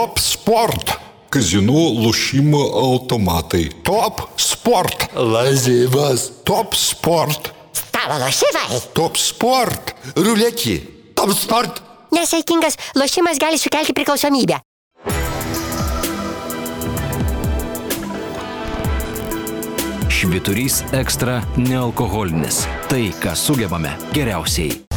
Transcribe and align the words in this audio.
Top 0.00 0.16
Sport. 0.16 0.94
Kazinų 1.28 1.80
lošimo 2.00 2.60
automatai. 2.80 3.66
Top 3.84 4.22
Sport. 4.40 5.10
Lazivas. 5.12 6.24
Top 6.48 6.72
Sport. 6.72 7.50
Stalo 7.76 8.16
lošimai. 8.22 8.80
Top 8.96 9.20
Sport. 9.20 9.92
Ruletį. 10.16 10.78
Top 11.12 11.36
sport. 11.36 11.84
Nesaikingas 12.16 12.80
lošimas 12.96 13.36
gali 13.36 13.60
sukelti 13.60 13.92
priklausomybę. 13.92 14.62
Šviturys 20.08 20.80
ekstra 20.96 21.42
nealkoholinis. 21.60 22.64
Tai, 22.88 23.10
ką 23.20 23.36
sugebame 23.36 23.98
geriausiai. 24.16 24.89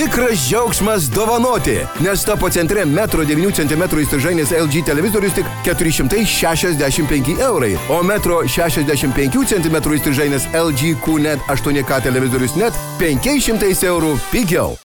Tikras 0.00 0.48
džiaugsmas 0.48 1.02
dovanoti, 1.10 1.76
nes 2.00 2.24
tapo 2.24 2.48
centre 2.50 2.86
metro 2.88 3.24
9 3.24 3.52
cm 3.52 3.82
įstrižainės 4.00 4.54
LG 4.56 4.80
televizorius 4.88 5.36
tik 5.36 5.50
465 5.66 7.36
eurai, 7.44 7.74
o 7.92 8.00
metro 8.00 8.40
65 8.48 9.44
cm 9.52 9.80
įstrižainės 10.00 10.48
LG 10.56 10.96
QNET 11.04 11.44
8K 11.52 12.04
televizorius 12.08 12.56
net 12.56 12.86
500 13.02 13.84
eurų 13.92 14.16
pigiau. 14.32 14.78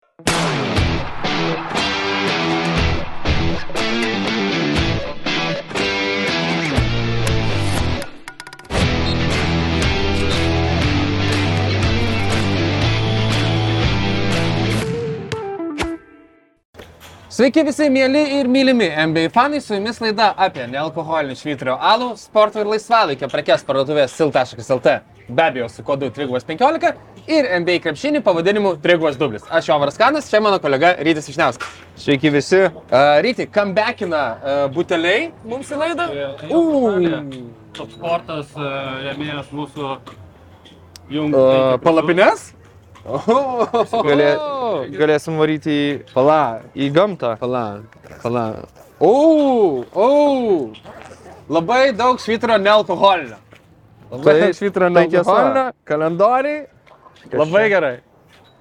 Sveiki 17.35 17.65
visi 17.67 17.89
mėly 17.91 18.21
ir 18.37 18.47
mylimi 18.47 18.85
NBA 19.09 19.25
fanai, 19.35 19.57
su 19.59 19.73
jumis 19.75 19.97
laida 19.99 20.29
apie 20.39 20.69
nealkoholinį 20.71 21.33
švyturio 21.35 21.73
alų, 21.83 22.13
sporto 22.15 22.61
ir 22.61 22.69
laisvalaikio 22.71 23.27
prekes 23.27 23.65
parduotuvės 23.67 24.13
sil.lt. 24.15 24.93
Be 25.27 25.43
abejo, 25.43 25.67
su 25.73 25.83
kodu 25.83 26.07
315 26.15 26.93
ir 27.35 27.49
NBA 27.59 27.81
krepšinį 27.83 28.21
pavadinimu 28.23 28.71
3 28.85 29.19
dublis. 29.19 29.43
Aš 29.51 29.67
Jovaras 29.67 29.99
Kanas, 29.99 30.31
čia 30.31 30.39
mano 30.39 30.61
kolega 30.63 30.93
Rytis 31.03 31.27
Išniauskas. 31.33 31.75
Sveiki 31.99 32.31
visi. 32.31 32.61
Uh, 32.69 33.19
Ryti, 33.25 33.49
comebackina 33.51 34.23
uh, 34.31 34.65
buteliai 34.71 35.33
mums 35.43 35.75
į 35.75 35.81
laidą. 35.83 36.07
Top 37.75 37.91
sportas 37.91 38.55
e, 38.55 38.75
rėmėjas 39.09 39.51
mūsų 39.51 39.97
jung. 41.11 41.35
Uh, 41.35 41.75
palapines? 41.83 42.53
Galė, 43.05 44.29
galėsim 44.97 45.37
varyti 45.37 45.71
į, 45.71 45.89
Pala, 46.13 46.39
į 46.73 46.87
gamtą. 46.95 47.35
pala, 47.39 47.63
pala. 48.23 48.45
O, 48.99 49.83
o, 49.93 50.07
labai 51.49 51.91
daug 51.93 52.17
švyturio 52.23 52.57
nealkoholinio. 52.57 53.37
Labai 54.11 54.33
Tai- 54.39 54.53
daug 54.53 54.93
tai 54.95 55.07
tiesa. 55.07 55.21
nealkoholinio, 55.21 55.65
kalendoriai. 55.85 56.65
Labai 57.33 57.69
gerai. 57.69 57.95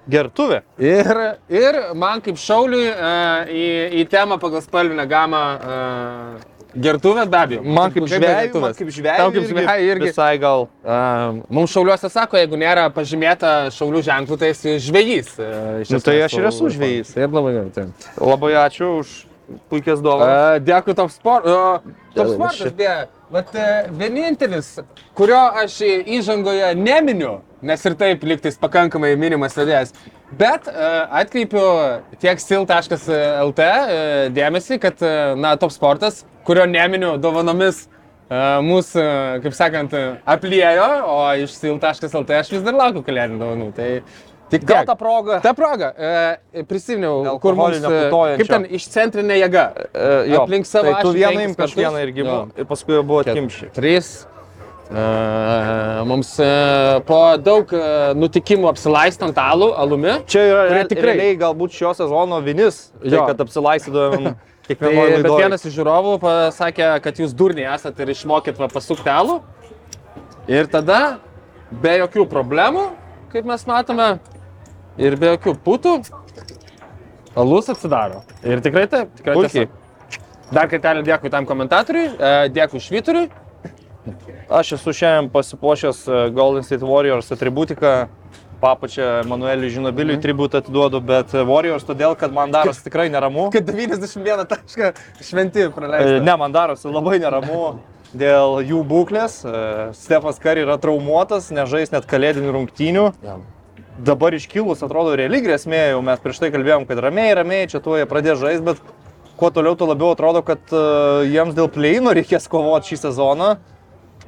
Gertuvė. 0.09 0.59
Ir, 0.77 1.07
ir 1.49 1.77
man 1.97 2.21
kaip 2.21 2.37
šauliui 2.37 2.91
uh, 2.91 3.49
į, 3.49 3.63
į 3.97 4.03
temą 4.11 4.37
pagal 4.41 4.61
spalvinę 4.61 5.07
gamą 5.09 5.39
uh, 5.55 6.43
gertuvės 6.75 7.29
be 7.31 7.39
abejo. 7.39 7.61
Man 7.77 7.93
kaip 7.93 8.07
žvėjai, 8.11 8.49
man 8.53 8.75
kaip 8.77 8.89
žvėjai. 8.93 9.17
Tau 9.21 9.33
kaip 9.35 9.47
žvejai 9.49 9.77
irgi. 9.87 10.09
Visai 10.11 10.31
gal. 10.41 10.67
Uh, 10.83 11.41
mums 11.49 11.73
šauliuose 11.73 12.11
sako, 12.11 12.39
jeigu 12.41 12.59
nėra 12.59 12.87
pažymėta 12.95 13.53
šaulių 13.75 14.03
ženklų, 14.09 14.39
tai 14.41 14.51
esi 14.55 14.75
žvejys. 14.87 15.31
Uh, 15.39 15.69
iš 15.85 15.93
Nu, 15.95 16.01
tai 16.03 16.19
aš 16.25 16.37
ir 16.39 16.49
esu 16.51 16.73
žvejys. 16.75 17.15
Tai 17.15 17.25
ir 17.27 17.37
labai 17.37 17.55
gerai. 17.55 17.71
taip. 17.75 18.09
Labai 18.19 18.51
ačiū 18.65 18.91
už 18.99 19.15
puikias 19.69 20.01
dovanas. 20.03 20.59
Uh, 20.59 20.63
dėkui 20.65 20.95
Top 20.97 21.13
Sport. 21.13 21.45
Uh, 21.45 21.95
top 22.15 22.31
Sportas, 22.33 22.73
beje, 22.75 22.95
vat, 23.33 23.51
uh, 23.53 23.89
vienintelis, 23.99 24.71
kurio 25.17 25.41
aš 25.63 25.79
įžangoje 25.85 26.73
neminiu, 26.79 27.37
nes 27.65 27.85
ir 27.85 27.97
taip 27.99 28.23
liktais 28.25 28.57
pakankamai 28.61 29.13
minimas 29.19 29.57
vedėjas, 29.57 29.93
bet 30.31 30.69
uh, 30.71 31.05
atkreipiu 31.21 31.65
tiek 32.21 32.41
sil.lt 32.41 33.65
uh, 33.65 34.29
dėmesį, 34.35 34.79
kad, 34.83 35.03
na, 35.37 35.55
Top 35.61 35.73
Sportas, 35.75 36.23
kurio 36.47 36.65
neminiu 36.69 37.15
dovanomis 37.21 37.87
mūsų, 38.25 39.01
kaip 39.43 39.53
sakant, 39.53 39.91
apliejo, 40.25 40.85
o 41.13 41.17
iš 41.37 41.59
sil.lt 41.59 42.39
aš 42.39 42.55
vis 42.55 42.63
dar 42.65 42.73
laukiu 42.73 43.03
kalėdinių 43.05 43.37
dovanų. 43.37 43.67
Tai 43.77 43.89
tik 44.49 44.65
Gal 44.65 44.85
tą 44.85 44.95
progą. 44.95 45.39
Ta 45.41 45.53
proga, 45.53 45.93
e, 45.97 46.63
prisiminiau, 46.69 47.39
kur 47.41 47.57
mums, 47.57 47.81
e, 47.81 48.03
kaip 48.39 48.51
ten 48.51 48.67
išcentrinė 48.77 49.39
jėga. 49.41 49.65
E, 49.93 50.13
jo, 50.31 50.43
aplink 50.43 50.69
savo 50.69 50.93
tai 50.93 51.01
tu 51.05 51.13
vieną 51.15 51.49
imk, 51.49 51.59
aš 51.65 51.75
vieną 51.77 52.01
irgi 52.05 52.23
Jo. 52.23 52.25
imu. 52.25 52.61
Ir 52.61 52.69
paskui 52.69 53.01
buvo 53.01 53.23
atkimši. 53.25 53.71
Trys. 53.75 54.13
Mums 56.05 56.35
po 57.07 57.19
daug 57.41 57.71
nutikimų 58.21 58.67
apsilaistant 58.69 59.37
alų, 59.41 59.71
alumi. 59.81 60.19
Čia 60.29 60.43
yra 60.45 60.65
re- 60.69 60.83
tikrai- 60.91 61.15
realiai 61.15 61.39
galbūt 61.41 61.73
šio 61.73 61.93
sezono 61.97 62.37
vinis, 62.45 62.91
tai 63.01 63.23
kad 63.31 63.41
apsilaisydavėm 63.47 64.35
Tai, 64.65 64.89
bet 65.21 65.29
vienas 65.29 65.61
iš 65.67 65.75
žiūrovų 65.77 66.15
pasakė, 66.23 66.87
kad 67.05 67.19
jūs 67.21 67.35
durniai 67.37 67.67
esate 67.75 68.01
ir 68.01 68.09
išmokėt 68.15 68.57
pasukti 68.73 69.11
alų. 69.13 69.35
Ir 70.49 70.65
tada, 70.73 71.19
be 71.69 71.93
jokių 71.99 72.25
problemų, 72.31 72.87
kaip 73.33 73.45
mes 73.45 73.65
matome, 73.69 74.07
ir 74.97 75.17
be 75.21 75.35
jokių 75.35 75.53
putų, 75.65 75.93
alus 77.37 77.69
atsidaro. 77.69 78.23
Ir 78.41 78.61
tikrai 78.65 78.87
taip, 78.89 79.13
tikrai 79.19 79.37
tiesa. 79.45 79.67
Dar 80.53 80.69
kartelį 80.69 81.05
dėkui 81.05 81.29
tam 81.33 81.45
komentatoriui, 81.45 82.09
e, 82.17 82.33
dėkui 82.53 82.81
švyturiui. 82.81 83.29
Aš 84.49 84.75
esu 84.77 84.93
šiandien 84.93 85.31
pasipuošęs 85.33 86.05
e, 86.07 86.21
Golden 86.35 86.63
State 86.63 86.85
Warriors 86.85 87.31
atributiką. 87.33 87.95
Papačia 88.61 89.23
Manueliui 89.27 89.69
Žinobiliui 89.69 90.15
tributą 90.23 90.61
atiduodu, 90.61 91.01
bet 91.03 91.33
e, 91.35 91.43
Warriors 91.45 91.83
todėl, 91.85 92.15
kad 92.19 92.33
man 92.33 92.53
darosi 92.53 92.85
tikrai 92.85 93.09
neramu. 93.13 93.49
Kad 93.53 93.67
91 93.67 94.47
tašką 94.49 94.93
šventi 95.25 95.65
E, 95.65 95.73
praleisti. 95.73 96.21
Ne, 96.23 96.37
man 96.39 96.55
darosi 96.55 96.89
labai 96.89 97.19
neramu 97.21 97.75
dėl 98.15 98.61
jų 98.65 98.83
būklės. 98.87 99.41
E, 99.43 99.65
Stefas 99.97 100.39
Kari 100.41 100.63
yra 100.65 100.79
traumuotas, 100.81 101.51
nežais 101.53 101.91
net 101.93 102.07
kalėdinių 102.09 102.55
rungtynių. 102.55 103.09
Dabar 104.05 104.35
iškilus 104.35 104.83
atrodo 104.83 105.13
reali 105.15 105.39
grėsmė, 105.43 105.91
jau 105.93 106.01
mes 106.03 106.19
prieš 106.23 106.41
tai 106.43 106.51
kalbėjom, 106.51 106.87
kad 106.87 106.99
ramiai, 107.03 107.35
ramiai, 107.37 107.69
čia 107.71 107.79
tuo 107.83 107.95
jie 107.95 108.07
pradės 108.09 108.41
žaisti, 108.41 108.65
bet 108.65 108.81
kuo 109.39 109.51
toliau, 109.55 109.75
tuo 109.79 109.87
labiau 109.91 110.15
atrodo, 110.15 110.41
kad 110.47 110.63
e, 110.71 110.81
jiems 111.31 111.55
dėl 111.55 111.69
pleino 111.71 112.15
reikės 112.15 112.49
kovoti 112.51 112.93
šį 112.93 113.01
sezoną. 113.07 113.55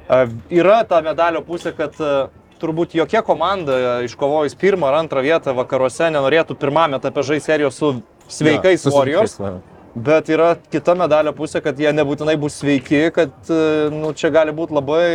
Yra 0.08 0.82
ta 0.88 1.00
medalio 1.04 1.42
pusė, 1.44 1.74
kad 1.76 1.96
turbūt 2.58 2.94
jokia 2.96 3.20
komanda 3.22 4.00
iškovojus 4.06 4.56
pirmą 4.58 4.88
ar 4.88 5.02
antrą 5.02 5.22
vietą 5.22 5.52
vakaruose 5.54 6.08
nenorėtų 6.14 6.56
pirmame 6.58 6.96
etape 6.98 7.22
žaisti 7.22 7.52
serijos 7.52 7.76
su 7.78 7.90
sveikais 8.28 8.82
su 8.82 8.90
Warriors. 8.94 9.36
Bet 9.98 10.28
yra 10.30 10.52
kita 10.70 10.94
medalio 10.94 11.32
pusė, 11.34 11.60
kad 11.64 11.78
jie 11.80 11.90
nebūtinai 11.92 12.36
bus 12.40 12.56
sveiki, 12.60 13.08
kad 13.14 13.30
nu, 13.94 14.12
čia 14.14 14.30
gali 14.30 14.52
būti 14.54 14.76
labai 14.76 15.06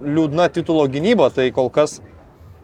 liūdna 0.00 0.48
titulo 0.54 0.86
gynyba. 0.88 1.28
Tai 1.34 1.48
kol 1.56 1.68
kas 1.70 1.98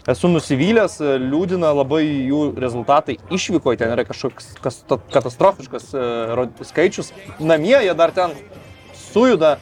esu 0.08 0.30
nusivylęs, 0.30 0.98
liūdina 1.20 1.72
labai 1.76 2.02
jų 2.30 2.42
rezultatai 2.62 3.18
išvykoje, 3.34 3.80
ten 3.82 3.92
yra 3.92 4.04
kažkoks 4.08 4.52
kas, 4.62 4.78
ta- 4.88 5.00
katastrofiškas 5.12 5.90
skaičius. 6.70 7.12
Namie 7.40 7.76
jie 7.82 7.94
dar 7.98 8.14
ten 8.14 8.34
sujuda. 8.94 9.56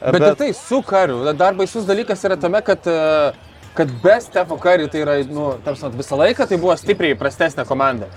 Bet, 0.00 0.16
bet 0.16 0.26
ir 0.30 0.40
tai 0.40 0.50
su 0.56 0.80
kariu. 0.86 1.22
Dar 1.36 1.56
baisus 1.58 1.84
dalykas 1.88 2.24
yra 2.24 2.38
tame, 2.40 2.62
kad 2.64 2.86
uh, 2.88 3.36
kad 3.74 3.90
be 4.02 4.18
Stefo 4.22 4.58
Karių 4.60 4.90
tai 4.90 5.02
yra, 5.04 5.16
nu, 5.30 5.54
tarsi 5.64 5.90
visą 5.94 6.18
laiką 6.20 6.46
tai 6.48 6.58
buvo 6.60 6.76
stipriai 6.78 7.18
prastesnė 7.18 7.66
komanda. 7.68 8.08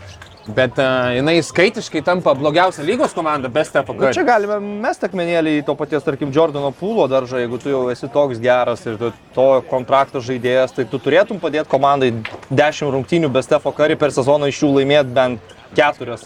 Bet 0.43 0.75
uh, 0.81 1.13
jinai 1.15 1.37
skaitiškai 1.45 2.01
tampa 2.03 2.33
blogiausia 2.35 2.83
lygos 2.83 3.13
komanda 3.15 3.51
be 3.53 3.63
Stefo 3.67 3.95
Karių. 3.95 4.09
Nu, 4.09 4.17
čia 4.17 4.25
galime 4.27 4.57
mes 4.83 4.99
takmenėlį 4.99 5.55
į 5.61 5.65
to 5.69 5.75
paties, 5.79 6.03
tarkim, 6.03 6.33
Jordano 6.35 6.73
Pūlo 6.75 7.05
daržą, 7.11 7.39
jeigu 7.45 7.61
tu 7.63 7.71
jau 7.71 7.85
esi 7.93 8.09
toks 8.11 8.41
geras 8.43 8.83
ir 8.87 8.99
tu 8.99 9.13
to 9.37 9.47
kontrakto 9.69 10.23
žaidėjas, 10.23 10.75
tai 10.75 10.87
tu 10.89 10.99
turėtum 10.99 11.39
padėti 11.43 11.71
komandai 11.71 12.11
10 12.51 12.91
rungtynių 12.97 13.31
be 13.31 13.45
Stefo 13.45 13.71
Karių 13.75 13.99
per 14.01 14.15
sezoną 14.15 14.51
iš 14.51 14.65
jų 14.65 14.73
laimėti 14.81 15.15
bent 15.15 15.55
4. 15.79 16.19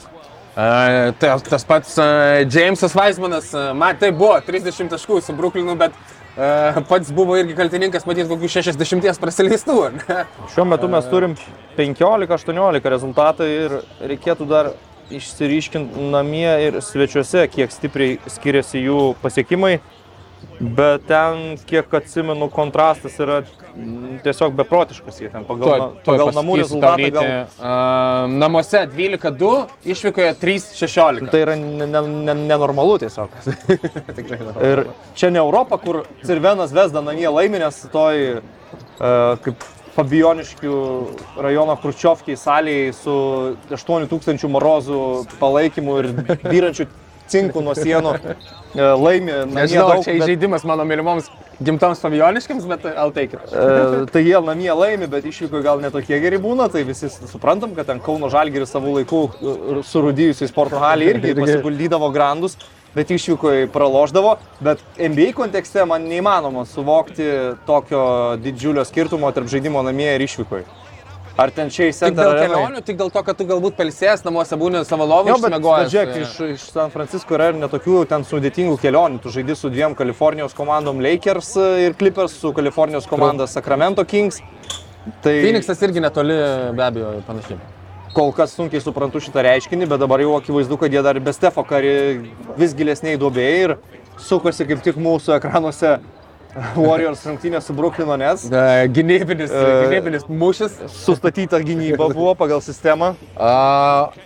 Tas, 0.57 1.43
tas 1.45 1.63
pats 1.69 1.97
Jamesas 2.49 2.95
Weismanas, 2.97 3.51
man 3.77 3.97
tai 4.01 4.09
buvo 4.09 4.39
30 4.41 4.89
taškų 4.89 5.19
su 5.21 5.35
Brooklynu, 5.37 5.75
bet 5.77 5.93
pats 6.89 7.11
buvo 7.13 7.35
irgi 7.37 7.53
kaltininkas, 7.59 8.07
matyt, 8.09 8.25
kokių 8.31 8.49
60 8.55 9.21
prasilystų. 9.21 9.75
Šiuo 10.55 10.65
metu 10.65 10.89
mes 10.89 11.05
turim 11.11 11.35
15-18 11.77 12.89
rezultatą 12.89 13.45
ir 13.45 13.77
reikėtų 14.01 14.49
dar 14.49 14.71
išsiriškinti 15.13 16.09
namie 16.09 16.49
ir 16.65 16.81
svečiuose, 16.81 17.45
kiek 17.53 17.69
stipriai 17.71 18.17
skiriasi 18.25 18.81
jų 18.81 19.13
pasiekimai. 19.21 19.77
Bet 20.57 21.05
ten, 21.05 21.53
kiek 21.69 21.93
atsimenu, 22.01 22.49
kontrastas 22.49 23.21
yra 23.21 23.43
tiesiog 24.23 24.53
beprotiškas. 24.57 25.19
Jie 25.21 25.29
ten 25.33 25.43
pagal, 25.45 25.67
Tuoj- 25.67 26.03
tuoj 26.03 26.17
pagal 26.17 26.33
namų 26.37 26.57
rezultatą 26.61 26.97
Ryti. 26.97 27.11
gal. 27.11 27.47
A, 27.61 28.27
namuose 28.29 28.83
12-2, 28.93 29.67
išvykoje 29.85 30.33
3-16. 30.41 31.29
Tai 31.31 31.39
yra 31.45 31.55
ne- 31.55 31.87
ne- 31.87 32.01
ne- 32.25 32.35
nenormalu 32.47 32.97
tiesiog. 33.05 33.29
Ir 34.71 34.85
čia 35.15 35.29
ne 35.29 35.39
Europa, 35.39 35.77
kur 35.77 36.03
Cirvenas 36.25 36.71
Vesda 36.75 37.01
namie 37.01 37.27
laiminės 37.29 37.83
toj 37.93 38.21
e, 38.37 38.39
kaip 39.45 39.65
Fabioniškių 39.97 40.75
rajono 41.41 41.73
Kručiovkiai 41.81 42.37
salėje 42.37 42.91
su 42.93 43.13
8000 43.73 44.45
morozų 44.53 44.99
palaikymu 45.39 45.95
ir 46.03 46.09
vyrančių 46.45 46.85
cinkų 47.31 47.63
nuo 47.65 47.75
sienų 47.77 48.13
e, 48.17 48.87
laimi. 49.01 49.35
Nežinau, 49.53 49.89
daug, 49.93 50.05
čia 50.05 50.13
bet- 50.15 50.23
įžeidimas 50.23 50.65
mano 50.67 50.85
mylimoms 50.87 51.29
gimtoms 51.63 52.01
pavioniškiams, 52.03 52.65
bet 52.69 52.85
I'll 52.93 53.13
take 53.13 53.33
it. 53.37 53.53
E, 53.53 54.05
tai 54.13 54.21
jie 54.27 54.39
namie 54.45 54.69
laimi, 54.77 55.07
bet 55.09 55.25
išvyko 55.25 55.61
gal 55.65 55.81
netokie 55.81 56.19
geri 56.21 56.37
būna, 56.41 56.69
tai 56.73 56.83
visi 56.87 57.09
suprantam, 57.09 57.73
kad 57.77 57.89
ten 57.89 58.01
Kauno 58.03 58.29
Žalgiris 58.33 58.73
savų 58.75 58.99
laikų 58.99 59.21
e, 59.27 59.83
surūdyjusiai 59.89 60.51
sporto 60.51 60.81
halį 60.81 61.07
irgi 61.15 61.35
pasiguldydavo 61.39 62.11
grandus, 62.13 62.57
bet 62.97 63.11
išvyko 63.13 63.53
praloždavo, 63.73 64.37
bet 64.63 64.81
NBA 64.97 65.31
kontekste 65.37 65.83
man 65.89 66.05
neįmanoma 66.09 66.63
suvokti 66.69 67.25
tokio 67.67 68.03
didžiulio 68.41 68.85
skirtumo 68.87 69.29
tarp 69.35 69.49
žaidimo 69.51 69.83
namie 69.85 70.09
ir 70.15 70.23
išvyko. 70.25 70.63
Ar 71.37 71.51
ten 71.53 71.69
čia 71.69 71.91
į 71.91 71.93
Tik 71.93 72.15
dėl 72.17 72.31
kelionių, 72.39 72.79
tik 72.81 72.97
dėl 72.97 73.11
to, 73.13 73.21
kad 73.21 73.37
tu 73.37 73.45
galbūt 73.45 73.75
palsės 73.77 74.23
namuose 74.25 74.57
būni 74.57 74.81
savo 74.89 75.05
bet 75.05 75.35
išsimegojęs. 75.35 75.91
žiūrėk, 75.93 76.15
iš, 76.23 76.31
iš 76.55 76.63
San 76.73 76.89
Francisco 76.89 77.37
yra 77.37 77.51
ir 77.51 77.59
netokių 77.61 77.99
ten 78.09 78.25
sudėtingų 78.25 78.79
kelionių. 78.81 79.21
Tu 79.21 79.35
žaidži 79.35 79.55
su 79.59 79.69
dviem 79.69 79.93
Kalifornijos 79.97 80.57
komandom 80.57 80.97
Lakers 81.05 81.53
ir 81.85 81.93
Clippers, 81.99 82.39
su 82.41 82.53
Kalifornijos 82.57 83.05
komanda 83.05 83.45
Sacramento 83.45 84.05
Kings. 84.05 84.41
Tai 85.21 85.35
Phoenixas 85.43 85.85
irgi 85.85 86.01
netoli, 86.01 86.39
be 86.73 86.87
abejo, 86.89 87.13
panašiai. 87.29 87.61
kol 88.17 88.31
kas 88.33 88.55
sunkiai 88.57 88.81
suprantu 88.81 89.21
šitą 89.21 89.43
reiškinį, 89.45 89.85
bet 89.91 90.01
dabar 90.01 90.23
jau 90.23 90.33
akivaizdu, 90.39 90.79
kad 90.81 90.93
jie 90.93 91.03
dar 91.05 91.19
be 91.21 91.33
Stefo 91.35 91.61
kari 91.67 91.93
vis 92.57 92.73
gilesniai 92.73 93.19
duobėjai 93.21 93.59
ir 93.67 93.75
sukosi 94.17 94.65
kaip 94.65 94.81
tik 94.81 94.97
mūsų 94.97 95.35
ekranuose 95.37 95.99
Warriors 96.87 97.23
rungtynė 97.27 97.59
su 97.61 97.75
Brooklyno 97.77 98.17
Nets. 98.19 98.47
E, 98.49 98.87
Gynybinis, 98.93 99.51
E, 99.51 99.65
gynybinis 99.85 100.25
mūšis. 100.29 100.79
Sustatyta 100.93 101.59
gynyba 101.65 102.09
buvo 102.17 102.33
pagal 102.39 102.63
sistemą. 102.65 103.13
A, 103.35 103.51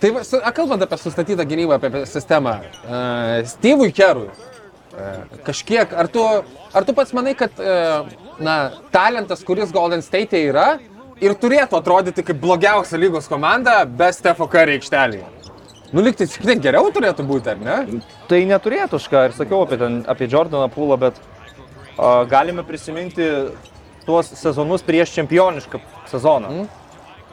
tai, 0.00 0.12
a, 0.20 0.52
kalbant 0.54 0.84
apie 0.86 1.00
sustatytą 1.00 1.46
gynybą, 1.48 1.78
apie, 1.78 2.04
sistemą, 2.10 2.58
uh, 2.84 3.42
Steve'ui 3.48 3.92
Kerui, 3.96 4.30
uh, 4.30 5.42
kažkiek, 5.46 5.92
ar 5.92 6.08
tu, 6.12 6.24
ar 6.72 6.88
tu 6.88 6.96
pats 6.96 7.12
manai, 7.16 7.34
kad, 7.38 7.60
uh, 7.60 8.08
na, 8.42 8.56
talentas, 8.94 9.44
kuris 9.46 9.74
Golden 9.74 10.04
State 10.04 10.40
yra, 10.48 10.76
ir 11.22 11.36
turėtų 11.38 11.78
atrodyti 11.78 12.24
kaip 12.26 12.40
blogiausia 12.42 12.98
lygos 13.00 13.28
komanda 13.30 13.82
be 13.86 14.10
Stefo 14.14 14.48
Curry 14.50 14.80
aikštelėje? 14.80 15.28
Nu, 15.92 16.00
liktai 16.00 16.24
šiek 16.24 16.46
tiek 16.48 16.60
geriau 16.64 16.88
turėtų 16.88 17.24
būti, 17.28 17.52
ar 17.52 17.58
ne? 17.60 18.00
Tai 18.30 18.38
neturėtų, 18.48 18.96
aš 18.96 19.06
ką 19.12 19.26
ir 19.28 19.34
sakiau 19.36 19.66
apie, 19.66 19.76
ten, 19.76 20.00
apie 20.08 20.24
Jordaną 20.32 20.70
Pūlą, 20.72 20.96
bet 21.02 21.18
a, 21.20 21.31
galime 22.30 22.64
prisiminti 22.66 23.26
tuos 24.06 24.32
sezonus 24.34 24.82
prieš 24.82 25.14
čempionišką 25.14 25.80
sezoną. 26.10 26.50
Mm. 26.50 26.70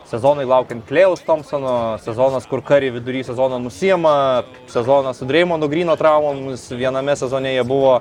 Sezonai 0.09 0.45
laukiant 0.49 0.87
Klėjaus 0.89 1.21
Thompsono, 1.21 1.73
sezonas, 2.01 2.47
kur 2.49 2.63
Kari 2.65 2.89
vidury 2.95 3.21
sezono 3.25 3.59
nusiema, 3.61 4.43
sezonas 4.69 5.21
su 5.21 5.27
Dreimondo 5.29 5.69
Grino 5.69 5.93
traumomis, 5.97 6.63
viename 6.73 7.13
sezone 7.17 7.51
jie 7.53 7.65
buvo 7.67 7.99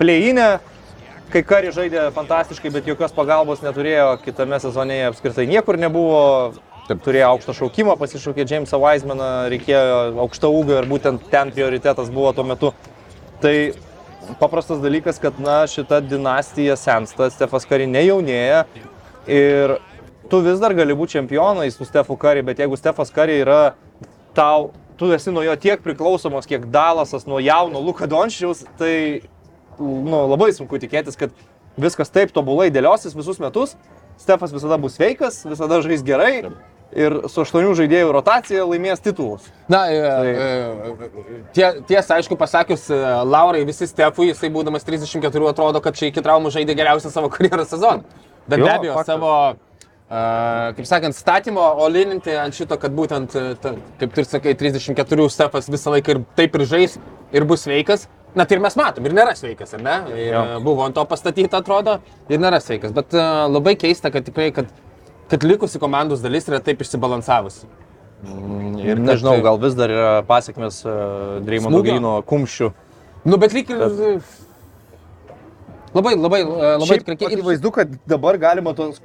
plėjinė, 0.00 0.48
kai 1.30 1.44
Kari 1.46 1.70
žaidė 1.76 2.08
fantastiškai, 2.16 2.72
bet 2.74 2.90
jokios 2.90 3.14
pagalbos 3.14 3.62
neturėjo, 3.62 4.16
kitame 4.24 4.58
sezone 4.62 4.98
jie 4.98 5.06
apskritai 5.12 5.46
niekur 5.50 5.78
nebuvo, 5.78 6.24
Taip. 6.88 7.02
turėjo 7.04 7.34
aukštą 7.34 7.52
šaukimą, 7.52 7.98
pasišaukė 8.00 8.46
Jamesą 8.48 8.78
Weismaną, 8.80 9.26
reikėjo 9.52 9.98
aukšto 10.24 10.48
ūgio 10.56 10.78
ir 10.80 10.86
būtent 10.88 11.26
ten 11.30 11.50
prioritetas 11.52 12.08
buvo 12.10 12.32
tuo 12.32 12.46
metu. 12.48 12.70
Tai 13.42 13.54
paprastas 14.40 14.80
dalykas, 14.82 15.18
kad 15.22 15.40
na, 15.42 15.62
šita 15.66 16.00
dinastija 16.00 16.76
sensta, 16.76 17.30
Stefas 17.30 17.66
Kari 17.68 17.86
nejaunėja 17.90 18.64
ir 19.28 19.78
tu 20.30 20.40
vis 20.44 20.60
dar 20.62 20.74
gali 20.76 20.96
būti 20.96 21.18
čempionais 21.18 21.78
su 21.78 21.86
Stefu 21.88 22.16
Kari, 22.20 22.42
bet 22.46 22.60
jeigu 22.62 22.76
Stefas 22.76 23.12
Kari 23.14 23.40
yra 23.42 23.60
tau, 24.36 24.72
tu 25.00 25.12
esi 25.14 25.32
nuo 25.34 25.44
jo 25.46 25.54
tiek 25.60 25.82
priklausomas, 25.84 26.48
kiek 26.48 26.66
Dalasas 26.72 27.26
nuo 27.28 27.40
jauno 27.42 27.80
Luka 27.80 28.08
Dončiaus, 28.10 28.64
tai 28.80 29.22
nu, 29.78 30.24
labai 30.28 30.50
sunku 30.56 30.80
tikėtis, 30.82 31.18
kad 31.18 31.32
viskas 31.78 32.10
taip 32.12 32.34
tobulai 32.34 32.68
dėliosis 32.74 33.16
visus 33.16 33.40
metus. 33.42 33.76
Stefas 34.18 34.50
visada 34.50 34.80
bus 34.82 34.96
sveikas, 34.98 35.44
visada 35.46 35.78
žais 35.84 36.02
gerai 36.02 36.48
ir 36.96 37.14
su 37.28 37.42
aštuonių 37.42 37.74
žaidėjų 37.76 38.10
rotacija 38.14 38.64
laimės 38.66 39.02
titulus. 39.04 39.48
Na, 39.68 39.84
e, 39.92 39.98
e, 40.00 41.08
tie, 41.56 41.66
tiesa, 41.88 42.16
aišku, 42.16 42.38
pasakius, 42.40 42.86
e, 42.92 42.98
Laurai 43.28 43.64
visi 43.68 43.88
Stefui, 43.90 44.30
jisai 44.30 44.50
būdamas 44.54 44.86
34 44.88 45.50
atrodo, 45.52 45.82
kad 45.84 45.98
čia 45.98 46.08
iki 46.08 46.24
traumų 46.24 46.52
žaidė 46.54 46.76
geriausią 46.78 47.12
savo 47.12 47.30
karjeros 47.34 47.72
sezoną. 47.74 48.04
Bet 48.48 48.62
be 48.64 48.70
abejo, 48.72 48.94
faktas. 48.96 49.12
savo, 49.12 49.32
a, 50.08 50.20
kaip 50.78 50.88
sakant, 50.88 51.16
statymo, 51.16 51.66
o 51.76 51.88
lininti 51.92 52.32
ant 52.40 52.56
šito, 52.56 52.80
kad 52.80 52.94
būtent, 52.96 53.36
ta, 53.60 53.74
kaip 54.00 54.14
tu 54.14 54.24
ir 54.24 54.30
sakai, 54.30 54.56
34 54.56 55.28
Stefas 55.34 55.68
visą 55.68 55.92
laiką 55.98 56.16
ir 56.16 56.22
taip 56.38 56.56
ir 56.56 56.64
žais 56.70 56.96
ir 57.36 57.48
bus 57.48 57.68
sveikas. 57.68 58.08
Na 58.36 58.44
tai 58.44 58.58
ir 58.58 58.60
mes 58.60 58.74
matom, 58.76 59.06
ir 59.08 59.14
nėra 59.16 59.32
sveikas, 59.36 59.70
ar 59.76 59.80
ne? 59.80 59.94
Ir, 60.12 60.34
Jo. 60.34 60.42
buvo 60.60 60.84
ant 60.84 60.94
to 60.96 61.04
pastatyta, 61.08 61.62
atrodo, 61.62 61.94
ir 62.28 62.40
nėra 62.40 62.60
sveikas. 62.60 62.92
Bet 62.96 63.16
uh, 63.16 63.46
labai 63.48 63.72
keista, 63.80 64.12
kad 64.12 64.26
tikrai, 64.26 64.50
kad, 64.52 64.68
kad 65.30 65.44
likusi 65.44 65.80
komandos 65.82 66.22
dalis 66.24 66.48
yra 66.50 66.60
taip 66.64 66.82
išsibalansavusi. 66.84 67.68
Ir 68.82 68.96
kad- 68.96 69.04
nežinau, 69.06 69.36
gal 69.44 69.60
vis 69.62 69.76
dar 69.78 69.92
yra 69.94 70.12
pasiekmes 70.26 70.82
uh, 70.86 71.38
Dreimondo 71.46 71.78
Smūgio? 71.78 71.94
Grino 71.94 72.14
kumščių. 72.26 72.72
Nu, 73.28 73.38
bet 73.40 73.54
lyg 73.56 73.70
ir... 73.74 74.20
Labai, 75.94 76.14
labai, 76.20 76.42
e, 76.44 76.72
labai 76.78 76.98
tikrai. 77.00 77.16
akivaizdu, 77.30 77.70
kad 77.72 77.94
dabar 78.06 78.36
galima 78.38 78.74
tos 78.76 78.98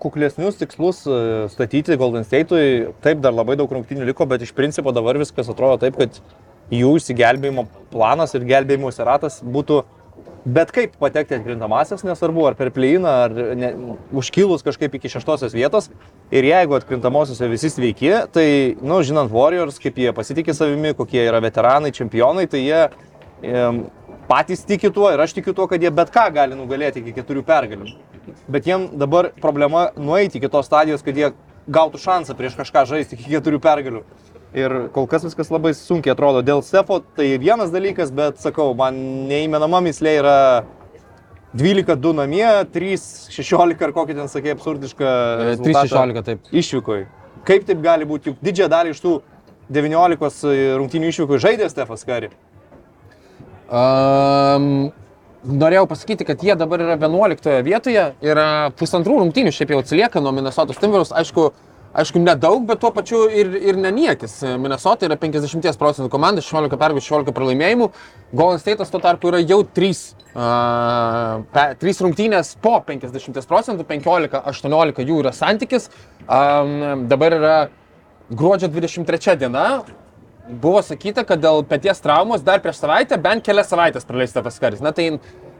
kuklesnius 0.00 0.58
tikslus 0.60 1.02
e, 1.08 1.20
statyti 1.52 1.96
Golden 2.00 2.26
State'ui. 2.28 2.90
Taip, 3.04 3.22
dar 3.24 3.32
labai 3.32 3.56
daug 3.60 3.72
rungtynių 3.72 4.08
liko, 4.10 4.26
bet 4.28 4.44
iš 4.44 4.52
principo 4.56 4.92
dabar 4.96 5.18
viskas 5.20 5.48
atrodo 5.52 5.80
taip, 5.80 5.96
kad 6.00 6.20
jų 6.74 6.92
išsigelbėjimo 7.00 7.66
planas 7.92 8.36
ir 8.36 8.44
gelbėjimo 8.48 8.92
ratas 9.00 9.40
būtų 9.42 9.82
bet 10.44 10.72
kaip 10.74 10.94
patekti 11.00 11.36
atkrintamasias, 11.36 12.02
nesvarbu 12.06 12.46
ar 12.48 12.56
per 12.58 12.70
pleiną, 12.74 13.12
ar 13.26 13.34
ne, 13.58 13.70
užkilus 14.16 14.64
kažkaip 14.66 14.94
iki 14.96 15.10
šeštosios 15.12 15.54
vietos. 15.56 15.90
Ir 16.32 16.46
jeigu 16.48 16.76
atkrintamosiose 16.78 17.48
visi 17.50 17.70
sveiki, 17.72 18.12
tai, 18.34 18.46
na, 18.80 18.94
nu, 18.94 19.00
žinant 19.06 19.32
Warriors, 19.32 19.80
kaip 19.82 19.98
jie 20.00 20.14
pasitikė 20.16 20.54
savimi, 20.56 20.94
kokie 20.96 21.22
yra 21.26 21.42
veteranai, 21.44 21.92
čempionai, 21.96 22.46
tai 22.50 22.62
jie 22.64 22.80
em, 23.42 23.84
patys 24.30 24.64
tiki 24.68 24.92
tuo 24.94 25.10
ir 25.12 25.20
aš 25.20 25.34
tikiu 25.36 25.54
tuo, 25.56 25.68
kad 25.70 25.82
jie 25.82 25.92
bet 25.94 26.12
ką 26.14 26.28
gali 26.34 26.58
nugalėti 26.58 27.02
iki 27.02 27.16
keturių 27.20 27.44
pergalių. 27.46 27.92
Bet 28.50 28.66
jiem 28.68 28.88
dabar 29.00 29.32
problema 29.42 29.88
nueiti 29.98 30.38
iki 30.38 30.50
tos 30.52 30.68
stadijos, 30.70 31.04
kad 31.04 31.16
jie 31.18 31.32
gautų 31.70 32.00
šansą 32.00 32.36
prieš 32.38 32.56
kažką 32.58 32.86
žaisti 32.88 33.18
iki 33.18 33.34
keturių 33.36 33.60
pergalių. 33.62 34.04
Ir 34.56 34.72
kol 34.94 35.06
kas 35.06 35.22
viskas 35.22 35.50
labai 35.52 35.70
sunkiai 35.78 36.16
atrodo. 36.16 36.42
Dėl 36.42 36.64
Stefo 36.66 36.98
tai 37.16 37.28
vienas 37.38 37.70
dalykas, 37.70 38.10
bet 38.10 38.40
sakau, 38.42 38.72
man 38.74 38.98
neįmenama 39.30 39.78
mislė 39.84 40.16
yra 40.18 40.38
12-2 41.54 42.14
namie, 42.18 42.46
3-16 42.74 43.86
ar 43.86 43.94
kokį 43.94 44.18
ten 44.18 44.30
sakė 44.30 44.54
absurdišką. 44.56 45.14
rezultatą 45.52 45.86
3-16, 45.86 46.22
taip. 46.26 46.50
Išvykoj. 46.50 47.04
Kaip 47.46 47.66
taip 47.66 47.82
gali 47.82 48.06
būti? 48.06 48.30
Juk 48.30 48.42
didžiąją 48.42 48.70
dalį 48.74 48.94
iš 48.94 49.02
tų 49.04 49.16
19 49.70 50.54
rungtynių 50.82 51.10
išvykoj 51.14 51.42
žaidė 51.46 51.70
Stefas 51.70 52.02
Kari. 52.06 52.32
Um, 53.70 54.90
norėjau 55.46 55.86
pasakyti, 55.90 56.26
kad 56.26 56.42
jie 56.42 56.56
dabar 56.58 56.82
yra 56.82 56.98
11 56.98 57.62
vietoje 57.66 58.06
ir 58.26 58.40
pusantrų 58.78 59.20
rungtynių 59.22 59.54
šiaip 59.54 59.74
jau 59.74 59.82
atsilieka 59.84 60.22
nuo 60.22 60.34
Minnesotos 60.34 60.78
Timberus. 60.82 61.14
Aišku, 61.14 61.52
aišku, 61.92 62.20
nedaug, 62.22 62.62
bet 62.68 62.80
tuo 62.82 62.90
pačiu 62.94 63.24
ir, 63.32 63.50
ir 63.70 63.78
neniekis. 63.80 64.38
Minnesota 64.60 65.08
yra 65.08 65.18
50 65.20 65.78
procentų 65.80 66.10
komanda, 66.12 66.44
16 66.44 66.78
pergalių, 66.78 67.02
16 67.04 67.34
pralaimėjimų. 67.36 67.90
Golden 68.36 68.62
State'as 68.62 68.92
tuo 68.92 69.00
tarpu 69.02 69.32
yra 69.32 69.40
jau 69.42 69.60
3, 69.64 70.02
uh, 70.30 71.42
pe, 71.54 71.66
3 71.82 72.04
rungtynės 72.06 72.54
po 72.62 72.76
50 72.86 73.50
procentų, 73.50 73.86
15-18 73.90 75.06
jų 75.08 75.22
yra 75.24 75.34
santykis. 75.34 75.90
Um, 76.26 77.08
dabar 77.10 77.38
yra 77.40 77.56
gruodžio 78.30 78.70
23 78.70 79.36
diena, 79.40 79.66
buvo 80.50 80.82
sakyta, 80.82 81.24
kad 81.26 81.42
dėl 81.42 81.64
pėties 81.66 82.02
traumos 82.02 82.44
dar 82.46 82.62
prieš 82.62 82.82
savaitę 82.84 83.18
bent 83.22 83.44
kelias 83.46 83.70
savaitės 83.70 84.06
praleista 84.06 84.42
paskaris. 84.46 84.82
Na 84.84 84.94
tai 84.94 85.12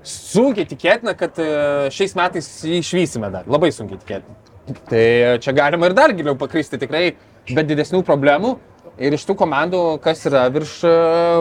sunkiai 0.07 0.69
tikėtina, 0.69 1.15
kad 1.19 1.39
e, 1.43 1.51
šiais 1.95 2.17
metais 2.19 2.49
jį 2.67 2.81
išvysime 2.81 3.31
dar. 3.33 3.51
Labai 3.51 3.73
sunkiai 3.75 4.01
tikėtina. 4.01 4.50
Tai 4.91 5.05
čia 5.43 5.55
galima 5.57 5.89
ir 5.89 5.97
dar 5.97 6.15
giliau 6.17 6.37
pakristi 6.39 6.79
tikrai, 6.81 7.15
be 7.51 7.65
didesnių 7.67 8.03
problemų. 8.07 8.57
Ir 9.01 9.15
iš 9.17 9.25
tų 9.25 9.37
komandų, 9.41 9.81
kas 10.05 10.27
yra 10.29 10.45
virš 10.53 10.73
e, 10.85 10.95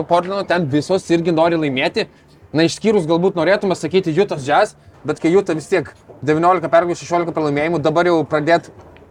Portlando, 0.08 0.46
ten 0.48 0.64
visos 0.70 1.04
irgi 1.12 1.34
nori 1.34 1.58
laimėti. 1.60 2.06
Na, 2.56 2.64
išskyrus 2.64 3.04
galbūt 3.10 3.36
norėtume 3.36 3.76
sakyti 3.76 4.14
Jutas 4.16 4.46
Jazz, 4.46 4.72
bet 5.04 5.20
kai 5.20 5.34
Juta 5.34 5.54
vis 5.54 5.68
tiek 5.68 5.90
19 6.26 6.70
pergalių, 6.72 6.96
16 6.96 7.34
pralaimėjimų, 7.36 7.82
dabar 7.84 8.08
jau 8.08 8.22
pradėt 8.28 8.70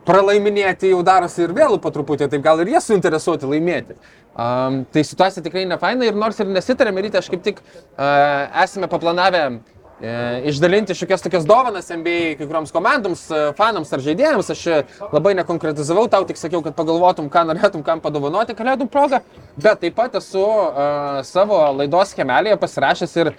pralaiminėti 0.09 0.89
jau 0.89 1.03
darosi 1.05 1.43
ir 1.45 1.53
vėl 1.53 1.77
po 1.81 1.91
truputį, 1.93 2.29
taip 2.31 2.43
gal 2.45 2.61
ir 2.63 2.71
jie 2.73 2.81
suinteresuoti 2.81 3.49
laimėti. 3.49 3.97
Um, 4.39 4.83
tai 4.93 5.03
situacija 5.05 5.43
tikrai 5.45 5.65
ne 5.69 5.77
faina 5.81 6.07
ir 6.07 6.17
nors 6.17 6.39
ir 6.39 6.49
nesitarėme 6.49 7.03
ryte, 7.05 7.19
aš 7.19 7.29
kaip 7.29 7.43
tik 7.45 7.59
uh, 7.61 8.47
esame 8.63 8.88
paplanavę 8.89 9.41
e, 9.45 9.59
išdalinti 10.01 10.96
šiokias 10.96 11.22
tokias 11.22 11.46
dovanas 11.46 11.89
NBA 11.89 12.36
kai 12.39 12.48
kurioms 12.48 12.72
komandoms, 12.72 13.25
e, 13.32 13.39
fanams 13.58 13.91
ar 13.94 14.03
žaidėjams. 14.03 14.51
Aš 14.53 14.65
e, 14.68 14.79
labai 15.12 15.34
nekonkretizavau, 15.39 16.08
tau 16.12 16.24
tik 16.27 16.39
sakiau, 16.39 16.62
kad 16.63 16.75
pagalvotum, 16.77 17.27
ką 17.32 17.44
norėtum, 17.50 17.84
kam 17.84 18.00
padovanoti 18.03 18.56
kalėdų 18.56 18.88
progą, 18.91 19.20
bet 19.60 19.82
taip 19.84 19.98
pat 20.00 20.15
esu 20.15 20.41
uh, 20.44 21.20
savo 21.27 21.58
laidos 21.75 22.13
schemelėje 22.13 22.58
pasirašęs 22.62 23.15
ir 23.20 23.32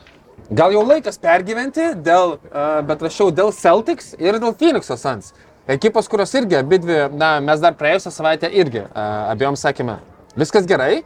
gal 0.51 0.75
jau 0.75 0.83
laikas 0.85 1.17
pergyventi, 1.23 1.95
dėl, 2.05 2.37
uh, 2.51 2.81
bet 2.87 3.07
rašiau 3.07 3.33
dėl 3.33 3.55
Celtics 3.57 4.13
ir 4.19 4.41
dėl 4.43 4.53
Phoenix'o 4.53 4.99
Suns. 5.01 5.33
Ekipos, 5.71 6.09
kurios 6.11 6.35
irgi, 6.37 6.59
abidvi, 6.61 7.07
na, 7.15 7.39
mes 7.45 7.63
dar 7.63 7.77
praėjusią 7.79 8.13
savaitę 8.13 8.51
irgi 8.53 8.83
uh, 8.85 9.33
abiem 9.33 9.57
sakėme, 9.57 10.01
viskas 10.37 10.69
gerai. 10.69 11.01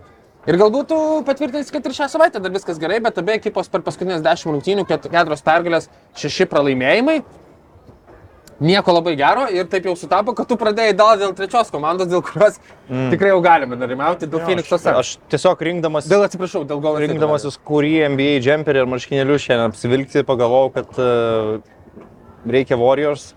Ir 0.45 0.59
galbūt 0.61 0.91
tu 0.91 0.99
patvirtinsi, 1.25 1.73
kad 1.73 1.87
ir 1.89 1.95
šią 1.97 2.11
savaitę 2.13 2.43
dar 2.43 2.53
viskas 2.53 2.77
gerai, 2.81 2.99
bet 3.05 3.17
abi 3.21 3.39
ekipos 3.39 3.71
per 3.73 3.81
paskutinės 3.87 4.21
10 4.25 4.53
rungtynių, 4.53 4.85
ket- 4.89 5.09
keturios 5.09 5.45
pergalės, 5.45 5.89
šeši 6.21 6.47
pralaimėjimai. 6.51 7.23
Nieko 8.65 8.93
labai 8.95 9.17
gero 9.19 9.49
ir 9.51 9.67
taip 9.67 9.89
jau 9.89 9.97
sutapo, 9.99 10.35
kad 10.37 10.47
tu 10.47 10.55
pradėjai 10.61 10.95
dal 10.95 11.17
dėl 11.19 11.33
trečios 11.35 11.73
komandos, 11.75 12.07
dėl 12.07 12.23
kurios 12.23 12.61
mm. 12.87 13.09
tikrai 13.11 13.33
jau 13.33 13.41
galime 13.43 13.79
darimauti, 13.81 14.29
dėl 14.31 14.45
Phoenix'o 14.47 14.79
Suns. 14.79 15.01
Aš 15.01 15.11
tiesiog 15.33 15.65
rinkdamas, 15.69 16.07
Dėl 16.11 16.23
atsiprašau, 16.29 16.63
dėl 16.69 16.79
State 16.85 17.09
rinkdamasis, 17.09 17.59
kurį 17.67 17.95
NBA 18.15 18.37
džemperį 18.45 18.85
ir 18.85 18.91
marškinėlius 18.93 19.49
šiandien 19.49 19.73
apsivilkti, 19.73 20.23
pagalvojau, 20.29 20.71
kad 20.77 21.01
uh, 21.03 22.07
reikia 22.47 22.79
Warriors 22.79 23.33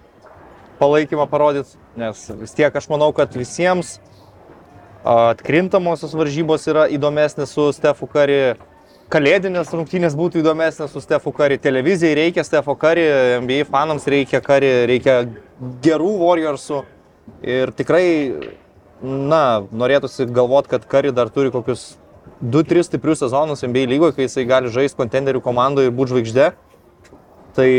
palaikymą 0.78 1.26
parodyti, 1.32 1.80
nes 1.98 2.28
vis 2.38 2.54
tiek 2.54 2.76
aš 2.78 2.86
manau, 2.92 3.10
kad 3.16 3.34
visiems 3.34 3.98
atkrintamosios 5.08 6.16
varžybos 6.18 6.66
yra 6.68 6.88
įdomesnės 6.92 7.54
su 7.56 7.70
Stefu 7.76 8.10
Kari. 8.12 8.58
Kalėdinės 9.08 9.70
rungtynės 9.72 10.18
būtų 10.20 10.42
įdomesnės 10.42 10.92
su 10.92 11.00
Stefu 11.00 11.32
Kari. 11.36 11.56
Televizijai 11.64 12.18
reikia 12.18 12.44
Stefo 12.44 12.76
Kari, 12.76 13.06
NBA 13.46 13.64
fanams 13.70 14.08
reikia 14.12 14.42
Kari, 14.44 14.72
reikia 14.90 15.22
gerų 15.86 16.12
Warriorsų. 16.26 16.82
Ir 17.48 17.72
tikrai, 17.78 18.04
na, 19.02 19.64
norėtųsi 19.72 20.28
galvoti, 20.28 20.74
kad 20.76 20.88
Kari 20.92 21.14
dar 21.16 21.32
turi 21.32 21.54
kokius 21.56 21.94
2-3 22.44 22.84
stiprius 22.90 23.24
sezonus 23.24 23.64
NBA 23.64 23.88
lygoje, 23.94 24.18
kai 24.18 24.28
jisai 24.28 24.44
gali 24.50 24.72
žaisti 24.74 25.00
kontenderių 25.00 25.40
komandoje 25.46 25.88
ir 25.88 25.96
būti 25.96 26.12
žvaigždė. 26.12 26.50
Tai 27.56 27.70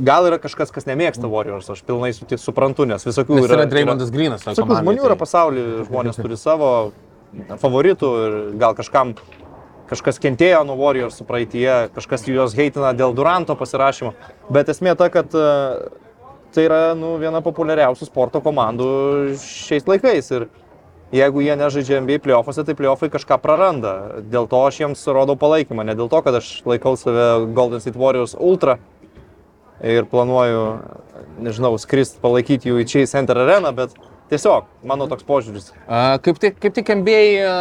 gal 0.00 0.26
yra 0.28 0.38
kažkas, 0.42 0.72
kas 0.74 0.86
nemėgsta 0.88 1.28
Warriors, 1.30 1.68
aš 1.72 1.82
pilnai 1.86 2.12
suprantu, 2.14 2.86
nes 2.88 3.04
visokių 3.06 3.40
Nes 3.40 3.50
yra 3.50 3.66
Dreymondas 3.70 4.10
Greenas. 4.12 4.44
toj 4.44 4.54
Visokių 4.56 4.80
žmonių 4.82 5.04
yra 5.04 5.16
tai- 5.16 5.22
pasaulyje, 5.24 5.86
žmonės 5.88 6.16
turi 6.20 6.36
savo 6.36 6.92
favoritų 7.60 8.10
ir 8.26 8.58
gal 8.58 8.74
kažkam 8.74 9.14
kažkas 9.90 10.18
kentėjo 10.18 10.64
nuo 10.66 10.76
Warriors 10.76 11.20
praeitie, 11.22 11.88
kažkas 11.94 12.26
juos 12.26 12.54
heitina 12.58 12.92
dėl 12.96 13.14
Duranto 13.14 13.54
pasirašymo. 13.54 14.14
Bet 14.50 14.68
esmė 14.68 14.96
ta, 14.98 15.08
kad 15.08 15.30
e, 15.34 15.88
tai 16.52 16.64
yra 16.66 16.94
nu, 16.98 17.16
viena 17.22 17.40
populiariausių 17.44 18.08
sporto 18.08 18.40
komandų 18.42 19.36
šiais 19.38 19.86
laikais. 19.86 20.30
Ir 20.34 20.48
jeigu 21.14 21.44
jie 21.44 21.54
nežaidžia 21.54 22.00
NBA 22.02 22.18
playoffuose, 22.18 22.64
tai 22.66 22.74
playoffai 22.74 23.10
kažką 23.14 23.38
praranda. 23.38 23.92
Dėl 24.26 24.48
to 24.50 24.58
aš 24.66 24.80
jiems 24.82 25.06
rodau 25.06 25.36
palaikymą. 25.38 25.84
Ne 25.86 25.94
dėl 25.94 26.10
to, 26.10 26.18
kad 26.22 26.34
aš 26.34 26.62
laikau 26.66 26.96
save 26.98 27.46
Golden 27.54 27.80
State 27.80 27.96
Warriors 27.96 28.34
ultra 28.34 28.78
ir 29.84 30.06
planuoju, 30.10 30.66
nežinau, 31.44 31.74
skristi 31.80 32.20
palaikyti 32.22 32.70
jų 32.70 32.82
į 32.82 32.86
Chase 32.88 33.12
Center 33.12 33.40
areną, 33.42 33.72
bet 33.76 33.96
tiesiog 34.30 34.66
mano 34.86 35.06
toks 35.10 35.26
požiūris. 35.26 35.70
Kaip 36.24 36.40
tik, 36.42 36.60
kaip 36.62 36.76
tik 36.76 36.92
NBA 37.00 37.22
a, 37.46 37.56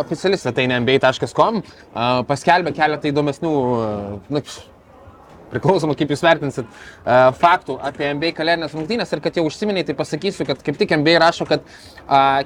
oficiali 0.00 0.38
svetainė 0.40 0.80
NBA.com 0.84 1.60
a, 1.60 2.10
paskelbė 2.28 2.74
keletą 2.76 3.10
įdomesnių, 3.10 3.54
na, 4.32 4.44
priklausomai 5.50 5.96
kaip 5.98 6.12
jūs 6.14 6.22
vertinsit, 6.24 6.68
faktų 7.40 7.78
apie 7.82 8.06
NBA 8.14 8.34
kalėdinės 8.36 8.74
rungtynės 8.76 9.14
ir 9.14 9.22
kad 9.24 9.38
jau 9.38 9.46
užsiminiai, 9.48 9.86
tai 9.88 9.96
pasakysiu, 9.98 10.46
kad 10.48 10.62
kaip 10.62 10.78
tik 10.78 10.94
NBA 10.94 11.16
rašo, 11.24 11.46
kad 11.50 11.64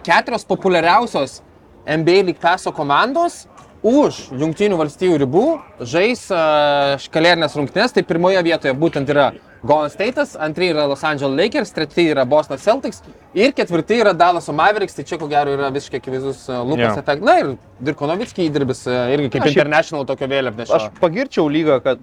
keturios 0.06 0.46
populiariausios 0.48 1.42
NBA 1.84 2.22
League 2.30 2.40
Passo 2.40 2.72
komandos 2.72 3.42
už 3.84 4.20
Junktinių 4.40 4.78
valstybių 4.80 5.16
ribų 5.24 5.42
žais 5.84 6.22
a, 6.32 6.96
kalėdinės 7.12 7.56
rungtynės, 7.58 7.92
tai 7.92 8.04
pirmoje 8.08 8.40
vietoje 8.46 8.72
būtent 8.80 9.10
yra 9.12 9.26
Golden 9.64 9.92
State'as, 9.92 10.34
antri 10.40 10.70
yra 10.72 10.86
Los 10.88 11.04
Angeles 11.04 11.36
Lakers, 11.38 11.72
treti 11.76 12.06
yra 12.12 12.24
Boston 12.28 12.58
Celtics 12.60 13.02
ir 13.36 13.52
ketvirti 13.56 14.00
yra 14.02 14.12
Dallas 14.16 14.48
Mavericks, 14.52 14.96
tai 14.96 15.04
čia 15.08 15.16
ko 15.20 15.28
gero 15.28 15.52
yra 15.56 15.70
visiškai 15.72 16.00
akivaizdus 16.00 16.46
a, 16.48 16.62
Lukas 16.64 16.86
yeah. 16.86 16.98
efektas. 17.00 17.24
Na 17.28 17.36
ir 17.42 17.52
Dirkonovickį 17.84 18.48
įdirbis 18.48 18.86
a, 18.88 19.04
irgi 19.14 19.30
kaip 19.34 19.44
Na, 19.44 19.48
šiaip- 19.50 19.60
international 19.60 20.08
tokio 20.08 20.28
vėliavnešio. 20.32 20.80
Aš 20.80 20.90
pagirčiau 21.00 21.48
lygą, 21.52 21.80
kad 21.84 22.00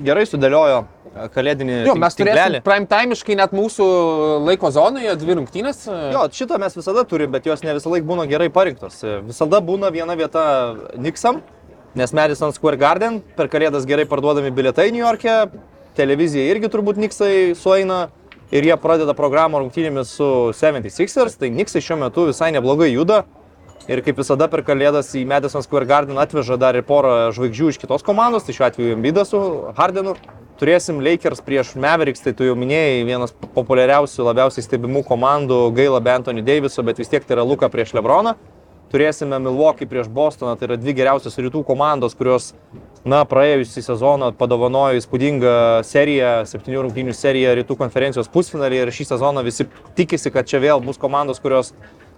gerai 0.00 0.24
sudėliojo 0.28 0.78
e, 0.82 1.26
kalėdinį 1.34 1.78
Jo, 1.88 1.96
mes 2.00 2.16
turėsime 2.16 2.60
prime 2.64 2.88
timeiškai 2.90 3.36
net 3.40 3.52
mūsų 3.56 3.86
laiko 4.46 4.70
zonoje 4.74 5.16
dvi 5.20 5.36
rungtynės. 5.40 5.82
a, 5.88 5.98
Jo, 6.14 6.22
šitą 6.32 6.58
mes 6.62 6.76
visada 6.78 7.04
turime, 7.08 7.32
bet 7.34 7.48
jos 7.50 7.64
ne 7.66 7.74
visą 7.76 7.92
laiką 7.92 8.08
būna 8.08 8.28
gerai 8.30 8.48
parinktos. 8.52 9.02
Visada 9.26 9.60
būna 9.64 9.92
viena 9.92 10.16
vieta 10.18 10.44
Nixam, 10.96 11.42
nes 11.98 12.14
Madison 12.16 12.54
Square 12.56 12.80
Garden 12.80 13.20
per 13.36 13.50
kalėdas 13.52 13.84
gerai 13.88 14.06
parduodami 14.08 14.50
bilietai 14.54 14.90
New 14.94 15.04
York'e, 15.04 15.50
televizija 15.98 16.48
irgi 16.54 16.70
turbūt 16.72 16.96
Nixai 17.00 17.52
sueina 17.58 18.06
ir 18.52 18.64
jie 18.64 18.76
pradeda 18.80 19.14
programą 19.16 19.60
rungtynėmis 19.62 20.16
su 20.16 20.26
76ers, 20.56 21.36
tai 21.40 21.50
Nixai 21.52 21.84
šiuo 21.84 22.00
metu 22.00 22.26
visai 22.30 22.52
neblogai 22.56 22.90
juda. 22.92 23.24
Ir 23.90 23.98
kaip 24.06 24.20
visada 24.20 24.46
per 24.46 24.60
kalėdas 24.62 25.08
į 25.18 25.24
Madison 25.26 25.64
Square 25.64 25.88
Garden 25.90 26.20
atveža 26.22 26.54
dar 26.60 26.76
ir 26.78 26.84
porą 26.86 27.32
žvaigždžių 27.34 27.72
iš 27.72 27.80
kitos 27.82 28.04
komandos, 28.06 28.44
tai 28.46 28.54
šiuo 28.54 28.68
atveju 28.68 28.94
Embiida 28.94 29.24
su 29.26 29.40
Hardenu. 29.74 30.14
Turėsim 30.60 31.00
Lakers 31.02 31.40
prieš 31.42 31.72
Mavericks, 31.74 32.22
tai 32.22 32.30
tu 32.38 32.46
jau 32.46 32.54
minėjai, 32.54 33.00
vienas 33.08 33.32
populiariausių, 33.56 34.22
labiausiai 34.28 34.62
stebimų 34.62 35.02
komandų, 35.08 35.64
gaila 35.74 35.98
be 35.98 36.12
Anthony 36.14 36.44
Daviso, 36.46 36.84
bet 36.86 37.00
vis 37.02 37.10
tiek 37.10 37.26
tai 37.26 37.34
yra 37.34 37.46
Luka 37.48 37.66
prieš 37.72 37.96
Lebroną. 37.96 38.36
Turėsime 38.92 39.40
Milwaukee 39.42 39.88
prieš 39.88 40.06
Bostoną, 40.12 40.52
tai 40.60 40.68
yra 40.68 40.76
dvi 40.78 40.94
geriausios 41.00 41.40
rytų 41.40 41.64
komandos, 41.66 42.14
kurios, 42.14 42.52
na, 43.08 43.24
praėjusį 43.26 43.82
sezoną 43.82 44.28
padovanojo 44.38 45.00
įspūdingą 45.00 45.56
seriją, 45.88 46.34
septynių 46.46 46.84
rungtynių 46.84 47.16
seriją 47.16 47.56
rytų 47.58 47.78
konferencijos 47.80 48.30
pusfinalį 48.30 48.84
ir 48.84 48.94
šį 48.94 49.08
sezoną 49.14 49.42
visi 49.48 49.66
tikisi, 49.96 50.30
kad 50.30 50.46
čia 50.46 50.60
vėl 50.62 50.84
bus 50.84 51.00
komandos, 51.00 51.40
kurios 51.42 51.72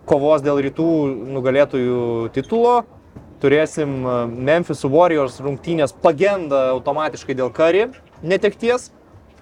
kovos 0.09 0.45
dėl 0.45 0.61
rytų 0.65 0.89
nugalėtojų 1.35 2.03
titulo. 2.35 2.83
Turėsim 3.43 3.97
e, 4.01 4.19
Memphis 4.51 4.85
Warriors 4.89 5.41
rungtynės 5.45 5.95
pagenda 6.05 6.71
automatiškai 6.75 7.37
dėl 7.37 7.53
Kari 7.55 7.89
netekties. 8.23 8.91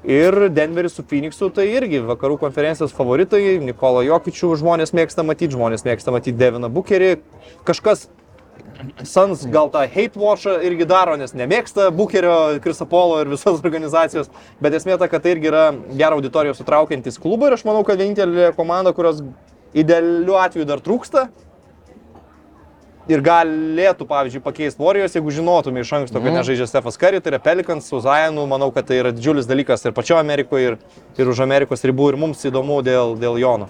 Ir 0.02 0.49
Denveris 0.50 0.97
su 0.99 1.04
Phoenixu 1.07 1.47
tai 1.54 1.69
irgi 1.76 2.00
vakarų 2.02 2.40
konferencijos 2.40 2.95
favoritai. 2.97 3.61
Nikola 3.62 4.02
Jokičių 4.02 4.57
žmonės 4.59 4.90
mėgsta 4.99 5.23
matyti, 5.23 5.54
žmonės 5.54 5.87
mėgsta 5.87 6.14
matyti 6.14 6.35
Deviną 6.40 6.73
Bukerį. 6.75 7.21
Kažkas 7.69 8.09
Sans 9.07 9.47
gal 9.47 9.71
tą 9.71 9.85
hate 9.87 10.19
watchą 10.19 10.57
irgi 10.66 10.87
daro, 10.88 11.14
nes 11.16 11.33
nemėgsta 11.38 11.90
Bukerio, 11.95 12.59
Krisapolo 12.64 13.21
ir 13.23 13.31
visos 13.31 13.61
organizacijos. 13.62 14.31
Bet 14.62 14.75
esmė 14.75 14.99
ta, 14.99 15.07
kad 15.11 15.23
tai 15.23 15.37
irgi 15.37 15.50
yra 15.52 15.62
gerą 15.92 16.19
auditoriją 16.19 16.57
sutraukiantis 16.59 17.21
klubą 17.23 17.49
ir 17.49 17.57
aš 17.57 17.64
manau, 17.69 17.85
kad 17.87 18.00
vienintelė 18.00 18.50
komanda, 18.59 18.95
kurios 18.97 19.23
idealiu 19.75 20.37
atveju 20.41 20.67
dar 20.69 20.83
trūksta. 20.85 21.29
Ir 23.11 23.19
galėtų, 23.26 24.07
pavyzdžiui, 24.07 24.41
pakeisti 24.45 24.79
Warriors, 24.79 25.17
jeigu 25.17 25.33
žinotume 25.35 25.83
iš 25.83 25.91
anksto, 25.97 26.21
kad 26.23 26.37
nežaidžia 26.37 26.69
Stefas 26.71 26.95
Curry, 27.00 27.19
tai 27.19 27.33
yra 27.33 27.41
Pelicans 27.43 27.88
su 27.91 27.99
Zayanu, 27.99 28.45
manau, 28.47 28.69
kad 28.71 28.87
tai 28.87 29.00
yra 29.00 29.11
didžiulis 29.11 29.49
dalykas 29.50 29.83
ir 29.88 29.95
pačio 29.97 30.21
Amerikoje, 30.21 30.76
ir, 30.76 30.76
ir 31.19 31.31
už 31.33 31.41
Amerikos 31.43 31.83
ribų, 31.83 32.12
ir 32.12 32.19
mums 32.23 32.45
įdomu 32.47 32.79
dėl, 32.87 33.17
dėl 33.19 33.41
Jono. 33.43 33.67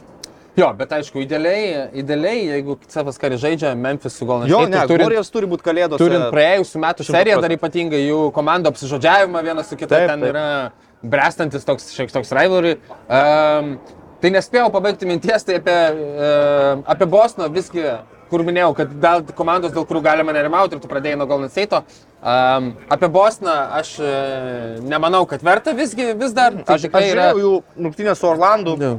Jo, 0.60 0.68
bet 0.76 0.92
aišku, 0.92 1.22
idealiai, 1.24 1.86
idealiai 1.96 2.42
jeigu 2.50 2.76
Cefas 2.92 3.16
Kari 3.16 3.38
žaidžia 3.40 3.70
Memphis 3.72 4.18
su 4.20 4.28
Golden 4.28 4.50
Jo, 4.52 4.58
State, 4.66 4.74
ne, 4.74 4.82
tai 4.82 4.90
turint, 4.90 5.06
Warriors 5.08 5.32
turi 5.32 5.48
būti 5.48 5.64
kalėdos. 5.64 5.96
turint 6.02 6.28
praėjusių 6.34 6.82
metų 6.84 7.06
100%. 7.08 7.16
seriją, 7.16 7.40
dar 7.40 7.54
ypatingai 7.56 8.02
jų 8.04 8.18
komandų 8.36 8.68
apsižodžiavimą 8.74 9.42
vienas 9.48 9.72
su 9.72 9.80
kita, 9.80 9.96
Taip, 9.96 10.10
ten 10.12 10.20
taip. 10.20 10.34
yra 10.34 10.44
brestantis 11.02 11.64
toks, 11.64 11.88
šiek 11.96 12.12
toks 12.12 12.36
rivalry. 12.36 12.76
Um, 13.08 13.78
tai 14.22 14.30
nespėjau 14.30 14.70
pabaigti 14.72 15.06
minties, 15.10 15.44
tai 15.44 15.58
apie, 15.60 15.76
uh, 15.92 16.82
apie 16.94 17.06
Bosną 17.10 17.48
visgi, 17.52 17.84
kur 18.32 18.44
minėjau, 18.46 18.72
kad 18.78 18.92
dėl 19.02 19.24
komandos, 19.36 19.74
dėl 19.74 19.84
kurių 19.88 20.00
galima 20.06 20.32
nerimauti 20.32 20.78
ir 20.78 20.80
tu 20.80 20.88
pradėjai 20.88 21.18
nuo 21.20 21.26
Golden 21.28 21.50
State. 21.52 21.82
Um, 22.22 22.70
apie 22.94 23.08
Bosną 23.12 23.56
aš 23.80 23.96
uh, 24.00 24.78
nemanau, 24.86 25.24
kad 25.28 25.42
verta 25.44 25.74
visgi 25.76 26.12
vis 26.16 26.32
dar. 26.36 26.54
Tai 26.64 26.78
Aš, 26.78 26.86
tikrai 26.86 27.08
yra- 27.10 27.32
jų 27.36 27.56
rungtynę 27.76 28.14
su 28.16 28.28
Orlandu. 28.30 28.76
Jo. 28.80 28.92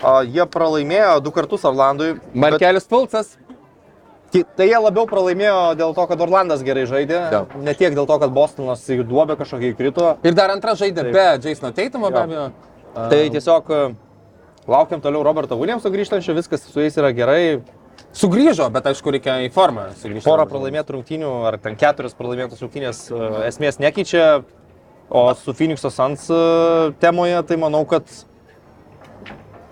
A, 0.00 0.20
jie 0.24 0.44
pralaimėjo 0.48 1.18
du 1.22 1.30
kartus 1.32 1.64
Orlandui. 1.68 2.14
Markelis 2.34 2.86
Pulcas. 2.88 3.34
bet- 4.32 4.46
Tai 4.56 4.66
jie 4.68 4.78
labiau 4.78 5.06
pralaimėjo 5.10 5.74
dėl 5.76 5.94
to, 5.94 6.06
kad 6.06 6.20
Orlandas 6.24 6.62
gerai 6.62 6.86
žaidė. 6.86 7.18
Jo. 7.32 7.40
Ne 7.60 7.74
tiek 7.74 7.92
dėl 7.94 8.06
to, 8.06 8.18
kad 8.22 8.30
Bostonas 8.32 8.84
į 8.88 9.02
duobę 9.04 9.36
kažkokį 9.36 9.72
įkrito. 9.74 10.16
Ir 10.24 10.32
dar 10.38 10.50
antrą 10.54 10.72
žaidė 10.78 11.02
Taip. 11.08 11.12
be 11.12 11.50
Jasono 11.50 11.72
Teitumo, 11.74 12.10
be 12.10 12.16
Jo. 12.18 12.22
abejo. 12.24 12.50
Tai 12.94 13.20
tiesiog 13.30 13.70
e, 13.70 13.82
laukiam 14.70 15.02
toliau 15.02 15.22
Roberto 15.26 15.58
Williamso 15.58 15.92
grįžtančio, 15.92 16.34
viskas 16.34 16.64
su 16.66 16.82
jais 16.82 16.96
yra 16.98 17.12
gerai. 17.14 17.42
Sugrįžo, 18.16 18.66
bet 18.74 18.88
aišku, 18.90 19.12
reikia 19.14 19.36
į 19.44 19.50
formą 19.54 19.90
sugrįžti. 20.00 20.26
Porą 20.26 20.46
pralaimėtų 20.50 20.96
rungtynių 20.96 21.30
ar 21.46 21.58
ten 21.62 21.76
keturios 21.78 22.16
pralaimėtos 22.18 22.62
rungtynės 22.64 23.04
e, 23.12 23.20
esmės 23.50 23.78
nekeičia. 23.82 24.42
O 25.10 25.24
su 25.34 25.50
Phoenix'o 25.58 25.90
Suns 25.90 26.28
e, 26.30 26.40
temoje, 27.02 27.38
tai 27.46 27.56
manau, 27.58 27.82
kad 27.90 28.06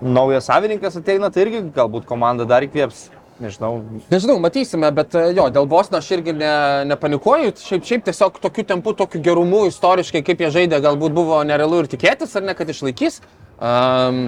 naujas 0.03 0.49
savininkas 0.51 0.99
ateina, 0.99 1.31
tai 1.35 1.45
irgi 1.47 1.63
galbūt 1.75 2.07
komanda 2.11 2.47
dar 2.47 2.67
įkvėps. 2.67 3.09
Nežinau, 3.39 3.85
Nežinau, 4.11 4.39
matysime, 4.43 4.89
bet 4.95 5.15
e, 5.15 5.29
jo, 5.37 5.45
dėl 5.55 5.69
Bostono 5.71 6.01
aš 6.03 6.09
irgi 6.17 6.33
ne, 6.35 6.51
nepanikuoju. 6.91 7.53
Šiaip, 7.63 7.85
šiaip 7.87 8.07
tiesiog 8.09 8.41
tokiu 8.43 8.65
tempu, 8.67 8.95
tokiu 8.99 9.23
gerumu 9.23 9.63
istoriškai, 9.69 10.25
kaip 10.27 10.43
jie 10.43 10.51
žaidė, 10.57 10.81
galbūt 10.83 11.15
buvo 11.15 11.39
nerealu 11.47 11.85
ir 11.85 11.91
tikėtis, 11.93 12.35
ar 12.35 12.49
ne, 12.49 12.57
kad 12.59 12.71
išlaikys. 12.75 13.21
Um, 13.59 14.21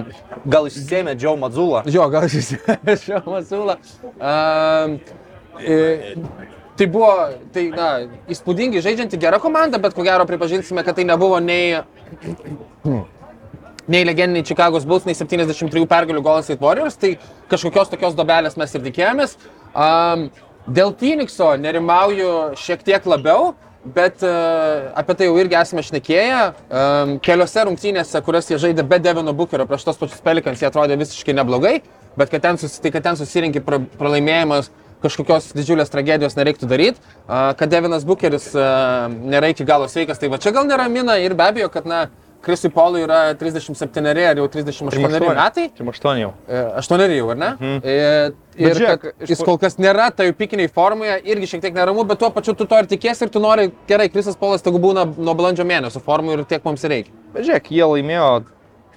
gal 0.51 0.67
išsėmė 0.67 1.17
Joe 1.19 1.35
Mazulą. 1.39 1.83
jo, 1.91 2.07
gal 2.11 2.27
šis 2.31 2.53
Masula. 3.27 3.77
Um, 4.15 4.97
e, 5.59 6.15
tai 6.79 6.87
buvo, 6.91 7.13
tai, 7.55 7.67
na, 7.75 7.89
įspūdingai 8.31 8.83
žaidžianti 8.83 9.19
gera 9.19 9.43
komanda, 9.43 9.79
bet 9.79 9.95
ko 9.95 10.07
gero 10.07 10.27
pripažinsime, 10.27 10.87
kad 10.87 10.99
tai 10.99 11.07
nebuvo 11.07 11.43
nei 11.43 11.81
nei 13.91 14.05
legendiniai 14.07 14.45
Chicago's 14.47 14.85
Bulls, 14.87 15.07
nei 15.07 15.17
73 15.17 15.87
pergalių 15.89 16.23
Golden 16.23 16.45
State 16.45 16.63
Warriors, 16.63 16.95
tai 16.99 17.17
kažkokios 17.51 17.91
tokios 17.91 18.15
dobelės 18.17 18.55
mes 18.59 18.77
ir 18.77 18.85
tikėjomės. 18.87 19.35
Um, 19.71 20.29
dėl 20.67 20.95
Phoenixo 20.99 21.51
nerimauju 21.59 22.31
šiek 22.59 22.85
tiek 22.87 23.07
labiau, 23.09 23.51
bet 23.83 24.21
uh, 24.23 24.91
apie 24.97 25.15
tai 25.17 25.27
jau 25.27 25.39
irgi 25.41 25.57
esame 25.59 25.83
šnekėję. 25.85 26.41
Um, 26.69 27.15
keliose 27.25 27.65
rungtynėse, 27.67 28.21
kurias 28.25 28.51
jie 28.51 28.59
žaidė 28.61 28.85
be 28.87 29.01
Devino 29.01 29.33
Bookerio 29.35 29.65
prieš 29.69 29.87
tos 29.89 29.99
pačius 29.99 30.21
Pelikans, 30.23 30.61
jie 30.61 30.69
atrodė 30.69 30.99
visiškai 31.01 31.35
neblogai, 31.39 31.79
bet 32.19 32.31
kad 32.31 32.45
ten, 32.45 32.61
susi, 32.61 32.79
tai, 32.83 32.93
kad 32.93 33.09
ten 33.09 33.19
susirinkė 33.19 33.65
pra, 33.65 33.81
pralaimėjimas 33.99 34.71
kažkokios 35.01 35.47
didžiulės 35.57 35.89
tragedijos 35.89 36.37
nereiktų 36.37 36.69
daryti, 36.69 37.01
uh, 37.25 37.55
kad 37.57 37.71
Devinas 37.73 38.05
Bookeris 38.05 38.51
uh, 38.53 39.09
nėra 39.09 39.49
iki 39.49 39.65
galo 39.65 39.89
sveikas, 39.89 40.21
tai 40.21 40.29
va 40.29 40.37
čia 40.41 40.53
gal 40.53 40.69
neramina 40.69 41.17
ir 41.17 41.33
be 41.33 41.47
abejo, 41.49 41.71
kad 41.73 41.89
na, 41.89 42.03
Krisui 42.41 42.71
Polui 42.73 43.03
yra 43.05 43.19
37 43.37 44.07
ar 44.09 44.39
jau 44.39 44.47
38 44.49 45.01
metai. 45.37 45.67
38 45.77 46.21
jau. 46.23 46.31
E, 46.49 46.61
Aštuoneri 46.81 47.19
jau, 47.19 47.27
ar 47.33 47.37
ne? 47.37 47.51
Mhm. 47.59 47.81
Ir, 47.85 48.39
Bet 48.51 48.65
ir 48.67 48.79
žiūrėk, 48.81 49.05
jis 49.29 49.43
kol 49.47 49.59
kas 49.61 49.77
nėra 49.79 50.09
toje 50.15 50.33
pikiniai 50.37 50.71
formoje, 50.73 51.19
irgi 51.31 51.53
šiek 51.53 51.61
tiek 51.63 51.75
neramu, 51.77 52.03
bet 52.09 52.19
tuo 52.19 52.31
pačiu 52.33 52.55
tu 52.57 52.67
to 52.67 52.81
ir 52.81 52.89
tikėsi 52.91 53.27
ir 53.27 53.31
tu 53.33 53.39
nori, 53.43 53.69
gerai, 53.87 54.09
Krisas 54.11 54.35
Polas 54.39 54.65
tegu 54.65 54.81
būna 54.81 55.05
nuo 55.15 55.35
balandžio 55.37 55.63
mėnesio 55.69 56.01
formų 56.03 56.35
ir 56.35 56.43
tiek 56.49 56.65
mums 56.67 56.83
reikia. 56.83 57.13
Bet 57.31 57.47
žiūrėk, 57.47 57.71
jie 57.71 57.87
laimėjo 57.93 58.27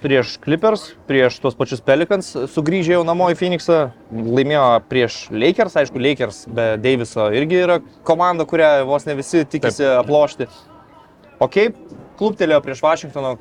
prieš 0.03 0.35
Clippers, 0.43 0.89
prieš 1.07 1.39
tuos 1.41 1.55
pačius 1.57 1.81
Pelicans, 1.85 2.27
sugrįžę 2.53 2.97
jau 2.97 3.03
namo 3.07 3.29
į 3.31 3.37
Phoenixą, 3.39 3.79
laimėjo 4.11 4.65
prieš 4.89 5.19
Lakers, 5.33 5.77
aišku, 5.81 6.01
Lakers 6.01 6.43
be 6.51 6.73
Daviso 6.81 7.29
irgi 7.33 7.61
yra 7.63 7.79
komanda, 8.05 8.45
kurią 8.49 8.83
vos 8.89 9.07
ne 9.07 9.15
visi 9.17 9.45
tikisi 9.49 9.85
Taip. 9.85 10.03
aplošti. 10.03 10.49
O 11.41 11.47
kaip 11.51 11.79
kluptelėjo 12.19 12.61
prieš 12.65 12.83
Vašingtoną, 12.85 13.35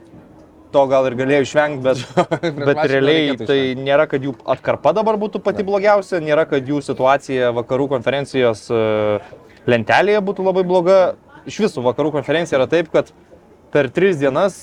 to 0.74 0.84
gal 0.90 1.06
ir 1.08 1.16
galėjo 1.18 1.44
išvengti, 1.46 1.82
bet, 1.84 2.00
bet 2.68 2.80
realiai 2.90 3.36
tai 3.38 3.58
nėra, 3.78 4.08
kad 4.10 4.24
jų 4.26 4.34
atkarpa 4.56 4.94
dabar 4.96 5.18
būtų 5.20 5.42
pati 5.44 5.66
blogiausia, 5.66 6.22
nėra, 6.24 6.46
kad 6.50 6.66
jų 6.66 6.80
situacija 6.84 7.52
vakarų 7.54 7.88
konferencijos 7.94 8.66
e, 8.74 8.80
lentelėje 9.70 10.24
būtų 10.26 10.48
labai 10.48 10.66
bloga. 10.66 10.98
Iš 11.44 11.60
visų 11.66 11.84
vakarų 11.84 12.14
konferencija 12.14 12.56
yra 12.56 12.66
taip, 12.70 12.88
kad 12.92 13.10
per 13.74 13.90
tris 13.92 14.16
dienas 14.16 14.56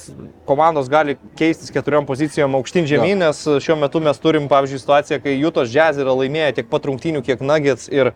komandos 0.48 0.88
gali 0.90 1.18
keistis 1.38 1.70
keturiom 1.74 2.08
pozicijom 2.08 2.56
aukštyn 2.58 2.88
žemyn, 2.90 3.20
nes 3.20 3.42
šiuo 3.62 3.76
metu 3.78 4.00
mes 4.04 4.22
turim, 4.24 4.48
pavyzdžiui, 4.52 4.80
situaciją, 4.82 5.20
kai 5.22 5.36
Jutos 5.36 5.74
Jazz 5.74 6.00
yra 6.02 6.16
laimėję 6.16 6.54
tiek 6.58 6.70
pat 6.72 6.88
rungtynių, 6.88 7.22
kiek 7.28 7.44
Nuggets 7.44 7.92
ir 7.92 8.14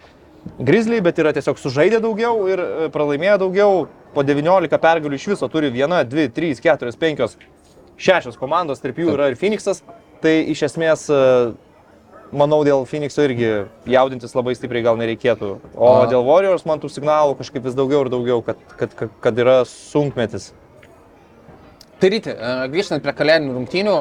Grizzly, 0.60 1.02
bet 1.02 1.20
yra 1.20 1.34
tiesiog 1.36 1.60
sužaidę 1.60 2.00
daugiau 2.04 2.46
ir 2.48 2.62
e, 2.62 2.88
pralaimėję 2.94 3.38
daugiau. 3.42 3.86
Po 4.16 4.24
19 4.24 4.78
pergalių 4.80 5.18
iš 5.18 5.28
viso 5.34 5.50
turi 5.52 5.68
1, 5.74 5.96
2, 6.08 6.30
3, 6.32 6.62
4, 6.64 6.94
5, 7.02 7.24
6 8.00 8.38
komandos, 8.40 8.80
tarp 8.80 9.02
jų 9.02 9.12
yra 9.18 9.32
ir 9.32 9.40
Phoenixas. 9.40 9.82
Tai 10.24 10.32
iš 10.54 10.62
esmės, 10.70 11.08
e, 11.12 11.18
manau, 12.32 12.62
dėl 12.64 12.86
Phoenixo 12.88 13.26
irgi 13.26 13.50
jaudintis 13.92 14.38
labai 14.38 14.56
stipriai 14.56 14.86
gal 14.86 15.02
nereikėtų. 15.02 15.50
O 15.76 15.90
A. 15.98 16.06
dėl 16.12 16.24
Warriors 16.24 16.64
man 16.70 16.80
tų 16.80 16.94
signalų 16.94 17.36
kažkaip 17.42 17.66
vis 17.68 17.76
daugiau 17.76 18.06
ir 18.06 18.14
daugiau, 18.14 18.40
kad, 18.46 18.62
kad, 18.80 18.96
kad, 18.96 19.42
yra 19.44 19.64
sunkmetis. 19.68 20.54
Tai 22.00 22.12
ryti, 22.14 22.32
e, 22.32 22.56
grįžtant 22.72 23.04
prie 23.04 23.16
kalėdinių 23.18 23.58
rungtynių, 23.58 23.98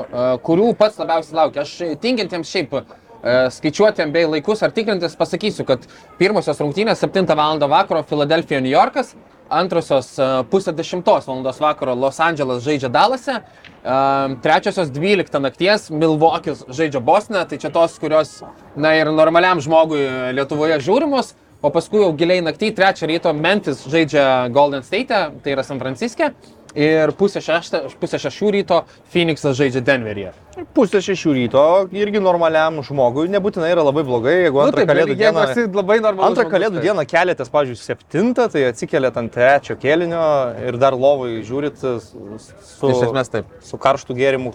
kurių 0.46 0.70
pats 0.78 1.02
labiausiai 1.02 1.40
laukia. 1.40 1.66
Aš 1.66 1.98
tingintiems 2.04 2.52
šiaip 2.52 2.78
e, 3.24 3.36
skaičiuotėm 3.50 4.12
bei 4.12 4.26
laikus 4.28 4.62
ar 4.62 4.74
tikrintis 4.74 5.16
pasakysiu, 5.16 5.64
kad 5.68 5.86
pirmosios 6.20 6.60
rungtynės 6.60 7.00
7 7.00 7.26
val. 7.34 7.58
vakaro 7.58 8.02
Filadelfija, 8.04 8.60
New 8.60 8.72
Yorkas, 8.72 9.14
antrosios 9.50 10.14
pusę 10.50 10.72
10 10.72 11.04
val. 11.06 11.42
vakaro 11.60 11.94
Los 11.94 12.20
Andželas 12.20 12.62
žaidžia 12.64 12.88
Dalase, 12.88 13.40
e, 13.40 13.94
trečiosios 14.42 14.90
12 14.90 15.40
nakties 15.40 15.88
Milvokis 15.90 16.64
žaidžia 16.68 17.00
Bosne, 17.00 17.46
tai 17.48 17.58
čia 17.58 17.70
tos, 17.70 17.98
kurios, 17.98 18.42
na 18.76 18.94
ir 18.94 19.12
normaliam 19.12 19.60
žmogui 19.60 20.34
Lietuvoje 20.36 20.78
žiūrimos. 20.80 21.34
O 21.64 21.70
paskui 21.72 22.02
jau 22.02 22.10
giliai 22.12 22.42
naktį, 22.44 22.74
trečią 22.76 23.08
ryto 23.08 23.32
Memphis 23.32 23.86
žaidžia 23.88 24.50
Golden 24.52 24.82
State, 24.84 25.16
tai 25.40 25.54
yra 25.54 25.64
San 25.64 25.80
Franciske. 25.80 26.34
Ir 26.74 27.12
pusę, 27.14 27.38
šeštą, 27.38 27.84
pusę 28.02 28.18
šešių 28.18 28.48
ryto 28.50 28.80
Phoenixas 29.12 29.54
žaidžia 29.54 29.78
Denveryje. 29.86 30.32
Pusė 30.74 30.98
šešių 31.06 31.34
ryto 31.36 31.62
irgi 31.94 32.18
normaliam 32.22 32.80
žmogui 32.82 33.28
nebūtinai 33.30 33.68
yra 33.70 33.84
labai 33.86 34.02
blogai, 34.06 34.32
jeigu 34.48 34.58
antrą 34.64 34.80
taip, 34.82 34.90
kalėdų 34.90 35.14
dieną... 35.20 35.44
labai 35.78 36.00
Antrą 36.02 36.48
kalėdų 36.50 36.80
tai- 36.80 36.82
dieną 36.88 37.04
keliatės, 37.12 37.52
pavyzdžiui, 37.54 37.78
septintą, 37.78 38.48
tai 38.50 38.64
atsikeliat 38.72 39.20
ant 39.22 39.30
trečio 39.36 39.76
kėlinio 39.78 40.24
ir 40.66 40.78
dar 40.82 40.96
lovai 40.98 41.36
žiūrit 41.46 41.78
su, 41.78 41.94
su, 42.42 42.90
Iš 42.90 43.04
esmės 43.06 43.30
taip. 43.30 43.54
su 43.62 43.78
karštų 43.78 44.18
gėrimu. 44.18 44.50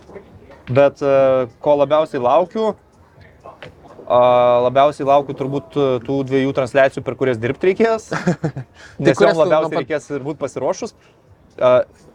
Bet 0.70 1.00
e, 1.00 1.14
ko 1.64 1.78
labiausiai 1.80 2.20
laukiu, 2.22 2.74
labiausiai 4.68 5.08
laukiu 5.08 5.38
turbūt 5.40 5.76
e, 5.80 5.88
tų 6.04 6.20
dviejų 6.30 6.52
transliacijų, 6.58 7.04
per 7.08 7.16
kurias 7.20 7.40
dirbti 7.40 7.72
reikės. 7.72 8.10
Nes 9.00 9.16
kurias 9.16 9.36
jom 9.36 9.40
tu 9.40 9.44
labiausiai 9.46 9.72
nuo 9.72 9.72
pat- 9.72 9.82
reikės 9.86 10.12
ir 10.18 10.28
būti 10.28 10.42
pasiruošus. 10.44 10.96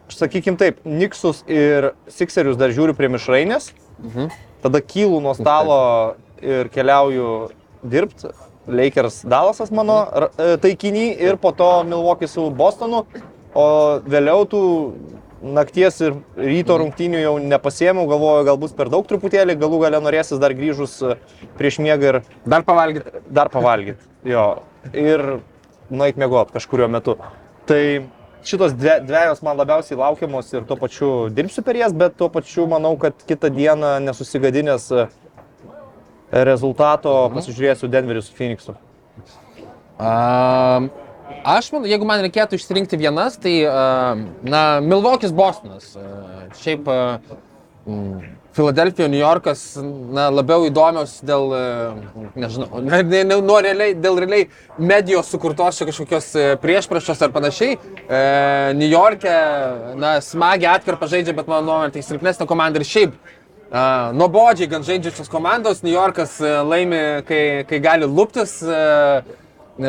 Sakykim 0.09 0.57
taip, 0.61 0.79
Niksus 0.85 1.43
ir 1.49 1.93
Sixerius 2.09 2.59
dar 2.61 2.71
žiūriu 2.71 2.95
prie 2.97 3.09
mišrainės, 3.09 3.71
Mhm. 4.03 4.31
tada 4.63 4.81
kylu 4.81 5.21
nuo 5.23 5.35
stalo 5.35 6.17
ir 6.43 6.69
keliauju 6.69 7.51
dirbti. 7.85 8.29
Lakers 8.67 9.23
Dalasas 9.25 9.71
mano 9.71 10.09
r- 10.13 10.31
e, 10.39 10.57
taikinį 10.57 11.21
ir 11.21 11.37
po 11.37 11.53
to 11.53 11.85
Milwaukee 11.85 12.27
su 12.29 12.51
Bostonu, 12.51 13.05
o 13.55 14.01
vėliau 14.01 14.47
tų 14.49 14.95
nakties 15.43 16.01
ir 16.01 16.15
ryto 16.37 16.79
rungtynių 16.81 17.21
jau 17.21 17.35
nepasiemiau, 17.39 18.07
galvoju, 18.09 18.45
gal 18.47 18.57
bus 18.57 18.73
per 18.73 18.89
daug 18.89 19.07
truputėlį, 19.07 19.59
galų 19.61 19.81
gale 19.83 20.01
norėsis 20.01 20.39
dar 20.41 20.55
grįžus 20.57 21.03
e, 21.03 21.17
prieš 21.59 21.79
miegą 21.79 22.03
ir 22.15 22.23
Dar 22.47 22.63
pavalgyti. 22.63 23.21
dar 23.31 23.49
pavalgyti. 23.49 24.01
Jo. 24.25 24.63
Ir 24.93 25.41
nueit 25.91 26.17
mėgot 26.17 26.51
kažkurio 26.53 26.89
metu. 26.89 27.17
Tai 27.67 28.07
šitos 28.49 28.75
dve, 28.77 28.99
dviejos 29.05 29.43
man 29.45 29.59
labiausiai 29.59 29.99
laukiamos 29.99 30.51
ir 30.55 30.65
tuo 30.69 30.77
pačiu 30.81 31.11
dirbsiu 31.35 31.65
per 31.67 31.79
jas, 31.81 31.95
bet 31.97 32.17
tuo 32.19 32.29
pačiu 32.33 32.67
manau, 32.71 32.95
kad 33.01 33.17
kitą 33.29 33.51
dieną 33.55 33.97
nesusigadinęs 34.05 34.91
e, 34.93 35.07
rezultato 36.45 37.15
pasižiūrėsiu 37.35 37.91
Denverį 37.93 38.25
su 38.25 38.37
Phoenixu. 38.37 38.77
Um, 39.95 40.91
aš 41.47 41.71
manau, 41.73 41.89
jeigu 41.89 42.07
man 42.09 42.25
reikėtų 42.27 42.59
išsirinkti 42.59 42.99
vienas, 42.99 43.39
tai, 43.41 43.55
uh, 43.69 44.25
na, 44.43 44.63
Milvokis 44.83 45.35
Bostonas. 45.35 45.93
Uh, 45.95 46.47
šiaip 46.59 46.91
uh, 46.91 47.39
Filadelfija, 48.55 49.09
New 49.09 49.19
Yorkas, 49.19 49.63
na, 50.15 50.29
labiau 50.31 50.63
įdomios 50.69 51.17
dėl, 51.27 51.51
uh, 51.53 52.29
nežinau, 52.39 52.79
ne, 52.87 53.01
ne, 53.03 53.23
ne, 53.27 53.39
nuo 53.43 53.59
realiai, 53.65 53.97
dėl 53.99 54.21
realiai 54.23 54.47
medijos 54.79 55.33
sukurtos 55.35 55.83
kažkokios 55.83 56.29
uh, 56.39 56.51
priešprašos 56.63 57.25
ar 57.27 57.35
panašiai. 57.35 57.75
Uh, 57.75 58.71
New 58.79 58.89
York'e, 58.89 59.35
na, 59.99 60.17
smagiai 60.23 60.77
atkarpą 60.77 61.11
žaidžia, 61.11 61.35
bet 61.37 61.51
mano 61.51 61.67
nuomonė 61.67 61.97
tai 61.97 62.05
silpnesnė 62.07 62.47
komanda 62.49 62.79
ir 62.79 62.87
šiaip. 62.89 63.17
Uh, 63.75 64.13
nuobodžiai 64.15 64.71
gan 64.71 64.87
žaidžiančios 64.87 65.33
komandos, 65.33 65.83
New 65.83 65.93
Yorkas 65.93 66.39
uh, 66.45 66.61
laimi, 66.63 67.03
kai, 67.27 67.43
kai 67.67 67.83
gali 67.83 68.07
luptis, 68.07 68.61
uh, 68.63 69.43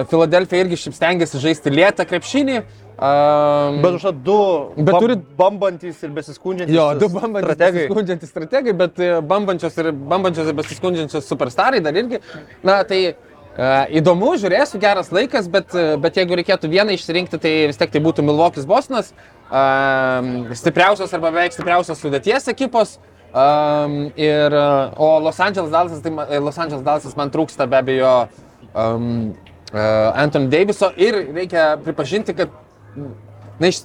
Filadelfija 0.09 0.63
irgi 0.65 0.79
šiaip 0.81 0.95
stengiasi 0.97 1.37
žaisti 1.43 1.69
lėtą 1.69 2.07
krepšinį, 2.09 2.63
Um, 2.95 3.81
Bet 3.83 3.93
už 3.99 4.03
du 4.23 4.71
Bet 4.77 4.93
bam- 4.95 5.01
turit- 5.03 5.23
bambantys 5.37 6.01
ir 6.03 6.11
besiskundžiantys 6.15 6.71
Jo, 6.75 6.93
du 6.95 7.09
bambančios 7.09 7.51
strategai. 7.51 7.81
besiskundžiantys 7.89 8.29
strategai, 8.31 8.73
bet 8.73 8.99
e, 8.99 9.19
bambančios 9.21 9.77
ir, 9.77 9.91
bambančios 9.91 10.47
ir 10.47 10.55
besiskundžiančios 10.55 11.27
superstarai 11.27 11.81
dar 11.83 11.91
irgi. 11.93 12.21
Na, 12.63 12.77
tai 12.87 13.01
uh, 13.11 13.83
įdomu, 13.91 14.37
žiūrėsiu, 14.39 14.79
geras 14.79 15.11
laikas, 15.11 15.49
bet, 15.51 15.75
e, 15.75 15.97
bet 15.99 16.15
jeigu 16.15 16.39
reikėtų 16.39 16.71
vieną 16.71 16.95
išsirinkti, 16.95 17.37
tai 17.43 17.53
vis 17.67 17.75
tiek 17.83 17.91
tai 17.91 17.99
būtų 17.99 18.23
Milvokis 18.23 18.63
Bostonas, 18.65 19.11
um, 19.51 20.47
stipriausios 20.55 21.11
arba 21.13 21.31
beveik 21.35 21.51
stipriausios 21.51 21.99
sudėties 21.99 22.47
ekipos. 22.55 22.95
Um, 23.35 24.13
ir, 24.15 24.53
o 24.95 25.19
Los 25.19 25.41
Angeles 25.43 25.67
Dallasas, 25.69 25.99
tai 25.99 26.39
Los 26.39 26.57
Angeles 26.57 26.83
Dallasas 26.85 27.17
man 27.19 27.27
trūksta 27.29 27.67
be 27.67 27.75
abejo 27.75 28.29
um, 28.73 29.33
uh, 29.73 30.13
Anthony 30.15 30.47
Daviso 30.47 30.93
ir 30.95 31.25
reikia 31.35 31.73
pripažinti, 31.83 32.31
kad 32.33 32.61
Na, 32.95 33.69
iš 33.71 33.81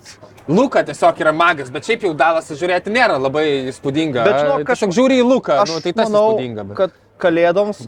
Luka 0.50 0.82
tiesiog 0.86 1.20
yra 1.22 1.32
magas, 1.36 1.68
bet 1.70 1.86
šiaip 1.86 2.08
jau 2.08 2.14
Dalasas 2.18 2.58
žiūrėti 2.58 2.90
nėra 2.90 3.20
labai 3.22 3.44
įspūdinga. 3.70 4.24
Bet 4.26 4.40
žinok, 4.40 4.64
kažkaip 4.72 4.96
žiūri 4.96 5.20
į 5.22 5.26
Luką, 5.28 5.60
nu, 5.68 5.78
tai 5.84 5.92
tas 5.94 6.08
manau, 6.08 6.24
įspūdinga. 6.32 6.64
Bet... 6.72 6.78
kad 6.80 6.96
kalėdoms 7.22 7.84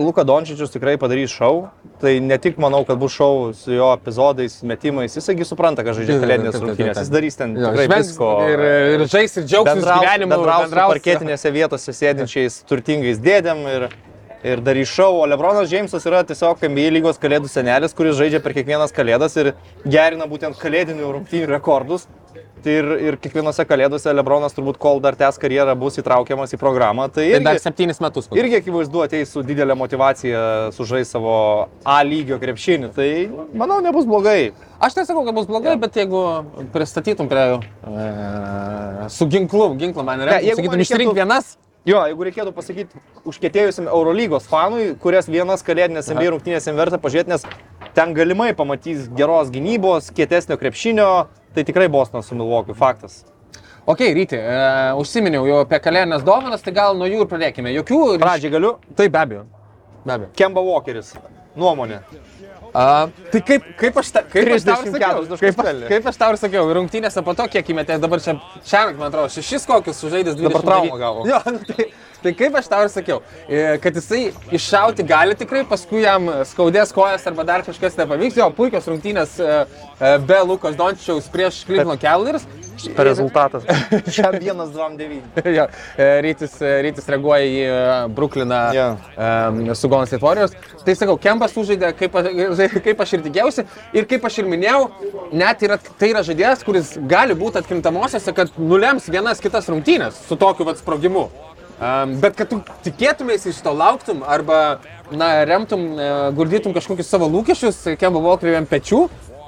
Luka 0.00 0.24
Dončičius 0.24 0.72
tikrai 0.72 0.96
padarys 0.98 1.30
šau. 1.30 1.68
Tai 2.00 2.14
ne 2.24 2.38
tik 2.42 2.56
manau, 2.58 2.80
kad 2.88 2.98
bus 2.98 3.12
šau 3.14 3.50
su 3.54 3.74
jo 3.76 3.92
epizodais, 3.94 4.56
metimais. 4.66 5.14
Jisaigi 5.14 5.46
supranta, 5.46 5.84
kad 5.86 5.98
žaidžia 5.98 6.16
kalėdinės 6.22 6.56
rungtynės. 6.62 7.02
Jis 7.04 7.10
darys 7.12 7.36
ten 7.38 7.52
Jo, 7.54 7.70
tikrai 7.70 7.86
švęs 7.90 8.08
visko. 8.08 8.30
Ir, 8.48 8.62
ir 8.96 9.04
žais, 9.12 9.36
ir 9.36 9.46
džiaugsis 9.50 9.84
gyvenimu. 9.84 10.32
bendraus 10.32 10.72
su 10.72 10.80
parketinėse 10.80 11.52
vietose 11.54 11.94
sėdinčiais 11.98 12.56
turtingais 12.66 13.20
dėdėm 13.22 13.62
ir, 13.76 13.86
ir 14.44 14.60
darys 14.64 14.90
šau. 14.92 15.20
O 15.22 15.26
Lebronas 15.30 15.70
Džeimsas 15.70 16.06
yra 16.08 16.22
tiesiog 16.26 16.62
NBA 16.68 16.90
lygos 16.98 17.20
kalėdų 17.22 17.50
senelis, 17.52 17.94
kuris 17.94 18.16
žaidžia 18.18 18.42
per 18.42 18.54
kiekvienas 18.56 18.94
kalėdas 18.94 19.36
ir 19.40 19.52
gerina 19.84 20.26
būtent 20.30 20.58
kalėdinių 20.60 21.12
rungtynių 21.18 21.50
rekordus. 21.54 22.08
Tai 22.62 22.70
ir, 22.78 22.88
ir 23.08 23.16
kiekvienose 23.18 23.64
kalėdose 23.66 24.12
Lebronas 24.14 24.54
turbūt, 24.54 24.76
kol 24.78 25.00
dar 25.02 25.16
tęs 25.18 25.34
karjerą, 25.42 25.72
bus 25.74 25.96
įtraukiamas 25.98 26.52
į 26.54 26.58
programą. 26.60 27.08
Tai, 27.10 27.24
Tai 27.32 27.40
dar 27.42 27.56
irgi, 27.58 27.62
septynis 27.64 27.98
metus. 27.98 28.28
irgi 28.38 28.60
akivaizdu 28.60 29.02
ateis 29.02 29.32
su 29.34 29.42
didelė 29.42 29.74
motivacija 29.74 30.70
sužais 30.76 31.10
savo 31.10 31.34
A 31.82 31.96
lygio 32.06 32.38
krepšinį. 32.38 32.92
Tai 32.94 33.08
manau, 33.58 33.80
nebus 33.82 34.06
blogai. 34.06 34.52
Aš 34.78 34.94
nesakau, 35.00 35.24
kad 35.26 35.34
bus 35.34 35.50
blogai, 35.50 35.74
bet 35.82 35.98
jeigu 35.98 36.22
pristatytum 36.70 37.26
prie... 37.30 37.48
E, 37.82 39.08
su 39.10 39.26
ginklu, 39.26 39.72
ginklu 39.82 40.06
man 40.06 40.22
Ne, 40.22 40.30
yra. 40.30 40.38
jeigu 40.46 40.62
Sakytum, 40.62 40.86
išrink 40.86 41.18
vienas. 41.18 41.56
Jo, 41.82 41.98
jeigu 42.06 42.22
reikėtų 42.28 42.52
pasakyti 42.54 43.00
užkėtėjusiam 43.26 43.88
Eurolygos 43.90 44.44
fanui, 44.46 44.92
kurias 45.02 45.26
vienas 45.26 45.64
kalėdinės 45.66 46.12
NBA 46.12 46.28
rungtynės 46.30 46.68
jam 46.68 46.76
verta 46.78 47.00
pažiūrėti, 47.02 47.32
nes 47.32 47.42
ten 47.96 48.12
galimai 48.14 48.52
pamatys 48.54 49.08
geros 49.18 49.50
gynybos, 49.50 50.12
kietesnio 50.14 50.54
krepšinio, 50.60 51.08
tai 51.56 51.64
tikrai 51.66 51.88
Bostonas 51.90 52.30
su 52.30 52.38
Milvokiu, 52.38 52.76
faktas. 52.78 53.24
Ok, 53.82 54.04
ryti, 54.14 54.38
e, 54.38 54.60
užsiminiau 55.02 55.42
jau 55.48 55.58
apie 55.64 55.82
kalėdinės 55.82 56.22
dovanas, 56.22 56.62
tai 56.62 56.70
gal 56.76 56.94
nuo 56.94 57.10
jų 57.10 57.24
ir 57.24 57.32
pradėkime. 57.34 57.74
Jokių... 57.80 58.00
Pradžiai 58.22 58.54
galiu, 58.54 58.76
Tai 58.94 59.08
be 59.10 59.22
abejo. 59.24 59.44
Be 60.04 60.14
abejo. 60.20 60.30
Kemba 60.38 60.62
Walkeris, 60.62 61.16
nuomonė. 61.58 61.98
A, 62.72 63.08
tai 63.28 63.40
kaip, 63.44 63.64
kaip 63.76 63.98
aš, 64.00 64.10
ta, 64.14 64.22
kaip 64.24 64.48
aš 64.54 64.62
tau 64.64 64.78
ir 64.80 64.94
34 64.94 65.26
sakiau, 65.28 65.40
kaip, 65.42 65.58
kaip 65.90 66.06
aš 66.08 66.18
tau 66.22 66.28
ir 66.32 66.38
sakiau, 66.40 66.70
rungtynėse 66.78 67.20
po 67.26 67.34
to, 67.36 67.44
kiek 67.52 67.68
įmetė 67.74 67.98
dabar 68.00 68.22
čia 68.24 68.38
šiandien, 68.64 68.96
man 68.96 69.10
atrodo, 69.10 69.28
šešis 69.34 69.68
kokius 69.68 70.00
sužaidęs 70.00 70.38
20. 70.38 70.48
Dabar 70.48 70.64
traumą 70.64 70.96
gavo. 71.02 71.26
Jo, 71.28 71.42
nu 71.52 71.60
tai, 71.68 71.90
tai 72.24 72.32
kaip 72.38 72.56
aš 72.56 72.70
tau 72.72 72.86
ir 72.86 72.92
sakiau, 72.94 73.20
e, 73.44 73.60
kad 73.84 74.00
jisai 74.00 74.22
iššauti 74.56 75.04
gali 75.04 75.36
tikrai, 75.36 75.66
paskui 75.68 76.06
jam 76.06 76.32
skaudės 76.48 76.96
kojas 76.96 77.28
arba 77.28 77.44
dar 77.52 77.66
kažkas 77.68 78.00
nepavyks, 78.00 78.40
jo 78.40 78.48
puikios 78.56 78.88
rungtynės 78.88 79.36
e, 79.36 79.52
e, 80.00 80.16
be 80.24 80.40
Lukos 80.48 80.80
Dončiaus 80.80 81.28
prieš 81.34 81.66
Cleveland 81.68 82.00
Cavaliers. 82.00 82.48
Per 82.96 83.06
rezultatas. 83.06 83.64
Šiam 84.12 84.34
1-2-9. 84.38 85.20
jo, 85.56 85.66
e, 85.96 86.08
rytis, 86.26 86.56
e, 86.62 86.72
rytis 86.86 87.08
reaguoja 87.12 87.46
į 87.46 87.60
e, 87.66 87.76
Brukliną 88.16 88.60
Jo. 88.76 88.86
um, 89.14 89.60
su 89.78 89.90
Golden 89.92 90.10
State 90.10 90.24
Warriors. 90.24 90.56
Tai 90.82 90.96
sakau, 90.98 91.16
Kempas 91.22 91.54
sužaidė, 91.54 91.92
kaip, 91.98 92.18
kaip 92.88 93.04
aš 93.06 93.14
ir 93.18 93.24
tikėjausi. 93.28 93.66
Ir 93.96 94.08
kaip 94.10 94.26
aš 94.28 94.40
ir 94.42 94.50
minėjau, 94.50 94.88
net 95.32 95.62
yra, 95.66 95.78
tai 96.00 96.10
yra 96.12 96.24
žaidėjas, 96.26 96.66
kuris 96.66 96.96
gali 97.10 97.36
būti 97.38 97.62
atkrintamosiose, 97.62 98.34
kad 98.36 98.52
nulems 98.58 99.08
vienas 99.12 99.42
kitas 99.42 99.70
rungtynės 99.70 100.18
su 100.28 100.38
tokiu 100.40 100.66
vat 100.68 100.82
sprogimu. 100.82 101.28
Um, 101.82 102.12
bet 102.22 102.36
kad 102.38 102.46
tu 102.46 102.60
tikėtumėsi 102.84 103.50
iš 103.50 103.62
to 103.64 103.72
lauktum 103.74 104.20
arba 104.22 104.78
na, 105.10 105.32
remtum, 105.48 105.80
e, 105.98 106.08
gurdytum 106.36 106.74
kažkokius 106.76 107.08
savo 107.10 107.26
lūkesčius 107.32 107.80
Kemba 107.98 108.20
Walkeriui 108.22 108.60
ant 108.60 108.70
pečių, 108.70 109.00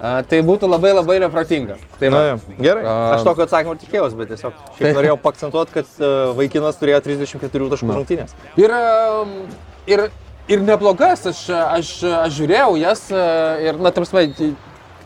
a, 0.05 0.11
tai 0.29 0.41
būtų 0.45 0.69
labai 0.69 0.93
labai 0.93 1.17
neprotinga. 1.23 1.79
Tai 2.01 2.11
Na, 2.13 2.21
jo, 2.27 2.37
gerai. 2.59 2.83
Aš 3.15 3.25
tokio 3.27 3.47
atsakymo 3.47 3.77
tikėjausi, 3.81 4.19
bet 4.19 4.35
tiesiog 4.35 4.59
šiaip 4.77 4.99
norėjau 4.99 5.17
pakcentuoti, 5.23 5.75
kad 5.79 5.97
e, 5.97 6.13
vaikinas 6.41 6.81
turėjo 6.81 7.01
34 7.07 7.71
taškų 7.73 7.97
rungtynės. 7.97 8.37
Ir, 8.61 8.75
um, 8.75 9.35
ir, 9.89 10.05
ir 10.51 10.63
neblogas, 10.67 11.25
aš, 11.33 11.43
aš, 11.63 11.97
aš 12.21 12.37
žiūrėjau 12.37 12.77
jas 12.83 13.07
e, 13.09 13.25
ir, 13.71 13.81
na, 13.81 13.95
tarsi, 13.97 14.53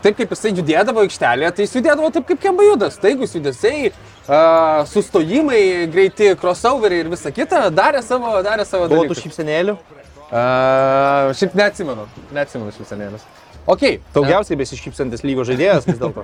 taip 0.03 0.19
kaip 0.19 0.35
jisai 0.35 0.53
judėdavo 0.57 1.03
aikštelėje, 1.05 1.51
tai 1.55 1.65
jis 1.65 1.75
judėdavo 1.79 2.11
taip 2.15 2.27
kaip 2.29 2.43
Kemba 2.43 2.67
judas, 2.67 2.95
staigus 2.99 3.35
judesiai, 3.35 3.91
uh, 3.91 4.85
sustojimai, 4.89 5.61
greiti 5.91 6.31
crossoveriai 6.39 7.03
ir 7.03 7.11
visa 7.11 7.33
kita, 7.35 7.65
darė 7.75 8.03
savo, 8.05 8.37
darė 8.45 8.67
savo 8.67 8.87
Buvo 8.91 9.09
tų 9.09 9.19
šypsenėlių. 9.19 9.75
Uh, 10.29 11.31
šiaip 11.35 11.55
neatsimenu, 11.57 12.05
neatsimenu 12.35 12.73
šypsenėlės. 12.77 13.25
Ok. 13.69 13.83
Daugiausiai 14.15 14.57
besišypsantis 14.57 15.21
lygo 15.21 15.43
žaidėjas 15.45 15.85
vis 15.85 15.99
dėlto. 15.99 16.23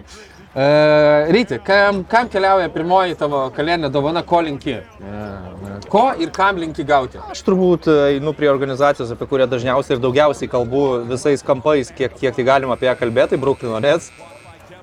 Uh, 0.55 1.27
Ryti, 1.35 1.59
kam, 1.65 2.01
kam 2.09 2.29
keliauja 2.31 2.71
pirmoji 2.73 3.17
tavo 3.19 3.43
kalėdinė 3.53 3.91
dovana, 3.93 4.23
ko 4.25 4.39
linki? 4.47 4.79
Uh, 4.97 5.75
ko 5.91 6.07
ir 6.17 6.31
kam 6.33 6.57
linki 6.57 6.85
gauti? 6.87 7.19
Aš 7.29 7.43
turbūt 7.45 7.89
e, 7.91 7.97
einu 8.15 8.31
prie 8.33 8.47
organizacijos, 8.49 9.11
apie 9.13 9.27
kurią 9.29 9.45
dažniausiai 9.51 9.97
ir 9.97 10.01
daugiausiai 10.01 10.49
kalbu 10.49 10.85
visais 11.11 11.43
kampais, 11.45 11.91
kiek, 11.93 12.15
kiek 12.17 12.33
tai 12.37 12.45
galima 12.47 12.79
apie 12.79 12.87
ją 12.89 12.95
kalbėti, 12.97 13.37
Brooklyn 13.41 13.77
Nets. 13.83 14.09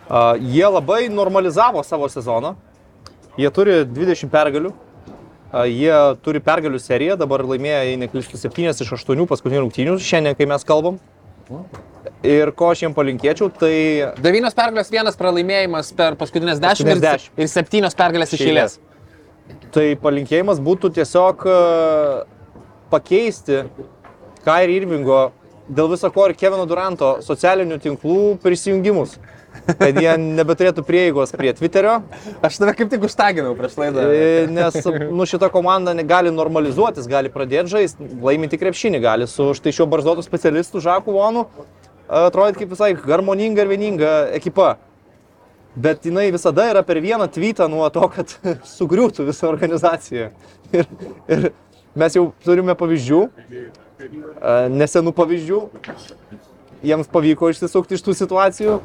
Uh, 0.07 0.37
jie 0.39 0.69
labai 0.69 1.07
normalizavo 1.11 1.83
savo 1.89 2.07
sezoną. 2.13 2.55
Jie 3.41 3.51
turi 3.51 3.81
20 3.89 4.31
pergalių. 4.31 4.75
Jie 5.69 5.97
turi 6.25 6.41
pergalių 6.41 6.79
seriją, 6.81 7.17
dabar 7.21 7.43
laimėjo, 7.45 7.81
jei 7.89 7.97
neklystu, 8.01 8.39
7 8.41 8.71
iš 8.73 8.93
8 8.97 9.27
paskutinių 9.29 9.67
rungtynių, 9.67 9.99
šiandien, 10.01 10.37
kai 10.39 10.47
mes 10.49 10.65
kalbam. 10.69 10.97
Ir 12.27 12.51
ko 12.59 12.71
aš 12.73 12.83
jiem 12.85 12.95
palinkėčiau, 12.95 13.49
tai 13.59 13.73
Devynios 14.23 14.55
pergalės, 14.59 14.91
vienas 14.91 15.17
pralaimėjimas 15.19 15.93
per 15.99 16.17
paskutinės 16.19 16.61
dešimt 16.63 16.89
ir, 16.89 17.01
Paskutinės 17.01 17.27
se- 17.29 17.43
ir 17.43 17.51
septynios 17.51 17.97
pergalės 17.99 18.33
iš 18.37 18.45
eilės. 18.47 18.77
Tai 19.75 19.85
palinkėjimas 20.03 20.61
būtų 20.63 20.91
tiesiog 20.99 21.45
e, 21.51 21.57
pakeisti 22.93 23.63
Kairi 24.45 24.77
Irvingo 24.81 25.33
dėl 25.71 25.91
viso 25.93 26.11
ko 26.15 26.27
ir 26.29 26.35
Kevino 26.39 26.67
Duranto 26.69 27.17
socialinių 27.25 27.79
tinklų 27.83 28.39
prisijungimus. 28.43 29.17
Kad 29.67 29.99
jie 30.03 30.15
nebeturėtų 30.19 30.83
prieigos 30.87 31.33
prie 31.37 31.53
Twitterio, 31.55 32.01
Aš 32.43 32.59
tave 32.59 32.75
kaip 32.79 32.91
tik 32.91 33.05
užtaginau 33.07 33.53
prieš 33.59 33.77
laidą. 33.79 34.07
e, 34.11 34.47
nes 34.51 34.79
nu, 35.11 35.27
šita 35.29 35.51
komanda 35.55 35.95
gali 36.03 36.33
normalizuotis, 36.35 37.07
gali 37.11 37.31
pradėti 37.31 37.71
žaisti, 37.71 38.09
laiminti 38.23 38.59
krepšinį, 38.59 39.01
gali 39.03 39.29
su 39.31 39.53
štai 39.55 39.75
šiuo 39.77 39.87
barzdotu 39.93 40.25
specialistu 40.27 40.83
Žaku 40.83 41.15
Vonu 41.15 41.47
atrodyti 42.13 42.63
kaip 42.65 42.73
visai 42.75 42.95
harmoninga 42.99 43.63
ir 43.63 43.71
vieninga 43.71 44.15
ekipa. 44.37 44.75
Bet 45.75 46.05
jinai 46.05 46.27
visada 46.35 46.67
yra 46.69 46.83
per 46.85 47.01
vieną 47.01 47.31
tweetą 47.33 47.69
nuo 47.73 47.87
to, 47.95 48.05
kad 48.13 48.35
sugriūtų 48.77 49.25
visa 49.31 49.49
organizacija. 49.49 50.33
Ir, 50.73 50.89
ir 51.29 51.47
mes 51.97 52.19
jau 52.19 52.27
turime 52.45 52.75
pavyzdžių, 52.77 53.21
e, 54.03 54.57
nesenų 54.73 55.15
pavyzdžių. 55.17 55.63
Jiems 56.83 57.09
pavyko 57.13 57.49
išsisukti 57.53 57.95
iš 57.95 58.03
tų 58.03 58.17
situacijų, 58.19 58.81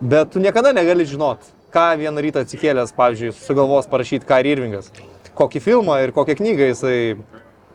bet 0.00 0.32
tu 0.32 0.42
niekada 0.42 0.72
negali 0.76 1.06
žinot, 1.06 1.44
ką 1.74 1.86
vieną 2.00 2.24
rytą 2.26 2.44
atsikėlęs, 2.44 2.92
pavyzdžiui, 2.96 3.32
sugalvos 3.46 3.88
parašyti 3.90 4.28
Kairi 4.28 4.54
Irvingas. 4.56 4.90
Kokį 5.38 5.62
filmą 5.64 6.00
ir 6.04 6.12
kokią 6.16 6.36
knygą 6.40 6.70
jisai 6.72 7.00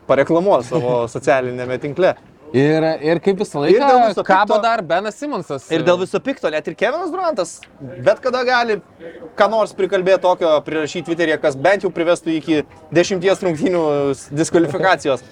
pareklamuos 0.09 0.69
savo 0.69 1.03
socialinėme 1.15 1.79
tinkle. 1.81 2.15
Ir, 2.55 2.85
ir 3.03 3.19
kaip 3.19 3.39
visą 3.41 3.63
laiką 3.65 4.23
kabo 4.23 4.59
dar 4.63 4.83
Benas 4.85 5.17
Simonsas. 5.19 5.65
Ir 5.73 5.83
dėl 5.83 5.97
viso 5.99 6.21
pikto, 6.23 6.47
net 6.53 6.67
ir 6.69 6.75
Kevinas 6.77 7.09
Durantas, 7.11 7.57
bet 8.05 8.21
kada 8.23 8.45
gali 8.47 8.77
ką 9.35 9.47
nors 9.51 9.73
prikalbėti 9.75 10.21
tokio, 10.23 10.53
prirašyti 10.63 11.09
Twitter'e, 11.09 11.35
kas 11.41 11.57
bent 11.59 11.83
jau 11.83 11.91
privestų 11.91 12.37
iki 12.37 12.61
dešimties 12.95 13.43
rungtynių 13.43 13.83
diskvalifikacijos. 14.39 15.25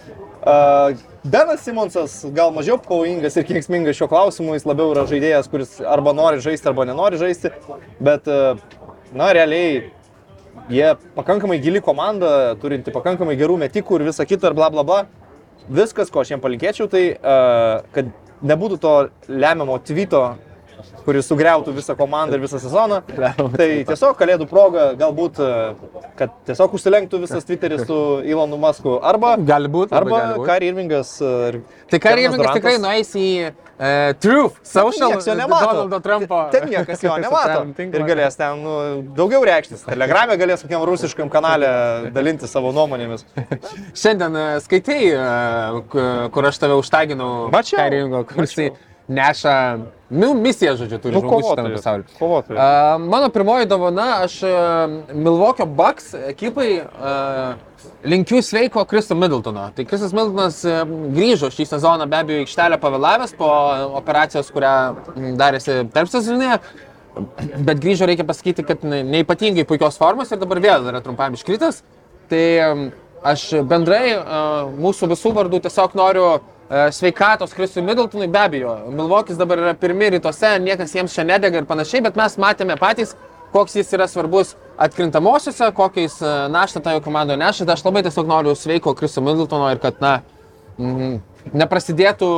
Benas 0.44 1.62
Simonsas 1.64 2.18
gal 2.36 2.52
mažiau 2.52 2.76
pavojingas 2.84 3.38
ir 3.40 3.46
kenksmingas 3.48 3.96
šiuo 3.96 4.10
klausimu, 4.12 4.58
jis 4.58 4.66
labiau 4.68 4.92
yra 4.92 5.06
žaidėjas, 5.08 5.48
kuris 5.52 5.78
arba 5.88 6.12
nori 6.16 6.42
žaisti, 6.44 6.68
arba 6.68 6.84
nenori 6.90 7.20
žaisti, 7.22 7.54
bet, 8.04 8.28
na, 9.16 9.30
realiai 9.32 9.86
jie 10.72 10.90
pakankamai 11.16 11.62
gili 11.64 11.80
komanda, 11.84 12.56
turinti 12.60 12.92
pakankamai 12.92 13.38
gerų 13.40 13.56
metikų 13.64 14.00
ir 14.02 14.08
visa 14.10 14.28
kita 14.28 14.52
ir 14.52 14.58
bla 14.58 14.70
bla 14.74 14.84
bla. 14.88 15.00
Viskas, 15.72 16.12
ko 16.12 16.20
aš 16.20 16.34
jiems 16.34 16.44
palinkėčiau, 16.44 16.90
tai 16.92 17.06
kad 17.96 18.12
nebūtų 18.44 18.80
to 18.84 18.96
lemiamo 19.32 19.80
tvito 19.88 20.26
kuris 21.06 21.28
sugriautų 21.28 21.74
visą 21.76 21.96
komandą 22.00 22.38
ir 22.38 22.44
visą 22.44 22.60
sezoną. 22.62 23.02
Tai 23.58 23.68
tiesiog 23.90 24.16
kalėdų 24.20 24.48
proga, 24.50 24.86
galbūt, 25.00 25.40
e, 25.44 26.06
kad 26.20 26.34
tiesiog 26.48 26.78
užsilenktų 26.78 27.20
visas 27.24 27.48
Twitteris 27.48 27.86
su 27.90 27.98
Elonu 28.24 28.60
Musku. 28.62 28.98
Arba, 29.04 29.36
Gali 29.38 29.72
būt, 29.72 29.92
labai 29.92 30.02
arba 30.02 30.22
gali 30.22 30.40
būt. 30.40 30.48
Kari 30.48 30.72
Irvingas. 30.72 31.14
e, 31.22 31.62
Tai 31.92 32.00
Kari 32.04 32.26
Irvingas 32.28 32.56
tikrai 32.58 32.78
nueis 32.82 33.12
į 33.20 33.28
uh, 33.50 34.14
Truth 34.24 34.62
Social. 34.68 35.18
Donaldo 35.24 36.00
Trumpo. 36.04 36.40
Ten 36.54 36.70
niekas 36.72 37.04
jo 37.04 37.18
nemato. 37.24 37.66
Ir 37.84 38.08
galės 38.08 38.40
ten 38.40 38.64
nu, 38.64 38.78
daugiau 39.18 39.44
reikštis. 39.48 39.84
Telegramė 39.90 40.38
galės 40.42 40.64
kokiam 40.66 40.86
rusiškam 40.88 41.32
kanalė 41.34 41.74
dalinti 42.16 42.48
savo 42.50 42.72
nuomonėmis. 42.76 43.28
Šiandien 43.98 44.40
skaitai, 44.64 45.02
kur 46.34 46.50
aš 46.50 46.64
tave 46.64 46.80
užtaginau. 46.80 47.50
Mačiau. 47.54 47.82
Kari 47.82 48.02
Irvingo, 48.02 48.24
kur 48.30 48.48
jisai 48.48 48.72
neša 49.14 49.56
nu, 50.14 50.34
misiją, 50.38 50.76
žodžiu, 50.78 51.00
turi 51.02 51.16
Nu, 51.16 51.22
žmogus 51.24 51.48
šitame 51.50 51.72
pasaulyje. 51.74 52.18
kovotojai. 52.20 52.58
Uh, 52.58 53.02
mano 53.10 53.30
pirmoji 53.34 53.66
dovana, 53.70 54.08
aš 54.26 54.36
uh, 54.46 54.52
Milwaukee 55.16 55.66
Bucks 55.66 56.12
ekipai 56.30 56.70
uh, 56.84 57.56
linkiu 58.06 58.42
sveiko 58.46 58.86
Kristo 58.86 59.16
Middletono. 59.18 59.70
Tai 59.76 59.86
Kristas 59.90 60.14
Middletonas 60.14 60.62
uh, 60.70 60.84
grįžo 61.16 61.50
šį 61.54 61.66
sezoną 61.72 62.06
be 62.12 62.20
abejo 62.22 62.44
aikštelę 62.46 62.78
pavėlavęs 62.84 63.34
po 63.40 63.50
operacijos, 64.02 64.52
kurią 64.54 64.76
darėsi 65.40 65.80
tarp 65.96 66.12
sezoninėje. 66.14 66.60
Bet 67.66 67.78
grįžo 67.82 68.06
reikia 68.10 68.26
pasakyti, 68.26 68.64
kad 68.66 68.86
ne- 68.86 69.04
neipatingai 69.06 69.66
puikios 69.70 69.98
formos 70.02 70.32
ir 70.34 70.40
dabar 70.42 70.62
vėl 70.64 70.88
yra 70.94 71.02
trumpam 71.06 71.36
iškritęs. 71.38 71.82
Tai 72.30 72.46
um, 72.70 72.88
aš 73.34 73.50
bendrai 73.70 74.16
uh, 74.16 74.72
mūsų 74.82 75.10
visų 75.14 75.34
vardų 75.38 75.60
tiesiog 75.66 75.94
noriu 76.00 76.26
uh, 76.38 76.50
sveikatos 76.92 77.54
Kristui 77.54 77.84
Middletonui, 77.86 78.28
be 78.32 78.40
abejo. 78.40 78.76
Milvokis 78.92 79.38
dabar 79.38 79.62
yra 79.62 79.74
pirmi 79.78 80.10
rytuose, 80.16 80.56
niekas 80.64 80.96
jiems 80.96 81.14
čia 81.14 81.26
nedega 81.28 81.62
ir 81.62 81.68
panašiai, 81.70 82.02
bet 82.08 82.16
mes 82.20 82.38
matėme 82.42 82.78
patys, 82.82 83.16
koks 83.54 83.76
jis 83.78 83.92
yra 83.94 84.08
svarbus 84.10 84.56
atkrintamosiose, 84.82 85.68
kokiais 85.78 86.16
uh, 86.24 86.48
naštą 86.50 86.82
tą 86.82 86.96
jo 86.96 87.04
komandoje 87.06 87.38
neša. 87.38 87.68
Tai 87.70 87.76
aš 87.78 87.84
labai 87.86 88.02
tiesiog 88.08 88.30
noriu 88.32 88.56
sveiko 88.58 88.96
Kristo 88.98 89.22
Middletono 89.22 89.68
ir 89.74 89.82
kad, 89.84 90.00
na, 90.02 90.16
mm, 90.80 91.20
neprasidėtų, 91.54 92.30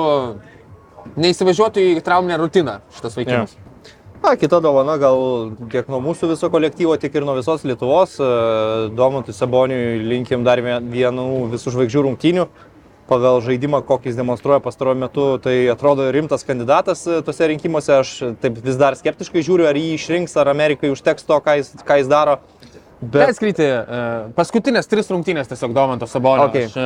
neįsivažiuotų 1.16 1.86
į 1.94 2.04
trauminę 2.04 2.40
rutiną 2.42 2.80
šitas 2.98 3.16
vaikinas. 3.16 3.56
Yeah. 3.56 3.62
Na, 4.26 4.32
kita 4.42 4.58
dovana 4.64 4.96
gal 4.98 5.20
tiek 5.70 5.88
nuo 5.92 6.00
mūsų 6.02 6.32
viso 6.32 6.50
kolektyvo, 6.50 6.96
tiek 6.98 7.14
ir 7.14 7.26
nuo 7.28 7.36
visos 7.38 7.62
Lietuvos. 7.68 8.16
E, 8.18 8.30
Domantui 8.98 9.36
Saboniui 9.38 10.00
linkim 10.02 10.44
dar 10.48 10.58
vien- 10.66 10.88
vienų 10.90 11.26
visų 11.52 11.76
žvaigždžių 11.76 12.04
rungtynių. 12.08 12.48
Pagal 13.06 13.38
žaidimą, 13.46 13.84
kokį 13.86 14.10
jis 14.10 14.16
demonstruoja 14.18 14.64
pastaruoju 14.66 14.98
metu, 14.98 15.26
tai 15.44 15.54
atrodo 15.70 16.08
rimtas 16.14 16.42
kandidatas 16.48 17.04
e, 17.06 17.20
tose 17.26 17.50
rinkimuose. 17.52 18.00
Aš 18.02 18.14
taip 18.42 18.58
vis 18.66 18.80
dar 18.82 18.98
skeptiškai 18.98 19.44
žiūriu, 19.46 19.68
ar 19.70 19.78
jį 19.78 19.92
išrinks, 20.00 20.34
ar 20.42 20.50
Amerikai 20.50 20.90
užteks 20.94 21.28
to, 21.28 21.38
ką 21.46 21.60
jis, 21.60 21.70
ką 21.86 22.00
jis 22.02 22.10
daro. 22.10 22.40
Bet 23.02 23.36
skryti, 23.38 23.68
paskutinės 24.34 24.90
tris 24.90 25.12
rungtynės 25.14 25.52
tiesiog 25.52 25.76
Domanto 25.76 26.08
Sabonio. 26.10 26.48
Okay. 26.50 26.72
Aš, 26.72 26.80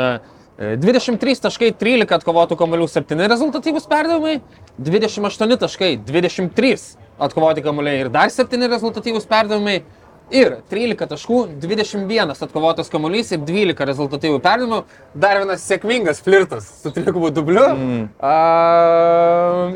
e, 0.59 0.75
23 0.83 1.39
taškai, 1.45 1.71
13 1.79 2.17
atkovotų 2.19 2.57
kamuolių, 2.59 2.89
7 2.91 3.21
rezultatyvūs 3.31 3.85
perdavimai, 3.87 4.41
28 4.75 5.55
taškai, 5.61 5.93
23 6.03 6.73
atkovoti 7.19 7.63
kamuoliai 7.63 8.01
ir 8.03 8.09
dar 8.11 8.31
7 8.33 8.67
rezultatyvūs 8.67 9.27
perdavimai. 9.29 9.79
Ir 10.29 10.59
13 10.69 11.09
taškų, 11.09 11.39
21 11.57 12.35
atkovotas 12.35 12.91
kamuolys 12.93 13.31
ir 13.33 13.41
12 13.41 13.87
rezultatyvų 13.89 14.41
perdavimų. 14.43 14.83
Dar 15.17 15.39
vienas 15.41 15.63
sėkmingas 15.65 16.21
flirtas 16.21 16.67
su 16.83 16.91
trigubu 16.93 17.31
dubliu. 17.33 17.65
Mm. 17.73 18.03
A, 18.21 18.35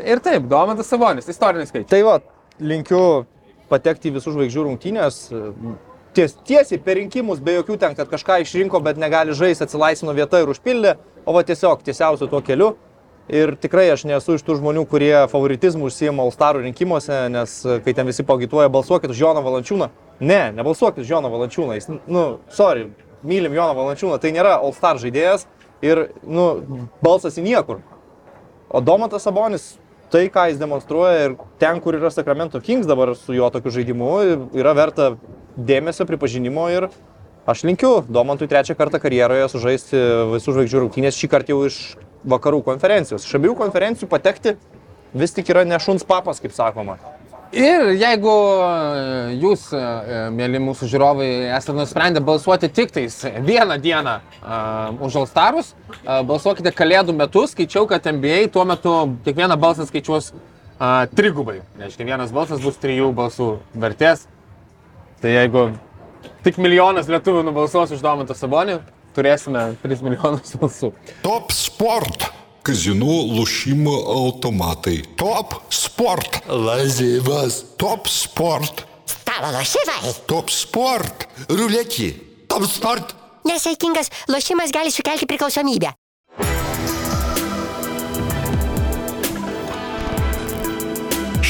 ir 0.06 0.22
taip, 0.22 0.46
Domantas 0.52 0.92
Sabonis, 0.94 1.30
istorinis 1.32 1.74
skaičius. 1.74 1.90
Tai 1.90 2.04
va, 2.06 2.20
linkiu 2.62 3.02
patekti 3.72 4.12
į 4.12 4.20
visų 4.20 4.36
žvaigždžių 4.36 4.68
rungtynės. 4.68 5.20
Ties, 6.14 6.36
tiesiai 6.46 6.78
per 6.86 7.00
rinkimus, 7.00 7.42
be 7.42 7.58
jokių 7.58 7.80
ten, 7.82 7.98
kad 7.98 8.12
kažką 8.12 8.44
išrinko, 8.44 8.84
bet 8.86 9.02
negali 9.02 9.34
žaisti, 9.34 9.66
atsilaisvino 9.66 10.14
vietą 10.14 10.44
ir 10.44 10.54
užpildė, 10.54 10.98
o 11.26 11.34
va 11.34 11.42
tiesiog 11.48 11.82
tiesiausiu 11.88 12.30
tuo 12.30 12.44
keliu. 12.46 12.76
Ir 13.32 13.56
tikrai 13.56 13.86
aš 13.94 14.04
nesu 14.04 14.36
iš 14.36 14.42
tų 14.44 14.58
žmonių, 14.60 14.84
kurie 14.92 15.14
favoritizmų 15.32 15.88
užsijima 15.88 16.26
All-Starų 16.26 16.66
rinkimuose, 16.66 17.22
nes 17.32 17.54
e, 17.64 17.78
kai 17.86 17.94
ten 17.96 18.10
visi 18.10 18.26
pagituoja, 18.28 18.68
balsuokit 18.74 19.14
už 19.14 19.22
Joną 19.22 19.40
Valančiūną. 19.46 19.88
Ne, 20.20 20.42
nebalsuokit 20.58 21.06
už 21.06 21.14
Joną 21.14 21.32
Valančiūną. 21.32 21.78
Jis, 21.78 21.88
nu, 22.12 22.24
sorry, 22.52 22.90
mylim 23.24 23.56
Joną 23.56 23.78
Valančiūną, 23.80 24.20
tai 24.20 24.34
nėra 24.36 24.58
All-Star 24.58 25.00
žaidėjas 25.00 25.48
ir, 25.86 26.10
nu, 26.28 26.50
balsas 27.00 27.40
į 27.40 27.48
niekur. 27.48 27.80
O 28.68 28.84
Domantas 28.84 29.24
Sabonis, 29.24 29.72
tai 30.12 30.28
ką 30.28 30.50
jis 30.52 30.60
demonstruoja 30.60 31.30
ir 31.30 31.40
ten, 31.64 31.80
kur 31.80 31.96
yra 31.96 32.12
Sacramento 32.12 32.60
Kings 32.60 32.90
dabar 32.90 33.16
su 33.16 33.40
jo 33.40 33.48
tokiu 33.56 33.72
žaidimu, 33.72 34.14
yra 34.52 34.76
verta 34.76 35.14
dėmesio, 35.56 36.04
pripažinimo 36.10 36.68
ir 36.76 36.92
aš 37.48 37.64
linkiu 37.64 38.02
Domantui 38.12 38.52
trečią 38.52 38.76
kartą 38.76 39.00
karjeroje 39.00 39.48
sužaisti 39.54 40.08
visų 40.36 40.58
žvaigždžių 40.58 40.84
rungtynės, 40.84 41.16
šį 41.16 41.32
kartą 41.32 41.56
jau 41.56 41.64
iš 41.70 41.80
vakarų 42.24 42.64
konferencijos. 42.66 43.26
Iš 43.28 43.40
abiejų 43.40 43.58
konferencijų 43.60 44.10
patekti 44.12 44.56
vis 45.14 45.36
tik 45.36 45.52
yra 45.54 45.66
nešuns 45.68 46.06
papas, 46.08 46.42
kaip 46.44 46.56
sakoma. 46.56 46.98
Ir 47.54 47.92
jeigu 48.02 48.32
e, 48.34 49.34
jūs, 49.38 49.68
e, 49.78 49.78
e, 49.78 50.22
mėly 50.34 50.58
mūsų 50.64 50.88
žiūrovai, 50.90 51.28
esate 51.54 51.76
nusprendę 51.78 52.24
balsuoti 52.26 52.66
tik 52.74 52.90
tais 52.96 53.20
vieną 53.46 53.78
dieną 53.78 54.16
uh, 54.24 55.04
už 55.06 55.20
Alstarus, 55.22 55.70
uh, 55.76 56.24
balsuokite 56.26 56.74
kalėdų 56.74 57.14
metu, 57.14 57.44
skaičiau, 57.46 57.86
kad 57.90 58.10
NBA 58.10 58.48
tuo 58.56 58.66
metu 58.66 58.96
kiekvieną 59.28 59.60
balsą 59.62 59.86
skaičiuos 59.86 60.32
uh, 60.34 61.06
trigubai. 61.14 61.60
Reiškia, 61.78 62.10
vienas 62.10 62.34
balsas 62.34 62.64
bus 62.64 62.82
trijų 62.82 63.12
balsų 63.14 63.52
vertės. 63.86 64.26
Tai 65.22 65.38
jeigu 65.38 65.68
tik 66.42 66.58
milijonas 66.58 67.12
lietuvių 67.12 67.46
nubalsuos 67.46 67.94
už 67.94 68.02
Domantą 68.02 68.34
Sabonį, 68.34 68.80
turėsime 69.16 69.66
3 69.84 70.06
milijonus 70.06 70.56
balsų. 70.62 70.94
Top 71.26 71.54
sport. 71.56 72.30
Kazinų 72.64 73.16
lošimo 73.36 73.94
automatai. 74.14 75.02
Top 75.20 75.58
sport. 75.74 76.40
Lazivas. 76.48 77.60
Top 77.82 78.08
sport. 78.08 78.86
Stalo 79.10 79.52
lošimai. 79.58 80.14
Top 80.32 80.54
sport. 80.54 81.28
Ruletį. 81.52 82.14
Top 82.48 82.64
sport. 82.72 83.12
Nesaikingas 83.44 84.08
lošimas 84.32 84.72
gali 84.72 84.94
sukelti 84.96 85.28
priklausomybę. 85.28 85.92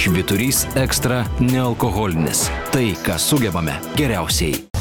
Šviturys 0.04 0.66
ekstra 0.76 1.22
nealkoholinis. 1.40 2.50
Tai, 2.74 2.90
ką 3.06 3.16
sugebame 3.22 3.78
geriausiai. 3.96 4.73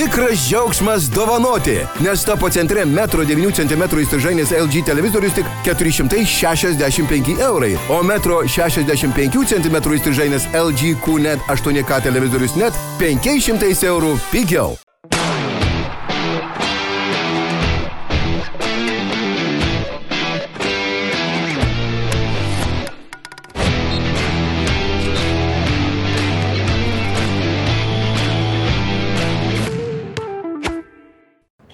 Tikras 0.00 0.48
džiaugsmas 0.48 1.02
dovanoti, 1.10 1.76
nes 2.00 2.24
topo 2.24 2.48
centre 2.50 2.84
1,9 2.84 3.52
cm 3.52 3.82
įstrižainės 4.00 4.54
LG 4.56 4.80
televizorius 4.88 5.36
tik 5.36 5.52
465 5.66 7.36
eurai, 7.44 7.74
o 7.92 8.00
1,65 8.00 9.44
cm 9.52 9.80
įstrižainės 10.00 10.48
LG 10.56 10.96
QNET 11.04 11.44
8K 11.52 12.04
televizorius 12.08 12.56
net 12.56 12.86
500 13.02 13.84
eurų 13.92 14.16
pigiau. 14.32 14.78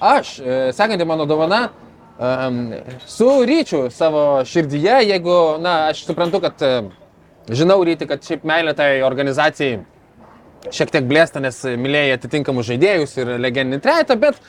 Aš, 0.00 0.38
e, 0.38 0.72
sekanti 0.72 1.04
mano 1.04 1.24
dovana, 1.26 1.68
um, 2.18 2.72
su 3.06 3.28
ryčiu 3.44 3.90
savo 3.90 4.44
širdyje, 4.44 5.08
jeigu, 5.08 5.56
na, 5.58 5.88
aš 5.88 6.04
suprantu, 6.04 6.40
kad 6.40 6.62
e, 6.62 6.82
žinau 7.48 7.80
ryti, 7.84 8.06
kad 8.06 8.24
šiaip 8.24 8.44
meilė 8.44 8.74
tai 8.76 8.90
organizacijai 9.06 9.78
šiek 10.68 10.90
tiek 10.92 11.08
blėsta, 11.08 11.40
nes 11.40 11.62
mylėjai 11.64 12.16
atitinkamus 12.18 12.68
žaidėjus 12.68 13.16
ir 13.22 13.32
legendinį 13.40 13.80
trejetą, 13.80 14.18
bet 14.20 14.40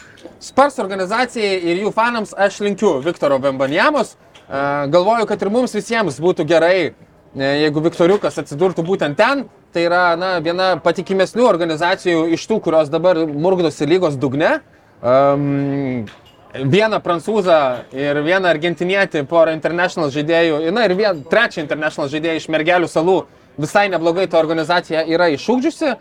Spars 0.44 0.80
organizacijai 0.84 1.56
ir 1.72 1.84
jų 1.86 1.94
fanams 1.96 2.34
aš 2.36 2.60
linkiu 2.66 2.98
Viktoro 3.06 3.40
Bembanjamos. 3.40 4.18
E, 4.18 4.64
Galvoju, 4.92 5.30
kad 5.30 5.42
ir 5.42 5.54
mums 5.54 5.76
visiems 5.78 6.20
būtų 6.20 6.44
gerai, 6.50 6.92
jeigu 7.38 7.84
Viktoriukas 7.88 8.40
atsidurtų 8.42 8.84
būtent 8.84 9.16
ten. 9.16 9.48
Tai 9.72 9.84
yra 9.84 10.16
na, 10.20 10.38
viena 10.44 10.74
patikimesnių 10.82 11.46
organizacijų 11.48 12.26
iš 12.36 12.48
tų, 12.50 12.60
kurios 12.66 12.90
dabar 12.92 13.20
murgdosi 13.28 13.88
lygos 13.88 14.16
dugne. 14.20 14.58
Um, 15.02 16.06
vieną 16.54 17.00
prancūzą 17.06 17.58
ir 17.94 18.18
vieną 18.26 18.50
argentinietį, 18.50 19.26
porą 19.30 19.54
international 19.54 20.10
žaidėjų, 20.14 20.62
na 20.74 20.88
ir 20.88 20.96
vien, 20.98 21.20
trečią 21.30 21.62
international 21.62 22.10
žaidėją 22.10 22.40
iš 22.40 22.48
Mergelių 22.50 22.90
salų 22.90 23.18
visai 23.62 23.88
neblogai 23.94 24.28
ta 24.30 24.40
organizacija 24.40 25.04
yra 25.10 25.30
išūkdžiusi. 25.34 25.94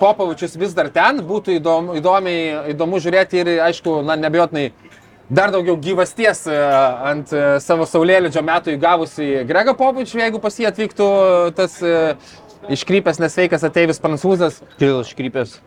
Popovičius 0.00 0.56
vis 0.60 0.76
dar 0.76 0.90
ten, 0.92 1.22
būtų 1.24 1.58
įdomu, 1.58 1.96
įdomiai, 2.00 2.70
įdomu 2.74 3.00
žiūrėti 3.00 3.42
ir, 3.42 3.52
aišku, 3.68 4.00
na, 4.04 4.16
nebejotinai 4.20 4.70
dar 5.32 5.52
daugiau 5.52 5.76
gyvasties 5.80 6.44
ant 6.48 7.32
savo 7.64 7.88
saulėlydžio 7.88 8.44
metų 8.44 8.76
įgavusi 8.76 9.44
Grega 9.48 9.76
Popovičių, 9.76 10.20
jeigu 10.26 10.40
pas 10.40 10.58
jį 10.60 10.68
atvyktų 10.68 11.12
tas 11.56 11.78
iškrypęs 12.72 13.20
nesveikas 13.24 13.64
ateivis 13.68 14.00
prancūzas. 14.04 14.60
Kodėl 14.76 15.04
iškrypęs? 15.04 15.60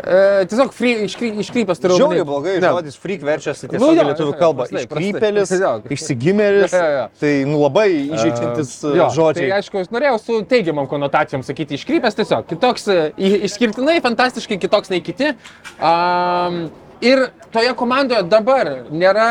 E, 0.00 0.44
tiesiog 0.50 0.72
free, 0.74 1.04
iškry, 1.06 1.30
iškrypęs 1.44 1.80
turiu 1.82 1.96
Žiauriai 2.00 2.24
blogai, 2.24 2.56
Ne. 2.60 2.68
žodis 2.72 2.96
freak 3.00 3.22
verčiasi 3.26 3.66
Nu, 3.66 3.72
tiesiog 3.74 3.94
jo, 3.96 4.02
į 4.02 4.06
lietuvių 4.10 4.32
jo, 4.32 4.38
kalbą. 4.40 4.66
Iškrypėlis, 4.70 5.52
prastai. 5.52 5.94
išsigimėlis. 5.96 6.74
Jo, 6.74 6.86
jo. 6.96 7.06
Tai 7.20 7.32
nu, 7.50 7.62
labai 7.62 7.88
įžeidžiantis 8.08 8.70
Jo, 8.84 9.06
uh, 9.06 9.14
žodžiai. 9.14 9.48
Tai 9.50 9.58
aišku, 9.60 9.82
aš 9.84 9.90
norėjau 9.94 10.20
su 10.22 10.38
teigiamam 10.48 10.88
konotacijom 10.90 11.42
sakyti 11.46 11.76
iškrypęs 11.78 12.16
tiesiog. 12.16 12.46
Kitoks, 12.50 12.88
e, 12.88 13.10
išskirtinai, 13.48 14.00
fantastiškai 14.04 14.58
kitoks 14.62 14.90
nei 14.90 15.02
kiti. 15.04 15.34
Um, 15.80 16.70
ir 17.00 17.26
toje 17.52 17.74
komandoje 17.76 18.22
dabar 18.28 18.68
nėra 18.92 19.28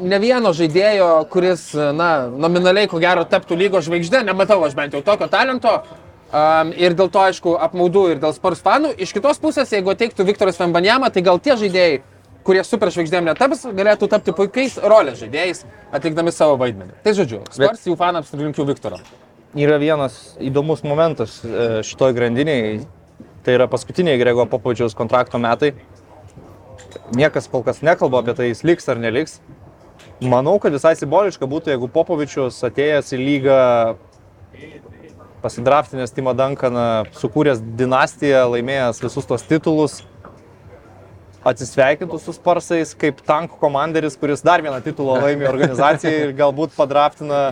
ne 0.00 0.18
vieno 0.22 0.52
žaidėjo, 0.56 1.28
kuris, 1.32 1.70
na, 1.74 2.28
nominaliai 2.28 2.88
ko 2.90 3.00
gero 3.02 3.24
taptų 3.28 3.58
lygos 3.58 3.88
žvaigždė. 3.88 4.24
Nematau 4.26 4.62
aš 4.66 4.74
bent 4.78 4.94
jau 4.94 5.02
tokio 5.02 5.28
talento. 5.28 5.82
Um, 6.28 6.74
ir 6.76 6.92
dėl 6.92 7.08
to, 7.08 7.22
aišku, 7.24 7.54
apmaudu 7.56 8.02
ir 8.12 8.18
dėl 8.20 8.34
Spurs 8.36 8.60
fanų. 8.60 8.90
Iš 9.00 9.14
kitos 9.16 9.38
pusės, 9.40 9.70
jeigu 9.72 9.94
ateiktų 9.94 10.26
Viktoras 10.28 10.58
Fembanjama, 10.60 11.08
tai 11.08 11.22
gal 11.24 11.38
tie 11.40 11.54
žaidėjai, 11.56 12.02
kurie 12.44 12.60
super 12.68 12.92
žvaigždėm 12.92 13.24
netaps, 13.30 13.62
galėtų 13.72 14.10
tapti 14.12 14.34
puikiais 14.36 14.76
rolės 14.84 15.22
žaidėjais, 15.22 15.64
atlikdami 15.96 16.34
savo 16.36 16.58
vaidmenį. 16.60 16.98
Tai 17.04 17.14
žodžiu, 17.16 17.40
Spurs 17.48 17.86
jų 17.88 17.96
fanams 17.96 18.34
linkiu 18.36 18.66
Viktoro. 18.68 19.00
Yra 19.56 19.78
vienas 19.80 20.18
įdomus 20.44 20.84
momentas 20.84 21.38
e, 21.40 21.80
šitoj 21.88 22.12
grandiniai. 22.18 22.82
Tai 23.46 23.54
yra 23.56 23.64
paskutiniai 23.70 24.20
Grego 24.20 24.44
Popovičiaus 24.50 24.92
kontrakto 24.98 25.40
metai. 25.40 25.72
Niekas 27.16 27.48
kol 27.48 27.64
kas 27.64 27.80
nekalba 27.80 28.20
apie 28.20 28.36
tai, 28.36 28.50
jis 28.50 28.60
liks 28.68 28.92
ar 28.92 29.00
neliks. 29.00 29.38
Manau, 30.20 30.58
kad 30.60 30.76
visai 30.76 30.92
simboliška 30.98 31.48
būtų, 31.48 31.72
jeigu 31.72 31.88
Popovičius 31.94 32.60
atėjęs 32.68 33.14
į 33.16 33.22
lygą 33.22 33.62
pasidraftinęs 35.42 36.14
Timą 36.16 36.34
Dankaną, 36.36 36.86
sukūręs 37.18 37.62
dinastiją, 37.78 38.44
laimėjęs 38.54 39.02
visus 39.04 39.28
tos 39.28 39.44
titulus, 39.48 40.00
atsisveikintų 41.46 42.18
su 42.20 42.34
Sparsais 42.36 42.94
kaip 42.98 43.22
tankų 43.26 43.58
komanderis, 43.60 44.18
kuris 44.18 44.42
dar 44.44 44.62
vieną 44.64 44.80
titulą 44.84 45.20
laimė 45.22 45.48
organizacijai 45.50 46.16
ir 46.26 46.34
galbūt 46.38 46.74
padraftina 46.76 47.42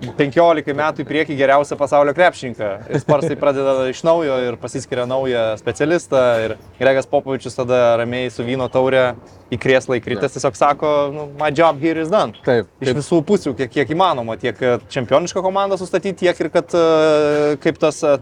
15 0.00 0.72
metų 0.76 1.04
į 1.04 1.06
priekį 1.08 1.36
geriausią 1.36 1.76
pasaulio 1.76 2.14
krepšininką. 2.16 2.68
Ir 2.88 3.02
Sparsai 3.02 3.36
pradeda 3.40 3.84
iš 3.90 4.00
naujo 4.06 4.38
ir 4.46 4.56
pasiskiria 4.60 5.04
naują 5.08 5.42
specialistą. 5.60 6.22
Ir 6.44 6.54
Gregas 6.78 7.08
Popovičius 7.10 7.58
tada 7.58 7.98
ramiai 8.00 8.30
su 8.32 8.44
vyno 8.46 8.70
taurė 8.72 9.10
į 9.52 9.58
krėslą 9.60 9.98
įkritęs 10.00 10.36
tiesiog 10.36 10.56
sako, 10.56 10.90
nu, 11.14 11.26
my 11.40 11.50
job 11.52 11.80
here 11.82 12.00
is 12.00 12.12
done. 12.12 12.36
Taip, 12.46 12.70
Iš 12.80 12.94
visų 13.00 13.20
pusių, 13.26 13.54
kiek, 13.58 13.72
kiek 13.74 13.92
įmanoma, 13.96 14.38
tiek 14.40 14.60
e, 14.62 14.76
čempionišką 14.94 15.42
komandą 15.44 15.76
sustatyti, 15.80 16.24
tiek 16.24 16.40
ir 16.40 16.50
kad 16.54 16.76
e, 16.76 16.84
kaip 17.60 17.80
tas 17.82 17.98
e, 18.06 18.14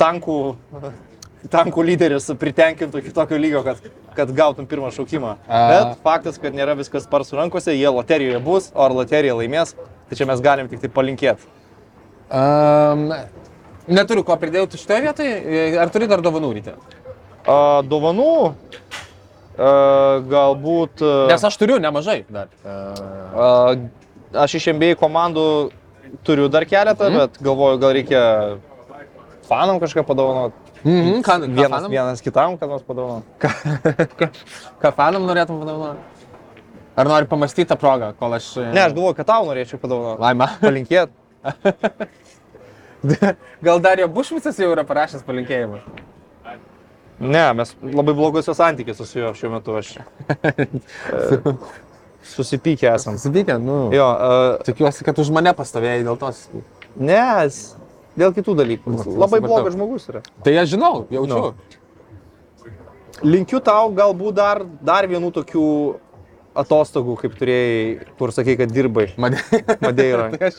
tankų, 0.00 0.38
tankų 1.56 1.88
lyderis 1.90 2.30
pritenkintų 2.40 3.02
iki 3.02 3.12
tokio 3.16 3.40
lygio, 3.42 3.64
kad, 3.66 3.82
kad 4.16 4.30
gautum 4.36 4.70
pirmą 4.70 4.94
šaukimą. 4.94 5.34
A. 5.44 5.64
Bet 5.72 6.06
faktas, 6.06 6.38
kad 6.40 6.56
nėra 6.56 6.78
viskas 6.78 7.08
sparsų 7.08 7.42
rankose, 7.42 7.74
jie 7.74 7.90
loterijoje 7.90 8.40
bus, 8.46 8.70
o 8.72 8.86
ar 8.86 8.94
loterija 8.94 9.34
laimės, 9.40 9.74
tai 10.08 10.16
čia 10.18 10.26
mes 10.28 10.40
galim 10.44 10.68
tik 10.68 10.80
tai 10.84 10.90
palinkėti. 10.92 11.46
Um, 12.34 13.08
neturiu 13.86 14.24
ko 14.26 14.36
pridėti 14.40 14.80
šitoje 14.80 15.00
vietoje. 15.04 15.34
Ar 15.80 15.92
turi 15.92 16.08
dar 16.10 16.22
dovanų 16.24 16.52
ryte? 16.56 16.74
A, 17.44 17.82
dovanų 17.84 18.28
a, 18.48 19.70
galbūt... 20.30 21.02
a, 21.04 21.26
Nes 21.30 21.44
aš 21.46 21.58
turiu 21.60 21.76
nemažai 21.82 22.22
dar. 22.32 22.48
Uh, 22.64 23.86
aš 24.44 24.56
iš 24.58 24.70
MBA 24.74 24.94
komandų 25.00 25.46
turiu 26.26 26.48
dar 26.48 26.64
keletą, 26.66 27.10
Mhm. 27.10 27.18
bet 27.20 27.38
galvoju, 27.44 27.78
gal 27.82 27.92
reikia 27.96 28.22
fanam 29.48 29.78
kažką 29.82 30.04
padovanoti. 30.08 30.56
mhm, 30.84 31.20
ką, 31.24 31.38
ką, 31.44 31.48
Vienas, 31.54 31.70
fanam, 31.70 31.90
vienas 31.90 32.20
kitam, 32.24 32.56
kad 32.58 32.68
nors 32.68 32.82
padovanoti. 32.82 33.26
ką, 33.40 34.28
ką 34.82 34.92
fanam 34.96 35.26
norėtum 35.28 35.60
padovanoti? 35.60 36.00
Ar 36.96 37.06
nori 37.10 37.26
pamastyti 37.26 37.66
tą 37.72 37.76
progą, 37.80 38.12
kol 38.18 38.34
aš... 38.36 38.52
e, 38.62 38.68
Ne, 38.70 38.84
aš 38.86 38.92
galvoju, 38.94 39.14
kad 39.18 39.26
tau 39.32 39.46
norėčiau 39.48 39.78
padovanoti. 39.82 40.20
Laima. 40.22 40.46
Palinkėt. 40.62 41.10
Gal 43.66 43.80
dar 43.84 43.98
jo 44.00 44.06
Bušmicas 44.08 44.56
jau 44.58 44.70
yra 44.72 44.84
parašęs 44.88 45.22
palinkėjimą? 45.26 45.78
Ne, 47.24 47.42
mes 47.54 47.74
labai 47.84 48.14
blogosios 48.16 48.56
santykius 48.58 49.02
su 49.06 49.18
juo 49.20 49.34
šiuo 49.36 49.50
metu 49.52 49.74
aš. 49.78 49.90
e, 50.48 50.50
Susipykę 52.24 52.88
esam. 52.94 53.18
Subykę, 53.20 53.58
nu. 53.60 53.90
Jo, 53.92 54.06
uh, 54.08 54.62
Tikiuosi, 54.64 55.04
kad 55.04 55.18
už 55.20 55.28
mane 55.34 55.52
pastovėjai 55.54 56.04
dėl 56.06 56.16
tos. 56.18 56.46
ne, 56.96 57.20
dėl 58.16 58.32
kitų 58.34 58.54
dalykų. 58.62 58.94
Jis 58.96 59.04
Labai 59.10 59.38
supratau. 59.42 59.48
blogas 59.50 59.74
žmogus 59.76 60.08
yra. 60.08 60.20
Tai 60.46 60.52
aš 60.62 60.68
žinau, 60.72 60.94
jaučiu. 61.12 61.34
Nu. 61.34 61.52
Linkiu 63.24 63.60
tau 63.62 63.92
galbūt 63.94 64.34
dar, 64.40 64.64
dar 64.84 65.06
vienų 65.06 65.30
tokių 65.36 65.66
atostogų, 66.58 67.16
kaip 67.18 67.34
turėjai, 67.38 68.06
kur 68.18 68.32
sakai, 68.34 68.54
kad 68.60 68.72
dirbai. 68.72 69.08
Madeiroje. 69.18 70.38
Tai 70.38 70.50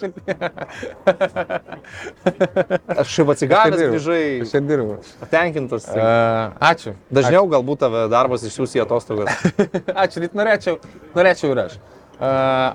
aš 2.99 3.13
šiaip 3.13 3.31
atsigavęs 3.35 3.81
grįžai, 3.81 4.21
aš 4.45 4.53
ir 4.59 4.63
dirbu. 4.67 4.97
patenkintas. 5.23 5.87
Uh, 5.91 6.55
ačiū. 6.71 6.95
Dažniau 7.15 7.47
galbūt 7.51 7.83
tave 7.85 8.05
darbas 8.11 8.45
išsiųs 8.47 8.75
į 8.77 8.85
atostogas. 8.85 9.29
Ačiū, 10.05 10.23
ryt 10.23 10.33
norėčiau, 10.37 10.79
norėčiau 11.15 11.53
ir 11.53 11.61
aš. 11.65 11.77
Uh, 12.15 12.71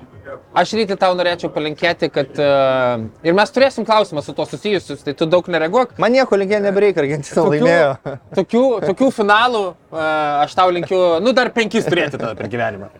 aš 0.53 0.73
rytį 0.77 0.95
tau 1.01 1.15
norėčiau 1.17 1.49
palinkėti, 1.53 2.11
kad... 2.13 2.29
Uh, 2.37 3.07
ir 3.25 3.33
mes 3.37 3.53
turėsim 3.53 3.87
klausimą 3.87 4.21
su 4.25 4.35
to 4.37 4.45
susijusius, 4.49 5.01
tai 5.05 5.15
tu 5.17 5.25
daug 5.29 5.47
nereaguok. 5.49 5.95
Man 6.01 6.13
nieko 6.13 6.37
linkė 6.37 6.61
nebereikia, 6.61 7.01
Argentina 7.05 7.45
laimėjo. 7.49 8.17
tokių, 8.37 8.65
tokių 8.85 9.09
finalų 9.17 9.63
uh, 9.71 10.03
aš 10.43 10.57
tau 10.59 10.69
linkiu, 10.73 10.99
nu 11.25 11.33
dar 11.37 11.49
penkis 11.55 11.89
turėti 11.89 12.21
tada 12.21 12.35
per 12.37 12.51
gyvenimą. 12.53 12.91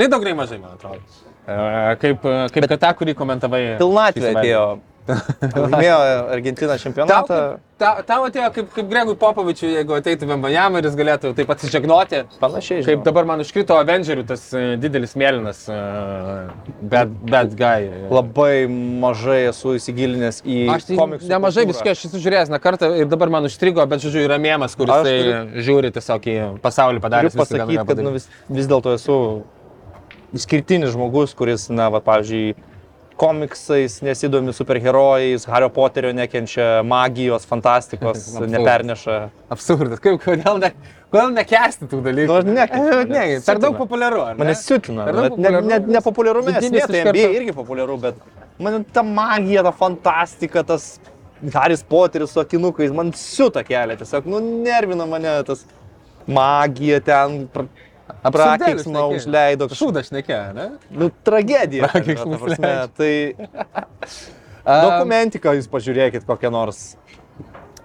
Nei 0.00 0.08
daug, 0.08 0.24
nei 0.24 0.36
mažai, 0.36 0.60
man 0.62 0.78
atrodo. 0.78 1.02
Uh, 1.50 1.96
kaip 2.00 2.24
uh, 2.24 2.46
kaip 2.52 2.68
kad 2.70 2.80
tą, 2.80 2.94
kurį 3.00 3.16
komentavai. 3.18 3.64
Pilnatvė 3.80 4.30
šį 4.30 4.38
atėjo. 4.38 4.64
Laimėjo 5.64 5.96
Argentina 6.30 6.74
Tau, 6.74 6.80
čempionatą. 6.82 7.38
tau, 7.80 8.02
tau 8.06 8.26
atėjo 8.28 8.50
kaip, 8.54 8.68
kaip 8.74 8.88
Gregui 8.90 9.16
Popovičiui, 9.18 9.70
jeigu 9.78 9.96
ateitų 9.96 10.28
Vembanjam 10.28 10.76
ir 10.78 10.86
jis 10.86 10.96
galėtų 10.98 11.32
taip 11.38 11.50
atsižegnoti. 11.54 12.22
Panašiai. 12.42 12.82
Kaip 12.84 12.98
žinau. 12.98 13.06
dabar 13.08 13.28
man 13.30 13.42
užkrito 13.44 13.78
Avengerių 13.80 14.26
tas 14.28 14.44
e, 14.54 14.64
didelis 14.80 15.16
mėlynas 15.18 15.62
e, 15.72 15.78
bad, 16.92 17.14
bad 17.32 17.54
guy. 17.58 17.88
Labai 18.12 18.66
mažai 18.70 19.40
esu 19.50 19.74
įsigilinęs 19.78 20.42
į 20.44 20.60
Aš 20.76 20.90
tai 20.90 20.98
nemažai 21.32 21.66
viskio 21.70 21.94
aš 21.94 22.06
esu 22.10 22.20
žiūrėjęs 22.20 22.52
ne 22.52 22.60
kartą 22.62 22.92
ir 23.00 23.10
dabar 23.10 23.32
man 23.32 23.48
užstrigo, 23.48 23.86
bet 23.90 24.04
žodžiu 24.04 24.26
yra 24.28 24.38
mėmas, 24.42 24.76
kuris 24.78 25.08
tai 25.08 25.16
žiūri 25.64 25.94
tiesiog 25.96 26.28
į 26.30 26.36
pasaulį 26.64 27.02
padaręs. 27.02 27.34
Ką 27.34 27.46
pasakyti, 27.46 27.80
kad 27.88 28.04
nu, 28.04 28.14
vis, 28.18 28.28
vis 28.52 28.70
dėlto 28.70 28.94
esu 29.00 29.16
išskirtinis 30.36 30.92
žmogus, 30.94 31.34
kuris, 31.38 31.68
na, 31.72 31.88
va, 31.92 32.00
pavyzdžiui, 32.04 32.54
komiksais 33.20 33.98
nesidomi 34.00 34.52
superherojais, 34.56 35.44
Hario 35.50 35.68
Poterio 35.68 36.12
nekenčia, 36.16 36.80
magijos, 36.86 37.44
fantastikos, 37.48 38.16
Absurdas. 38.22 38.50
neperneša. 38.54 39.16
Absurdas, 39.52 40.00
kaip, 40.00 40.16
kodėl, 40.24 40.56
ne, 40.62 40.70
kodėl 41.12 41.34
nekesti 41.36 41.88
tų 41.90 42.00
dalykų? 42.06 42.30
Nu, 42.30 42.38
aš 42.38 42.48
nekenčiu, 42.48 42.94
E, 42.94 43.02
mane 43.02 43.20
Ne, 43.34 43.40
per 43.44 43.60
daug 43.60 43.76
populiaru. 43.76 44.22
ar 44.24 44.38
ne? 44.38 44.44
Mane 44.44 44.54
siutina. 44.56 45.04
Bet 45.10 45.14
Ne, 45.14 45.50
ne, 45.50 45.60
populiaru. 45.60 45.92
nepopuliarume, 45.98 46.54
Vidinis 46.56 46.80
ne, 46.80 46.86
tai 46.94 47.04
NBA 47.10 47.28
irgi 47.42 47.52
populiaru, 47.58 47.98
bet 48.00 48.24
man 48.58 48.84
ta 48.88 49.02
magija, 49.04 49.66
ta 49.68 49.74
fantastika, 49.76 50.62
tas 50.64 50.88
Haris 51.52 51.82
Poteris 51.88 52.32
su 52.32 52.40
akinukais, 52.40 52.90
man 52.92 53.12
siuta 53.16 53.62
kelia, 53.64 53.96
tiesiog, 54.00 54.26
nu, 54.28 54.40
nervina 54.64 55.04
mane 55.08 55.36
tas 55.48 55.66
magija 56.28 57.00
ten, 57.04 57.42
Absurdėlis 57.52 57.68
prakeiksmą 58.24 59.06
užleido. 59.14 59.70
Šūdas 59.74 60.12
nekė, 60.14 60.40
ne? 60.56 60.68
Nu, 60.90 61.10
tragedija. 61.26 61.88
Prakeiksmą 61.92 62.38
prasme, 62.42 62.74
Tai 62.98 63.14
Um, 64.60 64.84
dokumentiką 64.84 65.54
jūs 65.56 65.68
pažiūrėkit 65.72 66.26
kokią 66.28 66.50
nors. 66.52 66.80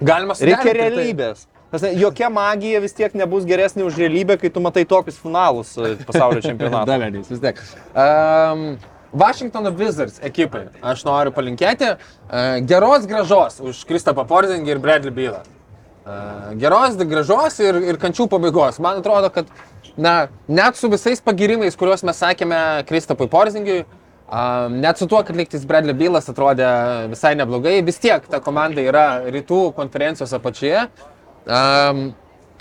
Galima 0.03 0.35
Reikia 0.35 0.57
suderinti 0.59 0.67
tai. 0.67 0.73
realybės. 0.81 1.45
Ta 1.47 1.77
prasme, 1.77 1.91
Jokia 2.01 2.29
magija 2.33 2.81
vis 2.83 2.95
tiek 2.97 3.15
nebus 3.15 3.47
geresnė 3.47 3.85
už 3.87 3.99
realybę, 4.01 4.35
kai 4.41 4.51
tu 4.51 4.63
matai 4.63 4.83
tokius 4.89 5.17
finalus 5.21 5.71
e, 5.79 5.93
pasaulio 6.07 6.43
čempionato. 6.45 6.89
Dalenys, 6.91 7.31
vis 7.31 7.41
tiek. 7.43 7.61
Um, 7.95 8.67
Washingtono 9.15 9.71
Wizards 9.79 10.19
ekipai 10.27 10.65
aš 10.83 11.05
noriu 11.07 11.31
palinkėti 11.31 11.93
uh, 11.93 12.57
geros 12.67 13.07
gražos 13.07 13.61
už 13.63 13.85
Kristapą 13.87 14.25
Porzingį 14.27 14.75
ir 14.75 14.81
Bradley 14.83 15.15
Bylą. 15.15 15.45
Uh, 16.05 16.51
geros 16.59 16.99
gražos 17.07 17.55
ir, 17.63 17.79
ir 17.87 18.01
kančių 18.01 18.27
pabaigos. 18.35 18.81
Man 18.83 18.99
atrodo, 18.99 19.31
kad 19.33 19.47
na, 19.97 20.15
net 20.47 20.79
su 20.79 20.89
visais 20.91 21.21
pagirimais, 21.23 21.77
kuriuos 21.77 22.03
mes 22.07 22.19
sakėme 22.23 22.57
Kristapui 22.89 23.29
Porzingiui, 23.31 23.85
Uh, 24.25 24.71
net 24.73 24.97
su 24.97 25.05
tuo, 25.05 25.19
kad 25.21 25.37
liktis 25.37 25.67
Bradley 25.69 25.93
Bylas 25.93 26.25
atrodė 26.31 26.65
visai 27.11 27.35
neblogai, 27.37 27.75
vis 27.85 27.99
tiek 28.01 28.23
ta 28.25 28.39
komanda 28.41 28.81
yra 28.81 29.03
rytų 29.29 29.59
konferencijos 29.77 30.33
apačioje. 30.33 30.87
Um, 31.45 32.07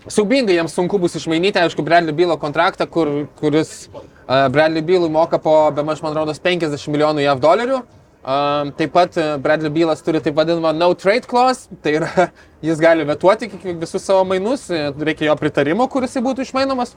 Siaubingai 0.05 0.59
jiems 0.59 0.75
sunku 0.77 0.99
bus 1.01 1.17
išmainyti, 1.17 1.63
aišku, 1.63 1.81
Bradley 1.81 2.13
Bylo 2.13 2.37
kontraktą, 2.37 2.85
kur, 2.85 3.09
kuris 3.41 3.89
uh, 3.89 4.51
Bradley 4.53 4.85
Bylui 4.85 5.09
moka 5.09 5.41
po, 5.41 5.55
be 5.73 5.81
maž, 5.89 6.03
man 6.05 6.13
rodos, 6.13 6.43
50 6.45 6.85
milijonų 6.93 7.25
JAV 7.25 7.41
dolerių. 7.41 7.81
Um, 8.25 8.75
taip 8.77 8.93
pat 8.93 9.17
uh, 9.17 9.33
Bradley 9.41 9.73
Bylas 9.73 10.05
turi 10.05 10.21
taip 10.21 10.37
vadinamą 10.37 10.75
no 10.77 10.91
trade 11.01 11.25
clause, 11.29 11.73
tai 11.81 11.97
yra, 11.97 12.29
jis 12.69 12.85
gali 12.85 13.09
vetuoti 13.09 13.49
visus 13.81 14.05
savo 14.05 14.29
mainus, 14.29 14.69
e, 14.69 14.91
reikia 14.97 15.31
jo 15.31 15.41
pritarimo, 15.41 15.89
kuris 15.93 16.21
būtų 16.21 16.45
išmainomas. 16.45 16.93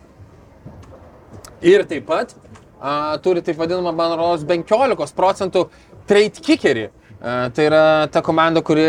Ir 1.66 1.84
taip 1.90 2.06
pat 2.06 2.36
a, 2.82 3.18
turi 3.24 3.42
taip 3.42 3.58
vadinamą, 3.58 3.94
man 3.98 4.14
rodos, 4.20 4.44
15 4.46 5.16
procentų 5.18 5.68
trade 6.10 6.44
kickerį. 6.46 6.88
A, 7.18 7.50
tai 7.50 7.66
yra 7.66 7.84
ta 8.14 8.22
komanda, 8.22 8.62
kuri 8.62 8.84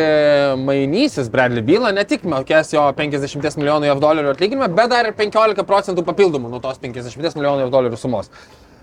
mainysis 0.60 1.30
Bradley 1.32 1.64
Bylą, 1.64 1.94
ne 1.96 2.04
tik 2.04 2.26
mokės 2.28 2.74
jo 2.74 2.82
50 2.98 3.56
milijonų 3.56 3.88
JAV 3.88 4.02
dolerių 4.04 4.34
atlyginimą, 4.34 4.68
bet 4.76 4.90
dar 4.92 5.08
ir 5.08 5.16
15 5.16 5.64
procentų 5.64 6.04
papildomų 6.04 6.50
nuo 6.52 6.60
tos 6.60 6.76
50 6.82 7.16
milijonų 7.40 7.64
JAV 7.64 7.72
dolerių 7.72 8.00
sumos. 8.00 8.28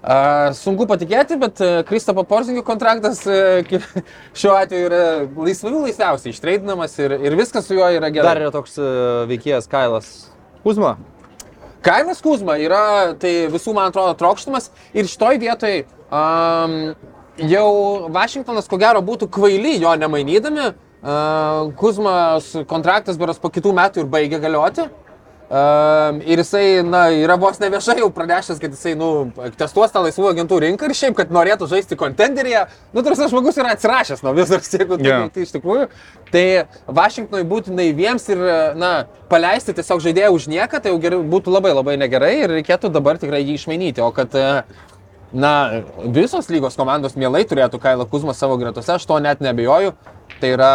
A, 0.05 0.49
sunku 0.57 0.85
patikėti, 0.89 1.37
bet 1.41 1.61
a, 1.61 1.69
Kristopo 1.85 2.25
Porzingio 2.25 2.65
kontraktas 2.65 3.21
a, 3.29 3.61
ki- 3.69 3.83
šiuo 4.41 4.57
atveju 4.57 4.89
yra 4.89 5.03
laisviau 5.37 5.85
laisviausiai 5.85 6.33
ištreidinamas 6.33 6.97
ir, 7.05 7.13
ir 7.29 7.37
viskas 7.37 7.69
su 7.69 7.77
juo 7.77 7.85
yra 7.93 8.09
gerai. 8.09 8.31
Dar 8.33 8.41
yra 8.47 8.51
toks 8.53 8.79
e, 8.81 8.89
veikėjas 9.29 9.69
Kailas 9.69 10.09
Kuzma. 10.65 10.95
Kaimas 11.85 12.17
Kuzma 12.17 12.55
yra 12.57 13.13
tai 13.21 13.45
visų, 13.53 13.75
man 13.77 13.91
atrodo, 13.91 14.15
trokštamas 14.17 14.71
ir 14.97 15.05
šitoj 15.05 15.37
vietoj 15.43 15.75
um, 16.09 16.73
jau 17.45 17.67
Vašingtonas 18.15 18.65
ko 18.71 18.79
gero 18.81 19.03
būtų 19.05 19.29
kvaily 19.29 19.75
jo 19.83 19.91
nemainydami. 20.01 20.71
Uh, 21.05 21.69
Kuzmas 21.77 22.47
kontraktas 22.65 23.19
beras 23.21 23.37
po 23.37 23.51
kitų 23.53 23.75
metų 23.77 24.01
ir 24.01 24.09
baigia 24.09 24.39
galioti. 24.41 24.87
Um, 25.45 26.23
ir 26.25 26.39
jisai, 26.41 26.81
na, 26.81 27.03
yra 27.13 27.35
vos 27.37 27.59
ne 27.61 27.67
viešai 27.69 27.99
jau 27.99 28.07
pranešęs, 28.09 28.57
kad 28.57 28.71
jisai, 28.73 28.95
nu, 28.97 29.09
testuos 29.59 29.91
tą 29.93 30.01
laisvų 30.01 30.31
agentų 30.31 30.57
rinką 30.63 30.87
ir 30.89 30.97
šiaip, 30.97 31.13
kad 31.19 31.29
norėtų 31.29 31.67
žaisti 31.69 31.97
kontenderyje. 31.99 32.63
Nu, 32.95 33.03
tarsi 33.05 33.27
žmogus 33.29 33.59
yra 33.61 33.75
atsirašęs 33.75 34.23
nuo 34.25 34.33
viso, 34.33 34.57
jeigu 34.57 34.97
yeah. 35.05 35.27
tai 35.29 35.45
iš 35.45 35.53
tikrųjų. 35.53 35.85
Tai 36.33 36.43
Vašingtonui 36.97 37.45
būtų 37.51 37.77
naiviems 37.77 38.25
ir, 38.33 38.41
na, 38.81 38.91
paleisti 39.29 39.77
tiesiog 39.77 40.01
žaidėją 40.07 40.33
už 40.33 40.49
nieką, 40.49 40.81
tai 40.81 40.95
jau 40.95 40.97
gerai, 41.03 41.21
būtų 41.35 41.53
labai 41.53 41.75
labai 41.77 41.99
negerai 42.01 42.33
ir 42.39 42.57
reikėtų 42.57 42.89
dabar 42.95 43.21
tikrai 43.21 43.43
jį 43.45 43.59
išmainyti. 43.59 44.01
O 44.01 44.09
kad, 44.17 44.33
e, 44.33 44.65
na, 45.29 45.55
visos 46.09 46.49
lygos 46.49 46.73
komandos 46.79 47.13
mielai 47.13 47.45
turėtų 47.45 47.77
Kailą 47.85 48.09
Kuzmą 48.09 48.33
savo 48.33 48.57
gretose, 48.57 48.97
aš 48.97 49.05
to 49.05 49.21
net 49.21 49.45
nebejoju. 49.45 49.93
Tai 50.41 50.55
yra, 50.57 50.73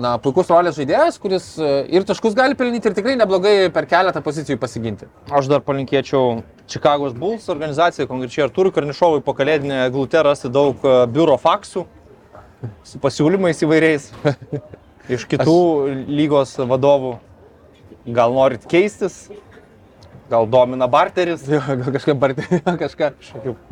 na, 0.00 0.14
puikus 0.22 0.50
rolės 0.50 0.76
žaidėjas, 0.78 1.18
kuris 1.22 1.46
e, 1.58 1.70
ir 1.94 2.06
taškus 2.06 2.34
gali 2.36 2.56
pelnyti 2.58 2.90
ir 2.90 2.96
tikrai 2.96 3.14
neblogai 3.18 3.70
per 3.74 3.86
keletą 3.90 4.22
pozicijų 4.24 4.58
pasiginti. 4.62 5.08
Aš 5.30 5.50
dar 5.52 5.62
palinkėčiau 5.66 6.40
Čikagos 6.70 7.14
Bulls 7.18 7.46
organizacijai, 7.52 8.08
konkrečiai 8.10 8.46
Arturui 8.48 8.74
Karnišovui 8.74 9.22
po 9.24 9.36
kalėdinę 9.36 9.84
glutę 9.94 10.24
rasti 10.26 10.50
daug 10.52 10.82
e, 10.82 10.96
biuro 11.14 11.36
faksų 11.40 11.84
su 12.84 13.00
pasiūlymais 13.02 13.62
įvairiais 13.66 14.10
iš 15.14 15.28
kitų 15.30 15.58
lygos 16.08 16.56
vadovų. 16.58 17.18
Gal 18.04 18.34
norit 18.36 18.66
keistis, 18.68 19.28
gal 20.30 20.46
domina 20.46 20.86
barteris, 20.90 21.44
gal 21.82 21.90
kažką 21.94 22.14
bartė, 22.18 22.60
kažką. 22.64 23.10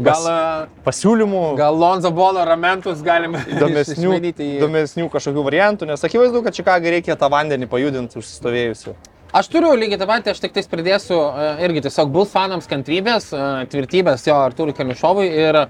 Gal, 0.03 0.27
e, 0.29 0.83
pasiūlymų, 0.87 1.45
gal 1.59 1.79
Lonzo 1.79 2.13
Bolo 2.15 2.45
ramentus 2.47 3.03
galime 3.05 3.43
įdomesnių, 3.55 4.19
įdomesnių 4.33 5.09
kažkokių 5.13 5.47
variantų, 5.49 5.89
nes 5.93 6.05
akivaizdu, 6.09 6.45
kad 6.45 6.59
Čikagai 6.59 6.99
reikia 6.99 7.17
tą 7.19 7.31
vandenį 7.33 7.71
pajudinti 7.73 8.21
užsistovėjusiu. 8.21 8.97
Aš 9.33 9.49
turiu 9.49 9.73
lygiai 9.81 9.97
tą 9.97 10.05
patį, 10.11 10.35
aš 10.35 10.43
tik 10.43 10.53
tais 10.53 10.69
pridėsiu 10.69 11.17
e, 11.17 11.49
irgi 11.65 11.87
tiesiog 11.87 12.13
Bulls 12.13 12.35
fanams 12.35 12.69
kantrybės, 12.69 13.31
e, 13.33 13.47
tvirtybės 13.73 14.27
jo 14.29 14.37
Arturui 14.37 14.77
Kalnišovui 14.77 15.31
ir, 15.31 15.63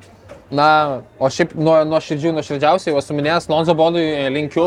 na, 0.50 0.68
o 1.22 1.30
šiaip 1.30 1.54
nuo, 1.54 1.76
nuo 1.86 2.02
širdžių, 2.02 2.34
nuo 2.34 2.42
širdžiausiai, 2.42 2.96
esu 2.98 3.14
minėjęs, 3.14 3.46
Lonzo 3.52 3.76
Bolui 3.78 4.02
linkiu 4.34 4.66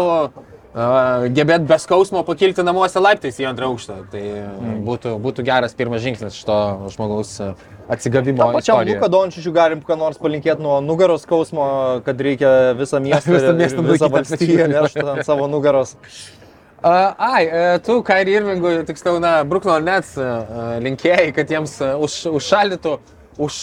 uh, 0.76 1.26
gebėti 1.32 1.68
be 1.70 1.78
skausmo 1.80 2.22
pakilti 2.28 2.64
namuose 2.66 3.02
laiptais 3.02 3.40
į 3.40 3.48
antrą 3.50 3.72
aukštą. 3.72 3.98
Tai 4.12 4.24
mm. 4.24 4.78
būtų, 4.86 5.16
būtų 5.24 5.46
geras 5.48 5.76
pirmas 5.78 6.04
žingsnis 6.04 6.38
šito 6.38 6.58
žmogaus 6.94 7.34
e, 7.42 7.50
atsigavimo. 7.92 8.50
Pačiam. 8.56 8.84
Luka 8.88 9.10
Dončičiui 9.12 9.54
galim 9.56 9.84
ką 9.86 9.98
nors 10.00 10.20
palinkėti 10.22 10.64
nuo 10.64 10.82
nugaros 10.84 11.26
skausmo, 11.26 11.68
kad 12.06 12.22
reikia 12.22 12.76
visą 12.78 13.02
miestą, 13.04 13.34
Visą 13.38 13.54
miestą 13.58 13.86
visą 13.88 14.12
valstybę 14.12 14.68
nešti 14.72 15.06
ant 15.06 15.26
savo 15.30 15.48
nugaros. 15.52 15.96
Uh, 16.86 17.16
ai, 17.18 17.44
uh, 17.48 17.76
tu, 17.82 17.98
Kairi 18.06 18.36
Irvingui, 18.38 18.76
tiksliau, 18.86 19.18
na, 19.24 19.40
Brooklyn 19.48 19.88
Nets 19.88 20.12
uh, 20.22 20.76
linkėjai, 20.86 21.32
kad 21.34 21.50
jiems 21.50 21.80
už, 21.82 22.18
užšaldytų, 22.38 22.92
už, 23.42 23.62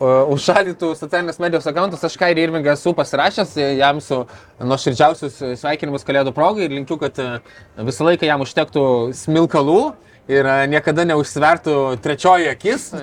užšaldytų 0.00 0.94
socialinės 0.96 1.40
medijos 1.42 1.66
akantus. 1.68 2.04
Aš 2.04 2.16
Kairi 2.20 2.46
Irvingą 2.46 2.72
esu 2.72 2.94
pasirašęs, 2.96 3.56
e, 3.60 3.66
jam 3.76 4.00
su 4.00 4.22
nuoširdžiausius 4.60 5.40
sveikinimus 5.60 6.06
kalėdų 6.08 6.32
progai 6.36 6.64
ir 6.68 6.74
linkiu, 6.78 6.96
kad 7.00 7.18
uh, 7.20 7.36
visą 7.84 8.06
laiką 8.08 8.28
jam 8.28 8.40
užtektų 8.40 8.84
smilkalų. 9.16 9.80
Ir 10.30 10.46
uh, 10.46 10.64
niekada 10.70 11.04
neužsvertų 11.10 11.76
trečioji 12.04 12.50
akis. 12.54 12.90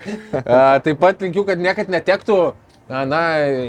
Uh, 0.00 0.78
taip 0.80 0.96
pat 0.96 1.20
linkiu, 1.20 1.42
kad 1.44 1.60
niekad 1.60 1.90
netektų 1.92 2.36
na, 2.88 3.20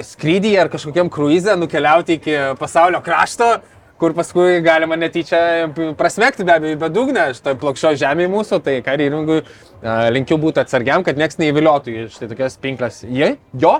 skrydį 0.05 0.51
ar 0.61 0.69
kažkokiam 0.71 1.09
kruizė 1.11 1.57
nukeliauti 1.59 2.15
iki 2.15 2.35
pasaulio 2.59 3.01
krašto, 3.03 3.49
kur 4.01 4.15
paskui 4.17 4.61
galima 4.65 4.97
netyčia 4.97 5.69
prasmekti 5.97 6.45
be 6.47 6.55
abejo 6.55 6.73
į 6.73 6.79
bedugnę 6.81 7.27
šitą 7.37 7.53
plokščio 7.61 7.93
žemėje 8.01 8.31
mūsų, 8.33 8.57
tai 8.65 8.79
kariai 8.85 9.11
ringui 9.13 9.41
linkiu 10.15 10.39
būti 10.41 10.63
atsargiam, 10.63 11.05
kad 11.05 11.19
nieks 11.21 11.37
neįviliotų 11.41 11.93
į 11.93 12.07
štai 12.15 12.31
tokias 12.31 12.57
pinklės 12.61 13.03
jie, 13.05 13.35
jo. 13.61 13.75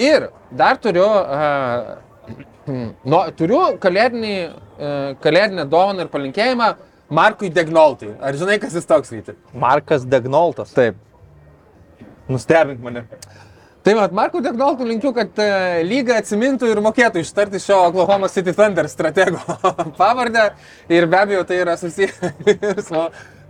Ir 0.00 0.30
dar 0.50 0.80
turiu, 0.82 1.04
uh, 1.06 2.32
nu, 3.12 3.20
turiu 3.38 3.60
kalėdinį, 3.82 4.34
uh, 4.48 5.12
kalėdinę 5.22 5.68
dovaną 5.70 6.06
ir 6.06 6.12
palinkėjimą 6.14 6.72
Markui 7.14 7.52
Degnoltai. 7.52 8.14
Ar 8.24 8.34
žinai, 8.40 8.56
kas 8.62 8.74
jis 8.74 8.88
toks 8.88 9.12
ryti? 9.12 9.36
Markas 9.52 10.08
Degnoltas. 10.08 10.72
Taip. 10.74 10.96
Nustebink 12.32 12.80
mane. 12.82 13.04
Tai 13.84 13.92
vat, 13.98 14.14
Markų 14.16 14.40
Degnoltų 14.40 14.86
linkiu, 14.88 15.10
kad 15.12 15.36
uh, 15.44 15.82
lyga 15.84 16.14
atsimintų 16.22 16.70
ir 16.72 16.78
mokėtų 16.84 17.20
ištarti 17.20 17.58
šio 17.60 17.82
Oklahoma 17.90 18.30
City 18.32 18.54
Thunder 18.56 18.88
stratego 18.88 19.42
pavardę. 20.00 20.46
Ir 20.88 21.04
be 21.12 21.18
abejo, 21.20 21.42
tai 21.44 21.58
yra 21.60 21.74
susijęs 21.76 22.16
ir 22.54 22.80
su 22.86 23.02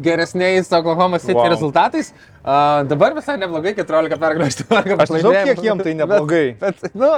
geresniais 0.03 0.73
Oklahoma 0.75 1.21
City 1.23 1.39
Wow. 1.39 1.53
rezultatais. 1.53 2.11
Uh, 2.43 2.83
dabar 2.91 3.15
visai 3.15 3.37
neblogai, 3.39 3.77
14 3.79 4.19
pergalių, 4.19 4.51
18 4.51 5.07
Aš 5.07 5.15
nežinau, 5.15 5.37
kiek 5.47 5.63
jiem 5.69 5.85
tai 5.87 5.95
neblogai. 6.03 6.45
Bet, 6.65 6.83
bet, 6.83 6.99
nu, 6.99 7.13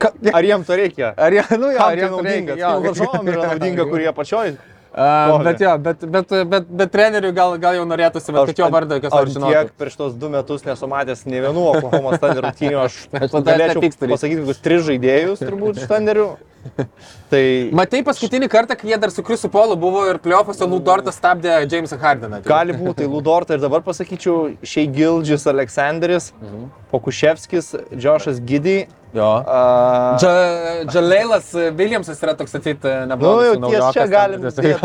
Ka, 0.00 0.14
ar 0.32 0.46
jiem 0.48 0.64
to 0.64 0.76
reikia? 0.80 1.12
ar 1.20 1.34
jie, 1.36 1.44
nu, 1.60 1.68
jo, 1.74 1.76
Kam 1.76 1.90
ar 1.90 1.92
tai 1.92 2.00
jie 2.00 2.08
naudinga? 2.16 2.54
Tiem 2.56 2.84
varžovam 2.88 3.28
yra 3.28 3.50
naudinga, 3.52 3.84
kurie 3.92 4.08
apačioj. 4.08 4.54
Uh, 5.00 5.38
bet 5.44 5.60
jo, 5.62 5.70
bet, 5.80 6.02
bet, 6.04 6.32
bet, 6.50 6.66
bet 6.76 6.90
treneriui 6.92 7.32
gal, 7.32 7.54
gal 7.62 7.78
jau 7.78 7.86
norėtųsi, 7.88 8.34
bet 8.36 8.50
kad 8.50 8.58
jo 8.60 8.66
vardą 8.74 8.98
kas 9.00 9.14
nors 9.14 9.32
žinotų. 9.32 9.52
tiek 9.54 9.70
per 9.80 9.90
šitos 9.94 10.18
du 10.20 10.28
metus 10.34 10.66
nesu 10.66 10.88
matęs 10.90 11.22
ne 11.24 11.40
vienų 11.46 11.62
Oklahoma 11.70 12.18
Thunder 12.20 12.44
rungtynių. 12.44 12.82
Aš 12.82 12.98
Aš 13.16 13.32
galėčiau 13.32 13.80
pasakyti, 13.80 14.42
kokius 14.42 14.60
tris 14.60 14.84
žaidėjus 14.90 15.40
turbūt 15.40 15.80
iš 15.80 15.88
Thunderių. 15.88 16.26
Tai 17.30 17.42
Matai 17.72 18.02
paskutinį 18.04 18.48
kartą, 18.52 18.76
kai 18.76 18.90
jie 18.90 18.98
dar 19.00 19.10
su 19.14 19.22
Krisu 19.24 19.48
Polu 19.52 19.76
buvo 19.80 20.02
ir 20.10 20.18
pliofuose 20.22 20.66
Ludortas 20.68 21.16
stabdė 21.20 21.54
Jamesą 21.70 21.96
Hardiną. 22.02 22.42
gali 22.44 22.74
būti 22.76 23.00
tai 23.02 23.06
Ludorta 23.08 23.54
ir 23.56 23.62
dabar 23.62 23.80
pasakyčiau 23.86 24.56
Šei 24.62 24.86
Gildžis 24.92 25.46
Aleksandris, 25.50 26.32
Mhm. 26.42 26.66
Pokuševskis, 26.92 27.74
Džošas 27.96 28.40
Giddy. 28.44 28.86
Jo. 29.14 29.28
Uh, 29.42 30.18
Dža- 30.20 30.84
Džaleilas 30.90 31.48
Williamsas 31.74 32.20
yra 32.22 32.34
toks 32.38 32.54
atsit 32.54 32.84
nu, 32.84 33.06
neblogas. 33.10 33.46
jau 33.46 33.54
su 33.56 33.70
ties 33.70 33.92
čia 33.94 34.06
galim 34.06 34.40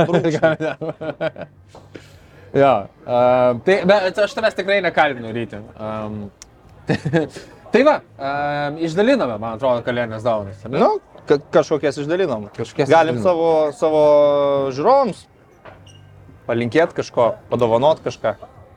brūkšnį. 0.07 1.45
Jo. 2.55 2.87
Uh, 3.03 3.57
tai, 3.67 3.81
bet 3.83 4.17
aš 4.23 4.31
tavęs 4.37 4.55
tikrai 4.55 4.77
nekalbinu 4.85 5.33
ryti. 5.35 5.57
Um, 5.75 6.29
tai 7.73 7.81
va, 7.83 7.97
um, 8.15 8.77
išdaliname, 8.79 9.35
man 9.41 9.57
atrodo, 9.57 9.81
kalėdinės 9.83 10.23
ne? 10.71 10.79
Nu, 10.79 10.93
ka 11.27 11.39
kažkokias 11.57 12.01
išdalinom. 12.01 12.49
Kažkokias 12.55 12.89
Galim 12.89 13.19
išdalinom. 13.19 13.23
savo, 13.23 13.71
savo 13.77 14.03
žiūrovams 14.75 15.25
palinkėti 16.45 17.01
kažko, 17.01 17.33
padovanot 17.49 18.03
kažką. 18.05 18.35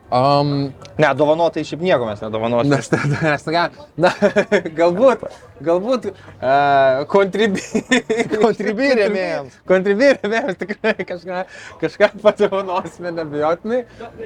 Um, 0.08 0.72
Ne, 0.96 1.08
dovanotai 1.14 1.66
šiaip 1.68 1.82
nieko 1.84 2.06
mes 2.08 2.22
nedovanosim. 2.24 2.70
Nes 2.72 2.86
tada, 2.88 3.18
nes 3.20 3.42
tada, 3.44 3.66
na, 4.00 4.08
galbūt, 4.78 5.26
galbūt 5.60 6.06
uh, 6.08 7.02
kontribi... 7.12 7.60
Contribui 8.32 8.88
rėmėjams. 8.96 9.60
Kontribi 9.68 10.08
rėmėjams 10.16 10.58
tikrai 10.62 10.94
kažką, 11.04 11.42
kažką 11.84 12.10
padovanosime, 12.24 13.12
nebijotinai. 13.20 13.82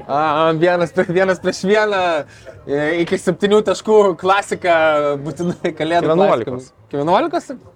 Uh, 0.07 0.55
vienas, 0.63 0.95
vienas 1.11 1.43
prieš 1.43 1.65
vieną 1.67 2.01
e, 2.23 2.81
iki 3.03 3.19
septynių 3.19 3.65
taškų 3.67 4.01
klasika 4.23 4.79
būtinai 5.27 5.75
kalėdų. 5.75 6.15
Iki 6.15 6.15
11. 6.15 6.51
klasika. 6.53 6.75
Iki 6.87 7.03
11? 7.03 7.72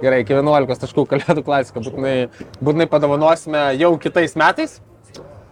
Gerai, 0.00 0.22
iki 0.24 0.32
11 0.32 0.80
taškų 0.80 1.04
kalėdų 1.10 1.42
klasika 1.44 1.82
būtinai, 1.84 2.14
būtinai 2.64 2.86
padovanosime 2.88 3.64
jau 3.76 3.92
kitais 4.00 4.32
metais. 4.38 4.78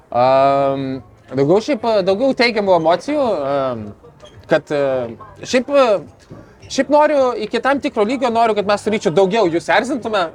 Um, 0.08 1.02
daugiau 1.28 1.60
šiaip, 1.64 1.84
daugiau 2.08 2.32
teigiamų 2.36 2.78
emocijų, 2.78 3.24
um, 3.24 3.82
kad 4.48 4.72
uh, 4.72 5.10
šiaip, 5.44 5.68
uh, 5.68 6.38
šiaip 6.64 6.92
noriu 6.92 7.26
iki 7.44 7.60
tam 7.64 7.82
tikro 7.84 8.06
lygio, 8.08 8.32
noriu, 8.32 8.56
kad 8.56 8.68
mes 8.68 8.80
su 8.80 8.92
ryčiu 8.94 9.12
daugiau 9.12 9.50
jūs 9.52 9.68
erzintume, 9.74 10.30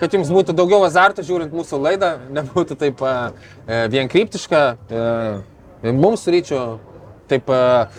kad 0.00 0.16
jums 0.16 0.32
būtų 0.32 0.56
daugiau 0.56 0.80
azarto 0.88 1.24
žiūrint 1.26 1.52
mūsų 1.52 1.82
laidą, 1.84 2.14
nebūtų 2.38 2.80
taip 2.80 3.04
uh, 3.04 3.28
vienkryptiška. 3.92 4.62
Uh, 4.88 5.92
mums 5.92 6.24
su 6.24 6.32
ryčiu 6.32 6.62
taip 7.28 7.52
uh, 7.52 7.92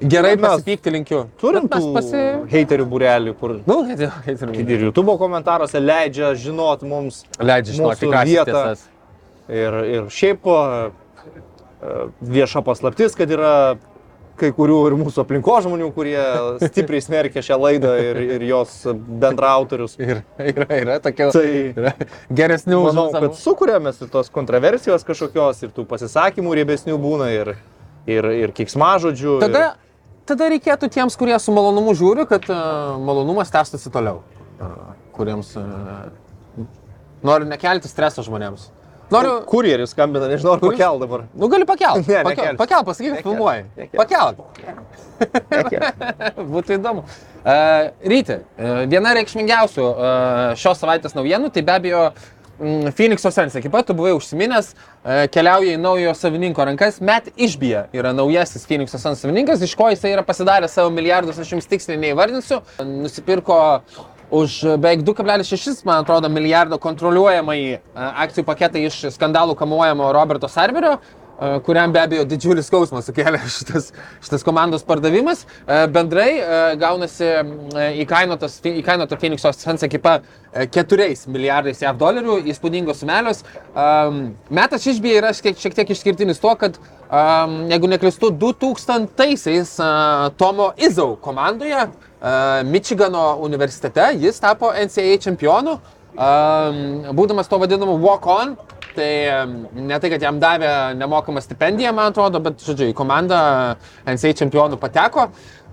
gerai 0.00 0.36
mes 0.36 0.46
pasipykti 0.46 0.92
linkiu. 0.94 1.24
Turim 1.40 1.66
Bet 1.66 1.78
mes 1.78 1.90
pasi... 1.96 2.22
heiterių 2.52 2.86
būrelių, 2.92 3.34
kur 3.40 3.56
Nu, 3.66 3.80
jau, 3.90 4.10
kad 4.24 4.46
ir 4.54 4.70
ir 4.76 4.86
YouTube 4.88 5.18
komentaruose 5.20 5.82
leidžia 5.82 6.32
žinot 6.38 6.84
mums 6.86 7.24
leidžia 7.38 7.78
žinoti, 7.80 8.06
mūsų 8.06 8.14
ką 8.14 8.24
vietą. 8.28 8.64
Ir, 9.48 9.78
ir 9.88 10.10
šiaip 10.12 10.44
e, 10.52 10.64
vieša 12.36 12.60
paslaptis, 12.66 13.14
kad 13.16 13.30
yra 13.32 13.54
kai 14.38 14.50
kurių 14.54 14.76
ir 14.88 14.96
mūsų 15.00 15.22
aplinko 15.24 15.56
žmonių, 15.64 15.88
kurie 15.96 16.18
stipriai 16.68 17.02
smerkia 17.04 17.42
šią 17.44 17.58
laidą 17.58 17.94
ir, 18.02 18.20
ir 18.36 18.46
jos 18.48 18.76
bendraautorius. 18.94 19.96
Ir 19.98 20.22
yra, 20.52 20.68
yra 20.78 20.98
tokia. 21.04 21.30
Tai 21.34 21.46
Yra 21.48 21.94
geresnių 22.40 22.84
manau, 22.86 23.08
už 23.10 23.18
kad 23.18 23.40
sukūrėmės 23.40 24.04
ir 24.04 24.12
tos 24.12 24.30
kontroversijos 24.34 25.06
kažkokios, 25.08 25.64
ir 25.66 25.74
tų 25.74 25.86
pasisakymų 25.90 26.54
riebesnių 26.60 26.98
būna, 27.02 27.32
ir, 27.34 27.52
ir, 28.08 28.30
ir 28.44 28.54
kiksmažodžių. 28.56 29.38
Tada, 29.44 29.66
tada 30.28 30.48
reikėtų 30.52 30.90
tiems, 30.92 31.16
kurie 31.18 31.36
su 31.42 31.54
malonumu 31.54 31.94
žiūri, 31.98 32.26
kad 32.30 32.46
uh, 32.52 32.96
malonumas 33.02 33.52
tęstųsi 33.54 33.92
toliau. 33.94 34.22
Uh, 34.58 34.92
kuriems 35.16 35.54
uh, 35.58 36.08
noriu 37.26 37.48
nekelti 37.48 37.90
streso 37.90 38.24
žmonėms. 38.26 38.68
Noriu... 39.08 39.38
Kurjeris 39.48 39.94
skambina, 39.94 40.28
nežinau, 40.28 40.58
ar 40.58 40.60
pakel 40.60 40.98
dabar. 41.00 41.24
Nu, 41.32 41.48
gali 41.48 41.64
pakelt. 41.68 42.04
Ne, 42.12 42.20
pakel, 42.26 42.56
pakel 42.60 42.84
pasakyk, 42.84 43.14
kad 43.16 43.24
filmuoji. 43.24 43.88
Pakelk. 43.96 44.42
Būtų 46.54 46.76
įdomu. 46.76 47.04
Uh, 47.38 47.88
Ryti, 48.12 48.42
uh, 48.58 48.82
viena 48.90 49.14
reikšmingiausių 49.16 49.84
uh, 49.86 50.02
šios 50.60 50.82
savaitės 50.82 51.16
naujienų, 51.16 51.48
tai 51.54 51.64
be 51.64 51.74
abejo 51.78 52.02
mm, 52.10 52.37
Phoenix'o 52.58 53.30
Sens 53.30 53.54
ekipa, 53.58 53.84
tu 53.86 53.94
buvai 53.94 54.12
užsiminęs, 54.16 54.72
uh, 54.74 55.24
keliauja 55.30 55.76
į 55.76 55.80
naujo 55.82 56.14
savininko 56.18 56.66
rankas. 56.66 56.98
Met 57.04 57.30
Išbija 57.38 57.86
yra 57.94 58.12
naujasis 58.16 58.66
Phoenix'o 58.66 58.98
Sens 58.98 59.22
savininkas, 59.22 59.62
iš 59.62 59.76
ko 59.78 59.90
jisai 59.92 60.16
yra 60.16 60.26
pasidaręs 60.26 60.74
savo 60.74 60.90
milijardus, 60.94 61.38
aš 61.38 61.54
jums 61.54 61.70
tiksliai 61.70 62.00
neįvardinsiu. 62.02 62.62
Nusipirko 62.82 63.58
už 64.30 64.58
beveik 64.76 65.04
2,6, 65.06 65.84
man 65.88 66.02
atrodo, 66.02 66.28
milijardo 66.28 66.76
kontroliuojamąjį 66.82 67.70
e, 67.72 67.78
akcijų 67.94 68.44
paketą 68.44 68.82
iš 68.84 68.98
skandalų 69.14 69.56
kamuojamo 69.56 70.10
Roberto 70.12 70.50
Sarverio, 70.52 70.98
e, 70.98 71.27
kuriam 71.66 71.92
be 71.94 72.00
abejo 72.02 72.24
didžiulis 72.28 72.66
skausmas 72.66 73.06
sukėlė 73.08 73.40
šitas, 73.58 73.92
šitas 74.24 74.44
komandos 74.46 74.84
pardavimas. 74.86 75.44
Bendrai 75.94 76.28
gaunasi 76.80 77.28
įkainota 78.02 79.18
Phoenix'o 79.18 79.52
Suns 79.54 79.86
ekipa 79.86 80.18
e, 80.52 80.66
4 80.74 81.08
milijardais 81.30 81.82
JAV 81.84 82.00
dolerių, 82.00 82.40
įspūdingos 82.50 83.04
sumelios. 83.04 83.44
Um, 83.70 84.20
Metas 84.50 84.86
išbėja 84.90 85.22
yra 85.22 85.32
šiek, 85.36 85.58
šiek 85.62 85.78
tiek 85.78 85.94
išskirtinis 85.94 86.42
tuo, 86.42 86.56
kad 86.58 86.80
jeigu 87.70 87.88
neklistu, 87.88 88.28
2000-aisiais 88.36 89.78
uh, 89.80 90.28
Tomo 90.36 90.72
Izau 90.76 91.14
komandoje 91.16 91.86
Michigano 92.64 93.36
universitete 93.40 94.10
jis 94.18 94.40
tapo 94.40 94.72
NCAA 94.74 95.18
čempionu, 95.22 95.78
būdamas 97.14 97.48
to 97.48 97.60
vadinamu 97.62 97.94
walk-on. 98.02 98.56
Tai 98.98 99.46
ne 99.78 99.98
tai, 100.02 100.10
kad 100.10 100.24
jam 100.26 100.40
davė 100.42 100.70
nemokamą 100.98 101.38
stipendiją, 101.44 101.92
man 101.94 102.10
atrodo, 102.10 102.40
bet, 102.42 102.58
žodžiu, 102.66 102.88
į 102.90 102.96
komandą 102.98 103.38
NCAA 104.02 104.34
čempionų 104.40 104.78
pateko. 104.82 105.28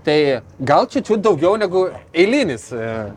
Tai 0.06 0.18
gal 0.62 0.86
čia 0.86 1.02
čiut 1.02 1.24
daugiau 1.24 1.56
negu 1.58 1.88
eilinis 2.14 2.68
uh, 2.70 3.08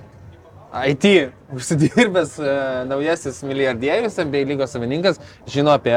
IT 0.89 1.05
užsidirbęs 1.53 2.33
uh, 2.41 2.49
naujasis 2.89 3.43
milijardierius, 3.45 4.17
bei 4.33 4.47
lygos 4.49 4.73
savininkas, 4.73 5.21
žino 5.45 5.75
apie, 5.77 5.93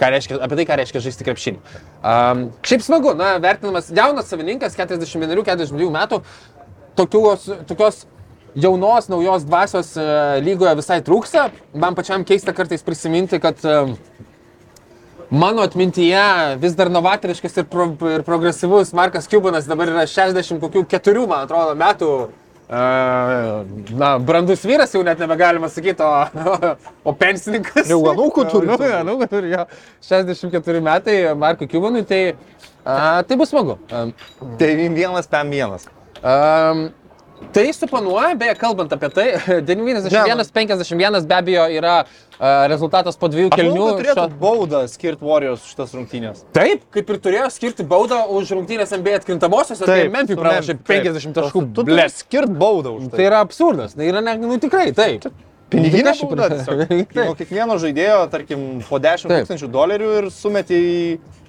ką 0.00 0.10
reiškia, 0.16 0.40
apie 0.48 0.60
tai, 0.62 0.66
ką 0.70 0.80
reiškia 0.80 1.04
žaisti 1.04 1.28
krepšinį. 1.28 1.60
Um, 2.00 2.46
šiaip 2.64 2.86
smagu, 2.88 3.12
na, 3.18 3.34
vertinamas 3.44 3.92
jaunas 3.92 4.32
savininkas, 4.32 4.78
41-42 4.80 5.92
metų, 5.98 6.22
tokios, 6.96 7.44
tokios 7.68 8.06
jaunos, 8.54 9.08
naujos 9.12 9.46
dvasios 9.48 9.94
uh, 9.96 10.36
lygoje 10.44 10.74
visai 10.80 11.00
trūksta. 11.04 11.48
Man 11.74 11.96
pačiam 11.98 12.26
keista 12.28 12.54
kartais 12.56 12.84
prisiminti, 12.84 13.40
kad 13.42 13.60
um, 13.64 13.96
Mano 15.32 15.62
atmintyje 15.62 16.56
vis 16.60 16.74
dar 16.76 16.90
novatoriškas 16.92 17.54
ir, 17.56 17.64
pro, 17.64 17.86
ir 18.04 18.20
progresyvus 18.22 18.90
Markas 18.92 19.24
Kubanas 19.32 19.64
dabar 19.64 19.88
yra 19.88 20.02
64, 20.04 21.22
man 21.24 21.46
atrodo, 21.46 21.72
metų. 21.80 22.08
Uh, 22.72 23.64
na, 23.96 24.10
brandus 24.20 24.62
vyras 24.68 24.92
jau 24.92 25.00
net 25.04 25.20
nebegalima 25.20 25.70
sakyti, 25.72 26.04
o, 26.04 26.44
o 27.08 27.16
pensininkas. 27.16 27.88
Jau 27.88 28.02
anūkų 28.12 28.44
turi 28.52 28.68
Nu, 28.68 28.76
anūkų 28.76 29.28
turi, 29.32 29.54
jo. 29.54 29.64
64 30.04 30.84
metai 30.84 31.16
Markui 31.36 31.68
Kubanui, 31.68 32.04
tai, 32.08 32.20
uh, 32.84 33.20
tai 33.24 33.40
bus 33.40 33.52
smagu. 33.56 33.78
Um, 33.88 34.12
9-1, 34.60 35.32
PM1. 35.32 35.88
Um, 36.20 36.86
tai 37.52 37.66
suponuoja, 37.76 38.34
beje, 38.38 38.54
kalbant 38.60 38.92
apie 38.94 39.08
tai, 39.12 39.26
91-51 39.68 41.26
be 41.26 41.34
abejo 41.34 41.66
yra 41.78 41.94
uh, 42.04 42.66
rezultatas 42.70 43.16
po 43.18 43.28
dviejų 43.32 43.50
kelnių. 43.52 43.84
kad 43.86 44.00
turėtų 44.02 44.24
šio- 44.26 44.40
baudą 44.42 44.82
skirti 44.90 45.26
Warriors 45.26 45.66
šitas 45.70 45.94
rungtynės. 45.96 46.42
Taip, 46.56 46.84
kaip 46.94 47.10
ir 47.14 47.20
turėjo 47.26 47.48
skirti 47.54 47.86
baudą 47.88 48.22
už 48.38 48.52
rungtynės 48.56 48.94
NBA 48.98 49.18
atkrintamosios, 49.20 49.82
kai 49.84 50.08
Memphis 50.12 50.38
pralašė 50.40 50.76
Memphis, 50.76 50.86
taip. 50.88 51.06
50 51.12 51.38
taškų. 51.40 51.64
Tu 51.74 51.86
turi 51.88 52.08
skirti 52.12 52.58
baudą 52.64 52.94
už 52.98 53.08
Tai 53.12 53.18
tai. 53.18 53.26
yra 53.30 53.40
absurdas, 53.44 53.94
tai 53.98 54.10
yra, 54.12 54.20
ne, 54.24 54.36
nu 54.42 54.58
tikrai, 54.62 54.90
taip. 54.96 55.28
Piniginė 55.72 56.12
Tikrai 56.12 56.36
bauda. 56.36 56.56
Nuo 57.26 57.34
kiekvieno 57.38 57.78
žaidėjo, 57.80 58.18
tarkim, 58.28 58.64
po 58.84 58.98
10 59.00 59.24
Taip. 59.30 59.46
tūkstančių 59.46 59.70
dolerių 59.72 60.10
ir 60.18 60.26
sumeti 60.28 60.76
į, 60.76 60.98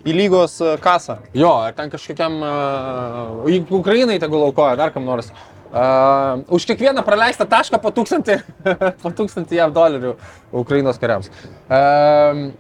į 0.08 0.14
lygos 0.16 0.54
e, 0.64 0.78
kasą. 0.80 1.18
Jo, 1.36 1.50
ar 1.68 1.76
ten 1.76 1.92
kažkokiam 1.92 2.38
uh, 2.40 3.66
Ukrainai 3.76 4.16
tegul 4.24 4.46
aukoja, 4.48 4.78
dar 4.80 4.94
kam 4.96 5.04
nors. 5.04 5.28
Uh, 5.74 6.46
už 6.54 6.68
kiekvieną 6.70 7.02
praleistą 7.02 7.48
tašką 7.50 7.80
po 7.82 7.90
tūkstantį, 7.90 8.36
po 9.02 9.10
tūkstantį 9.10 9.58
JAV 9.58 9.72
dolerių 9.74 10.12
Ukrainos 10.54 11.00
kariams. 11.02 11.32
Uh, 11.66 12.52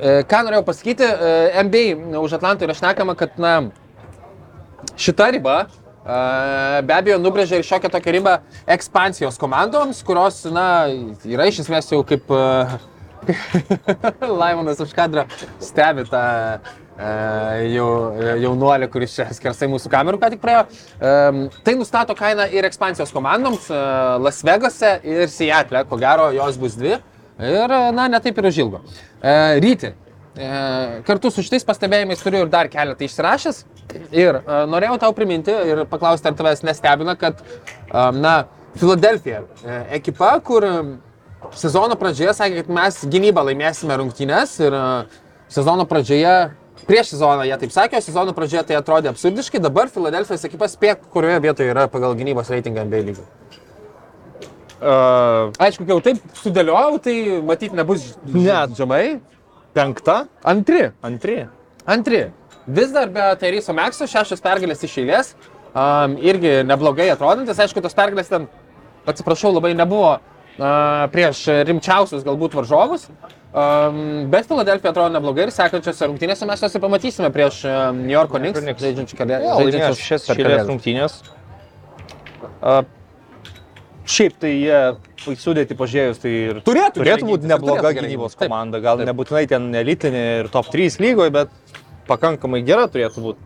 ką 0.00 0.40
norėjau 0.46 0.64
pasakyti, 0.64 1.04
uh, 1.04 1.58
NBA 1.60 2.16
už 2.22 2.38
Atlanto 2.38 2.64
yra 2.64 2.72
šnekama, 2.78 3.18
kad 3.20 3.36
na, 3.36 3.52
šita 4.96 5.28
riba 5.36 5.58
uh, 5.66 6.80
be 6.88 6.96
abejo 6.96 7.18
nubrėžia 7.20 7.60
ir 7.60 7.68
šiokią 7.68 7.92
tokią 7.92 8.16
ribą 8.16 8.38
ekspansijos 8.64 9.36
komandoms, 9.36 10.00
kurios, 10.00 10.40
na, 10.48 10.88
yra 11.20 11.50
iš 11.52 11.66
esmės 11.66 11.92
jau 11.92 12.00
kaip 12.08 12.32
uh, 12.32 12.78
Laimonas 14.40 14.80
už 14.80 14.96
kadrą 14.96 15.28
stebi 15.60 16.08
tą 16.08 16.24
uh, 16.56 16.74
jau, 16.94 17.88
jaunuolį, 18.44 18.88
kuris 18.92 19.16
čia 19.16 19.26
skersai 19.34 19.66
mūsų 19.72 19.90
kamerų 19.90 20.20
ką 20.22 20.30
tik 20.34 20.42
praėjo. 20.44 20.66
Um, 20.98 21.40
tai 21.66 21.74
nustato 21.78 22.14
kainą 22.18 22.46
ir 22.54 22.68
ekspansijos 22.68 23.10
komandoms 23.14 23.66
Las 24.22 24.38
Vegase 24.46 24.96
ir 25.02 25.26
Seattle, 25.32 25.82
ko 25.90 25.98
gero 25.98 26.30
jos 26.36 26.60
bus 26.60 26.78
dvi. 26.78 26.96
Ir, 27.42 27.76
na, 27.96 28.06
netaip 28.12 28.38
ir 28.38 28.50
užilgo. 28.52 28.84
Ryti. 29.64 29.94
E, 30.34 31.02
kartu 31.06 31.30
su 31.30 31.44
šitais 31.46 31.62
pastebėjimais 31.66 32.22
turiu 32.22 32.40
ir 32.42 32.50
dar 32.50 32.66
keletą 32.70 33.06
išsirašęs. 33.06 33.60
Ir 34.10 34.40
e, 34.40 34.56
norėjau 34.66 34.96
tau 35.04 35.14
priminti 35.14 35.54
ir 35.54 35.84
paklausti, 35.90 36.26
ar 36.26 36.34
tavęs 36.34 36.64
nestebina, 36.66 37.14
kad, 37.18 37.38
e, 37.38 38.06
na, 38.18 38.34
Filadelfija 38.74 39.44
e, 39.44 39.76
ekipa, 40.00 40.32
kur 40.42 40.66
e, 40.66 40.72
sezono 41.54 41.94
pradžioje 42.00 42.34
sakė, 42.34 42.64
kad 42.64 42.74
mes 42.80 42.98
gynybą 43.12 43.44
laimėsime 43.46 43.98
rungtynes 44.00 44.56
ir 44.64 44.74
e, 44.74 44.82
sezono 45.54 45.86
pradžioje, 45.86 46.34
prieš 46.88 47.14
sezoną 47.14 47.46
jie 47.46 47.56
taip 47.62 47.72
sakė, 47.74 48.00
sezono 48.02 48.34
pradžioje 48.36 48.66
tai 48.68 48.78
atrodė 48.78 49.10
absurdiškai, 49.12 49.60
dabar 49.62 49.90
Filadelfijos 49.92 50.44
ekipa 50.48 50.68
spėk, 50.70 51.06
kurioje 51.14 51.40
vietoje 51.44 51.72
yra 51.72 51.86
pagal 51.90 52.16
gynybos 52.18 52.50
reitingą 52.52 52.84
NBA 52.88 53.02
lygų. 53.10 53.24
Uh, 54.84 55.54
Aišku, 55.64 55.86
jau 55.88 56.00
taip 56.04 56.18
sudėliojau, 56.42 56.98
tai 57.00 57.14
matyti 57.46 57.78
nebus 57.78 58.16
Ne. 58.26 58.66
žemai. 58.76 59.20
penkta, 59.74 60.28
Antri. 60.44 60.92
antri. 61.02 61.48
Antri. 61.86 62.32
Vis 62.66 62.92
dar 62.92 63.08
be 63.08 63.24
Tairyso 63.40 63.72
Mekso 63.74 64.06
šešios 64.06 64.40
pergalės 64.40 64.84
iš 64.84 64.98
eilės. 65.02 65.34
Um, 65.74 66.14
irgi 66.22 66.62
neblogai 66.62 67.08
atrodantis. 67.10 67.58
Aišku, 67.58 67.82
tos 67.82 67.94
pergalės 67.94 68.28
ten, 68.30 68.46
atsiprašau, 69.10 69.50
labai 69.52 69.74
nebuvo 69.74 70.12
uh, 70.14 70.33
prieš 70.56 71.46
rimčiausius 71.68 72.24
galbūt 72.26 72.54
varžovus. 72.58 73.08
Um, 73.54 74.26
bet 74.32 74.48
Filadelfija 74.50 74.90
atrodo 74.90 75.12
neblogai 75.14 75.44
ir 75.46 75.50
sekančiose 75.54 76.08
rungtynėse 76.10 76.46
mes 76.48 76.58
juos 76.64 76.72
ir 76.74 76.82
pamatysime 76.82 77.28
prieš 77.34 77.60
um, 77.70 78.00
New 78.02 78.10
Yorko 78.16 78.40
Knicks. 78.42 78.58
Žaidžiančių 78.82 79.18
kalė- 79.20 79.38
žaidžiančius 79.46 80.00
šias 80.02 80.24
kalėdas. 80.26 80.66
rungtynės. 80.66 81.14
A, 82.58 82.80
šiaip 84.10 84.34
tai 84.42 84.50
jie 84.56 84.80
į 85.30 85.36
sudėti 85.40 85.76
pažiūrėjus, 85.78 86.18
tai 86.24 86.32
ir 86.34 86.58
Turėtų 86.66 86.98
turėtų 86.98 87.28
būti 87.30 87.48
nebloga 87.48 87.92
turėtų 87.92 88.02
gynybos 88.02 88.34
taip. 88.34 88.48
komanda. 88.48 88.80
Gal 88.82 88.98
Taip. 88.98 89.08
nebūtinai 89.12 89.44
ten 89.48 89.70
elitinė 89.80 90.24
ir 90.42 90.50
top 90.52 90.66
3 90.74 90.98
lygoje, 91.00 91.30
bet 91.38 91.54
pakankamai 92.10 92.60
gera 92.66 92.88
turėtų 92.90 93.22
būti. 93.28 93.38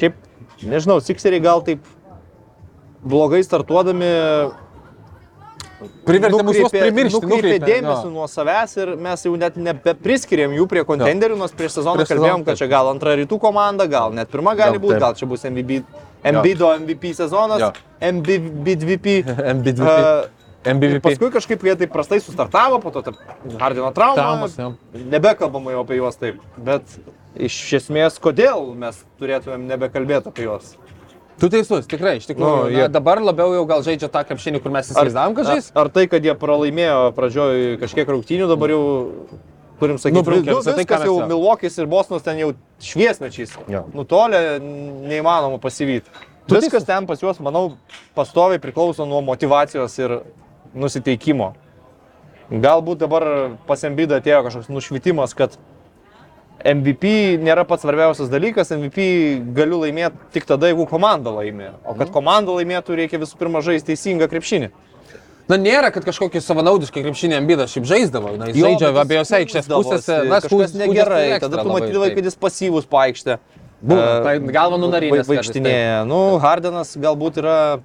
Šiaip, 0.00 0.16
nežinau, 0.64 0.98
Sixeriai 1.04 1.44
gal 1.44 1.60
taip 1.68 1.84
blogai 3.04 3.44
startuodami 3.46 4.08
Privertė 6.08 6.42
mus 6.42 6.56
juos 6.58 6.72
primiršti. 6.74 7.20
nukreipė 7.22 7.58
dėmesį 7.62 8.08
jo. 8.08 8.12
nuo 8.14 8.26
savęs 8.30 8.72
ir 8.80 8.94
mes 8.98 9.22
jau 9.26 9.34
net 9.38 9.58
nebepriskiriam 9.60 10.54
jų 10.56 10.66
prie 10.70 10.82
kontenderių, 10.88 11.36
nors 11.38 11.54
prieš 11.54 11.76
sezoną 11.78 12.02
Prieš 12.02 12.14
kalbėjom, 12.14 12.46
kad 12.48 12.58
čia 12.58 12.66
gal 12.70 12.90
antra 12.90 13.14
rytų 13.20 13.38
komanda, 13.42 13.86
gal 13.90 14.16
net 14.16 14.32
pirma 14.32 14.56
gali 14.58 14.78
Gal 14.78 14.84
būti, 14.86 14.98
gal 15.04 15.14
čia 15.18 15.28
bus 15.30 15.46
MVP, 15.46 15.84
MBDO 16.26 16.72
MVP 16.82 17.14
sezonas, 17.20 17.62
Jo. 17.62 17.70
MBVP. 18.10 19.20
MBVP. 19.58 19.86
Uh, 19.86 20.26
MVP. 20.66 21.00
paskui 21.04 21.30
kažkaip 21.32 21.62
jie 21.64 21.76
taip 21.78 21.92
prastai 21.94 22.18
sustartavo, 22.20 22.80
po 22.82 22.90
to 22.90 23.14
Hardino 23.60 23.92
jo. 24.58 24.72
Nebekalbama 25.14 25.72
jau 25.76 25.84
apie 25.86 26.00
juos 26.00 26.18
taip. 26.18 26.42
Bet 26.58 26.98
iš 27.38 27.56
esmės, 27.78 28.18
kodėl 28.22 28.72
mes 28.78 28.98
turėtumėm 29.22 29.68
nebekalbėti 29.70 30.32
apie 30.32 30.48
juos? 30.48 30.74
Tu 31.38 31.48
teisus, 31.52 31.86
tikrai, 31.86 32.16
iš 32.18 32.26
tikrųjų. 32.26 32.56
Nu, 32.56 32.62
Nu, 32.66 32.70
jie- 32.74 32.88
dabar 32.90 33.20
labiau 33.22 33.52
jau 33.54 33.64
gal 33.66 33.82
žaidžia 33.86 34.08
tą 34.10 34.24
krepšinį, 34.26 34.60
kur 34.62 34.72
mes 34.74 34.88
įsivaizdavom, 34.90 35.36
kad 35.38 35.46
žais. 35.46 35.70
Ar, 35.74 35.84
ar 35.86 35.88
tai, 35.94 36.06
kad 36.10 36.24
jie 36.26 36.34
pralaimėjo 36.34 37.12
pradžioj 37.14 37.78
kažkiek 37.78 38.08
rungtynių, 38.10 38.48
dabar 38.50 38.68
jau 38.74 38.82
turim 39.78 39.98
sakyti, 40.02 40.18
nu, 40.26 40.42
visą 40.42 40.74
tai, 40.74 40.82
ką 40.82 40.98
viskas 40.98 40.98
mes 40.98 41.06
jau. 41.06 41.28
Milvokis 41.30 41.78
ir 41.78 41.86
Bosnas 41.86 42.22
ten 42.26 42.38
jau 42.42 42.50
šviesmečiais. 42.82 43.54
Jo. 43.70 43.84
Nutolę, 43.94 44.58
neįmanoma 45.06 45.60
pasivyti. 45.62 46.10
Tu 46.48 46.54
Viskas 46.56 46.82
teisus. 46.82 46.86
ten 46.86 47.06
pas 47.06 47.20
juos, 47.20 47.38
manau, 47.44 47.76
pastoviai 48.16 48.58
priklauso 48.58 49.06
nuo 49.06 49.20
motivacijos 49.22 49.98
ir 50.00 50.22
nusiteikimo. 50.74 51.52
Galbūt 52.50 52.96
dabar 53.04 53.50
pas 53.68 53.82
Embidą 53.84 54.16
atėjo 54.18 54.42
kažkoks 54.46 54.70
nušvitimas, 54.72 55.34
kad 55.36 55.54
MVP 56.64 57.38
nėra 57.38 57.62
pats 57.68 57.84
svarbiausias 57.86 58.28
dalykas, 58.32 58.72
MVP 58.74 59.04
galiu 59.54 59.78
laimėti 59.84 60.16
tik 60.34 60.44
tada, 60.48 60.66
jeigu 60.72 60.88
komanda 60.90 61.30
laimė. 61.30 61.70
O 61.84 61.92
Mhm. 61.94 61.98
kad 61.98 62.10
komanda 62.10 62.50
laimėtų, 62.52 62.96
reikia 62.98 63.18
visų 63.22 63.38
pirma 63.38 63.60
žaisti 63.62 63.92
teisingą 63.94 64.28
krepšinį. 64.28 64.70
Na, 65.48 65.56
nėra, 65.56 65.90
kad 65.92 66.04
kažkokį 66.04 66.42
savanaudišką 66.44 67.00
krepšinį 67.06 67.38
ambidas 67.38 67.70
šiaip 67.72 67.86
žaisdavo. 67.88 68.36
Na, 68.36 68.46
jis 68.50 68.56
žaidžia 68.60 68.90
abiejose 69.00 69.32
aikštės 69.38 69.68
pusėse. 69.70 70.28
Na, 70.28 70.40
kažkas 70.40 70.74
negerai, 70.74 71.40
tada 71.40 71.62
tu 71.62 71.68
matydavai, 71.72 72.14
kad 72.14 72.24
jis 72.24 72.36
pasyvus 72.36 72.84
paaištė. 72.84 73.38
Būna, 73.80 74.22
tai 74.24 74.38
galva 74.40 74.76
nunarinęs 74.76 75.24
vai- 75.26 75.36
kartais, 75.38 75.54
Vaikštinėja. 75.54 76.06
Nu, 76.06 76.38
Hardenas 76.42 76.96
galbūt 76.98 77.38
yra 77.38 77.80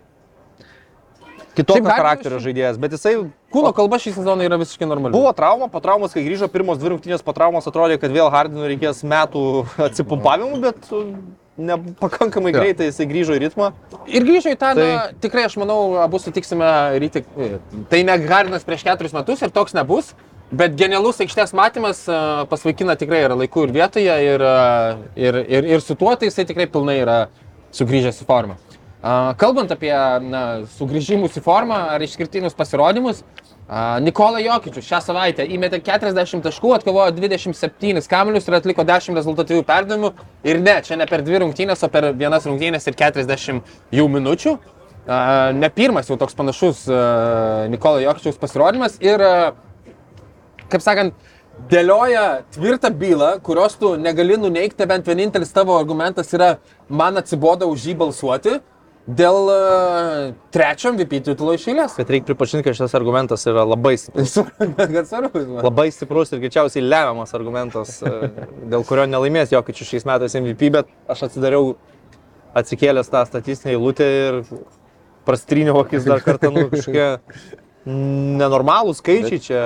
kitokio 1.56 1.86
charakterio 1.90 2.40
šiaip- 2.40 2.48
žaidėjas, 2.48 2.80
bet 2.82 2.92
jisai 2.98 3.16
Kūno 3.54 3.74
kalba 3.78 3.98
šį 4.02 4.14
sezoną 4.18 4.44
yra 4.48 4.58
visiškai 4.58 4.88
normali. 4.90 5.14
buvo 5.14 5.32
trauma, 5.38 5.68
po 5.70 5.80
traumos, 5.80 6.14
kai 6.14 6.24
grįžo 6.26 6.48
pirmos 6.50 6.80
dvi 6.82 6.90
rungtynės 6.96 7.22
po 7.24 7.34
traumos, 7.34 7.68
atrodė, 7.70 8.00
kad 8.02 8.12
vėl 8.12 8.32
Hardenui 8.34 8.68
reikės 8.74 9.04
metų 9.06 9.44
atsipumpavimų, 9.88 10.60
bet 10.64 10.90
uh, 10.92 11.14
ne, 11.58 11.78
pakankamai 12.02 12.52
Jo. 12.54 12.60
greitai 12.60 12.90
jisai 12.90 13.06
grįžo 13.06 13.38
į 13.38 13.44
ritmą. 13.46 13.72
Ir 14.10 14.26
grįžo 14.26 14.50
į 14.54 14.58
tą, 14.58 14.74
Tai- 14.74 14.90
na, 14.90 15.08
tikrai 15.22 15.46
aš 15.46 15.58
manau, 15.62 15.98
abu 16.02 16.18
sutiksime 16.20 16.66
ryti. 17.00 17.22
Tai 17.90 18.04
ne 18.04 18.18
Gardinas 18.26 18.66
prieš 18.66 18.84
keturis 18.90 19.14
metus 19.14 19.42
ir 19.46 19.50
toks 19.54 19.74
nebus. 19.78 20.14
Bet 20.54 20.76
genialus 20.78 21.18
aikštės 21.18 21.50
matymas 21.58 22.04
a, 22.14 22.46
pas 22.46 22.62
vaikiną 22.62 22.94
tikrai 23.00 23.24
yra 23.26 23.34
laiku 23.34 23.64
ir 23.66 23.72
vietoje 23.74 24.18
ir, 24.22 24.42
a, 24.46 24.98
ir, 25.18 25.38
ir, 25.50 25.66
ir 25.66 25.82
su 25.82 25.96
tuo 25.98 26.12
tai 26.16 26.28
jisai 26.30 26.46
tikrai 26.46 26.68
pilnai 26.70 27.00
yra 27.02 27.16
sugrįžęs 27.74 28.20
į 28.22 28.28
formą. 28.30 28.58
Kalbant 29.04 29.72
apie 29.76 29.92
na, 30.24 30.42
sugrįžimus 30.78 31.36
į 31.36 31.42
formą 31.44 31.76
ar 31.92 32.04
išskirtinius 32.06 32.56
pasirodymus, 32.56 33.26
Nikola 34.04 34.40
Jokičius 34.44 34.86
šią 34.88 35.00
savaitę 35.04 35.44
įmetė 35.56 35.82
40 35.84 36.44
taškų, 36.44 36.72
atkovojo 36.78 37.12
27 37.16 38.08
kamelius 38.12 38.48
ir 38.48 38.58
atliko 38.60 38.86
10 38.88 39.20
rezultatyvių 39.20 39.66
perdavimų. 39.68 40.14
Ir 40.48 40.60
ne, 40.64 40.78
čia 40.88 41.00
ne 41.00 41.08
per 41.10 41.24
dvi 41.24 41.42
rungtynės, 41.44 41.84
o 41.84 41.92
per 41.92 42.12
vienas 42.16 42.48
rungtynės 42.48 42.88
ir 42.88 42.98
40 43.00 43.76
jų 43.92 44.08
minučių. 44.16 44.56
Ne 45.60 45.74
pirmas 45.76 46.12
jau 46.12 46.20
toks 46.20 46.36
panašus 46.40 46.88
Nikola 47.72 48.04
Jokičiaus 48.06 48.40
pasirodymas 48.40 49.00
ir 49.04 49.24
kaip 50.72 50.84
sakant, 50.84 51.16
dėlioja 51.72 52.44
tvirtą 52.56 52.92
bylą, 53.00 53.34
kurios 53.44 53.76
tu 53.80 53.98
negali 54.00 54.40
nuneikti, 54.40 54.88
bent 54.88 55.08
vienintelis 55.08 55.52
tavo 55.56 55.76
argumentas 55.76 56.32
yra, 56.36 56.56
man 56.88 57.20
atsibodo 57.20 57.68
už 57.72 57.92
jį 57.92 58.00
balsuoti 58.00 58.62
dėl 59.08 59.50
uh, 59.52 60.34
trečio 60.56 60.94
MVP 60.94 61.20
titulo 61.26 61.56
iš 61.58 61.66
eilės. 61.72 61.96
Bet 62.00 62.12
reikia 62.14 62.30
pripažinti, 62.30 62.64
kad 62.68 62.78
šis 62.78 62.96
argumentas 62.96 63.44
yra 63.50 63.66
labai 63.68 63.96
stiprus. 64.00 64.38
Labai 65.68 65.90
stiprus 65.92 66.32
ir 66.32 66.44
greičiausiai 66.44 66.86
lemiamas 66.86 67.36
argumentas, 67.36 67.98
e, 68.00 68.30
dėl 68.72 68.86
kurio 68.88 69.08
nelaimės 69.10 69.52
Jokičius 69.52 69.92
šiais 69.92 70.08
metais 70.08 70.38
MVP, 70.40 70.72
bet 70.78 70.94
aš 71.12 71.26
atsidariau 71.28 71.74
atsikėlęs 72.56 73.12
tą 73.12 73.26
statistinę 73.28 73.76
eilutę 73.76 74.08
ir 74.22 74.40
prastryniau 75.28 75.84
akis 75.84 76.08
dar 76.08 76.24
kartą, 76.24 76.52
nu 76.54 76.70
kažkokie 76.72 77.10
nenormalūs 78.40 79.02
skaičiai 79.04 79.42
čia. 79.44 79.64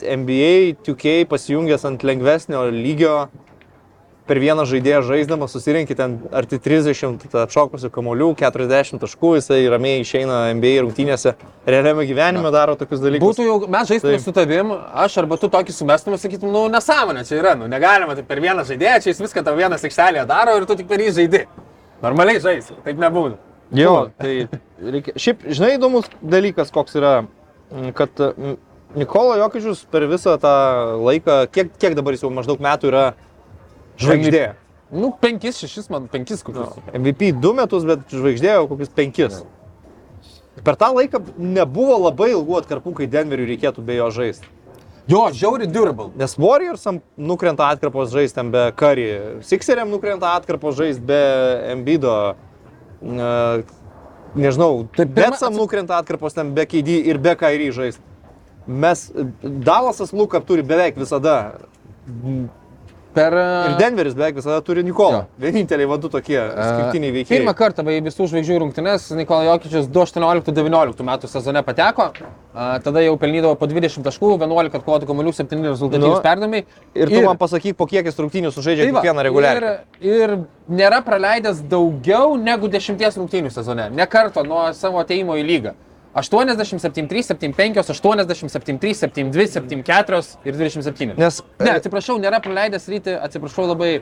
NBA 0.00 0.78
2K 0.86 1.26
pasijungęs 1.28 1.84
ant 1.88 2.06
lengvesnio 2.06 2.64
lygio 2.72 3.26
per 4.26 4.40
vieną 4.42 4.64
žaidėją 4.66 5.00
žaisdamas 5.06 5.52
susirinkti 5.54 5.96
ten 5.98 6.16
arti 6.34 6.58
30 6.62 7.24
atšokusių 7.42 7.90
kamolių, 7.94 8.32
40 8.40 9.00
taškų, 9.02 9.32
jisai 9.38 9.60
ramiai 9.70 10.02
išeina 10.02 10.40
NBA 10.56 10.82
rungtynėse, 10.82 11.36
realiame 11.68 12.06
gyvenime 12.08 12.50
daro 12.54 12.74
tokius 12.78 13.02
dalykus. 13.04 13.36
Būtų 13.36 13.46
jau, 13.46 13.56
mes 13.70 13.92
žaistume 13.92 14.16
Taip. 14.16 14.24
su 14.24 14.34
tavim, 14.36 14.74
aš 15.06 15.18
arba 15.22 15.38
tu 15.40 15.50
tokį 15.52 15.76
sumestum 15.76 16.16
ir 16.16 16.22
sakytum, 16.22 16.50
nu 16.54 16.66
nesąmonė 16.74 17.24
čia 17.28 17.38
yra, 17.40 17.54
nu 17.58 17.70
negalima 17.70 18.18
taip 18.18 18.28
per 18.30 18.42
vieną 18.42 18.66
žaidėją, 18.66 19.00
čia 19.04 19.12
jis 19.14 19.22
viską 19.22 19.46
tau 19.46 19.56
vienas 19.58 19.86
aikštelėje 19.86 20.26
daro 20.30 20.58
ir 20.58 20.68
tu 20.68 20.78
tik 20.78 20.90
per 20.90 21.02
jį 21.02 21.14
žaidi. 21.20 21.46
Normaliai 22.02 22.42
žaisi, 22.42 22.76
taip 22.84 22.98
nebūna. 23.00 23.38
Jo, 23.74 23.96
tai 24.18 24.46
reikia. 24.82 25.14
Šiaip, 25.18 25.46
žinai, 25.50 25.74
įdomus 25.78 26.10
dalykas, 26.22 26.70
koks 26.74 26.98
yra, 26.98 27.14
kad 27.98 28.26
Nikola 28.96 29.36
Jokičius 29.40 29.82
per 29.90 30.06
visą 30.08 30.36
tą 30.40 30.52
laiką, 31.02 31.40
kiek, 31.52 31.72
kiek 31.76 31.96
dabar 31.98 32.14
jis 32.14 32.22
jau 32.24 32.30
maždaug 32.32 32.62
metų 32.62 32.88
yra 32.92 33.06
žvaigždė. 34.00 34.44
Nu, 34.92 35.10
penkis, 35.20 35.58
šešis, 35.58 35.88
man 35.90 36.06
penkis 36.08 36.44
kokius. 36.46 36.76
MVP 36.94 37.32
du 37.42 37.52
metus, 37.58 37.84
bet 37.88 38.04
žvaigždė 38.12 38.52
jau 38.54 38.66
kokius 38.70 38.92
penkis. 38.94 39.40
Per 40.64 40.76
tą 40.78 40.92
laiką 40.94 41.20
nebuvo 41.36 41.96
labai 42.06 42.30
ilgų 42.32 42.60
atkarpų, 42.62 42.94
kai 43.00 43.08
Denveriui 43.10 43.50
reikėtų 43.52 43.82
be 43.84 43.98
jo 43.98 44.06
žaisti. 44.14 44.46
Jo, 45.06 45.26
žiauri 45.30 45.68
durable. 45.70 46.08
Nes 46.18 46.32
Warriorsam 46.38 47.00
nukrenta 47.18 47.68
atkarpos 47.70 48.10
žaisti 48.10 48.40
ten 48.40 48.48
be 48.50 48.64
Curry, 48.74 49.42
Sixeriam 49.46 49.90
nukrenta 49.92 50.32
atkarpos 50.34 50.74
žaisti 50.80 51.04
be 51.06 51.18
Embido, 51.74 52.14
e, 53.02 53.62
nežinau, 54.34 54.88
Tai 54.96 55.04
pirma- 55.06 55.14
Betsam 55.14 55.54
nukrenta 55.54 56.00
atkarpos 56.00 56.34
ten 56.34 56.50
be 56.54 56.66
KD 56.66 56.98
ir 57.06 57.18
be 57.18 57.36
Kairį 57.38 57.70
žaisti. 57.72 58.02
Mes, 58.66 59.12
Dalasas 59.44 60.10
Lukap 60.10 60.44
turi 60.46 60.62
beveik 60.66 60.96
visada 60.98 61.60
Per... 63.16 63.32
ir 63.32 63.76
Denveris 63.80 64.14
beveik 64.16 64.36
visada 64.36 64.60
turi 64.64 64.82
Nikolą. 64.84 65.22
Jo. 65.22 65.44
Vieninteliai 65.46 65.88
vadu 65.88 66.10
tokie 66.12 66.36
skirtiniai 66.36 67.14
veikėjai. 67.14 67.40
Pirmą 67.40 67.54
kartą 67.56 67.84
į 67.88 68.02
visų 68.04 68.26
žvaigždžių 68.32 68.58
rungtynes 68.60 69.06
Nikola 69.16 69.46
Jokičius 69.48 69.88
2018-2019 69.94 71.06
metų 71.08 71.30
sezone 71.32 71.62
pateko, 71.64 72.10
a, 72.52 72.66
tada 72.84 73.04
jau 73.04 73.14
pelnydavo 73.20 73.56
po 73.56 73.68
20 73.70 74.04
taškų, 74.04 74.34
11 74.36 74.76
atkovotų 74.80 75.08
kamuolių, 75.08 75.32
7 75.38 75.64
rezultatyvūs 75.70 76.18
Nu, 76.18 76.20
perdavimai. 76.26 76.62
Ir 76.92 77.14
tu 77.14 77.24
man 77.24 77.40
pasakyk, 77.40 77.78
po 77.80 77.88
kiek 77.88 78.04
jis 78.10 78.20
rungtynių 78.20 78.52
sužaidžia 78.52 78.90
Tai 78.90 78.98
kiekvieną 78.98 79.26
reguliariai. 79.30 79.74
Ir, 80.04 80.12
ir 80.12 80.36
nėra 80.82 81.00
praleidęs 81.06 81.64
daugiau 81.72 82.36
negu 82.36 82.68
10 82.72 83.00
rungtynių 83.22 83.54
sezone. 83.54 83.88
Ne 83.96 84.08
karto 84.12 84.44
nuo 84.44 84.68
savo 84.76 85.00
ateimo 85.00 85.40
į 85.40 85.48
lygą. 85.48 85.76
87, 86.16 87.08
3, 87.10 87.22
75, 87.28 87.82
87, 87.84 88.78
3, 88.80 88.94
72, 88.94 89.46
74 89.52 90.22
ir 90.48 90.56
27. 90.56 91.12
Nes 91.20 91.42
Ne, 91.60 91.74
atsiprašau, 91.76 92.16
nėra 92.22 92.40
praleidęs 92.44 92.88
ryti, 92.88 93.12
atsiprašau 93.20 93.68
labai, 93.74 93.92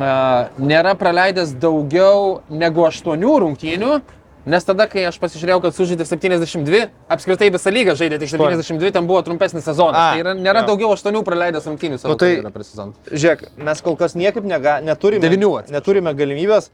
a, 0.00 0.50
nėra 0.58 0.96
praleidęs 0.98 1.54
daugiau 1.62 2.40
negu 2.50 2.86
8 2.90 3.22
rungtynių 3.46 4.00
Nes 4.44 4.60
tada, 4.60 4.84
kai 4.92 5.06
aš 5.08 5.16
pasižiūrėjau, 5.22 5.60
kad 5.64 5.72
sužaidė 5.72 6.04
72, 6.04 6.82
apskritai 7.14 7.46
visą 7.54 7.70
lygą 7.72 7.94
žaidė 7.96 8.18
tik 8.20 8.28
72, 8.28 8.90
ten 8.92 9.06
buvo 9.08 9.22
trumpesnis 9.24 9.64
sezonas. 9.64 9.96
A, 9.96 10.10
tai 10.12 10.20
yra, 10.20 10.34
nėra 10.36 10.60
jo. 10.60 10.66
daugiau 10.74 10.90
8 10.92 11.22
praleidęs 11.24 11.64
rungtynių 11.70 11.96
savo 12.02 12.12
Nu 12.12 12.18
tai- 12.20 12.42
sezoną. 12.68 12.92
Žiūrėk, 13.08 13.46
mes 13.56 13.80
kol 13.80 13.96
kas 13.96 14.12
niekaip 14.14 14.44
nega, 14.44 14.82
neturime, 14.84 15.22
Devynių, 15.24 15.48
atsiprašau. 15.62 15.72
neturime 15.78 16.12
galimybės 16.12 16.68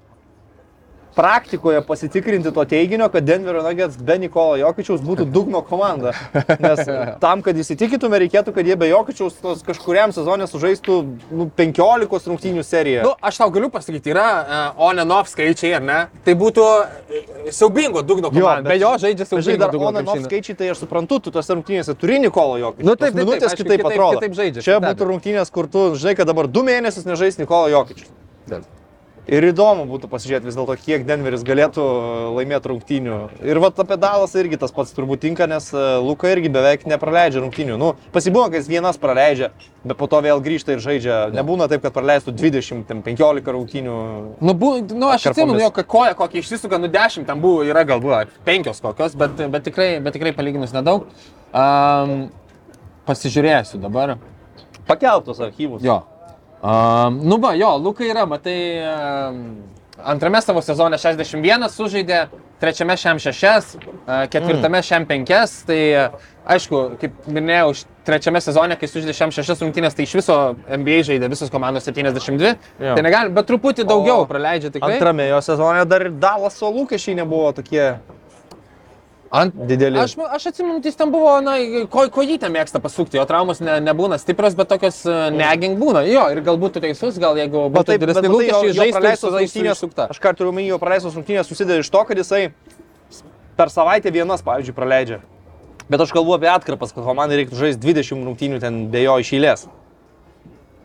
praktikoje 1.21 1.83
pasitikrinti 1.85 2.49
to 2.57 2.65
teiginio, 2.65 3.09
kad 3.13 3.25
Denverio 3.29 3.61
Nuggets 3.63 3.99
be 4.01 4.17
Nikolo 4.23 4.57
Jokičiaus 4.57 5.03
būtų 5.05 5.27
dugno 5.29 5.61
komanda. 5.67 6.15
Nes 6.63 6.81
tam, 7.25 7.43
kad 7.45 7.59
įsitikytume, 7.61 8.17
reikėtų, 8.25 8.55
kad 8.57 8.65
jie 8.65 8.77
be 8.81 8.89
Jokičiaus 8.89 9.37
kažkuriam 9.67 10.15
sezonė 10.17 10.49
sužaistų 10.49 10.97
nu, 11.29 11.49
15 11.59 12.31
rungtynių 12.33 12.65
seriją. 12.65 13.05
Nu, 13.05 13.13
aš 13.21 13.43
tau 13.43 13.51
galiu 13.53 13.69
pasakyti, 13.75 14.15
yra 14.15 14.25
uh, 14.41 14.81
on-and-off 14.89 15.29
skaičiai, 15.35 15.75
ar 15.77 15.85
ne? 15.85 15.99
Tai 16.25 16.37
būtų 16.41 16.65
e, 16.81 17.23
siaubingo 17.53 18.01
dugno 18.07 18.33
komanda. 18.33 18.73
Be 18.73 18.81
jo 18.81 18.95
žaidžia 19.05 19.29
siaubingo 19.29 19.61
dar 19.67 19.77
dugno 19.77 19.93
on 19.93 20.01
and 20.01 20.09
off 20.09 20.17
krepšinį. 20.17 20.33
skaičiai, 20.33 20.59
tai 20.63 20.73
aš 20.73 20.85
suprantu, 20.87 21.21
tu 21.29 21.37
tose 21.37 21.53
rungtynėse 21.53 21.99
turi 22.01 22.17
Nikolo 22.25 22.57
Jokičiaus. 22.65 22.89
Nu, 22.89 22.97
taip, 22.97 23.13
taip, 23.13 23.21
minutės 23.21 23.53
taip, 23.53 23.61
kitaip 23.61 23.85
kitaip- 23.85 23.93
atrodo. 23.93 24.25
kitaip 24.25 24.41
žaidžia, 24.41 24.65
Čia 24.71 24.81
būtų 24.89 25.13
rungtynės, 25.13 25.53
kur 25.53 25.69
tu 25.69 25.91
žinai, 26.01 26.17
kad 26.17 26.33
dabar 26.33 26.49
du 26.49 26.65
mėnesius 26.65 27.05
nežais 27.09 27.37
Nikolo 27.43 27.69
Jokičius. 27.77 28.09
Taip. 28.49 28.65
Ir 29.29 29.45
įdomu 29.51 29.85
būtų 29.87 30.09
pasižiūrėti 30.09 30.49
vis 30.49 30.57
dėlto, 30.57 30.75
kiek 30.81 31.03
Denveris 31.07 31.43
galėtų 31.47 31.83
laimėti 32.39 32.71
rungtynių. 32.71 33.19
Ir 33.45 33.61
va 33.61 33.69
apie 33.69 33.99
Dalas 34.01 34.33
irgi 34.41 34.59
tas 34.59 34.73
pats 34.73 34.95
turbūt 34.97 35.21
tinka, 35.27 35.45
nes 35.51 35.69
e, 35.77 35.83
Luka 36.01 36.31
irgi 36.33 36.49
beveik 36.53 36.87
nepraleidžia 36.89 37.43
rungtynių. 37.45 37.77
Nu, 37.79 37.93
pasibūna, 38.15 38.49
kad 38.49 38.63
jis 38.63 38.71
vienas 38.73 38.99
praleidžia, 39.01 39.53
bet 39.85 39.99
po 40.01 40.09
to 40.11 40.23
vėl 40.25 40.41
grįžta 40.43 40.75
ir 40.75 40.83
žaidžia. 40.83 41.21
Nebūna 41.37 41.69
taip, 41.71 41.85
kad 41.85 41.95
praleistų 41.95 42.35
20-15 42.41 43.53
rungtynių. 43.55 43.97
Nu, 44.41 44.57
bu, 44.57 44.73
nu, 44.89 45.13
aš 45.13 45.31
atsimenu, 45.35 45.61
jo, 45.63 45.71
koja 45.85 46.17
kokia 46.19 46.41
išsisuka, 46.41 46.81
nu 46.81 46.91
10 46.91 47.29
tam 47.29 47.45
buvo, 47.45 47.63
yra 47.69 47.85
galbūt 47.87 48.33
5 48.49 48.73
kokios, 48.81 49.19
bet, 49.21 49.37
bet, 49.37 49.69
tikrai, 49.69 49.93
bet 50.03 50.17
tikrai 50.17 50.33
palyginus 50.35 50.73
nedaug. 50.75 51.07
Um, 51.53 52.31
pasižiūrėsiu 53.07 53.79
dabar. 53.83 54.17
Pakeltos 54.89 55.39
archyvus. 55.45 55.85
Jo. 55.87 56.01
Um, 56.63 57.21
nu, 57.25 57.39
va, 57.41 57.55
jo, 57.57 57.77
Luka 57.81 58.05
yra, 58.05 58.27
matai, 58.29 58.83
um, 58.85 59.39
antrame 60.05 60.43
savo 60.45 60.61
sezone 60.61 60.99
61 61.01 61.71
sužaidė, 61.73 62.19
trečiame 62.61 62.97
šiam 63.01 63.17
6, 63.17 63.71
uh, 63.81 64.11
ketvirtame 64.29 64.83
šiam 64.85 65.07
5, 65.09 65.57
tai 65.71 65.79
aišku, 66.53 66.83
kaip 67.01 67.31
minėjau, 67.33 67.73
trečiame 68.05 68.43
sezone, 68.45 68.77
kai 68.77 68.91
sužaidė 68.93 69.17
šiam 69.17 69.33
6 69.33 69.65
rungtynės, 69.65 69.97
tai 69.97 70.05
iš 70.05 70.19
viso 70.21 70.37
NBA 70.69 71.01
žaidė 71.09 71.33
visos 71.33 71.49
komandos 71.53 71.89
72, 71.89 72.53
Jo. 72.77 72.93
tai 72.93 73.09
negali, 73.09 73.33
bet 73.33 73.49
truputį 73.49 73.89
daugiau 73.89 74.27
O 74.27 74.29
praleidžia 74.29 74.69
tikrai. 74.75 74.99
Antrame 74.99 75.31
jo 75.31 75.41
sezone 75.49 75.89
dar 75.89 76.05
ir 76.11 76.13
Dalaso 76.21 76.69
lūkesčiai 76.77 77.17
nebuvo 77.23 77.55
tokie 77.57 77.95
Ant, 79.31 79.55
dideli. 79.55 79.95
Aš, 79.99 80.17
aš 80.19 80.49
atsimenu, 80.51 80.81
jis 80.83 80.97
ten 80.99 81.11
buvo, 81.13 81.37
na, 81.45 81.53
ko, 81.91 82.09
kojytę 82.11 82.49
mėgsta 82.51 82.81
pasukti, 82.83 83.15
jo 83.21 83.23
traumos 83.31 83.61
ne, 83.63 83.77
nebūna 83.87 84.19
stiprios, 84.19 84.57
bet 84.59 84.73
tokios 84.73 85.05
uh, 85.07 85.29
neging 85.31 85.79
būna. 85.79 86.03
Jo, 86.11 86.25
ir 86.35 86.41
galbūt 86.47 86.75
tu 86.75 86.83
teisus, 86.83 87.19
gal 87.23 87.39
jeigu 87.39 87.69
būtų 87.71 87.93
taip, 87.93 88.07
matai, 88.11 88.25
jo, 88.27 88.33
lūkesčiai, 88.35 88.73
jo 88.73 88.75
žaistų 88.81 88.97
praleistos 88.97 89.37
rungtynės, 89.37 89.85
aš 90.11 90.23
ką 90.25 90.33
turiu 90.35 90.65
jo 90.67 90.79
praleistos 90.83 91.15
rungtynės 91.15 91.47
susideda 91.47 91.79
iš 91.79 91.93
to, 91.95 92.03
kad 92.09 92.19
jisai 92.19 92.49
per 93.61 93.71
savaitę 93.71 94.11
vienas, 94.11 94.43
pavyzdžiui, 94.43 94.75
praleidžia. 94.75 95.21
Bet 95.91 96.03
aš 96.03 96.11
kalbu 96.17 96.35
apie 96.35 96.51
atkarpas, 96.51 96.91
kad 96.97 97.07
komandai 97.07 97.39
reiktų 97.45 97.61
žaisti 97.61 97.87
20 97.87 98.27
rungtynių 98.27 98.59
ten 98.63 98.83
be 98.91 99.05
jo 99.05 99.15
iš 99.23 99.31
eilės. 99.39 99.65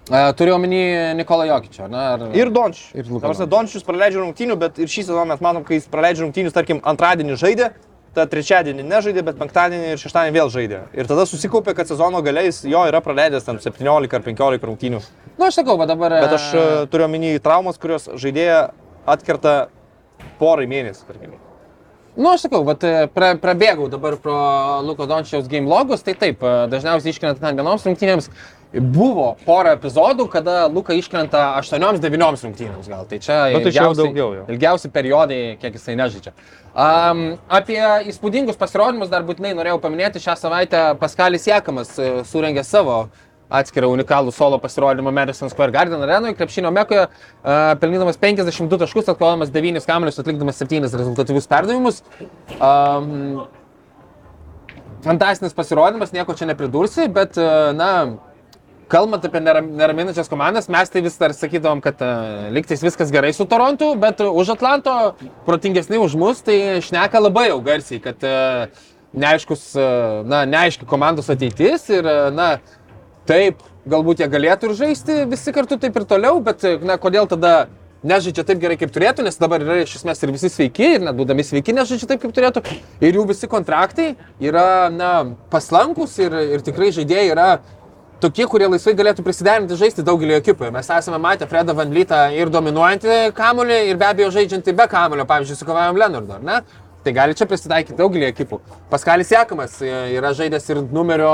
Uh, 0.05 0.29
turiu 0.37 0.53
omeny 0.59 1.15
Nikolą 1.17 1.47
Jokičią, 1.49 1.89
na? 1.89 2.05
Ar... 2.13 2.29
Ir 2.37 2.53
Dončius. 2.53 2.93
Ir 2.93 3.09
Luka 3.09 3.31
Dabar 3.31 3.49
Dončius 3.49 3.85
praleidžia 3.85 4.21
rungtynių, 4.21 4.57
bet 4.61 4.77
ir 4.77 4.91
šį 4.91 5.07
sezoną 5.07 5.31
mes 5.33 5.41
matom, 5.41 5.65
kai 5.65 5.79
jis 5.79 5.89
praleidžia 5.89 6.27
rungtynius, 6.27 6.53
tarkim, 6.53 6.81
antradienį 6.85 7.39
žaidė, 7.41 7.71
tada 8.15 8.29
trečiadienį 8.31 8.85
nežaidė, 8.87 9.23
bet 9.27 9.37
penktadienį 9.39 9.93
ir 9.93 10.01
šeštadienį 10.01 10.35
vėl 10.37 10.51
žaidė. 10.53 10.81
Ir 10.95 11.09
tada 11.09 11.27
susikaupė, 11.29 11.75
kad 11.77 11.91
sezono 11.91 12.21
galiais 12.25 12.63
jo 12.65 12.83
yra 12.89 13.01
praleidęs 13.03 13.47
ten 13.47 13.59
17 13.61 14.17
ar 14.17 14.25
15 14.25 14.67
rungtynių. 14.71 15.01
Nu, 15.35 15.47
aš 15.47 15.61
sakau, 15.61 15.77
bet 15.81 15.91
dabar... 15.91 16.15
Bet 16.23 16.37
aš 16.37 16.49
e, 16.55 16.67
turiu 16.91 17.09
omeny 17.09 17.35
traumas, 17.43 17.79
kurios 17.81 18.07
žaidėja 18.15 18.69
atkerta 19.05 19.55
porai 20.39 20.67
mėnesių, 20.71 21.09
tarkim. 21.09 21.35
Nu, 22.15 22.29
aš 22.31 22.45
sakau, 22.45 22.61
bet 22.67 22.83
e, 22.87 22.93
pra, 23.11 23.33
prabėgau 23.39 23.89
dabar 23.91 24.15
pro 24.21 24.35
Luko 24.87 25.07
Dončiaus 25.09 25.49
game 25.51 25.67
logus, 25.67 26.05
tai 26.05 26.15
taip, 26.15 26.39
e, 26.39 26.53
dažniausiai 26.71 27.11
iškrenta 27.11 27.43
ten 27.43 27.59
vienoms 27.59 27.83
rungtynėms. 27.83 28.31
Buvo 28.75 29.35
pora 29.45 29.71
epizodų, 29.77 30.25
kada 30.33 30.65
Luka 30.67 30.91
iškrenta 30.97 31.55
8-9 31.61 32.43
rungtynėms 32.43 32.89
gal. 32.91 33.05
Tai 33.07 33.19
čia 33.23 33.37
Bet 33.53 33.63
tai 33.63 33.71
jau 33.71 33.85
ilgiausi- 33.85 34.01
daugiau 34.01 34.33
jau. 34.35 34.45
ilgiausi 34.51 34.89
periodai, 34.91 35.37
kiek 35.61 35.77
jisai 35.77 35.95
nežaidžia. 35.95 36.33
Um, 36.75 37.37
apie 37.47 37.79
įspūdingus 38.11 38.57
pasirodymus 38.59 39.07
dar 39.09 39.23
būtinai 39.23 39.53
norėjau 39.55 39.79
paminėti. 39.79 40.19
Šią 40.19 40.35
savaitę 40.35 40.81
Paskalis 40.99 41.47
Jekamas 41.47 41.93
e, 41.99 42.09
surengė 42.27 42.65
savo 42.67 43.07
atskirą 43.49 43.87
unikalų 43.93 44.33
solo 44.33 44.57
pasirodymą 44.59 45.11
Madison 45.13 45.47
Square 45.49 45.71
Garden 45.71 46.01
arenoje, 46.01 46.33
krepšinio 46.35 46.71
mekoje, 46.73 47.05
uh, 47.07 47.75
pelnydamas 47.79 48.17
52 48.17 48.79
taškus, 48.81 49.05
atkovodamas 49.13 49.51
9 49.53 49.85
kamuolius, 49.85 50.17
atlikdamas 50.19 50.57
7 50.59 50.81
rezultatyvius 50.97 51.45
perdavimus. 51.47 52.01
Um, 52.59 53.45
fantastinis 55.05 55.53
pasirodymas, 55.53 56.11
nieko 56.11 56.33
čia 56.33 56.47
nepridursi, 56.49 57.07
bet, 57.13 57.37
e, 57.37 57.73
na, 57.77 57.91
kalbant 58.91 59.25
apie 59.25 59.41
neram, 59.41 59.69
neraminančias 59.77 60.29
komandas, 60.31 60.69
mes 60.71 60.91
tai 60.91 61.03
vis 61.05 61.17
dar 61.21 61.33
sakydavom, 61.35 61.81
kad 61.83 62.01
uh, 62.05 62.47
liktais 62.53 62.83
viskas 62.85 63.13
gerai 63.13 63.33
su 63.33 63.47
Torontu, 63.49 63.93
bet 63.99 64.21
už 64.21 64.55
Atlanto 64.55 65.15
protingesni 65.47 65.99
už 66.01 66.17
mus, 66.19 66.43
tai 66.45 66.81
šneka 66.85 67.21
labai 67.21 67.49
jau 67.49 67.61
garsiai, 67.65 68.01
kad 68.03 68.25
uh, 68.27 68.67
neaiškus, 69.15 69.63
uh, 69.79 70.19
na, 70.29 70.43
neaiški 70.49 70.89
komandos 70.89 71.31
ateitis 71.33 71.87
ir, 71.93 72.05
uh, 72.05 72.27
na, 72.35 72.55
taip, 73.29 73.63
galbūt 73.89 74.21
jie 74.21 74.29
galėtų 74.29 74.69
ir 74.69 74.77
žaisti 74.83 75.23
visi 75.29 75.53
kartu 75.55 75.79
taip 75.81 75.97
ir 75.97 76.05
toliau, 76.09 76.39
bet, 76.45 76.65
na, 76.85 76.99
kodėl 77.01 77.29
tada 77.29 77.55
nežaidžia 78.05 78.45
taip 78.45 78.61
gerai, 78.61 78.77
kaip 78.77 78.93
turėtų, 78.93 79.25
nes 79.25 79.39
dabar 79.41 79.63
yra 79.63 79.79
iš 79.81 79.97
esmės 79.99 80.21
ir 80.21 80.33
visi 80.35 80.51
sveiki, 80.51 80.91
ir 80.97 81.05
net 81.05 81.17
būdami 81.17 81.45
sveiki 81.45 81.73
nežaidžia 81.73 82.11
taip, 82.11 82.21
kaip 82.21 82.35
turėtų. 82.35 82.61
Ir 83.01 83.17
jų 83.17 83.25
visi 83.31 83.49
kontraktai 83.49 84.11
yra, 84.43 84.91
na, 84.93 85.11
paslankus 85.53 86.19
ir, 86.21 86.35
ir 86.55 86.65
tikrai 86.65 86.91
žaidėjai 86.95 87.31
yra 87.33 87.49
tokie, 88.25 88.47
kurie 88.49 88.67
laisvai 88.69 88.95
galėtų 88.97 89.25
prisiderinti 89.25 89.77
žaisti 89.79 90.05
daugelį 90.05 90.39
ekipų. 90.39 90.71
Mes 90.73 90.89
esame 90.97 91.19
matę 91.21 91.47
Fredą 91.49 91.75
Van 91.77 91.91
Vlytą 91.93 92.21
ir 92.35 92.49
dominuojantį 92.53 93.17
kamulį, 93.37 93.81
ir 93.91 93.99
be 94.01 94.07
abejo 94.09 94.31
žaidžiantį 94.35 94.73
be 94.77 94.87
kamulio, 94.91 95.27
pavyzdžiui, 95.29 95.59
su 95.59 95.67
Kavajom 95.67 95.99
Leonardu, 96.01 96.37
ar 96.39 96.45
ne? 96.45 96.61
Tai 97.05 97.13
gali 97.13 97.35
čia 97.37 97.45
prisitaikyti 97.45 97.97
daugelį 97.99 98.31
ekipų. 98.31 98.57
Paskalis 98.89 99.29
Jekamas 99.29 99.75
e, 99.85 99.91
yra 100.15 100.31
žaidęs 100.33 100.65
ir 100.73 100.81
numerio, 100.95 101.33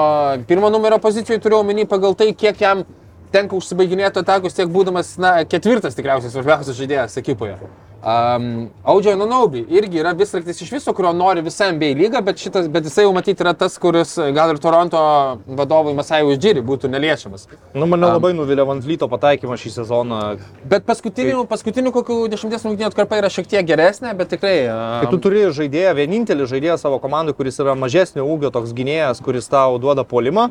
pirmo 0.49 0.71
numerio 0.73 0.99
pozicijoje 0.99 1.39
turiu 1.45 1.61
omeny 1.61 1.87
pagal 1.87 2.17
tai, 2.19 2.33
kiek 2.35 2.59
jam 2.59 2.83
tenka 3.31 3.55
užsibaiginėti 3.55 4.19
atakus, 4.19 4.57
tiek 4.57 4.67
būdamas, 4.71 5.13
na, 5.21 5.37
ketvirtas 5.47 5.95
tikriausiai 5.95 6.33
svarbiausias 6.33 6.75
žaidėjas 6.75 7.15
ekipoje. 7.23 7.55
Um, 8.01 8.69
Audžio 8.83 9.13
Nanaubi 9.13 9.59
irgi 9.69 9.99
yra 10.01 10.15
vis 10.17 10.31
raktis 10.33 10.61
iš 10.63 10.71
viso, 10.73 10.93
kurio 10.97 11.11
nori 11.13 11.43
visa 11.45 11.67
NBA 11.69 11.91
lyga, 11.99 12.21
bet, 12.25 12.39
šitas, 12.41 12.65
bet 12.73 12.87
jisai 12.89 13.03
jau 13.05 13.11
matyti 13.13 13.43
yra 13.45 13.53
tas, 13.53 13.75
kuris 13.77 14.15
gal 14.33 14.49
ir 14.49 14.57
Toronto 14.61 15.01
vadovui 15.45 15.93
Masai 15.93 16.23
Uždžiri 16.25 16.63
būtų 16.65 16.89
neliečiamas. 16.89 17.45
Nu, 17.77 17.85
mane 17.85 18.09
labai 18.09 18.31
nuvilė 18.33 18.65
Van 18.65 18.81
Vlyto 18.81 19.05
pataikymas 19.11 19.61
šį 19.61 19.73
sezoną. 19.75 20.21
Bet 20.65 20.87
paskutinių, 20.89 21.43
paskutinių 21.51 21.93
kokių 21.93 22.17
dešimties 22.33 22.65
rungtynių 22.65 22.89
atkarpa 22.89 23.21
yra 23.21 23.29
šiek 23.29 23.51
tiek 23.53 23.69
geresnė, 23.69 24.15
bet 24.17 24.33
tikrai... 24.33 24.55
Kai 25.03 25.11
tu 25.13 25.21
turi 25.21 25.45
žaidėją, 25.53 25.93
vienintelį 26.01 26.49
žaidėją 26.55 26.79
savo 26.81 26.97
komandai, 27.03 27.37
kuris 27.37 27.61
yra 27.61 27.77
mažesnio 27.77 28.25
ūgio 28.25 28.49
toks 28.55 28.73
gynėjas, 28.73 29.21
kuris 29.21 29.45
tau 29.51 29.77
duoda 29.77 30.07
polimą, 30.09 30.47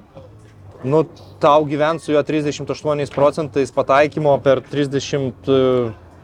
nu, 0.87 1.03
tau 1.43 1.67
gyventi 1.67 2.07
su 2.07 2.15
juo 2.15 2.23
38 2.23 3.11
procentais 3.11 3.75
pataikymo 3.75 4.39
per 4.47 4.63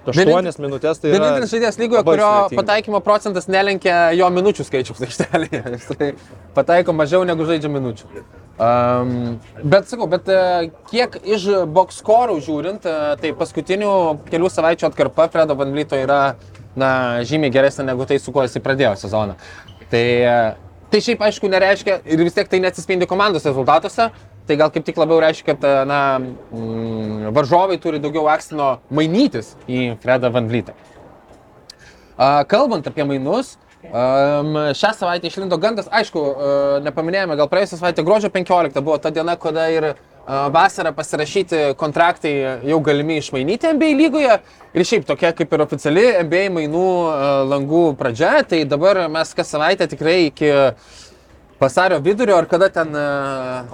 38 0.06 0.62
minutės, 0.62 1.00
tai 1.02 1.10
yra... 1.10 1.18
Vienintelis 1.18 1.52
žaidėjas 1.52 1.78
lygoje, 1.80 2.02
kurio 2.06 2.26
sudėtinga. 2.30 2.62
pataikymo 2.62 3.00
procentas 3.04 3.48
nelenkia 3.50 3.96
jo 4.16 4.28
minučių 4.32 4.66
skaičiaus 4.68 5.02
aikštelėje. 5.06 5.62
Jis 5.76 5.86
tai 5.92 6.10
pataiko 6.56 6.94
mažiau 6.96 7.24
negu 7.28 7.46
žaidžia 7.48 7.70
minučių. 7.72 8.10
Um, 8.56 9.10
bet 9.68 9.90
sakau, 9.90 10.06
bet 10.08 10.30
uh, 10.32 10.68
kiek 10.88 11.18
iš 11.28 11.48
box 11.68 11.98
skorų 12.00 12.38
žiūrint, 12.46 12.86
uh, 12.88 13.10
tai 13.20 13.34
paskutinių 13.36 13.90
kelių 14.30 14.48
savaičių 14.52 14.88
atkarpa 14.88 15.26
Fredo 15.32 15.58
Van 15.58 15.74
Vlyto 15.74 15.98
yra 16.00 16.20
na, 16.78 16.90
žymiai 17.26 17.52
geresnė 17.52 17.90
negu 17.90 18.06
tai, 18.08 18.16
su 18.22 18.32
kuo 18.32 18.46
jisai 18.46 18.62
pradėjo 18.64 18.94
sezoną. 19.02 19.36
Tai, 19.92 20.06
uh, 20.22 20.80
tai 20.92 21.02
šiaip 21.04 21.26
aišku 21.28 21.50
nereiškia 21.52 22.00
ir 22.08 22.24
vis 22.24 22.38
tiek 22.38 22.48
tai 22.48 22.62
neatsispindi 22.64 23.08
komandos 23.10 23.44
rezultatuose. 23.44 24.08
Tai 24.46 24.56
gal 24.60 24.70
kaip 24.70 24.86
tik 24.86 24.98
labiau 25.00 25.20
reiškia, 25.24 25.54
kad 25.54 25.64
uh, 25.66 25.82
na, 25.88 26.00
mm, 26.20 27.30
varžovai 27.34 27.78
turi 27.82 28.02
daugiau 28.02 28.28
akstino 28.30 28.76
mainytis 28.94 29.54
į 29.66 29.96
Fredą 30.02 30.30
Van 30.34 30.50
Vlytą. 30.50 30.76
Kalbant 32.48 32.86
apie 32.88 33.04
mainus, 33.04 33.56
um, 33.84 34.54
šią 34.72 34.92
savaitę 34.96 35.28
išlindo 35.28 35.58
gandas, 35.60 35.90
aišku, 35.92 36.22
uh, 36.22 36.76
nepaminėjome, 36.86 37.36
gal 37.36 37.50
praėjusią 37.52 37.80
savaitę 37.82 38.04
gruodžio 38.06 38.30
15 38.32 38.80
buvo 38.80 38.96
ta 39.02 39.12
diena, 39.12 39.34
kada 39.36 39.66
ir 39.74 39.90
vasarą 40.26 40.92
pasirašyti 40.92 41.56
kontraktai 41.78 42.32
jau 42.66 42.80
galimi 42.82 43.18
išmainyti 43.20 43.72
NBA 43.74 43.92
lygoje. 44.00 44.38
Ir 44.74 44.84
šiaip 44.84 45.06
tokia 45.06 45.30
kaip 45.32 45.52
ir 45.54 45.62
oficiali 45.62 46.06
NBA 46.26 46.48
mainų 46.52 46.86
e, 46.86 47.28
langų 47.52 47.84
pradžia. 47.96 48.42
Tai 48.48 48.64
dabar 48.68 49.06
mes 49.08 49.32
kas 49.34 49.54
savaitę 49.54 49.86
tikrai 49.88 50.26
iki 50.26 50.50
vasario 51.60 52.00
vidurio 52.00 52.36
ar 52.36 52.46
kada 52.46 52.68
ten 52.72 52.92
e, 52.92 53.04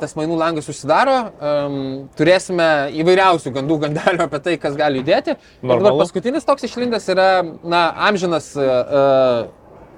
tas 0.00 0.14
mainų 0.18 0.36
langas 0.38 0.68
užsidaro, 0.70 1.16
um, 1.38 1.78
turėsime 2.18 2.68
įvairiausių 3.02 3.52
gandų 3.56 3.78
gandelių 3.86 4.26
apie 4.26 4.40
tai, 4.44 4.58
kas 4.62 4.76
gali 4.78 5.02
judėti. 5.02 5.34
Dabar 5.62 5.98
paskutinis 5.98 6.46
toks 6.46 6.68
išlindęs 6.68 7.08
yra, 7.14 7.28
na, 7.64 7.82
amžinas, 8.08 8.52
uh, 8.58 9.48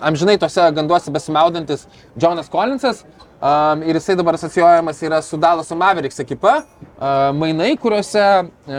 amžinai 0.05 0.39
tose 0.41 0.65
ganduose 0.77 1.13
besimaudantis 1.13 1.85
Jonas 2.17 2.49
Collinsas. 2.53 3.05
Um, 3.45 3.83
ir 3.85 3.99
jisai 3.99 4.15
dabar 4.17 4.39
asocijuojamas 4.39 5.03
yra 5.05 5.19
su 5.21 5.37
Dallas 5.37 5.69
Mavericks 5.77 6.23
ekipa. 6.23 6.63
Uh, 6.97 7.29
mainai, 7.37 7.75
kuriuose 7.77 8.23
uh, 8.23 8.71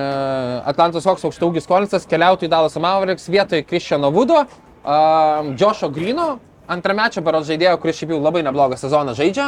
Atlantos 0.66 1.06
Hawks 1.06 1.28
aukštaugis 1.28 1.70
Collinsas 1.70 2.08
keliautų 2.10 2.47
į 2.47 2.49
Dallas 2.49 2.80
Mavericks 2.82 3.30
vietoj 3.30 3.62
Christiano 3.70 4.10
Vudo, 4.16 4.41
uh, 4.41 5.53
Josho 5.53 5.91
Grino, 5.93 6.39
antramečio 6.72 7.22
beros 7.26 7.45
žaidėjo, 7.49 7.76
kuris 7.82 7.99
šiaip 7.99 8.13
jau 8.16 8.20
labai 8.24 8.41
neblogą 8.45 8.78
sezoną 8.80 9.13
žaidžia 9.18 9.47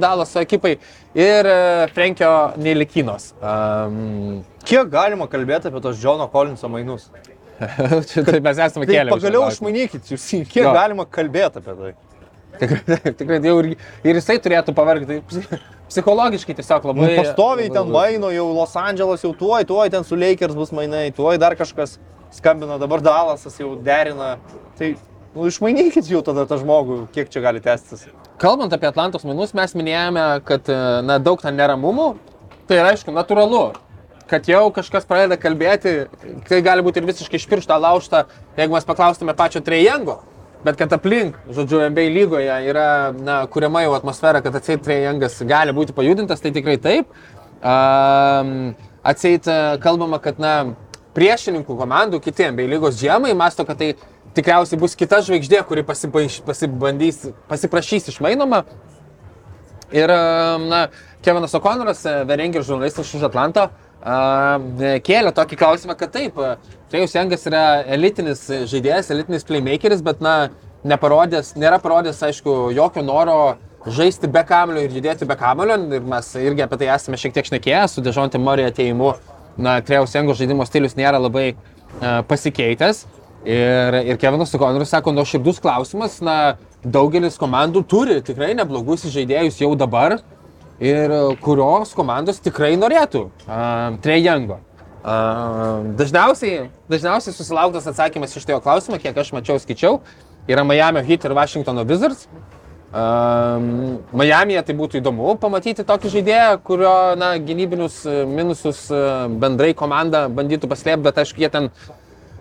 Dallas 0.00 0.34
ekipai, 0.40 0.76
ir 1.18 1.48
uh, 1.50 1.86
Frankio 1.94 2.32
Nelikinos. 2.62 3.32
Um, 3.40 4.42
Kiek 4.66 4.88
galima 4.90 5.28
kalbėti 5.30 5.70
apie 5.70 5.80
tos 5.84 5.98
Džono 6.00 6.28
Kolinso 6.32 6.68
mainus? 6.72 7.08
tai 8.26 8.40
mes 8.44 8.58
esame 8.60 8.84
Tai 8.84 8.92
kėlę. 8.98 9.14
pagaliau 9.14 9.46
išmanykit, 9.48 10.10
jūs 10.12 10.26
kiek 10.52 10.64
Jo. 10.66 10.74
galima 10.76 11.06
kalbėti 11.08 11.62
apie 11.62 11.76
tai? 11.78 11.94
Tikrai, 12.56 13.12
tikrai 13.18 13.38
jau 13.44 13.56
ir, 13.60 13.66
ir 14.06 14.16
jisai 14.16 14.38
turėtų 14.40 14.72
pavargti. 14.76 15.18
psi- 15.28 15.58
Psichologiškai 15.86 16.54
tiesiog 16.58 16.82
Nu, 16.88 16.94
labai... 16.94 17.12
pastoviai 17.20 17.68
ten 17.70 17.90
maino, 17.94 18.30
jau 18.34 18.46
Los 18.56 18.72
Andželas, 18.80 19.22
jau 19.22 19.30
tuoj, 19.38 19.62
tuoj 19.68 19.90
ten 19.92 20.02
su 20.08 20.16
Lakers 20.18 20.56
bus 20.58 20.72
mainai, 20.74 21.12
tuoj 21.14 21.36
dar 21.38 21.54
kažkas 21.54 21.98
skambina, 22.34 22.74
dabar 22.80 22.98
Dalasas 23.04 23.54
jau 23.60 23.74
derina. 23.86 24.32
Tai 24.80 24.88
nu, 25.36 25.46
išmainykit 25.50 26.08
jau 26.08 26.22
tada 26.24 26.46
tą 26.48 26.58
žmogų, 26.62 27.02
kiek 27.14 27.28
čia 27.32 27.42
gali 27.44 27.60
tęstis. 27.62 28.06
Kalbant 28.40 28.72
apie 28.72 28.88
Atlantos 28.88 29.26
mainus, 29.28 29.52
mes 29.56 29.74
minėjome, 29.76 30.24
kad 30.48 30.70
e, 30.72 30.78
na, 31.04 31.18
daug 31.22 31.42
ten 31.42 31.56
neramumų. 31.58 32.14
Tai 32.66 32.78
yra, 32.80 32.94
aišku, 32.94 33.12
natūralu, 33.14 33.66
kad 34.30 34.48
jau 34.50 34.64
kažkas 34.74 35.06
pradeda 35.06 35.38
kalbėti, 35.38 36.08
tai 36.48 36.62
gali 36.64 36.82
būti 36.82 37.02
ir 37.02 37.10
visiškai 37.10 37.38
iš 37.38 37.46
piršto 37.50 37.76
laužta, 37.78 38.24
jeigu 38.58 38.74
mes 38.74 38.88
paklaustume 38.88 39.36
pačio 39.38 39.62
Trejengo. 39.64 40.22
Bet 40.66 40.80
kad 40.80 40.90
aplink, 40.96 41.36
žodžiu, 41.52 41.84
MBA 41.92 42.08
lygoje 42.10 42.56
yra 42.72 43.12
na, 43.14 43.42
kuriama 43.52 43.84
jau 43.84 43.92
atmosfera, 43.94 44.40
kad 44.42 44.56
atseit 44.58 44.82
Trejengas 44.82 45.36
gali 45.46 45.76
būti 45.76 45.94
pajudintas, 45.94 46.42
tai 46.42 46.50
tikrai 46.56 46.74
taip. 46.82 47.12
Um, 47.60 48.72
atseit 49.06 49.46
e, 49.46 49.60
kalbama, 49.84 50.18
kad 50.22 50.40
na, 50.42 50.56
priešininkų 51.16 51.76
komandų, 51.78 52.20
kiti 52.24 52.48
MBA 52.50 52.66
lygos 52.74 52.98
džiemai 52.98 53.32
masto, 53.38 53.64
kad 53.68 53.78
tai 53.80 53.94
tikriausiai 54.36 54.80
bus 54.80 54.96
kita 54.98 55.22
žvaigždė, 55.24 55.62
kuri 55.68 55.84
pasibaiš, 55.86 56.40
pasibandys, 56.46 57.24
pasiprašys 57.50 58.10
išmainoma. 58.12 58.62
Ir, 59.94 60.10
um, 60.10 60.68
na, 60.70 60.86
Kevinas 61.24 61.54
O'Connoras, 61.58 62.02
Verengir 62.26 62.64
žurnalistas 62.66 63.10
iš 63.14 63.26
Atlanto, 63.28 63.68
um, 64.02 64.70
kėlė 65.06 65.32
tokį 65.34 65.58
klausimą, 65.60 65.96
kad 65.98 66.14
taip, 66.14 66.38
Trejus 66.90 67.14
Jangas 67.14 67.46
yra 67.48 67.64
elitinis 67.96 68.44
žaidėjas, 68.70 69.12
elitinis 69.14 69.46
playmakeris, 69.46 70.02
bet, 70.06 70.22
na, 70.22 70.36
neparodęs, 70.86 71.54
nėra 71.58 71.78
parodęs, 71.82 72.20
aišku, 72.28 72.56
jokio 72.76 73.02
noro 73.06 73.38
žaisti 73.86 74.28
be 74.30 74.42
kamulio 74.46 74.84
ir 74.86 74.94
judėti 74.94 75.28
be 75.28 75.36
kamulio. 75.38 75.78
Ir 75.98 76.06
mes 76.06 76.32
irgi 76.40 76.64
apie 76.64 76.80
tai 76.82 76.90
esame 76.94 77.18
šiek 77.20 77.34
tiek 77.36 77.48
šnekėję 77.50 77.84
su 77.90 78.04
Dežontė 78.04 78.40
Morė 78.42 78.68
ateimu. 78.70 79.14
Na, 79.56 79.78
Trejus 79.80 80.14
Jango 80.14 80.34
žaidimo 80.36 80.66
stilius 80.68 80.98
nėra 80.98 81.20
labai 81.22 81.52
uh, 81.54 82.20
pasikeitęs. 82.28 83.06
Ir, 83.46 83.94
ir 84.10 84.16
Kevinas 84.18 84.50
O'Connoras 84.56 84.90
sako, 84.90 85.12
nuo 85.14 85.22
širdus 85.28 85.60
klausimas, 85.62 86.18
na, 86.24 86.56
daugelis 86.82 87.38
komandų 87.38 87.84
turi 87.86 88.16
tikrai 88.26 88.56
neblogus 88.58 89.04
žaidėjus 89.06 89.60
jau 89.62 89.68
dabar 89.78 90.16
ir 90.82 91.12
kurios 91.44 91.92
komandos 91.94 92.42
tikrai 92.42 92.74
norėtų 92.74 93.28
uh, 93.28 94.00
Trejango. 94.02 94.58
Uh, 95.06 95.86
dažniausiai, 95.94 96.64
dažniausiai 96.90 97.36
susilauktas 97.36 97.86
atsakymas 97.86 98.34
iš 98.34 98.48
tėjo 98.48 98.58
klausimo, 98.64 98.98
kiek 98.98 99.14
aš 99.14 99.30
mačiau, 99.36 99.60
skaičiau, 99.62 100.00
yra 100.50 100.66
Miami 100.66 101.04
Heat 101.06 101.28
ir 101.28 101.34
Washingtono 101.38 101.86
Wizards. 101.86 102.26
Um, 102.96 103.98
Miami'e 104.14 104.62
tai 104.64 104.74
būtų 104.78 105.00
įdomu 105.02 105.36
pamatyti 105.42 105.84
tokį 105.86 106.10
žaidėją, 106.16 106.50
kurio 106.64 106.92
na, 107.18 107.32
gynybinius 107.42 107.98
minusus 108.30 108.84
e, 108.94 109.00
bendrai 109.42 109.72
komanda 109.76 110.22
bandytų 110.32 110.70
paslėpti, 110.70 111.04
bet 111.04 111.18
aišku, 111.20 111.42
jie 111.42 111.50
ten 111.52 111.66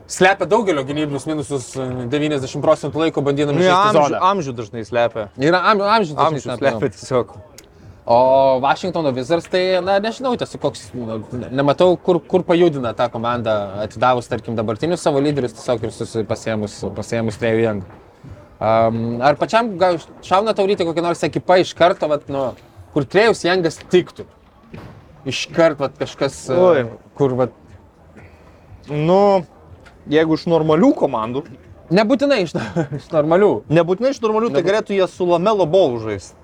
slepia 0.07 0.45
daugelio 0.49 0.83
gynybinius 0.85 1.25
minusus 1.29 1.71
e, 1.75 1.85
90 2.11 2.61
procentų 2.63 3.01
laiko 3.05 3.21
bandydami 3.25 3.57
Nu, 3.59 3.65
žaisti 3.65 3.97
amžių, 3.97 4.05
zoną. 4.09 4.21
amžių 4.31 4.53
dažnai 4.59 4.83
slepia. 4.85 5.27
Yra 5.41 5.61
am, 5.71 5.81
amžius 5.81 6.15
dažnai 6.15 6.39
Amžių 6.39 6.57
slepia. 6.59 6.89
tiesiog. 6.95 7.35
O 8.05 8.59
Washingtono 8.61 9.09
Wizards, 9.17 9.47
tai, 9.49 9.81
na, 9.81 9.95
nežinau, 9.99 10.35
tiesiog 10.37 10.61
koks, 10.61 10.83
nu, 10.93 11.23
ne- 11.33 11.49
nematau, 11.57 11.95
kur, 11.97 12.19
kur 12.21 12.43
pajudina 12.45 12.91
tą 12.93 13.07
komandą, 13.09 13.55
atidavus, 13.81 14.27
tarkim, 14.29 14.53
dabartinius 14.55 15.01
savo 15.01 15.17
lyderius, 15.25 15.55
tiesiog 15.57 15.87
ir 15.87 15.93
susipasėmus, 15.95 16.75
pasėmus 16.93 17.39
Trejų 17.41 17.63
Jang. 17.63 17.81
Um, 18.61 19.17
ar 19.25 19.35
pačiam 19.41 19.73
gal 19.81 19.97
šauna 20.23 20.53
tauryti 20.55 20.85
kokią 20.85 21.01
nors 21.03 21.25
ekipą 21.25 21.57
iš 21.63 21.73
karto, 21.75 22.07
vat, 22.07 22.29
nu, 22.29 22.51
kur 22.93 23.03
Trejus 23.09 23.41
Jangas 23.43 23.81
tiktų? 23.91 24.27
Iš 25.25 25.47
karto 25.57 25.87
vat, 25.87 25.97
kažkas, 25.97 26.37
uh, 26.53 26.61
Oi. 26.69 26.85
kur, 27.17 27.33
vat, 27.41 27.57
Nu, 28.85 29.41
jeigu 30.11 30.37
iš 30.37 30.47
normalių 30.51 30.93
komandų, 30.97 31.45
nebūtinai 31.93 32.41
iš, 32.45 32.55
iš 32.99 33.11
normalių, 33.13 33.51
nebūtinai 33.73 34.15
iš 34.15 34.23
normalių, 34.23 34.51
tai 34.55 34.65
galėtų 34.65 34.97
jie 34.97 35.07
su 35.11 35.27
Lamelo 35.29 35.67
bolu 35.69 36.01
žaisti. 36.03 36.37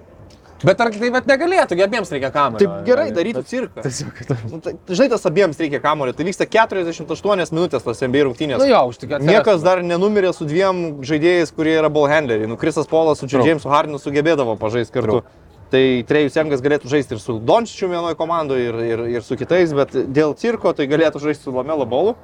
bet 0.62 0.82
ar 0.84 0.92
tai 0.94 1.10
vat 1.10 1.26
negalėtų, 1.26 1.78
abiems 1.82 2.12
reikia 2.14 2.30
kamerą. 2.34 2.62
Taip 2.62 2.86
gerai 2.86 3.08
darytų 3.16 3.42
cirką. 3.50 3.86
Nu, 4.52 4.60
tai, 4.62 4.76
žinai, 4.90 5.08
tas 5.10 5.26
abiems 5.26 5.62
reikia 5.62 5.82
kamulio, 5.82 6.14
tai 6.14 6.28
vyksta 6.28 6.46
48 6.46 7.56
minutės 7.56 7.86
tos 7.86 8.04
NBA 8.06 8.28
rungtynės. 8.28 8.62
Nu 8.62 8.70
jo, 8.70 8.82
už 8.92 9.00
tik 9.02 9.16
Niekas 9.26 9.66
dar 9.66 9.82
nenumirė 9.86 10.34
su 10.38 10.46
dviem 10.46 11.02
žaidėjais, 11.08 11.54
kurie 11.56 11.74
yra 11.80 11.90
ballhandleriai. 11.94 12.50
Nu, 12.52 12.60
Krisas 12.62 12.90
Polas 12.90 13.24
su 13.24 13.30
True. 13.32 13.48
Jamesu 13.48 13.74
Hardinu 13.74 14.02
sugebėdavo 14.02 14.58
pažaisti 14.62 15.00
kartu. 15.00 15.24
Tai 15.72 15.82
Trejus 16.04 16.36
Jangas 16.36 16.62
galėtų 16.62 16.90
žaisti 16.92 17.16
ir 17.16 17.22
su 17.24 17.38
Dončičiu 17.48 17.88
vienoje 17.94 18.18
komandoje, 18.20 18.68
ir, 18.68 18.80
ir, 18.84 19.04
ir 19.16 19.24
su 19.24 19.38
kitais, 19.40 19.72
bet 19.72 19.96
dėl 20.12 20.36
cirko 20.36 20.74
tai 20.76 20.84
galėtų 20.92 21.22
žaisti 21.24 21.48
su 21.48 21.54
Lamelo 21.56 21.88
Bolu. 21.88 22.18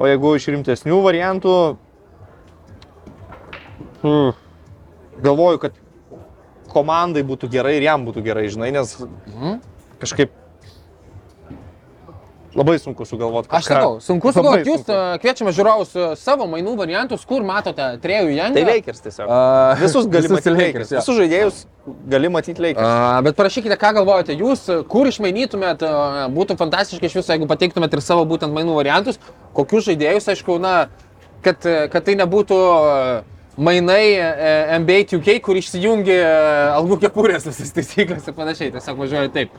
O 0.00 0.08
jeigu 0.08 0.32
iš 0.38 0.46
rimtesnių 0.48 0.96
variantų, 1.04 1.54
hmm, 4.00 4.30
galvoju, 5.26 5.60
kad 5.66 5.76
komandai 6.72 7.20
būtų 7.28 7.50
gerai 7.52 7.74
ir 7.76 7.84
jam 7.84 8.06
būtų 8.06 8.22
gerai, 8.24 8.46
žinai, 8.48 8.70
nes 8.72 8.94
kažkaip 10.00 10.32
labai 12.56 12.76
sunku 12.82 13.04
sugalvoti 13.06 13.50
Aš 13.54 13.68
sakau, 13.68 13.96
sunku 14.04 14.32
sugalvoti, 14.34 14.68
jūs 14.70 14.82
sunku. 14.82 14.94
uh, 14.96 15.18
kviečiame 15.22 15.52
žiūrovus 15.54 15.92
uh, 15.96 16.12
savo 16.18 16.46
mainų 16.50 16.74
variantus, 16.78 17.22
kur 17.28 17.44
matote 17.46 17.86
Trejų 18.02 18.34
Jangą. 18.34 18.58
Tai 18.58 18.64
Lakers 18.74 19.04
tiesiog. 19.06 19.30
A, 19.30 19.40
Visus 19.82 20.08
gali 20.10 20.26
visus 20.26 20.36
matyti 20.36 20.54
Lakers, 20.54 20.90
Lakers. 20.90 20.94
Visus 20.98 21.20
žaidėjus 21.20 21.60
gali 22.10 22.32
matyti 22.34 22.64
Lakers. 22.66 22.86
A, 22.86 23.20
bet 23.26 23.38
parašykite, 23.38 23.78
ką 23.80 23.92
galvojate 24.00 24.36
jūs, 24.38 24.66
kur 24.90 25.10
išmainytumėt, 25.10 25.86
a, 25.86 26.28
būtų 26.34 26.58
fantastiškai 26.60 27.10
iš 27.10 27.18
viso, 27.20 27.30
jeigu 27.34 27.50
pateiktumėt 27.50 27.94
ir 27.94 28.04
savo 28.04 28.26
būtent 28.30 28.54
mainų 28.56 28.78
variantus, 28.80 29.20
kokius 29.56 29.90
žaidėjus, 29.92 30.30
aišku, 30.34 30.58
na, 30.62 30.74
kad, 31.46 31.62
kad 31.62 32.08
tai 32.08 32.18
nebūtų 32.18 32.58
a, 32.58 32.96
mainai 33.60 34.14
e, 34.16 34.78
NBA 34.80 35.04
2K, 35.10 35.38
kur 35.44 35.58
išsijungi 35.58 36.14
e, 36.16 36.26
algų 36.72 37.00
kepurės 37.02 37.44
visas 37.48 37.72
taisyklės 37.76 38.28
ir 38.30 38.36
panašiai, 38.36 38.72
tiesiog 38.76 39.00
važiuoju 39.02 39.32
taip. 39.34 39.56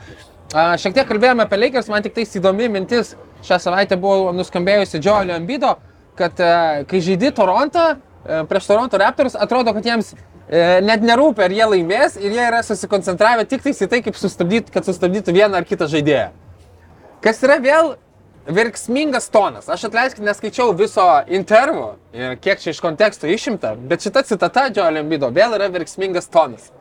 A, 0.52 0.74
Šiek 0.76 0.96
tiek 0.98 1.08
kalbėjome 1.08 1.46
apie 1.46 1.56
Lakers, 1.62 1.88
man 1.88 2.04
tik 2.04 2.12
tai 2.18 2.26
įdomi 2.28 2.68
mintis 2.74 3.14
šią 3.48 3.58
savaitę 3.64 3.96
buvo 4.00 4.34
nuskambėjusi 4.36 5.00
Joelio 5.00 5.38
Ambido, 5.40 5.78
kad 6.20 6.40
e, 6.44 6.52
kai 6.90 7.00
žaidži 7.04 7.32
Torontą, 7.38 7.86
e, 7.96 8.42
prieš 8.50 8.68
Toronto 8.68 9.00
Raptors, 9.00 9.38
atrodo, 9.40 9.72
kad 9.78 9.88
jiems 9.88 10.12
e, 10.12 10.82
net 10.84 11.06
nerūpi, 11.08 11.46
ar 11.46 11.56
jie 11.56 11.70
laimės 11.72 12.20
ir 12.20 12.36
jie 12.36 12.44
yra 12.50 12.60
susikoncentravę 12.68 13.48
tik 13.48 13.64
tais 13.64 13.80
į 13.80 13.88
tai, 13.94 14.02
kaip 14.04 14.20
sustabdyti, 14.20 14.76
kad 14.76 14.88
sustabdytų 14.88 15.38
vieną 15.40 15.62
ar 15.62 15.68
kitą 15.70 15.88
žaidėją. 15.92 16.28
Kas 17.24 17.40
yra 17.48 17.56
vėl 17.64 17.94
verksmingas 18.52 19.32
tonas. 19.32 19.72
Aš 19.72 19.88
atleiskit, 19.88 20.26
neskaičiau 20.26 20.76
viso 20.76 21.06
intervo 21.32 21.94
kiek 22.12 22.60
čia 22.60 22.74
iš 22.74 22.84
konteksto 22.84 23.30
išimta, 23.30 23.78
bet 23.78 24.04
šita 24.04 24.26
citata 24.28 24.68
Joelio 24.74 25.06
Ambido 25.06 25.32
vėl 25.32 25.56
yra 25.56 25.72
verksmingas 25.72 26.28
tonas. 26.34 26.74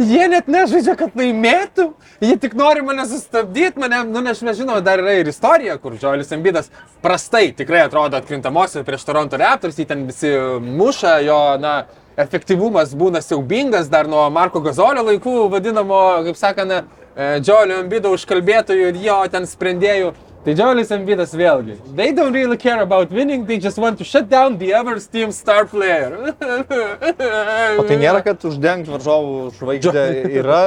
Jie 0.00 0.24
net 0.32 0.46
nežaidžia, 0.48 0.94
kad 0.96 1.16
laimėtų, 1.18 1.90
jie 2.24 2.36
tik 2.40 2.54
nori 2.56 2.80
mane 2.84 3.04
sustabdyti, 3.06 3.80
mane, 3.82 3.98
nu 4.08 4.22
nes 4.24 4.40
mes 4.42 4.56
žinome, 4.56 4.80
dar 4.84 5.02
yra 5.02 5.18
ir 5.20 5.28
istorija, 5.28 5.76
kur 5.82 5.98
Joelis 6.00 6.32
Embidas 6.32 6.70
prastai 7.04 7.50
tikrai 7.56 7.84
atrodo 7.84 8.16
atkrintamosios 8.16 8.86
prieš 8.86 9.04
Toronto 9.04 9.36
Raptors, 9.40 9.76
jį 9.76 9.86
ten 9.90 10.06
visi 10.08 10.32
muša, 10.64 11.18
jo, 11.26 11.38
na, 11.60 11.74
efektyvumas 12.16 12.96
būna 12.96 13.20
siaubingas 13.24 13.92
dar 13.92 14.08
nuo 14.08 14.24
Marko 14.32 14.64
Gazolio 14.64 15.04
laikų, 15.06 15.36
vadinamo, 15.52 16.02
kaip 16.28 16.40
sakant, 16.40 16.98
Džiolio 17.12 17.82
Ambido 17.82 18.14
užkalbėtojų 18.16 18.88
ir 18.88 19.00
jo 19.04 19.18
ten 19.32 19.44
sprendėjų. 19.44 20.14
Tai 20.42 20.54
Džiolis 20.58 20.88
Ambidas 20.90 21.32
vėlgi. 21.38 21.76
They 21.94 22.10
don't 22.10 22.34
really 22.34 22.56
care 22.58 22.80
about 22.82 23.12
winning, 23.14 23.44
they 23.46 23.58
just 23.62 23.78
want 23.78 23.98
to 23.98 24.04
shut 24.04 24.28
down 24.28 24.58
the 24.58 24.72
other 24.74 24.98
team 24.98 25.30
star 25.30 25.66
player. 25.66 26.34
O 27.78 27.84
tai 27.86 27.96
nėra, 28.00 28.20
kad 28.26 28.42
uždengti 28.48 28.90
varžovų 28.90 29.36
žvaigždę 29.56 30.02
yra 30.42 30.58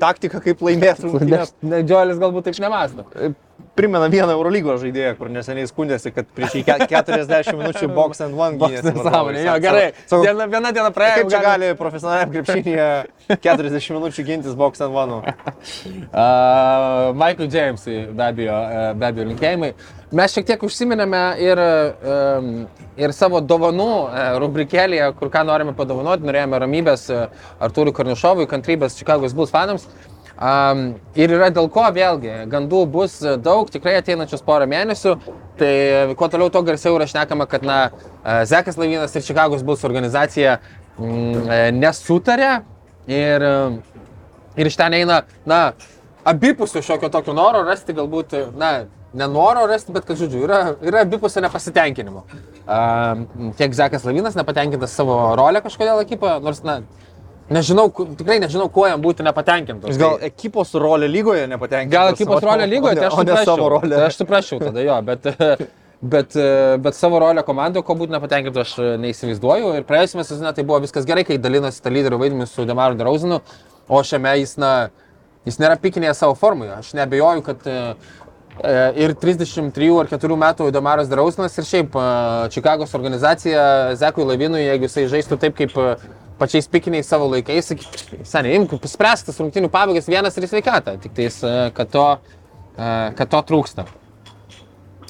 taktika, 0.00 0.40
kaip 0.42 0.62
laimėti 0.64 1.04
rungtynės. 1.06 1.52
Ne, 1.60 1.82
Džiolis 1.84 2.18
galbūt 2.22 2.48
taip 2.48 2.62
nemasto. 2.64 3.04
Primena 3.78 4.08
vieną 4.10 4.32
Eurolygos 4.34 4.80
žaidėją, 4.82 5.12
kur 5.20 5.28
neseniai 5.30 5.68
skundėsi, 5.70 6.10
kad 6.14 6.26
prieš 6.34 6.56
jį 6.58 6.62
ke- 6.66 6.88
40 6.92 7.54
minučių 7.60 7.88
box 7.94 8.20
and 8.26 8.34
one 8.34 8.58
gynėsi. 8.58 8.90
Nesąmonė, 8.96 9.44
jo, 9.46 9.54
gerai. 9.62 9.84
sako, 10.04 10.22
Diena, 10.26 10.48
viena 10.50 10.72
diena 10.74 10.90
praėjo. 10.94 11.20
Kaip 11.22 11.30
čia 11.34 11.42
gali 11.44 11.68
profesionaliam 11.78 12.32
krepšinėje 12.34 12.88
40 13.44 13.94
minučių 13.98 14.24
gintis 14.26 14.58
box 14.58 14.82
and 14.82 14.96
one? 14.98 15.20
Uh, 15.22 17.14
Michael 17.22 17.48
Jamesui 17.54 18.00
be 18.18 18.26
abejo, 18.26 18.58
uh, 18.58 18.90
be 18.98 19.06
abejo 19.12 19.28
linkėjimai. 19.30 19.72
Mes 20.18 20.32
šiek 20.32 20.46
tiek 20.48 20.62
užsiminėme 20.64 21.18
ir, 21.44 21.60
ir 22.96 23.12
savo 23.12 23.42
dovanų 23.44 23.88
uh, 24.06 24.20
rubrikėlėje, 24.40 25.10
kur 25.18 25.28
ką 25.34 25.42
norime 25.44 25.74
padovanoti, 25.76 26.24
norėjome 26.24 26.60
ramybės 26.64 27.02
uh, 27.12 27.26
Artūrui 27.60 27.92
Karnišovui, 27.96 28.48
kantrybės 28.48 28.96
Čikagos 28.96 29.36
Bulls 29.36 29.52
fanams. 29.52 29.84
Um, 30.38 30.82
ir 31.18 31.32
yra 31.34 31.48
dėl 31.50 31.66
ko 31.74 31.82
vėlgi, 31.90 32.44
gandų 32.50 32.84
bus 32.94 33.16
daug, 33.42 33.70
tikrai 33.74 33.96
ateinančius 33.98 34.44
porą 34.46 34.68
mėnesių, 34.70 35.16
tai 35.58 35.72
kuo 36.14 36.28
toliau, 36.30 36.52
tuo 36.54 36.62
garsiau 36.62 36.94
yra 36.94 37.08
šnekama, 37.10 37.48
kad 37.50 37.66
na, 37.66 37.78
uh, 37.90 38.44
Zekas 38.46 38.78
Lavinas 38.78 39.18
ir 39.18 39.26
Čikagos 39.26 39.66
Bulls 39.66 39.82
organizacija 39.88 40.60
mm, 40.94 41.42
e, 41.42 41.58
nesutarė 41.74 42.52
ir 43.10 43.48
uh, 43.48 43.80
Ir 44.58 44.66
iš 44.66 44.76
ten 44.78 44.94
eina, 44.96 45.20
na, 45.46 45.58
abipusių 46.26 46.80
šiokio 46.82 47.12
tokio 47.14 47.34
noro 47.36 47.60
rasti, 47.66 47.94
galbūt, 47.94 48.34
na, 48.58 48.88
nenoro 49.16 49.68
rasti, 49.70 49.94
bet, 49.94 50.06
kad, 50.08 50.18
žodžiu, 50.18 50.40
yra, 50.48 50.58
yra 50.82 51.04
abipusio 51.06 51.42
nepasitenkinimo. 51.44 52.24
Uh, 52.66 53.52
tiek 53.60 53.76
Zekas 53.78 54.06
Lavinas 54.08 54.34
nepatenkintas 54.36 54.96
savo 54.98 55.20
rolę 55.38 55.62
kažkodėl 55.64 56.02
ekipoje, 56.02 56.40
nors, 56.42 56.64
na, 56.66 56.80
nežinau, 57.54 57.88
tikrai 58.18 58.38
nežinau, 58.42 58.68
kuo 58.72 58.86
jam 58.88 59.02
būti 59.02 59.24
nepatenkintas. 59.26 59.98
Gal 60.00 60.18
ekipos 60.28 60.74
rolė 60.78 61.08
lygoje 61.10 61.48
nepatenkintas. 61.50 61.94
Gal 61.94 62.12
ekipos 62.14 62.44
rolė 62.44 62.68
lygoje, 62.70 62.98
tai 62.98 63.08
aš 63.08 63.18
suprasčiau. 63.18 63.80
Tai 63.84 64.04
aš 64.06 64.18
suprasčiau 64.20 64.62
tada 64.62 64.84
jo, 64.84 64.98
bet, 65.08 65.28
bet, 66.14 66.38
bet 66.84 66.98
savo 66.98 67.20
rolę 67.24 67.44
komandoje, 67.46 67.86
ko 67.86 67.96
būtų 67.98 68.16
nepatenkintas, 68.16 68.72
aš 68.72 69.00
neįsivaizduoju. 69.02 69.74
Ir 69.80 69.88
praėjusiame 69.88 70.26
sezone 70.28 70.54
tai 70.56 70.66
buvo 70.68 70.82
viskas 70.84 71.08
gerai, 71.08 71.26
kai 71.28 71.40
dalinosi 71.42 71.82
tą 71.84 71.92
lyderių 71.94 72.20
vaidmenį 72.22 72.48
su 72.50 72.68
Demaru 72.68 72.98
Drauzinu, 73.00 73.40
o 73.88 74.02
šiame 74.04 74.36
jis, 74.42 74.56
na, 74.60 74.72
jis 75.48 75.60
nėra 75.62 75.78
pikinėje 75.80 76.16
savo 76.20 76.36
formoje. 76.38 76.76
Aš 76.78 76.92
nebejoju, 76.98 77.44
kad 77.46 77.68
e, 77.68 77.78
ir 78.98 79.14
33 79.18 79.90
ar 80.00 80.08
4 80.10 80.38
metų 80.42 80.70
Demaras 80.74 81.10
Drauzinas 81.10 81.54
ir 81.58 81.66
šiaip 81.68 81.94
e, 81.94 82.06
Čikagos 82.54 82.94
organizacija 82.98 83.62
Zekui 83.98 84.26
Lavinui, 84.26 84.64
jeigu 84.64 84.88
jisai 84.88 85.06
žaistų 85.12 85.38
taip 85.42 85.56
kaip 85.58 85.76
e, 85.78 85.92
pačiais 86.38 86.70
pikiniais 86.70 87.08
savo 87.10 87.28
laikais, 87.32 87.70
sakyk, 87.72 88.24
seniai, 88.26 88.58
imk, 88.60 88.74
spręstas 88.88 89.38
rungtinių 89.42 89.70
pabaigas 89.74 90.08
vienas 90.10 90.38
ir 90.38 90.46
į 90.46 90.52
sveikatą, 90.52 90.98
tik 91.02 91.14
tais, 91.16 91.40
e, 91.42 91.54
kad 91.76 91.90
to, 91.94 92.08
e, 92.74 92.90
kad 93.18 93.30
to 93.34 93.42
trūksta. 93.52 93.88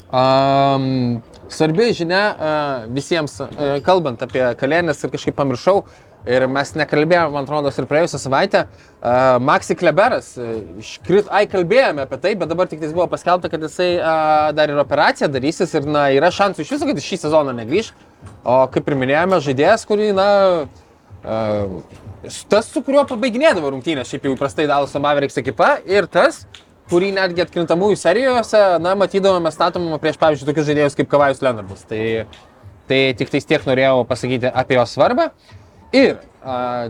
Um, 0.09 1.19
svarbi 1.53 1.91
žinia 1.93 2.21
uh, 2.33 2.85
visiems, 2.89 3.35
uh, 3.45 3.75
kalbant 3.85 4.23
apie 4.25 4.41
kalėnės 4.57 5.03
ir 5.05 5.11
kažkaip 5.13 5.35
pamiršau, 5.37 5.83
ir 6.29 6.45
mes 6.51 6.73
nekalbėjome, 6.77 7.33
man 7.33 7.47
atrodo, 7.47 7.71
ir 7.73 7.87
praėjusią 7.89 8.19
savaitę, 8.21 8.65
uh, 8.69 9.37
Maxi 9.43 9.77
Kleberas, 9.79 10.31
uh, 10.37 10.59
iškrit, 10.81 11.31
ai 11.33 11.45
kalbėjome 11.49 12.05
apie 12.05 12.19
tai, 12.21 12.35
bet 12.39 12.51
dabar 12.51 12.69
tik 12.69 12.83
tais 12.83 12.93
buvo 12.95 13.07
paskelbta, 13.11 13.51
kad 13.51 13.65
jisai 13.65 13.89
uh, 13.97 14.49
dar 14.57 14.71
ir 14.71 14.81
operaciją 14.81 15.31
darysis 15.33 15.73
ir 15.77 15.89
na, 15.89 16.09
yra 16.15 16.31
šansų 16.35 16.65
iš 16.65 16.75
viso, 16.75 16.89
kad 16.89 17.01
šį 17.05 17.21
sezoną 17.25 17.55
negrįž. 17.63 17.91
O 18.43 18.61
kaip 18.73 18.87
ir 18.89 18.99
minėjome, 18.99 19.41
žaidėjas, 19.43 19.85
kurį, 19.89 20.11
na, 20.17 20.29
uh, 21.23 21.99
tas, 22.51 22.69
su 22.69 22.83
kuriuo 22.85 23.05
pabaiginėdavo 23.09 23.73
rungtynės, 23.73 24.11
šiaip 24.11 24.27
jau 24.27 24.35
įprastai 24.35 24.67
Dalas 24.69 24.93
Mavericks 24.99 25.39
ekipa, 25.41 25.77
ir 25.89 26.09
tas, 26.11 26.43
kurį 26.89 27.13
netgi 27.15 27.43
atkrintamųjų 27.45 27.97
serijose, 28.01 28.61
na, 28.83 28.95
matydavome 28.97 29.51
statomą 29.53 29.99
prieš, 30.01 30.17
pavyzdžiui, 30.21 30.49
tokius 30.49 30.69
žaidėjus 30.69 30.97
kaip 30.97 31.09
Kavajus 31.11 31.41
Leonardas. 31.45 31.85
Tai, 31.89 32.01
tai 32.89 32.99
tik 33.17 33.31
tais 33.33 33.45
tiek 33.45 33.65
norėjau 33.67 34.03
pasakyti 34.09 34.49
apie 34.49 34.79
jo 34.79 34.85
svarbą. 34.89 35.29
Ir 35.91 36.13
uh, 36.13 36.19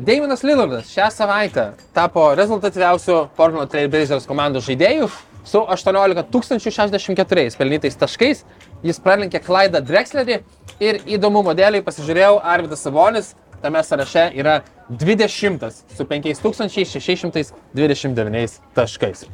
Daimonas 0.03 0.43
Lillardas 0.43 0.89
šią 0.91 1.07
savaitę 1.15 1.69
tapo 1.95 2.35
rezultatyviausiu 2.35 3.29
Portland 3.37 3.71
Trailblazers 3.71 4.27
komandos 4.27 4.65
žaidėju 4.67 5.07
su 5.47 5.61
18 5.63 6.23
064 6.69 7.57
pelnytais 7.57 7.95
taškais. 7.95 8.43
Jis 8.83 8.99
pralenkė 9.03 9.39
Klaidą 9.43 9.81
Drexlerį 9.83 10.39
ir 10.83 10.95
įdomų 11.15 11.43
modelį 11.47 11.81
pasižiūrėjau, 11.87 12.41
Arvidas 12.43 12.81
Savonis 12.83 13.35
tame 13.63 13.83
sąraše 13.83 14.31
yra 14.35 14.61
20 14.89 15.71
su 15.95 16.05
5629 16.05 18.59
taškais. 18.75 19.25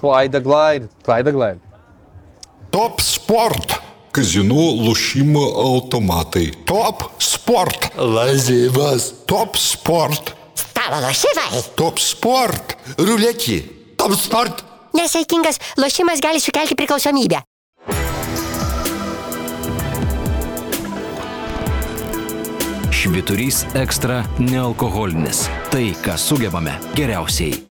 Klaida 0.00 0.40
Glide. 0.40 0.88
Klaida 1.04 1.30
Glide. 1.32 1.58
Top 2.70 3.00
Sport 3.00 3.85
kazinų 4.16 4.64
lošimo 4.86 5.42
automatai. 5.60 6.48
Top 6.68 7.04
sport. 7.20 7.90
Lazivas. 8.00 9.10
Top 9.28 9.58
sport. 9.60 10.32
Stalo 10.56 11.02
lošimai. 11.04 11.60
Top 11.76 12.00
sport. 12.00 12.76
Ruletį. 12.96 13.58
Top 14.00 14.16
sport. 14.16 14.64
Nesaikingas 14.96 15.60
lošimas 15.76 16.22
gali 16.24 16.40
sukelti 16.40 16.78
priklausomybę. 16.78 17.42
Šviturys 22.96 23.66
ekstra 23.76 24.22
nealkoholinis. 24.40 25.44
Tai, 25.70 25.84
ką 26.02 26.16
sugebame 26.18 26.78
geriausiai. 26.96 27.66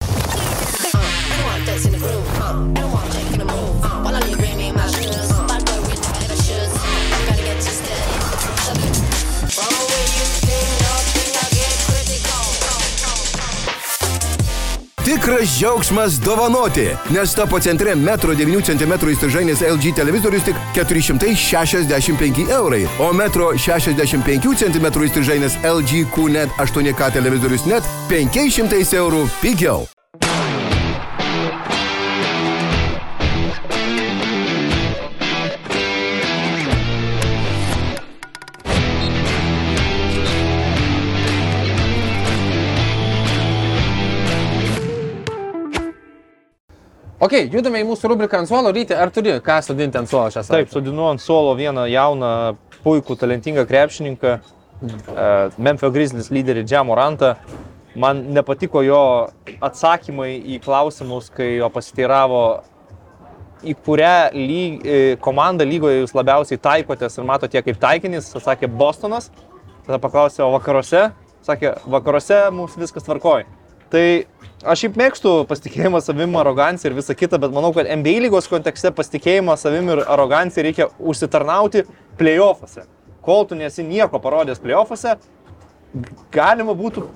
Tikras 15.05 15.59
džiaugsmas 15.59 16.15
dovanoti, 16.21 16.87
nes 17.11 17.35
tapo 17.35 17.59
centre 17.61 17.93
1,9 17.95 18.63
cm 18.65 18.95
įstrižainės 19.13 19.61
LG 19.69 19.93
televizorius 19.99 20.47
tik 20.47 20.57
465 20.73 22.47
eurai, 22.49 22.87
o 22.97 23.11
1,65 23.13 24.55
cm 24.65 24.89
įstrižainės 25.05 25.59
LG 25.61 26.07
QNET 26.15 26.57
8K 26.57 27.11
televizorius 27.19 27.69
net 27.69 27.93
500 28.09 28.97
eurų 28.97 29.27
pigiau. 29.43 29.85
Ok, 47.23 47.37
judame 47.47 47.79
į 47.79 47.87
mūsų 47.87 48.09
rubriką 48.11 48.41
ant 48.41 48.51
suolo. 48.51 48.73
Ryti, 48.75 48.95
ar 48.99 49.13
turi 49.15 49.37
ką 49.45 49.61
sudinti 49.63 49.99
ant 50.01 50.11
suolo 50.11 50.33
šią 50.35 50.43
Taip, 50.43 50.49
savaitę? 50.49 50.73
sudinu 50.75 51.07
ant 51.13 51.23
suolo 51.23 51.53
vieną 51.55 51.87
jauną, 51.87 52.31
puikų, 52.83 53.15
talentingą 53.21 53.63
krepšininką, 53.71 54.33
e, 54.35 55.29
Memphis 55.57 55.95
Grizzlies 55.95 56.31
lyderį 56.35 56.65
Džamorantą. 56.67 57.37
Man 57.95 58.25
nepatiko 58.35 58.83
jo 58.83 59.31
atsakymai 59.63 60.41
į 60.43 60.59
klausimus, 60.65 61.31
kai 61.31 61.53
jo 61.61 61.71
pasiteiravo, 61.71 62.43
į 63.63 63.77
kurią 63.87 64.33
lyg, 64.35 64.83
e, 64.85 65.17
komandą 65.23 65.65
lygoje 65.65 66.03
jūs 66.03 66.17
labiausiai 66.19 66.59
taikotės 66.59 67.17
ir 67.17 67.25
matote 67.25 67.63
kaip 67.63 67.79
taikinys, 67.79 68.35
atsakė 68.35 68.67
Bostonas. 68.67 69.31
Tada 69.87 70.01
paklausė, 70.03 70.43
o 70.43 70.51
vakaruose? 70.59 71.13
Sakė, 71.47 71.77
vakaruose 71.87 72.51
mums 72.51 72.75
viskas 72.75 73.07
tvarkoja. 73.07 73.47
Tai 73.95 74.07
aš 74.67 74.81
šiaip 74.83 74.97
mėgstu 74.99 75.33
pasitikėjimą 75.47 76.01
savim, 76.03 76.33
aroganciją 76.41 76.91
ir 76.91 76.97
visą 76.97 77.15
kitą, 77.15 77.39
bet 77.39 77.53
manau, 77.55 77.71
kad 77.77 77.87
NBA 77.87 78.25
lygos 78.25 78.49
kontekste 78.51 78.91
pasitikėjimą 78.97 79.55
savim 79.61 79.93
ir 79.93 80.03
aroganciją 80.03 80.65
reikia 80.67 80.89
užsitarnauti 80.99 81.85
playoffuose. 82.19 82.89
Kol 83.25 83.47
tu 83.47 83.59
nesi 83.59 83.85
nieko 83.87 84.19
parodęs 84.25 84.59
playoffuose, 84.65 85.15
galima 86.35 86.75
būtų 86.75 87.07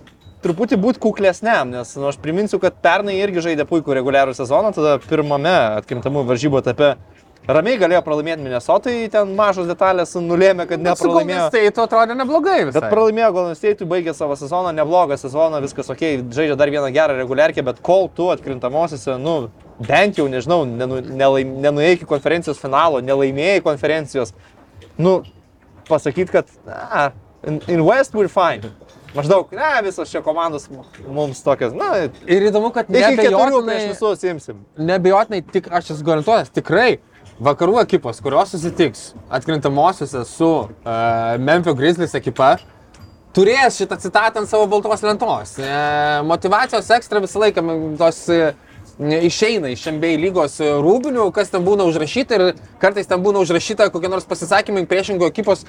truputį 0.44 0.78
būti 0.78 1.02
kuklesniam, 1.02 1.72
nes 1.74 1.96
nu, 1.98 2.06
aš 2.12 2.20
priminsiu, 2.22 2.60
kad 2.62 2.78
pernai 2.84 3.16
irgi 3.18 3.42
žaidė 3.48 3.66
puikų 3.66 3.96
reguliarų 3.98 4.36
sezoną, 4.38 4.70
tada 4.76 5.00
pirmame 5.02 5.56
atkrintamų 5.80 6.22
varžybų 6.30 6.62
etape 6.62 6.92
Ramiai 7.48 7.78
galėjo 7.80 8.02
pralaimėti 8.04 8.42
Minnesotai, 8.44 9.06
ten 9.08 9.30
mažos 9.36 9.64
detalės 9.70 10.10
nulėmė, 10.20 10.66
kad 10.68 10.82
Golden 10.82 10.90
nepralaimėjo. 10.90 11.46
State 11.48 11.80
atrodė 11.80 12.16
neblogai 12.18 12.56
visai. 12.66 12.74
Bet 12.76 12.92
pralaimėjo 12.92 13.30
Golden 13.38 13.56
State, 13.56 13.86
baigė 13.88 14.12
savo 14.12 14.36
sezoną, 14.36 14.74
neblogą 14.76 15.16
sezoną, 15.16 15.62
viskas 15.64 15.88
ok, 15.94 16.04
žaidžia 16.36 16.58
dar 16.60 16.68
vieną 16.74 16.90
gerą 16.92 17.16
reguliarkę, 17.16 17.64
bet 17.64 17.80
kol 17.88 18.10
tu 18.12 18.28
atkrintamosiose, 18.34 19.16
nu, 19.22 19.38
bent 19.80 20.20
jau, 20.20 20.28
nežinau, 20.28 20.66
nenu, 20.68 21.00
nelaim, 21.08 21.56
nenuėjai 21.64 21.96
iki 21.96 22.10
konferencijos 22.12 22.60
finalo, 22.60 23.00
nelaimėjai 23.08 23.64
konferencijos, 23.64 24.36
nu, 25.00 25.22
pasakyti, 25.88 26.28
kad, 26.36 26.52
na, 26.68 27.08
in, 27.48 27.62
in 27.64 27.88
West 27.88 28.12
we're 28.12 28.28
fine. 28.28 28.74
Maždaug, 29.16 29.56
ne, 29.56 29.72
visos 29.88 30.12
čia 30.12 30.20
komandos 30.20 30.68
mums 31.08 31.40
tokios, 31.40 31.72
na, 31.72 32.10
Ir 32.28 32.50
įdomu, 32.52 32.68
kad 32.76 32.92
nebejotinai, 32.92 33.86
visus 33.88 34.28
imsim. 34.28 34.66
nebejotinai 34.76 35.46
tik 35.48 35.72
aš 35.72 35.94
esu 35.96 36.04
garantuotas, 36.04 36.52
tikrai 36.52 36.98
vakarų 37.42 37.78
ekipos, 37.84 38.22
kurios 38.24 38.50
susitiks 38.54 39.12
atkrintamosiose 39.30 40.24
su 40.26 40.50
uh, 40.66 40.72
Memphis 41.38 41.76
Grizzlies 41.78 42.16
ekipa, 42.18 42.56
turės 43.36 43.76
šitą 43.78 43.98
citatą 44.02 44.42
ant 44.42 44.50
savo 44.50 44.66
baltos 44.70 45.04
lentos. 45.06 45.54
E, 45.60 45.68
motivacijos 46.26 46.88
ekstra 46.96 47.22
visą 47.22 47.42
laiką 47.44 47.64
tos 48.00 48.24
e, 48.32 48.52
išeina 49.28 49.70
iš 49.74 49.84
MBA 49.94 50.16
lygos 50.24 50.58
e, 50.62 50.72
rūbinių, 50.82 51.28
kas 51.36 51.52
ten 51.52 51.66
būna 51.66 51.86
užrašyta 51.90 52.38
ir 52.38 52.46
kartais 52.82 53.10
ten 53.10 53.22
būna 53.22 53.44
užrašyta 53.44 53.90
kokie 53.94 54.10
nors 54.10 54.26
pasisakymai 54.28 54.86
priešingų 54.90 55.28
ekipos 55.30 55.66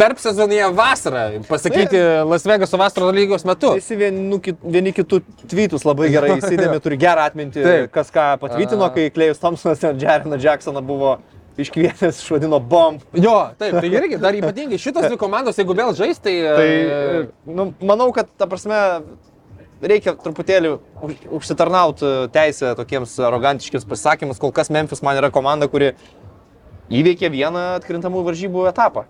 tarp 0.00 0.20
sezonėje 0.22 0.68
vasarą, 0.76 1.24
pasakyti 1.48 2.00
Las 2.28 2.46
Vegaso 2.48 2.78
vasaros 2.80 3.12
lygos 3.16 3.44
metu. 3.48 3.74
Visi 3.78 3.98
vieni, 3.98 4.24
nu, 4.30 4.38
vieni 4.62 4.92
kitų 4.96 5.20
tweetus 5.50 5.86
labai 5.88 6.10
gerai 6.14 6.36
įsidėmė, 6.40 6.80
turi 6.84 6.98
gerą 7.00 7.28
atmintį, 7.30 7.62
Taip. 7.66 7.92
kas 7.94 8.12
ką 8.14 8.26
patvirtino, 8.42 8.88
kai 8.94 9.10
Klejus 9.14 9.42
Thompsonas 9.42 9.82
ten 9.82 10.00
Jeremy 10.00 10.40
Jacksoną 10.42 10.82
buvo 10.86 11.16
iškvietęs, 11.60 12.22
išvadino 12.22 12.60
bomb. 12.64 13.02
Jo, 13.12 13.52
taip, 13.60 13.76
tai 13.76 13.90
irgi, 13.92 14.16
dar 14.20 14.36
ypatingai 14.38 14.78
šitos 14.80 15.04
dvi 15.10 15.18
komandos, 15.20 15.58
jeigu 15.60 15.76
vėl 15.76 15.92
žais, 15.98 16.20
tai... 16.22 16.38
Tai, 16.48 16.64
e, 16.64 17.26
nu, 17.52 17.68
manau, 17.84 18.08
kad, 18.16 18.30
ta 18.40 18.48
prasme, 18.48 18.78
reikia 19.84 20.14
truputėlį 20.16 20.72
už- 21.04 21.26
užsitarnauti 21.40 22.12
teisę 22.32 22.72
tokiems 22.78 23.18
arogantiškiams 23.28 23.84
pasisakymus. 23.88 24.40
Kol 24.40 24.54
kas 24.56 24.72
Memphis 24.72 25.02
man 25.04 25.20
yra 25.20 25.28
komanda, 25.34 25.68
kuri 25.68 25.92
įveikė 26.92 27.30
vieną 27.32 27.66
atkrintamų 27.80 28.24
varžybų 28.30 28.66
etapą. 28.72 29.04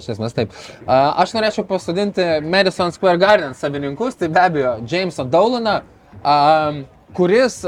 Iš 0.00 0.14
esmės 0.14 0.32
taip. 0.32 0.52
Aš 0.88 1.34
norėčiau 1.36 1.66
pasodinti 1.68 2.24
Madison 2.40 2.92
Square 2.94 3.20
Garden 3.20 3.52
savininkus, 3.56 4.16
tai 4.16 4.30
be 4.32 4.40
abejo 4.40 4.76
Jamesą 4.88 5.26
Daulaną, 5.28 5.82
kuris 7.12 7.58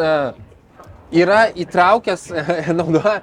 yra 1.12 1.42
įtraukęs, 1.52 2.30
naudoja, 2.78 3.18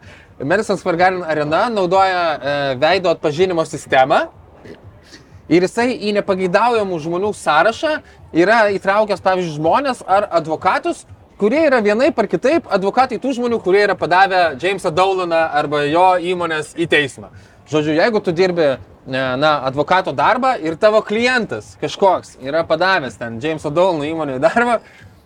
Madison 0.45 0.78
Square 0.78 1.02
Garden 1.02 1.24
arena 1.26 1.66
naudoja 1.74 2.76
veido 2.82 3.10
atpažinimo 3.10 3.66
sistemą. 3.66 4.28
Ir 5.52 5.66
jisai 5.66 5.97
į 5.97 6.14
nepageidaujamų 6.16 6.99
žmonių 7.04 7.34
sąrašą 7.36 7.97
yra 8.38 8.68
įtraukęs, 8.72 9.20
pavyzdžiui, 9.26 9.58
žmonės 9.58 10.06
ar 10.08 10.30
advokatus, 10.38 11.02
kurie 11.41 11.66
yra 11.66 11.82
vienaip 11.84 12.20
ar 12.22 12.30
kitaip 12.32 12.70
advokatai 12.72 13.18
tų 13.20 13.34
žmonių, 13.36 13.60
kurie 13.66 13.82
yra 13.84 13.97
padavę 13.97 14.43
Jamesą 14.62 14.93
Daulaną 14.93 15.41
arba 15.58 15.82
jo 15.89 16.06
įmonės 16.32 16.76
į 16.78 16.88
teismą. 16.93 17.34
Žodžiu, 17.72 17.93
jeigu 17.95 18.19
tu 18.19 18.32
dirbi 18.36 18.76
na, 19.07 19.53
advokato 19.65 20.11
darbą 20.13 20.57
ir 20.59 20.76
tavo 20.76 20.99
klientas 21.01 21.78
kažkoks 21.82 22.36
yra 22.43 22.65
padavęs 22.67 23.15
ten 23.17 23.39
Jameso 23.41 23.72
Daulano 23.72 24.03
įmonėje 24.05 24.41
darbą, 24.43 24.80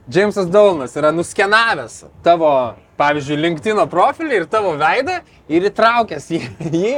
Jamesas 0.05 0.45
Daulanas 0.53 0.93
yra 0.95 1.09
nuskenavęs 1.11 2.03
tavo, 2.23 2.75
pavyzdžiui, 3.01 3.39
LinkedIn 3.41 3.81
profilį 3.89 4.43
ir 4.43 4.45
tavo 4.49 4.75
veidą 4.77 5.19
ir 5.49 5.65
įtraukęs 5.71 6.29
jį, 6.29 6.41
jį 6.69 6.91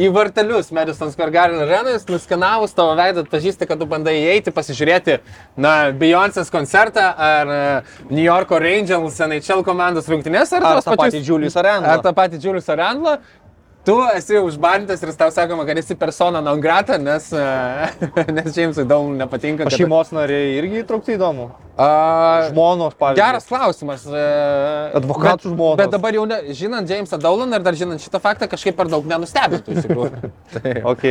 į 0.00 0.08
vartelius 0.14 0.70
Madison 0.72 1.10
Square 1.12 1.32
Garden 1.34 1.60
arenais, 1.64 2.04
nuskenavus 2.08 2.72
tavo 2.76 2.94
veidą, 2.98 3.24
atpažįsti, 3.24 3.66
kad 3.68 3.80
tu 3.80 3.88
bandai 3.90 4.14
įeiti, 4.20 4.52
pasižiūrėti, 4.54 5.18
na, 5.60 5.90
Beyoncé's 5.96 6.52
koncertą 6.52 7.08
ar 7.20 7.50
e, 7.50 7.58
New 8.10 8.22
Yorko 8.22 8.60
Rangers 8.62 9.18
NHL 9.26 9.64
komandos 9.66 10.08
rungtynės, 10.10 10.54
ar, 10.56 10.64
Ar 10.64 10.80
tą 10.84 10.94
pačius- 10.94 11.18
patį 11.18 11.24
Julius 11.26 11.58
Randle. 11.58 11.90
Ar 11.90 12.04
tą 12.06 12.14
patį 12.16 12.40
Julius 12.44 12.70
Randlą. 12.70 13.18
Tu 13.84 13.94
esi 14.12 14.36
užbandęs 14.36 15.00
ir 15.06 15.12
tau 15.16 15.30
sakoma, 15.32 15.64
kad 15.64 15.78
esi 15.80 15.94
persona 15.96 16.42
non 16.44 16.60
grata, 16.60 16.98
nes, 17.00 17.30
e, 17.32 17.44
nes 18.36 18.52
Jamesui 18.56 18.84
Daulanui 18.84 19.16
nepatinka. 19.22 19.64
Kad- 19.64 19.72
šeimos 19.78 20.10
nariai 20.12 20.58
irgi 20.58 20.82
įtraukti 20.82 21.14
įdomu. 21.16 21.46
A, 21.80 21.86
Žmonos, 22.50 22.92
pavyzdžiui. 23.00 23.22
Geras 23.22 23.48
klausimas. 23.48 24.04
e, 24.04 24.26
Advokatų 25.00 25.48
bet- 25.48 25.54
žmonos. 25.54 25.78
Bet 25.80 25.94
dabar 25.96 26.12
jau, 26.18 26.26
ne, 26.28 26.42
žinant 26.52 26.92
Jamesą 26.92 27.16
Daulaną 27.22 27.56
ir 27.56 27.64
dar 27.64 27.78
žinant 27.80 28.04
šitą 28.04 28.20
faktą, 28.20 28.50
kažkaip 28.52 28.76
per 28.76 28.90
daug 28.92 29.08
nenustebintų 29.08 29.72
iš 29.78 29.86
tikrųjų. 29.88 30.30
tai, 30.58 30.76
Ok. 30.92 31.06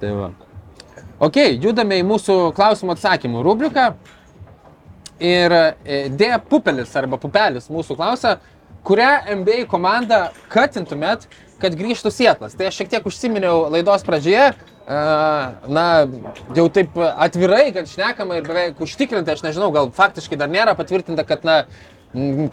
tai 0.00 0.14
va. 0.16 0.30
Ok, 1.20 1.36
judame 1.60 2.00
į 2.00 2.04
mūsų 2.08 2.38
klausimų 2.56 2.96
atsakymų 2.96 3.44
rubriką. 3.44 3.90
Ir 5.20 5.52
e, 5.52 6.08
D. 6.12 6.32
Pupelis 6.48 6.96
arba 6.96 7.16
Pupelis 7.20 7.68
mūsų 7.72 7.96
klausia, 7.96 8.38
kurią 8.84 9.12
NBA 9.40 9.62
komandą 9.68 10.26
katintumėt, 10.52 11.24
kad 11.62 11.76
grįžtų 11.78 12.12
Sietlas. 12.12 12.56
Tai 12.56 12.68
aš 12.68 12.80
šiek 12.80 12.92
tiek 12.92 13.08
užsiminiau 13.08 13.66
laidos 13.72 14.04
pradžioje, 14.06 14.52
e, 14.52 15.00
na, 15.78 15.86
jau 16.56 16.68
taip 16.72 16.96
atvirai, 17.14 17.70
kad 17.76 17.90
šnekama 17.90 18.40
ir 18.40 18.48
beveik 18.48 18.80
užtikrinta, 18.84 19.36
aš 19.36 19.44
nežinau, 19.46 19.72
gal 19.74 19.90
faktiškai 19.94 20.38
dar 20.40 20.52
nėra 20.52 20.76
patvirtinta, 20.78 21.26
kad, 21.28 21.44
na, 21.46 21.62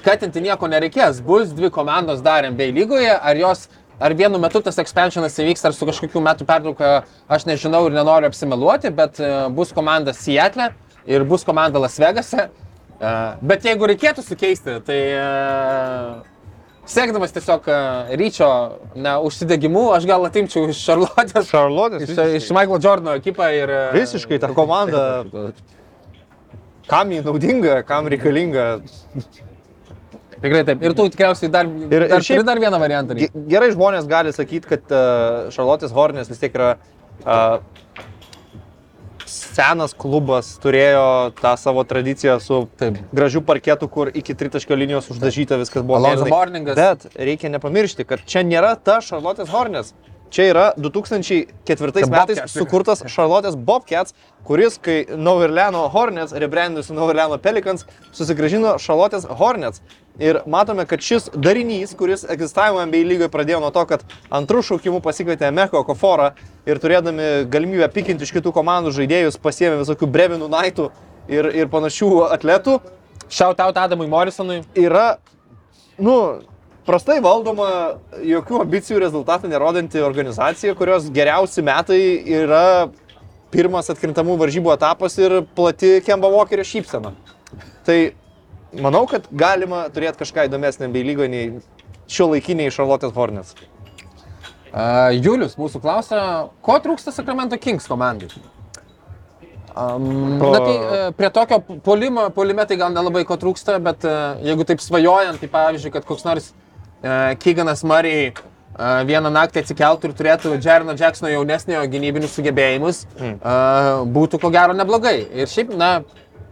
katinti 0.04 0.44
nieko 0.44 0.68
nereikės. 0.72 1.22
Bus 1.24 1.54
dvi 1.56 1.72
komandos 1.74 2.24
dar 2.26 2.48
NBA 2.50 2.74
lygoje, 2.80 3.14
ar 3.14 3.40
jos 3.40 3.70
Ar 4.04 4.12
vienu 4.18 4.40
metu 4.42 4.58
tas 4.60 4.80
expansionas 4.82 5.36
įvyks, 5.40 5.62
ar 5.68 5.76
su 5.78 5.86
kažkokiu 5.86 6.20
metų 6.26 6.48
pertrauka, 6.50 7.04
aš 7.30 7.46
nežinau 7.46 7.86
ir 7.88 7.94
nenoriu 7.94 8.28
apsimeluoti, 8.28 8.90
bet 8.92 9.22
e, 9.22 9.30
bus 9.54 9.70
komanda 9.72 10.16
Seattle 10.18 10.72
ir 11.06 11.24
bus 11.30 11.46
komanda 11.46 11.80
Las 11.80 12.00
Vegase. 12.02 12.50
E, 12.50 13.14
Bet 13.46 13.70
jeigu 13.70 13.88
reikėtų 13.94 14.26
sukeisti, 14.26 14.80
tai 14.88 15.00
siekdamas 16.86 17.32
tiesiog 17.36 17.68
e, 17.72 17.78
ryčio 18.20 18.50
na, 18.96 19.18
užsidegimu, 19.24 19.86
aš 19.96 20.06
gal 20.10 20.26
atimčiau 20.28 20.68
iš 20.72 20.82
Šarlotės, 20.88 21.48
Šarlotės. 21.52 22.04
iš, 22.10 22.18
iš 22.42 22.50
Michael 22.56 22.82
Jordano 22.84 23.16
ekipą 23.20 23.48
ir... 23.56 23.72
e, 23.72 23.84
Visiškai 23.96 24.40
ta 24.44 24.50
komanda. 24.56 25.04
Kam 26.90 27.14
jį 27.16 27.22
naudinga, 27.24 27.78
kam 27.88 28.10
reikalinga. 28.12 28.66
Tikrai 30.44 30.64
taip. 30.68 30.82
Ir 30.84 30.92
tu 30.98 31.06
tikriausiai 31.14 31.48
dar, 31.52 31.64
Ir- 31.70 31.94
ir, 31.96 32.02
ir 32.04 32.10
dar 32.12 32.26
šiaip- 32.28 32.44
dar 32.50 32.60
vieną 32.60 32.80
variantą. 32.82 33.16
Ge- 33.16 33.30
Gerai 33.48 33.70
žmonės 33.72 34.10
gali 34.12 34.34
sakyti, 34.36 34.68
kad 34.74 34.92
uh, 34.92 35.46
Šarlotės 35.56 35.94
Hornės 35.96 36.28
vis 36.28 36.42
tiek 36.42 36.52
yra 36.60 36.74
uh, 37.24 37.62
senas 39.34 39.94
klubas, 39.98 40.54
turėjo 40.64 41.34
tą 41.42 41.56
savo 41.60 41.84
tradiciją 41.88 42.40
su 42.44 42.64
Taip. 42.80 43.02
gražiu 43.12 43.42
parketu, 43.46 43.90
kur 43.92 44.12
iki 44.14 44.36
tritaškio 44.38 44.78
linijos 44.78 45.10
uždažyta 45.14 45.60
viskas 45.62 45.84
buvo. 45.84 46.00
Alonzo 46.00 46.26
mėlynai. 46.26 46.36
Mourningas. 46.36 46.80
Bet 46.80 47.20
reikia 47.20 47.52
nepamiršti, 47.54 48.08
kad 48.08 48.26
čia 48.26 48.46
nėra 48.48 48.76
ta 48.80 49.00
Šarlotės 49.04 49.52
Hornės. 49.54 49.94
Čia 50.34 50.48
yra 50.50 50.62
2004 50.82 51.92
The 51.94 52.08
metais 52.10 52.40
sukurtas 52.50 53.04
Charlotte's 53.06 53.54
Bobcats, 53.54 54.16
kuris, 54.44 54.80
kai 54.82 55.04
Nauverleno 55.14 55.84
Hornets 55.94 56.34
rebrandinus 56.34 56.90
su 56.90 56.96
Nauverleno 56.98 57.38
Pelicans, 57.38 57.86
susigražino 58.18 58.80
Charlotte's 58.82 59.28
Hornets. 59.30 59.84
Ir 60.22 60.44
matome, 60.46 60.86
kad 60.86 61.02
šis 61.02 61.32
darinys, 61.34 61.96
kuris 61.98 62.22
egzistavo 62.30 62.84
NBA 62.86 63.02
lygoje, 63.10 63.32
pradėjo 63.34 63.64
nuo 63.64 63.72
to, 63.74 63.82
kad 63.90 64.04
antrų 64.30 64.62
šaukimų 64.68 65.00
pasikvietė 65.02 65.50
Meko 65.50 65.82
Koforą 65.88 66.36
ir 66.70 66.82
turėdami 66.82 67.48
galimybę 67.50 67.88
pikinti 67.96 68.28
iš 68.28 68.34
kitų 68.36 68.54
komandų 68.54 68.94
žaidėjus, 68.94 69.40
pasiemė 69.42 69.80
visokių 69.82 70.12
Brevinų 70.14 70.52
Naitų 70.54 70.92
ir, 71.34 71.50
ir 71.64 71.72
panašių 71.74 72.12
atletų, 72.36 72.78
Shout 73.34 73.60
out 73.60 73.78
Adamui 73.78 74.08
Morrisonui. 74.08 74.62
yra, 74.78 75.18
nu, 75.98 76.16
prastai 76.86 77.18
valdoma, 77.24 77.98
jokių 78.22 78.60
ambicijų 78.62 79.00
rezultatų 79.02 79.50
nerodanti 79.50 80.04
organizacija, 80.06 80.76
kurios 80.78 81.08
geriausi 81.14 81.64
metai 81.66 82.02
yra 82.30 82.92
pirmas 83.54 83.90
atkrintamų 83.90 84.38
varžybų 84.42 84.74
etapas 84.76 85.18
ir 85.18 85.40
plati 85.58 85.96
Kemba 86.06 86.30
Walkerio 86.30 86.66
šypsena. 86.68 87.14
Tai 87.88 87.98
manau, 88.82 89.06
kad 89.10 89.28
galima 89.32 89.86
turėti 89.94 90.24
kažką 90.24 90.48
įdomesnį 90.50 90.90
bei 90.94 91.06
lygo 91.06 91.28
nei 91.30 91.60
šio 92.12 92.30
laikiniai 92.34 92.74
Charlotte's 92.74 93.14
Hornets. 93.16 93.56
Uh, 94.74 95.14
Julius 95.22 95.54
mūsų 95.60 95.84
klausia, 95.84 96.20
ko 96.66 96.80
trūksta 96.82 97.14
Sacramento 97.14 97.60
Kings 97.62 97.86
komandai? 97.86 98.32
Um, 99.74 100.38
na 100.38 100.60
tai 100.62 100.74
uh, 100.78 101.04
prie 101.18 101.30
tokio 101.34 101.60
polimo, 101.86 102.26
polime 102.34 102.66
tai 102.70 102.78
gal 102.78 102.94
nelabai 102.94 103.24
ko 103.26 103.38
trūksta, 103.42 103.80
bet 103.82 104.06
uh, 104.06 104.42
jeigu 104.46 104.66
taip 104.70 104.82
svajojant, 104.82 105.38
tai 105.42 105.50
pavyzdžiui, 105.54 105.94
kad 105.94 106.10
koks 106.10 106.26
nors 106.26 106.50
uh, 106.50 107.34
Keeganas 107.42 107.86
Murray 107.86 108.32
uh, 108.34 109.02
vieną 109.10 109.30
naktį 109.34 109.62
atsikeltų 109.62 110.10
ir 110.10 110.18
turėtų 110.18 110.56
Jerino 110.58 110.98
Jacksono 110.98 111.32
jaunesniojo 111.34 111.86
gynybinius 111.94 112.34
sugebėjimus, 112.38 113.04
mm. 113.18 113.40
būtų 114.14 114.42
ko 114.42 114.54
gero 114.54 114.78
neblogai. 114.78 115.20
Ir 115.38 115.50
šiaip, 115.50 115.74
na, 115.78 115.92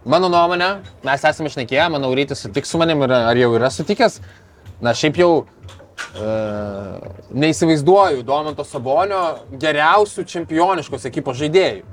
mano 0.06 0.30
nuomonė, 0.32 0.70
mes 1.06 1.26
esame 1.30 1.52
išnekėję, 1.52 1.88
manau, 1.94 2.14
rytis 2.18 2.42
sutiks 2.46 2.72
su 2.74 2.80
manim 2.82 3.04
ir 3.06 3.14
ar 3.18 3.38
jau 3.38 3.52
yra 3.58 3.70
sutikęs. 3.74 4.20
Na, 4.82 4.96
šiaip 4.98 5.20
jau 5.22 5.32
e, 6.18 6.36
neįsivaizduoju 7.44 8.24
Domanto 8.26 8.66
Sabonio 8.66 9.22
geriausių 9.62 10.26
čempioniškos 10.32 11.06
ekipos 11.12 11.38
žaidėjų. 11.42 11.84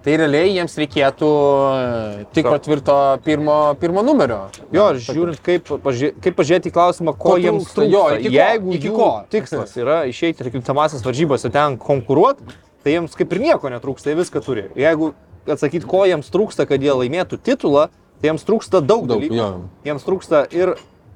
Tai 0.00 0.14
realiai 0.16 0.54
jiems 0.54 0.78
reikėtų 0.80 1.26
e, 1.28 2.22
tikro 2.32 2.56
tvirto 2.64 2.94
pirmo, 3.26 3.56
pirmo 3.82 4.00
numerio. 4.06 4.46
Jo, 4.72 4.86
ir 4.94 5.02
žiūrint, 5.04 5.42
kaip, 5.44 5.68
pažiūrė, 5.84 6.14
kaip 6.24 6.38
pažiūrėti 6.38 6.72
į 6.72 6.76
klausimą, 6.78 7.12
ko, 7.12 7.34
Ko 7.34 7.36
jiems 7.42 7.66
trūksta, 7.68 7.84
jo, 7.92 8.06
iki 8.16 8.30
ko, 8.30 8.36
Jeigu 8.38 8.76
iki 8.78 8.94
ko. 8.96 9.10
tikslas 9.36 9.76
yra 9.82 9.98
išeiti 10.08 10.46
ir 10.46 10.54
kintamasias 10.56 11.04
varžybose 11.04 11.52
ten 11.52 11.76
konkuruoti, 11.82 12.48
tai 12.80 12.96
jiems 12.96 13.12
kaip 13.20 13.36
ir 13.36 13.44
nieko 13.44 13.68
netrūksta, 13.76 14.08
jie 14.08 14.16
viską 14.22 14.40
turi. 14.46 14.70
Jeigu 14.80 15.12
atsakyti, 15.48 15.86
ko 15.88 16.04
jiems 16.08 16.28
trūksta, 16.32 16.66
kad 16.68 16.82
jie 16.82 16.92
laimėtų 16.92 17.38
titulą, 17.44 17.88
tai 18.20 18.30
jiems 18.32 18.44
trūksta 18.48 18.80
daug, 18.84 19.06
Daug, 19.08 19.20
dalykų. 19.20 19.36
jo. 19.38 19.48
Jiems 19.88 20.04
trūksta 20.06 20.42
ir 20.52 20.74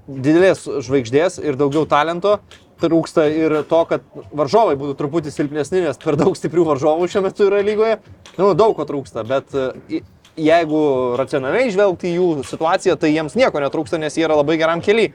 didelės 0.08 0.64
žvaigždės, 0.84 1.40
ir 1.44 1.56
daugiau 1.60 1.84
talento. 1.88 2.38
Trūksta 2.82 3.28
ir 3.30 3.52
to, 3.70 3.78
kad 3.88 4.02
varžovai 4.34 4.74
būtų 4.76 4.96
truputį 4.98 5.30
silpnesni, 5.32 5.84
nes 5.84 5.96
per 6.02 6.16
daug 6.20 6.34
stiprių 6.36 6.64
varžovų 6.72 7.06
šiuo 7.08 7.22
metu 7.24 7.46
yra 7.46 7.60
lygoje. 7.64 8.00
Nu, 8.36 8.50
daug 8.58 8.74
ko 8.76 8.84
trūksta, 8.88 9.22
bet 9.28 9.54
e, 9.54 10.00
jeigu 10.36 10.80
racionaliai 11.20 11.70
žvelgti 11.72 12.10
jų 12.16 12.26
situaciją, 12.48 12.96
tai 12.98 13.12
jiems 13.14 13.36
nieko 13.38 13.62
netrūksta, 13.62 14.00
nes 14.02 14.18
jie 14.18 14.26
yra 14.26 14.40
labai 14.40 14.58
geram 14.60 14.82
keliui. 14.84 15.12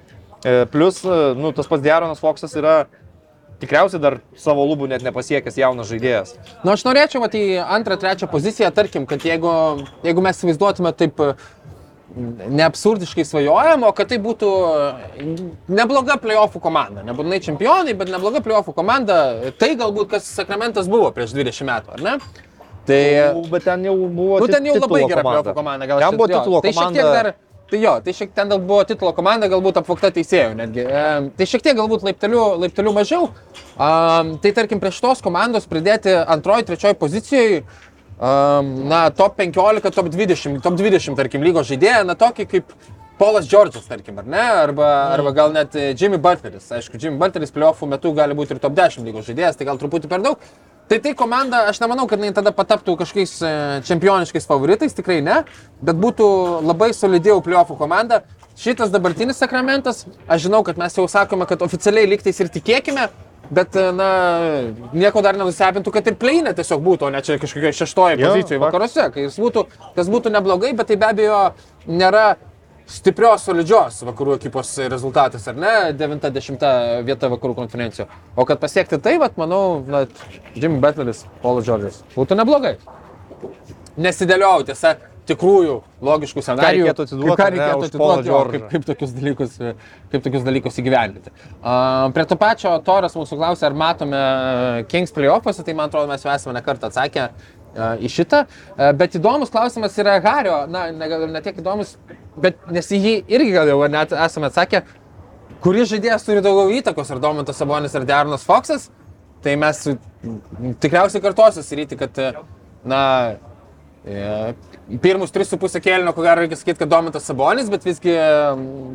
Plus, 0.71 1.01
e, 1.03 1.19
nu, 1.35 1.51
tas 1.51 1.67
pats 1.67 1.83
Diaronas 1.83 2.21
Foksas 2.23 2.55
yra 2.55 2.85
tikriausiai 3.61 4.01
dar 4.01 4.19
savo 4.39 4.65
lubų 4.69 4.87
net 4.91 5.03
nepasiekęs 5.05 5.57
jaunas 5.59 5.89
žaidėjas. 5.91 6.35
Nu, 6.63 6.73
aš 6.73 6.85
norėčiau 6.87 7.21
vat, 7.23 7.35
į 7.35 7.59
antrą, 7.63 7.97
trečią 8.01 8.29
poziciją, 8.31 8.71
tarkim, 8.75 9.05
kad 9.09 9.25
jeigu, 9.27 9.51
jeigu 10.05 10.23
mes 10.25 10.39
įsivaizduotume 10.39 10.93
taip 10.97 11.19
e, 11.23 11.33
neabsurdiškai 12.49 13.25
svajojam, 13.27 13.83
o 13.85 13.91
kad 13.95 14.09
tai 14.09 14.17
būtų 14.23 14.49
e, 14.49 15.25
nebloga 15.69 16.17
playoffų 16.21 16.61
komanda. 16.63 17.03
Nebūtinai 17.07 17.41
čempionai, 17.45 17.93
bet 17.99 18.09
nebloga 18.13 18.41
playoffų 18.45 18.73
komanda. 18.77 19.19
Tai 19.61 19.73
galbūt 19.83 20.15
kas 20.15 20.29
Sakramentas 20.39 20.89
buvo 20.89 21.11
prieš 21.15 21.35
20 21.37 21.67
metų, 21.69 21.97
ar 21.97 22.05
ne? 22.07 22.15
Tai... 22.89 23.01
Nu, 23.35 23.43
Bet 23.51 23.67
ten 23.67 23.83
jau 23.85 23.93
buvo. 24.07 24.39
Nu, 24.41 24.47
ten 24.49 24.65
jau 24.65 24.79
labai 24.79 25.03
gera 25.05 25.21
komanda. 25.21 25.29
playoffų 25.29 25.53
komanda. 25.59 25.89
Gal 25.91 26.01
Ten 26.01 26.17
buvo 26.17 26.29
titulo 26.31 26.61
tai 26.63 26.71
šiek 26.73 26.95
tiek 26.95 27.03
komanda. 27.03 27.19
dar, 27.19 27.33
tai 27.69 27.81
jo, 27.83 27.95
tai 28.05 28.13
šiek 28.17 28.31
tiek 28.35 28.53
buvo 28.57 28.81
titulo 28.87 29.11
komanda, 29.17 29.49
galbūt 29.51 29.79
apvokta 29.81 30.11
teisėjų 30.15 30.55
netgi. 30.59 30.85
E, 30.85 31.03
tai 31.37 31.47
šiek 31.49 31.65
tiek 31.65 31.77
galbūt 31.77 32.05
laiptelių, 32.07 32.45
laiptelių 32.65 32.93
mažiau. 32.95 33.29
Um, 33.79 34.35
tai 34.43 34.53
tarkim, 34.57 34.81
prie 34.81 34.91
šitos 34.95 35.23
komandos 35.25 35.69
pridėti 35.69 36.13
antroji, 36.19 36.67
trečioji 36.67 36.97
pozicijoje, 36.99 37.59
um, 38.17 38.71
na, 38.91 39.05
top 39.15 39.37
15, 39.39 39.91
top 39.95 40.09
20, 40.11 40.61
top 40.65 40.79
20, 40.79 41.19
tarkim, 41.19 41.45
lygos 41.45 41.69
žaidėją, 41.69 42.05
na, 42.09 42.17
tokį 42.19 42.47
kaip 42.55 42.73
Polas 43.19 43.49
Džordžas, 43.51 43.83
tarkim, 43.83 44.15
ar 44.21 44.27
ne? 44.31 44.43
Arba, 44.61 44.89
arba 45.11 45.33
gal 45.35 45.51
net 45.51 45.73
e, 45.75 45.89
Jimmy 45.91 46.15
Butleris. 46.23 46.69
Aišku, 46.71 46.95
Jimmy 47.01 47.19
Butleris 47.19 47.51
playoffų 47.51 47.89
metu 47.91 48.13
gali 48.15 48.37
būti 48.37 48.55
ir 48.55 48.61
top 48.63 48.77
10 48.77 49.03
lygos 49.03 49.27
žaidėjas, 49.27 49.59
tai 49.59 49.67
gal 49.67 49.79
truputį 49.81 50.07
per 50.07 50.23
daug. 50.23 50.45
Tai 50.89 50.97
tai 50.99 51.13
komanda, 51.13 51.67
aš 51.69 51.77
nemanau, 51.83 52.07
kad 52.09 52.17
jinai 52.17 52.33
tada 52.33 52.49
pataptų 52.55 52.95
kažkokiais 52.97 53.33
e, 53.45 53.49
čempioniškais 53.85 54.47
favoritais, 54.49 54.95
tikrai 54.97 55.19
ne, 55.21 55.43
bet 55.85 55.99
būtų 56.01 56.25
labai 56.65 56.89
solidi 56.97 57.29
jau 57.29 57.43
playoffų 57.45 57.77
komanda. 57.77 58.23
Šitas 58.57 58.89
dabartinis 58.91 59.37
sakramentas, 59.39 60.07
aš 60.25 60.47
žinau, 60.47 60.63
kad 60.65 60.81
mes 60.81 60.97
jau 60.97 61.05
sakome, 61.07 61.45
kad 61.47 61.61
oficialiai 61.61 62.09
lygtais 62.09 62.41
ir 62.41 62.49
tikėkime, 62.57 63.05
bet, 63.53 63.77
e, 63.77 63.85
na, 63.93 64.09
nieko 64.97 65.21
dar 65.21 65.37
nenustebintų, 65.37 65.93
kad 65.93 66.09
ir 66.09 66.17
pleinė 66.19 66.55
tiesiog 66.57 66.81
būtų, 66.89 67.07
o 67.07 67.13
ne 67.13 67.21
čia 67.21 67.37
kažkokioje 67.37 67.77
šeštoje 67.83 68.17
Jo, 68.17 68.33
pozicijoje 68.33 68.57
va. 68.57 68.65
vakaruose, 68.71 69.11
kai 69.13 69.27
jis 69.27 69.37
būtų, 69.45 69.67
kas 69.93 70.09
būtų 70.09 70.33
neblogai, 70.39 70.73
bet 70.73 70.89
tai 70.89 70.97
be 70.97 71.11
abejo 71.13 71.43
nėra 71.85 72.31
stiprios, 72.89 73.43
solidžios 73.45 74.01
vakarų 74.07 74.37
ekipos 74.39 74.71
rezultatas, 74.91 75.45
ar 75.49 75.59
ne? 75.59 75.73
90 75.97 77.03
vieta 77.07 77.29
vakarų 77.31 77.57
konferencijoje. 77.61 78.09
O 78.35 78.45
kad 78.49 78.61
pasiekti 78.61 78.99
tai, 79.03 79.17
vat, 79.21 79.37
manau, 79.39 79.81
na, 79.87 80.05
Jimmy 80.55 80.81
Butleris, 80.83 81.25
Paulas 81.43 81.67
Džordžas. 81.67 82.01
Būtų 82.15 82.39
neblogai. 82.39 82.77
Nesidėliau, 83.99 84.63
tiesa, 84.67 84.95
tikrųjų 85.29 85.75
logiškų 86.05 86.43
scenarijų. 86.43 86.85
reikėtų 86.87 87.05
atiduoti, 87.05 87.35
Ką 87.37 87.47
ne, 87.49 87.57
reikėtų 87.57 87.99
Paulą 87.99 88.15
atiduoti, 88.17 88.29
jo, 88.29 88.39
kaip, 88.53 88.65
kaip, 88.71 88.85
tokius 88.87 89.13
dalykus, 89.15 89.57
kaip 90.13 90.25
tokius 90.25 90.45
dalykus 90.47 90.79
įgyvendinti. 90.81 91.33
Uh, 91.59 92.09
prie 92.15 92.25
to 92.29 92.37
pačio 92.39 92.73
Toras 92.85 93.17
mūsų 93.17 93.39
klausė, 93.39 93.67
ar 93.69 93.77
matome 93.77 94.21
Kings 94.91 95.13
playoffuose, 95.15 95.65
tai 95.65 95.75
man 95.77 95.91
atrodo, 95.91 96.09
mes 96.09 96.25
jau 96.25 96.33
esame 96.33 96.55
ne 96.57 96.63
kartą 96.65 96.89
atsakę 96.89 97.29
į 97.75 98.09
šitą. 98.11 98.43
Bet 98.97 99.17
įdomus 99.19 99.51
klausimas 99.53 99.97
yra 100.01 100.19
Hario, 100.23 100.61
na, 100.71 100.87
gal 101.11 101.27
ne 101.29 101.41
tiek 101.45 101.59
įdomus, 101.61 101.97
bet 102.39 102.61
nes 102.73 102.89
į 102.91 103.01
jį 103.03 103.15
irgi 103.27 103.51
gal 103.55 103.69
jau 103.71 103.81
net 103.91 104.15
esame 104.15 104.49
atsakę, 104.49 104.83
kuris 105.63 105.91
žaidėjas 105.91 106.25
turi 106.27 106.43
daugiau 106.45 106.71
įtakos, 106.79 107.11
ar 107.11 107.21
Domantas 107.23 107.59
Sabonis, 107.59 107.95
ar 107.95 108.07
Dearnas 108.07 108.47
Foxas. 108.47 108.89
Tai 109.43 109.53
mes 109.55 109.85
tikriausiai 110.83 111.23
kartuosiu 111.23 111.63
ryti, 111.79 111.95
kad, 111.99 112.17
na, 112.83 113.03
e, 114.03 114.51
pirmus 114.99 115.31
3,5 115.31 115.79
kėlinio, 115.79 116.11
ko 116.15 116.25
gero 116.25 116.43
reikia 116.43 116.57
sakyti, 116.59 116.81
kad 116.81 116.91
Domantas 116.91 117.27
Sabonis, 117.29 117.69
bet 117.71 117.87
visgi 117.87 118.17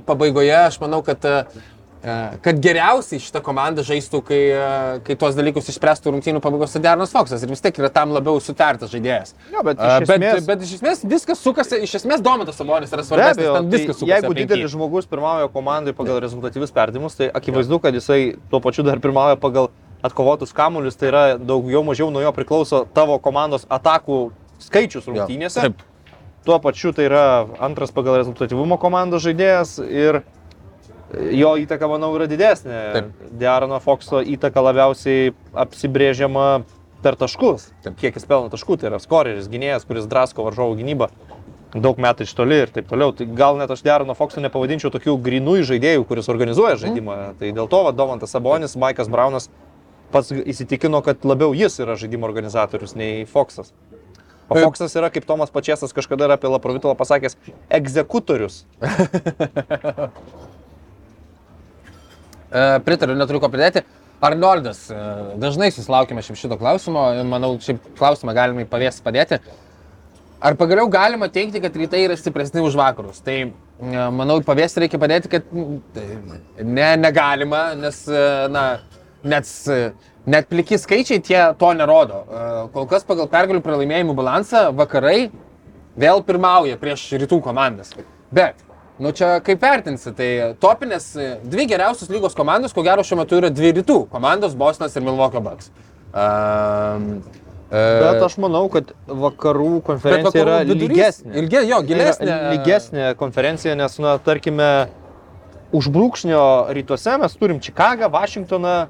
pabaigoje 0.04 0.52
aš 0.58 0.76
manau, 0.82 1.00
kad, 1.06 1.24
kad 2.44 2.58
geriausiai 2.60 3.20
šitą 3.22 3.40
komandą 3.40 3.80
žaistų, 3.86 4.18
kai, 4.28 4.40
e, 4.52 5.00
kai 5.06 5.14
tuos 5.16 5.34
dalykus 5.38 5.70
išspręstų 5.72 6.12
rungtynių 6.12 6.40
pabaigos 6.44 6.76
Dearnas 6.84 7.12
Foxas. 7.14 7.42
Ir 7.42 7.48
vis 7.48 7.62
tiek 7.64 7.78
yra 7.80 7.88
tam 7.92 8.12
labiau 8.12 8.36
sutartas 8.44 8.90
žaidėjas. 8.92 9.32
Jo, 9.52 9.62
bet 9.64 9.78
A, 9.80 10.00
iš 10.02 10.08
bet, 10.08 10.20
esmės- 10.20 10.46
bet 10.46 10.62
iš 10.66 10.74
esmės 10.80 11.04
viskas 11.08 11.40
sukasi, 11.40 11.80
iš 11.86 11.94
esmės 12.02 12.20
Domantas 12.20 12.56
Sabonis 12.60 12.92
yra 12.92 13.00
Be 13.00 13.08
svarbesnis, 13.08 13.40
abejo, 13.40 13.54
ten 13.56 13.70
tai 13.70 13.78
viskas 13.78 13.96
sukasi. 13.96 14.10
jeigu 14.12 14.26
aplink 14.32 14.38
jį. 14.50 14.52
didelis 14.52 14.74
žmogus 14.76 15.06
pirmauja 15.08 15.48
komandai 15.48 15.92
pagal 15.96 16.20
rezultatyvius 16.20 16.70
perdimus, 16.76 17.14
tai 17.16 17.30
akivaizdu, 17.32 17.80
kad 17.80 17.94
jisai 17.94 18.36
tuo 18.50 18.60
pačiu 18.60 18.84
dar 18.84 18.98
pirmauja 19.00 19.36
pagal 19.40 19.70
atkovotus 20.04 20.52
kamuolius, 20.52 20.96
tai 20.96 21.08
yra 21.08 21.38
daugiau 21.38 21.82
mažiau 21.82 22.10
nuo 22.12 22.20
jo 22.20 22.32
priklauso 22.32 22.84
tavo 22.92 23.18
komandos 23.18 23.64
atakų 23.70 24.30
skaičius 24.60 25.06
rungtynėse. 25.08 25.60
taip. 25.60 25.80
Tuo 26.44 26.58
pačiu 26.60 26.92
tai 26.92 27.06
yra 27.08 27.46
antras 27.58 27.90
pagal 27.90 28.18
rezultatyvumo 28.20 28.76
komandos 28.78 29.22
žaidėjas 29.24 29.78
ir 29.88 30.22
jo 31.34 31.54
įtaka, 31.62 31.88
manau, 31.90 32.12
yra 32.18 32.28
didesnė. 32.30 32.80
Taip. 32.96 33.12
Diarono 33.40 33.80
Foxo 33.84 34.22
įtaka 34.22 34.64
labiausiai 34.64 35.32
apsibrėžiama 35.64 36.48
per 37.04 37.18
taškus. 37.20 37.70
Taip. 37.84 37.96
Kiek 38.00 38.18
jis 38.18 38.28
pelno 38.28 38.52
taškų, 38.52 38.78
tai 38.80 38.92
yra 38.92 39.00
skoreris, 39.02 39.50
gynėjas, 39.52 39.86
kuris 39.88 40.10
drasko 40.10 40.46
varžovų 40.46 40.80
gynybą 40.82 41.10
daug 41.74 41.98
metų 41.98 42.22
iš 42.26 42.34
toli 42.38 42.60
ir 42.62 42.70
taip 42.70 42.86
toliau. 42.90 43.12
Tai 43.16 43.26
gal 43.36 43.58
net 43.58 43.72
aš 43.74 43.82
Derono 43.86 44.14
Foxo 44.14 44.42
nepavadinčiau 44.44 44.92
tokių 44.94 45.16
grinųjų 45.24 45.66
žaidėjų, 45.72 46.06
kuris 46.06 46.30
organizuoja 46.30 46.78
žaidimą. 46.80 47.16
Mm. 47.16 47.38
Tai 47.40 47.52
dėl 47.58 47.70
to 47.70 47.80
Vadomantas 47.88 48.34
Sabonis, 48.34 48.76
Maikas 48.78 49.10
Braunas 49.10 49.50
pats 50.14 50.30
įsitikino, 50.30 51.02
kad 51.02 51.26
labiau 51.26 51.54
jis 51.56 51.80
yra 51.82 51.98
žaidimo 51.98 52.28
organizatorius 52.28 52.94
nei 52.98 53.24
Foxas. 53.26 53.72
O. 54.46 54.58
Foxas 54.58 54.94
yra, 54.94 55.08
kaip 55.10 55.26
Tomas 55.26 55.50
Pačiasas 55.50 55.94
kažkada 55.96 56.28
yra 56.28 56.38
apie 56.38 56.50
Laprovitolą 56.52 56.94
pasakęs, 56.98 57.38
egzekutorius. 57.72 58.62
E, 62.54 62.62
Pritariu, 62.86 63.16
neturiu 63.18 63.42
ko 63.42 63.50
pridėti. 63.50 63.82
Arnoldas, 64.24 64.86
e, 64.88 65.04
dažnai 65.42 65.72
susilaukime 65.74 66.22
šito 66.22 66.56
klausimo, 66.60 67.02
manau, 67.26 67.56
šiaip 67.60 67.82
klausimą 67.98 68.34
galime 68.36 68.64
į 68.64 68.70
pavės 68.70 69.00
padėti. 69.04 69.40
Ar 70.44 70.54
pagaliau 70.60 70.86
galima 70.92 71.26
teikti, 71.32 71.60
kad 71.62 71.74
rytai 71.76 72.04
yra 72.04 72.16
stipresni 72.20 72.62
už 72.62 72.76
vakarus? 72.78 73.18
Tai 73.26 73.36
e, 73.42 73.50
manau, 74.14 74.38
į 74.38 74.46
pavės 74.46 74.78
reikia 74.78 75.00
padėti, 75.02 75.32
kad 75.32 75.50
tai 75.96 76.06
ne, 76.62 76.88
negalima, 77.00 77.64
nes, 77.80 78.04
na, 78.54 78.64
net, 79.26 79.50
net 80.30 80.48
pliki 80.52 80.78
skaičiai 80.78 81.24
tie 81.24 81.40
to 81.58 81.72
nerodo. 81.74 82.22
Kol 82.76 82.86
kas 82.92 83.08
pagal 83.08 83.26
pergalių 83.32 83.64
pralaimėjimų 83.66 84.14
balansą 84.20 84.68
vakarai 84.78 85.32
vėl 85.98 86.22
pirmauja 86.26 86.78
prieš 86.78 87.08
rytų 87.24 87.40
komandas. 87.42 87.90
Bet, 88.34 88.62
nu 88.98 89.10
čia 89.12 89.40
kaip 89.44 89.62
vertinsi, 89.62 90.12
tai 90.14 90.28
topinės 90.60 91.16
e, 91.18 91.28
dvi 91.42 91.66
geriausios 91.66 92.10
lygos 92.10 92.34
komandos, 92.38 92.72
ko 92.72 92.82
gero 92.86 93.02
šiuo 93.02 93.18
metu 93.22 93.36
yra 93.40 93.50
dvi 93.50 93.72
rytų 93.80 94.08
komandos- 94.12 94.54
Bostonas 94.60 94.94
ir 94.96 95.02
Milwaukee 95.02 95.40
Bucks. 95.42 95.70
Um, 96.14 97.22
Bet 97.74 98.20
aš 98.22 98.36
manau, 98.38 98.68
kad 98.70 98.92
vakarų 99.08 99.80
konferencija 99.82 100.30
vakarų 100.30 100.42
yra 100.44 100.58
vidurys- 100.68 100.92
lygesnė. 100.94 101.32
ilge- 101.40 101.62
jo, 101.66 101.78
gilesnė. 101.82 102.26
Yra 102.28 102.52
Lygesnė 102.52 103.06
konferencija, 103.18 103.74
nes, 103.74 103.98
na, 103.98 104.12
tarkime, 104.18 104.88
už 105.72 105.88
brūkšnio 105.90 106.70
rytuose 106.70 107.18
mes 107.18 107.34
turim 107.34 107.58
Čikagą, 107.58 108.06
Vašingtoną. 108.12 108.86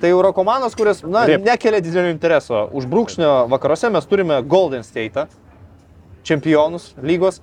Tai 0.00 0.08
yra 0.08 0.32
komandos, 0.32 0.74
kurios, 0.74 1.02
na, 1.02 1.26
Taip. 1.26 1.42
nekelia 1.44 1.80
didelio 1.82 2.10
intereso. 2.14 2.70
Už 2.72 2.86
brūkšnio 2.86 3.48
vakaruose 3.50 3.90
mes 3.92 4.06
turime 4.06 4.40
Golden 4.42 4.82
State, 4.82 5.26
čempionus 6.22 6.94
lygos. 7.02 7.40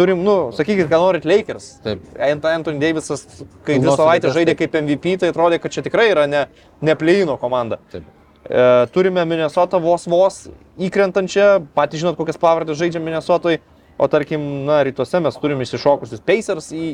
Turim, 0.00 0.22
nu, 0.24 0.36
sakykit, 0.56 0.88
ką 0.88 1.00
norit, 1.02 1.26
Lakers. 1.28 1.68
Taip. 1.84 2.02
Ant- 2.16 2.48
Anthony 2.48 2.80
Davisas, 2.80 3.26
kai 3.66 3.76
dvi 3.82 3.92
savaitės 3.92 4.32
žaidė 4.36 4.54
taip. 4.54 4.62
kaip 4.64 4.78
MVP, 4.80 5.18
tai 5.20 5.32
atrodė, 5.34 5.60
kad 5.60 5.74
čia 5.76 5.84
tikrai 5.84 6.08
yra 6.14 6.24
ne, 6.30 6.46
ne 6.80 6.96
pleino 6.96 7.36
komanda. 7.40 7.78
Taip. 7.92 8.06
E, 8.48 8.68
turime 8.94 9.26
Minnesotą 9.28 9.78
vos 9.84 10.08
vos 10.08 10.46
įkrentančią, 10.80 11.50
patys 11.76 12.00
žinot, 12.00 12.16
kokias 12.16 12.40
pavardės 12.40 12.80
žaidžia 12.80 13.02
Minnesotoj, 13.04 13.60
o 14.00 14.08
tarkim, 14.08 14.40
na, 14.64 14.80
rytuose 14.88 15.20
mes 15.20 15.36
turime 15.36 15.66
išsišokusius 15.68 16.24
Pacers 16.24 16.72
į, 16.72 16.86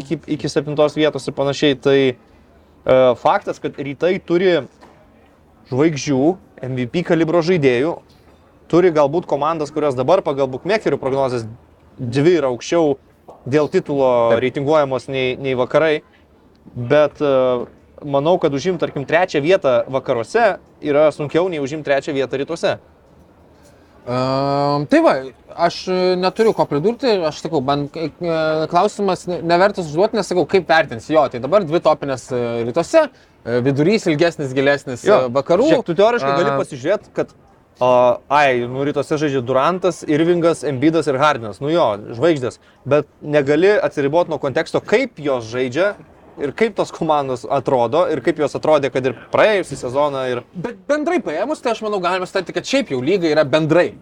iki, 0.00 0.22
iki 0.38 0.48
septintos 0.48 0.96
vietos 0.96 1.28
ir 1.28 1.36
panašiai, 1.36 1.76
tai 1.76 1.98
E, 2.84 3.14
Faktas, 3.16 3.58
kad 3.62 3.78
rytai 3.80 4.18
turi 4.20 4.58
žvaigždžių, 5.70 6.20
MVP 6.64 7.04
kalibro 7.08 7.40
žaidėjų, 7.44 7.94
turi 8.68 8.90
galbūt 8.92 9.28
komandas, 9.28 9.72
kurios 9.72 9.96
dabar 9.96 10.20
pagal 10.24 10.50
bookmakerių 10.52 10.98
prognozes 11.00 11.46
dvi 11.98 12.38
yra 12.40 12.50
aukščiau 12.52 12.96
dėl 13.50 13.68
titulo 13.72 14.08
reitinguojamos 14.40 15.08
nei, 15.12 15.34
nei 15.40 15.54
vakarai, 15.58 15.98
bet 16.74 17.20
e, 17.20 17.34
manau, 18.04 18.38
kad 18.42 18.54
užimti, 18.56 18.80
tarkim, 18.84 19.04
trečią 19.08 19.42
vietą 19.44 19.82
vakaruose 19.92 20.56
yra 20.84 21.10
sunkiau 21.14 21.48
nei 21.52 21.62
užimti 21.62 21.88
trečią 21.90 22.16
vietą 22.16 22.40
rytuose. 22.40 22.78
Um, 24.04 24.82
tai 24.92 24.98
va, 25.00 25.12
aš 25.64 25.76
e, 25.88 25.98
neturiu 26.20 26.52
ko 26.56 26.66
pridurti, 26.68 27.08
aš 27.24 27.38
sakau, 27.40 27.62
man 27.64 27.86
e, 27.96 28.10
klausimas 28.68 29.24
ne- 29.30 29.38
nevertas 29.40 29.88
užduoti, 29.88 30.18
nes 30.18 30.28
sakau, 30.28 30.44
kaip 30.48 30.68
vertins? 30.68 31.06
Jo, 31.08 31.22
tai 31.32 31.40
dabar 31.40 31.64
dvi 31.64 31.80
topinės 31.84 32.26
rytuose, 32.68 33.06
vidurys 33.64 34.04
ilgesnis, 34.10 34.52
gilesnis 34.56 35.06
e, 35.08 35.16
vakarų. 35.32 35.70
Žiūrėk, 35.70 35.86
tu 35.88 35.96
teoriškai 35.96 36.34
gali 36.36 36.52
A, 36.52 36.58
pasižiūrėti, 36.60 37.14
kad, 37.16 37.32
o, 37.82 37.90
ai, 38.28 38.64
nu 38.70 38.84
rytuose 38.86 39.18
žaidžia 39.18 39.42
Durantas, 39.44 40.02
Irvingas, 40.06 40.64
Embidas 40.66 41.08
ir 41.10 41.18
Hardinas. 41.20 41.60
Nu 41.64 41.72
jo, 41.72 41.86
žvaigždės. 42.14 42.60
Bet 42.88 43.08
negali 43.22 43.72
atsiriboti 43.74 44.32
nuo 44.32 44.40
konteksto, 44.42 44.82
kaip 44.84 45.18
jos 45.22 45.48
žaidžia 45.50 45.94
ir 46.38 46.54
kaip 46.56 46.74
tos 46.78 46.90
komandos 46.94 47.44
atrodo 47.50 48.04
ir 48.10 48.22
kaip 48.24 48.40
jos 48.42 48.56
atrodė, 48.58 48.90
kad 48.94 49.06
ir 49.06 49.18
praėjusią 49.34 49.78
sezoną. 49.84 50.24
Ir... 50.32 50.42
Bet 50.54 50.80
bendrai 50.88 51.20
paėmus, 51.24 51.62
tai 51.62 51.74
aš 51.74 51.84
manau, 51.86 52.02
galima 52.02 52.26
stati, 52.30 52.54
kad 52.54 52.66
šiaip 52.68 52.94
jau 52.94 53.02
lyga 53.04 53.30
yra 53.30 53.46
bendrai. 53.48 53.92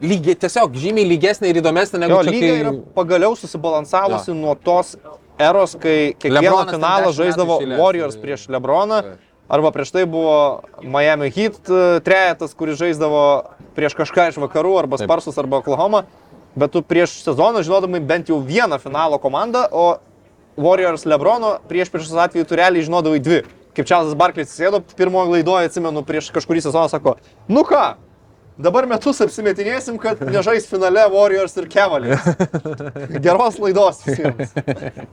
Lygiai, 0.00 0.36
tiesiog 0.40 0.78
žymiai 0.80 1.04
lygesnė 1.10 1.50
ir 1.50 1.58
įdomesnė 1.60 1.98
negu 2.00 2.14
Jo, 2.14 2.20
čia, 2.24 2.32
lyga 2.32 2.52
yra 2.62 2.70
pagaliau 2.96 3.34
susibalansavusi 3.36 4.32
nuo 4.32 4.54
tos 4.56 4.94
eros, 5.40 5.74
kai 5.80 6.14
kiekvieną 6.16 6.62
finalą 6.70 7.10
10 7.10 7.18
žaisdavo. 7.18 7.58
Warriors 7.76 8.16
prieš 8.20 8.46
Lebroną. 8.52 9.02
Arba 9.50 9.72
prieš 9.74 9.90
tai 9.90 10.04
buvo 10.06 10.62
Miami 10.82 11.26
Heat 11.34 11.66
e, 11.66 12.00
trejetas, 12.06 12.54
kuris 12.54 12.78
žaisdavo 12.78 13.22
prieš 13.74 13.96
kažką 13.98 14.28
iš 14.30 14.38
vakarų, 14.38 14.76
arba 14.78 15.00
Sparsus, 15.00 15.38
arba 15.42 15.58
Oklahoma. 15.58 16.04
Bet 16.54 16.70
tu 16.74 16.84
prieš 16.86 17.16
sezoną 17.24 17.64
žinodamai 17.66 17.98
bent 17.98 18.30
jau 18.30 18.38
vieną 18.46 18.78
finalo 18.78 19.18
komandą, 19.18 19.64
o 19.70 19.98
Warriors 20.54 21.02
Lebrono 21.06 21.56
prieš 21.66 21.90
prieš 21.90 22.12
atveju 22.14 22.46
tu 22.46 22.60
realiai 22.62 22.86
žinodavai 22.86 23.18
dvi. 23.18 23.42
Kaip 23.74 23.90
Čarlzas 23.90 24.14
Barklės 24.18 24.54
sėdo 24.54 24.84
pirmojo 24.94 25.34
laidoje, 25.34 25.66
atsimenu, 25.66 26.06
prieš 26.06 26.30
kažkurį 26.34 26.62
sezoną 26.68 26.86
sako, 26.90 27.16
nu 27.50 27.66
ką, 27.66 27.84
dabar 28.58 28.86
metus 28.86 29.18
apsimetinėsim, 29.26 29.98
kad 29.98 30.22
nežais 30.30 30.70
finale 30.70 31.08
Warriors 31.10 31.58
ir 31.58 31.70
Cavaliers. 31.70 32.22
Geros 33.26 33.58
laidos 33.62 34.02
visiems. 34.06 34.54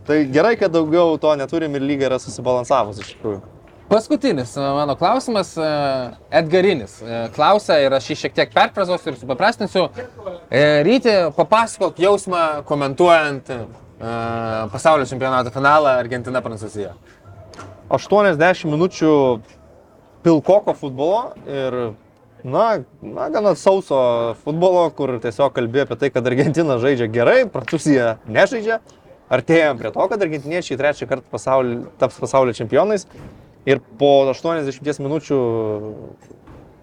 Tai 0.05 0.23
gerai, 0.29 0.57
kad 0.61 0.73
daugiau 0.73 1.17
to 1.21 1.37
neturim 1.41 1.77
ir 1.77 1.85
lyga 1.93 2.11
yra 2.11 2.21
susibalansavus 2.21 3.01
iš 3.01 3.15
tikrųjų. 3.15 3.45
Paskutinis 3.87 4.57
e, 4.57 4.59
mano 4.59 4.95
klausimas, 4.95 5.57
e, 5.57 5.61
Edgarinis. 6.31 7.01
E, 7.01 7.19
Klausia 7.35 7.77
ir 7.79 7.93
aš 7.95 8.09
jį 8.11 8.17
šiek 8.19 8.33
tiek 8.35 8.49
perfrazosiu 8.51 9.13
ir 9.13 9.19
supaprastinsiu. 9.21 9.85
Ryti, 10.83 11.13
papasakok 11.35 11.99
jausmą 11.99 12.41
komentuojant 12.67 13.51
pasaulio 14.71 15.07
čempionato 15.09 15.51
finalą 15.55 15.95
Argentina-Prancūzija. 16.03 16.91
80 17.91 18.67
minučių 18.67 19.13
pilkoko 20.23 20.75
futbolo 20.75 21.31
ir, 21.47 21.79
na, 22.43 22.67
na, 23.01 23.29
gana 23.33 23.55
sauso 23.55 24.35
futbolo, 24.43 24.85
kur 24.95 25.15
tiesiog 25.23 25.55
kalbėjo 25.55 25.87
apie 25.87 25.99
tai, 26.03 26.11
kad 26.13 26.27
Argentina 26.27 26.77
žaidžia 26.83 27.07
gerai, 27.11 27.39
Prancūzija 27.51 28.17
nežaidžia. 28.27 28.81
Artėjom 29.31 29.79
prie 29.79 29.89
to, 29.91 30.03
kad 30.11 30.21
argentiniečiai 30.23 30.79
trečią 30.79 31.07
kartą 31.07 31.27
pasaulį, 31.31 31.81
taps 31.99 32.19
pasaulio 32.23 32.55
čempionais. 32.55 33.07
Ir 33.67 33.81
po 33.99 34.11
80 34.31 35.01
minučių 35.03 35.37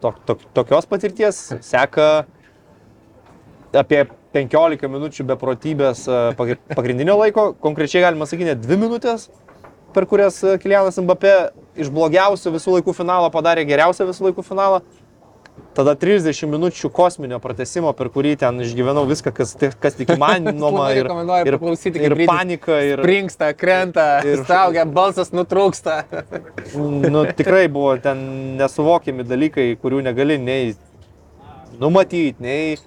to, 0.04 0.10
to, 0.28 0.36
tokios 0.56 0.88
patirties 0.90 1.38
seka 1.64 2.26
apie 3.74 4.02
15 4.34 4.90
minučių 4.90 5.24
beprotybės 5.30 6.04
e, 6.10 6.18
pagri- 6.38 6.60
pagrindinio 6.74 7.16
laiko. 7.18 7.52
Konkrečiai 7.62 8.04
galima 8.04 8.28
sakyti, 8.28 8.50
net 8.52 8.62
2 8.66 8.78
minutės 8.82 9.30
per 9.94 10.06
kurias 10.10 10.40
e, 10.44 10.58
Kilianas 10.58 10.98
Mbappé 10.98 11.32
iš 11.78 11.90
blogiausio 11.94 12.52
visų 12.54 12.78
laikų 12.78 12.94
finalo 12.96 13.30
padarė 13.34 13.64
geriausią 13.68 14.08
visų 14.10 14.28
laikų 14.28 14.44
finalą. 14.46 14.82
Tada 15.74 15.96
30 15.98 16.46
minučių 16.50 16.88
kosminio 16.94 17.40
pratesimo, 17.42 17.90
per 17.98 18.06
kurį 18.14 18.36
ten 18.38 18.60
išgyvenau 18.62 19.02
viską, 19.10 19.32
kas, 19.34 19.56
kas 19.82 19.96
tik 19.98 20.12
įmanoma. 20.14 20.88
Ir, 20.98 21.08
ir, 21.10 21.56
paklausyti, 21.58 22.02
ir 22.02 22.14
panika. 22.30 22.78
Ir, 22.86 23.02
Prinksta, 23.02 23.50
krenta, 23.58 24.06
Ir- 24.26 24.44
staugia, 24.44 24.84
balsas 24.86 25.32
nutrūksta. 25.34 25.96
nu, 27.14 27.24
tikrai 27.34 27.66
buvo 27.70 27.96
ten 28.02 28.22
nesuvokiami 28.60 29.26
dalykai, 29.26 29.72
kurių 29.82 30.04
negali 30.06 30.38
nei 30.42 30.76
numatyti, 31.82 32.38
nei 32.42 32.78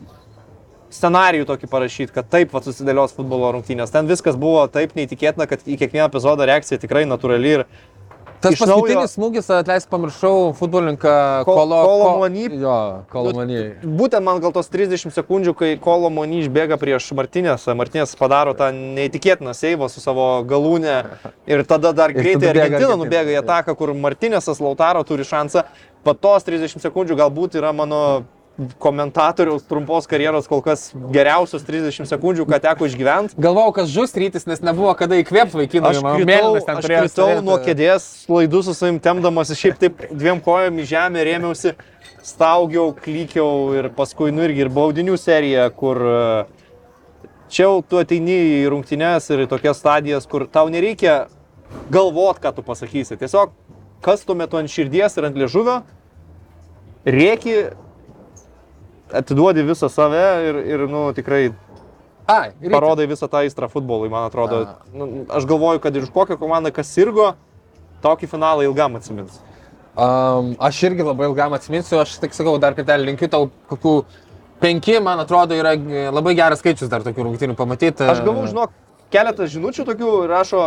scenarijų 0.94 1.48
tokį 1.50 1.68
parašyti, 1.72 2.14
kad 2.16 2.30
taip 2.32 2.56
va, 2.56 2.62
susidėlios 2.64 3.16
futbolo 3.16 3.52
rungtynės. 3.56 3.92
Ten 3.92 4.08
viskas 4.08 4.40
buvo 4.40 4.64
taip 4.72 4.96
neįtikėtina, 4.98 5.48
kad 5.50 5.68
į 5.68 5.76
kiekvieną 5.82 6.08
epizodą 6.08 6.48
reakcija 6.48 6.80
tikrai 6.80 7.04
natūrali 7.10 7.54
ir 7.58 7.66
Tas 8.42 8.54
Iš 8.54 8.60
naujo- 8.60 8.84
paskutinis 8.86 9.14
smūgis, 9.18 9.48
atleisk, 9.50 9.90
pamaršau 9.90 10.54
futbolininką 10.60 11.44
Kol- 11.46 11.56
Kolo, 11.58 11.80
Kolomony. 11.88 12.44
Jo, 12.62 13.04
Kolomony. 13.10 13.62
Būtent 13.82 14.22
man 14.24 14.40
gal 14.40 14.52
tos 14.54 14.70
30 14.70 15.10
sekundžių, 15.16 15.56
kai 15.58 15.72
Kolo 15.82 16.12
Moni 16.14 16.44
išbėga 16.46 16.78
prieš 16.78 17.10
Martinės, 17.18 17.66
Martinės 17.74 18.14
padaro 18.16 18.54
tą 18.54 18.70
neįtikėtiną 18.72 19.56
seivą 19.58 19.90
su 19.90 20.00
savo 20.02 20.44
galūnė 20.46 21.06
ir 21.48 21.64
tada 21.66 21.94
dar 21.94 22.10
Ir 22.14 22.22
greitai 22.22 22.54
tada 22.54 22.64
Argentina 22.68 22.96
nubėga 22.96 23.34
į 23.34 23.42
ataką, 23.42 23.76
kur 23.76 23.94
Martinėsas 23.98 24.62
Lautaro 24.62 25.02
turi 25.04 25.24
šansą. 25.26 25.64
Po 26.04 26.14
tos 26.14 26.44
30 26.46 26.78
sekundžių 26.80 27.18
galbūt 27.18 27.58
yra 27.58 27.74
mano 27.74 28.24
komentatoriaus 28.82 29.66
trumpos 29.70 30.08
karjeros 30.10 30.48
kol 30.50 30.64
kas 30.66 30.90
geriausios 31.14 31.66
30 31.68 32.10
sekundžių, 32.10 32.46
ką 32.50 32.60
teko 32.64 32.88
išgyventi. 32.90 33.38
Galvojau, 33.42 33.74
kad 33.76 33.92
žus 33.92 34.16
rytis, 34.18 34.48
nes 34.50 34.64
nebuvo 34.66 34.94
kada 34.98 35.20
įkvėpti 35.22 35.60
vaikinų. 35.60 35.92
Aš 35.92 36.02
kritau, 36.02 36.56
aš 36.74 36.90
kritau 36.90 37.30
nuo 37.46 37.60
kėdės, 37.62 38.08
laidų 38.32 38.64
su 38.66 38.74
savim 38.78 38.98
temdamas, 39.04 39.54
šiaip 39.58 39.78
taip 39.84 40.02
dviem 40.10 40.42
kojom 40.44 40.82
į 40.82 40.88
žemę 40.90 41.26
rėmiausi, 41.30 41.76
staugiau, 42.26 42.92
klykiau 42.98 43.78
ir 43.78 43.92
paskui, 43.96 44.34
nu 44.34 44.48
irgi 44.48 44.66
ir 44.66 44.74
baudinių 44.74 45.20
serija, 45.22 45.70
kur 45.78 46.02
e, 46.02 46.20
čia 47.54 47.68
jau 47.68 47.80
tu 47.86 48.02
ateini 48.02 48.42
į 48.58 48.62
rungtynes 48.74 49.30
ir 49.32 49.46
į 49.46 49.50
tokias 49.54 49.80
stadijas, 49.84 50.26
kur 50.30 50.48
tau 50.50 50.66
nereikia 50.74 51.28
galvot, 51.94 52.42
ką 52.42 52.56
tu 52.58 52.66
pasakysi. 52.66 53.20
Tiesiog 53.22 53.54
kas 54.02 54.26
tuo 54.26 54.36
metu 54.38 54.58
ant 54.60 54.72
širdies 54.72 55.18
ir 55.18 55.30
ant 55.30 55.38
liežuvio, 55.38 55.82
rėki, 57.08 57.56
atiduodi 59.14 59.64
visą 59.68 59.90
save 59.92 60.26
ir, 60.50 60.62
ir 60.76 60.86
nu, 60.92 61.08
tikrai 61.16 61.52
Ai, 62.28 62.52
rytis. 62.52 62.72
parodai 62.74 63.08
visą 63.08 63.30
tą 63.32 63.44
įstrą 63.48 63.70
futbolui, 63.72 64.10
man 64.12 64.28
atrodo. 64.28 64.64
Nu, 64.94 65.26
aš 65.32 65.48
galvoju, 65.48 65.82
kad 65.84 65.96
ir 65.96 66.08
už 66.08 66.12
kokią 66.16 66.40
komandą 66.40 66.74
kas 66.76 66.92
sirgo, 66.92 67.34
tokį 68.04 68.30
finalą 68.34 68.66
ilgam 68.68 68.98
atsimins. 69.00 69.40
Um, 69.98 70.52
aš 70.62 70.84
irgi 70.90 71.06
labai 71.08 71.30
ilgam 71.30 71.56
atsiminsiu, 71.58 72.02
aš 72.04 72.18
tik 72.22 72.36
sakau, 72.38 72.58
dar 72.62 72.76
kartelį 72.78 73.08
linkiu 73.14 73.30
tau 73.34 73.48
kokių 73.72 73.94
penki, 74.62 75.00
man 75.02 75.24
atrodo, 75.24 75.56
yra 75.58 75.74
e, 75.74 76.04
labai 76.14 76.36
geras 76.38 76.62
skaičius 76.62 76.92
dar 76.92 77.06
tokių 77.06 77.26
rungtynių 77.30 77.56
pamatyti. 77.58 78.06
Aš 78.06 78.22
gavau, 78.26 78.44
žinok, 78.50 78.76
keletą 79.14 79.48
žinučių 79.50 79.88
tokių 79.88 80.12
rašo, 80.30 80.66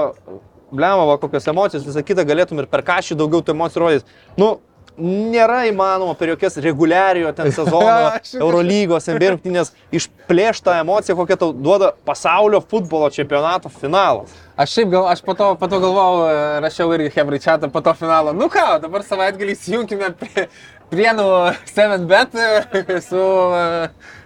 blemą, 0.73 1.07
va, 1.13 1.19
kokios 1.23 1.47
emocijos, 1.53 1.87
visą 1.87 2.03
kitą 2.07 2.25
galėtum 2.27 2.63
ir 2.63 2.71
per 2.71 2.83
kažį 2.87 3.19
daugiau 3.21 3.45
tų 3.45 3.55
emocijų 3.55 3.85
rodyti. 3.85 4.19
Nu, 4.41 4.57
nėra 5.01 5.63
įmanoma 5.71 6.15
per 6.19 6.31
jokias 6.35 6.59
reguliariojo 6.63 7.33
ten 7.37 7.51
sezono, 7.57 8.13
Eurolygos, 8.39 9.09
NBA 9.11 9.33
rungtynės 9.35 9.73
išplėštą 9.97 10.77
emociją, 10.85 11.17
kokią 11.19 11.39
tau 11.41 11.51
duoda 11.57 11.91
pasaulio 12.07 12.61
futbolo 12.61 13.11
čempionato 13.15 13.73
finalas. 13.73 14.31
Aš 14.61 14.77
šiaip 14.77 14.93
gal, 14.93 15.09
aš 15.09 15.23
po 15.25 15.35
to, 15.39 15.51
po 15.57 15.69
to 15.73 15.81
galvojau, 15.81 16.27
e, 16.29 16.61
rašiau 16.67 16.93
irgi 16.97 17.13
Hebrai 17.17 17.41
čatą 17.41 17.71
po 17.73 17.81
to 17.85 17.95
finalo. 17.97 18.35
Nu 18.37 18.51
ką, 18.53 18.67
dabar 18.83 19.05
savaitgalį 19.07 19.57
įsijunkime 19.57 20.11
prie, 20.21 20.47
prienų 20.93 21.29
7bet 21.73 22.37
e, 22.37 23.01
su, 23.01 23.23
e, 23.57 23.65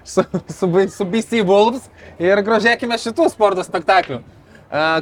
su, 0.02 0.26
su, 0.58 0.70
B- 0.74 0.88
su 0.90 1.06
BC 1.06 1.44
Wolves 1.46 1.86
ir 2.18 2.42
grožėkime 2.46 2.98
šitų 2.98 3.30
sporto 3.32 3.62
spektaklių. 3.66 4.22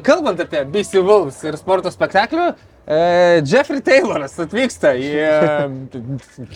Kalbant 0.05 0.41
apie 0.43 0.67
BC 0.69 1.01
Wolves 1.01 1.39
ir 1.49 1.57
sporto 1.57 1.89
spektaklių, 1.89 2.51
e, 2.53 2.72
Jeffrey 3.47 3.83
Tayloras 3.85 4.35
atvyksta 4.43 4.95
į, 4.99 5.11
e, 5.23 5.99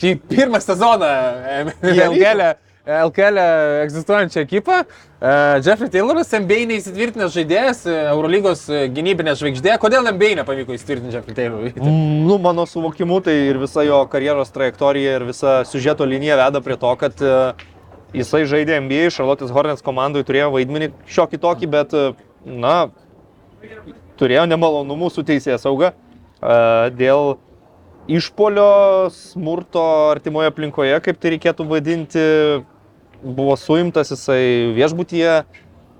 į 0.02 0.14
pirmą 0.26 0.58
sezoną 0.64 1.06
e. 1.06 1.60
LKL. 2.08 2.48
LKL 2.86 3.38
egzistuojančią 3.82 4.40
ekipą. 4.44 4.80
E, 4.82 5.30
Jeffrey 5.66 5.90
Tayloras, 5.90 6.30
MBA 6.38 6.60
neįsitvirtinęs 6.70 7.32
žaidėjas, 7.34 7.80
e, 7.90 7.94
Eurolygos 8.12 8.62
e, 8.70 8.84
gynybinė 8.94 9.34
žvaigždė. 9.38 9.72
Kodėl 9.82 10.06
MBA 10.12 10.36
nepavyko 10.40 10.74
įsitvirtinti 10.76 11.18
Jeffrey 11.18 11.34
Taylorui? 11.34 11.72
Mm, 11.78 12.26
Nu, 12.26 12.38
mano 12.42 12.66
suvokimu, 12.66 13.18
tai 13.26 13.34
ir 13.48 13.58
visa 13.62 13.82
jo 13.86 14.00
karjeros 14.10 14.54
trajektorija 14.54 15.16
ir 15.18 15.26
visa 15.26 15.56
siužeto 15.66 16.06
linija 16.06 16.38
veda 16.38 16.62
prie 16.62 16.78
to, 16.78 16.94
kad 17.00 17.22
e, 17.22 17.34
jisai 18.14 18.44
žaidė 18.46 18.78
NBA, 18.86 19.10
Charlotte's 19.14 19.54
Hornets 19.54 19.82
komandai 19.86 20.22
turėjo 20.26 20.52
vaidmenį 20.54 20.92
šiokį 21.10 21.42
tokį, 21.42 21.70
bet, 21.74 21.94
e, 21.94 22.14
na, 22.46 22.76
turėjo 24.18 24.46
nemalonumų 24.50 25.10
su 25.10 25.26
teisėjas 25.26 25.66
sauga. 25.66 25.94
Dėl 26.40 27.36
išpolio 28.06 29.10
smurto 29.10 29.84
artimoje 30.12 30.50
aplinkoje, 30.52 30.98
kaip 31.02 31.20
tai 31.20 31.34
reikėtų 31.34 31.66
vadinti, 31.70 32.26
buvo 33.22 33.56
suimtas 33.58 34.12
jisai 34.14 34.72
viešbutyje, 34.76 35.44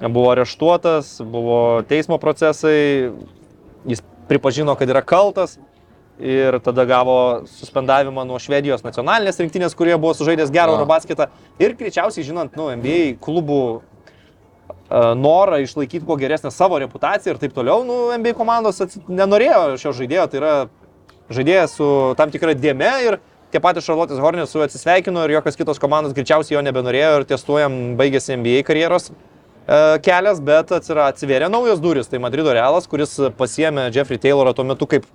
buvo 0.07 0.31
areštuotas, 0.35 1.17
buvo 1.25 1.83
teismo 1.89 2.19
procesai, 2.23 3.13
jis 3.89 4.05
pripažino, 4.29 4.77
kad 4.79 4.91
yra 4.91 5.03
kaltas 5.03 5.57
ir 6.21 6.57
tada 6.65 6.87
gavo 6.89 7.19
suspendavimą 7.59 8.25
nuo 8.25 8.39
Švedijos 8.41 8.85
nacionalinės 8.87 9.41
rinktinės, 9.43 9.77
kurie 9.77 9.97
buvo 10.01 10.15
sužaidęs 10.17 10.53
gerą 10.53 10.73
A. 10.73 10.79
Eurobasketą. 10.79 11.29
Ir 11.61 11.77
greičiausiai, 11.77 12.25
žinant, 12.25 12.57
nu, 12.57 12.71
NBA 12.73 13.19
klubų 13.21 13.61
norą 14.91 15.59
išlaikyti 15.65 16.07
kuo 16.07 16.17
geresnę 16.21 16.51
savo 16.55 16.79
reputaciją 16.79 17.35
ir 17.35 17.41
taip 17.43 17.55
toliau, 17.57 17.83
nu, 17.87 17.97
NBA 18.15 18.37
komandos 18.39 18.79
atsi- 18.85 19.03
nenorėjo 19.09 19.79
šio 19.83 19.95
žaidėjo, 19.99 20.27
tai 20.31 20.39
yra 20.43 20.53
žaidėjas 21.31 21.75
su 21.79 21.89
tam 22.19 22.31
tikra 22.31 22.55
dėme 22.55 22.93
ir 23.03 23.19
tie 23.51 23.63
patys 23.63 23.87
Šarlotės 23.87 24.21
Hornės 24.23 24.53
su 24.53 24.61
juo 24.61 24.67
atsisveikino 24.67 25.25
ir 25.27 25.37
jokios 25.39 25.59
kitos 25.59 25.81
komandos 25.83 26.15
greičiausiai 26.15 26.59
jo 26.59 26.63
nebenorėjo 26.67 27.13
ir 27.21 27.27
ties 27.31 27.43
tuo 27.47 27.59
jam 27.59 27.97
baigėsi 27.99 28.37
NBA 28.39 28.63
karjeros 28.67 29.11
e, 29.11 29.15
kelias, 30.07 30.43
bet 30.45 30.71
atsivėrė 30.75 31.51
naujos 31.51 31.83
duris. 31.83 32.11
Tai 32.11 32.21
Madrido 32.23 32.55
Realas, 32.55 32.87
kuris 32.91 33.17
pasiemė 33.39 33.89
Jeffrey 33.95 34.21
Taylorą 34.23 34.55
tuo 34.55 34.67
metu 34.67 34.87
kaip, 34.91 35.07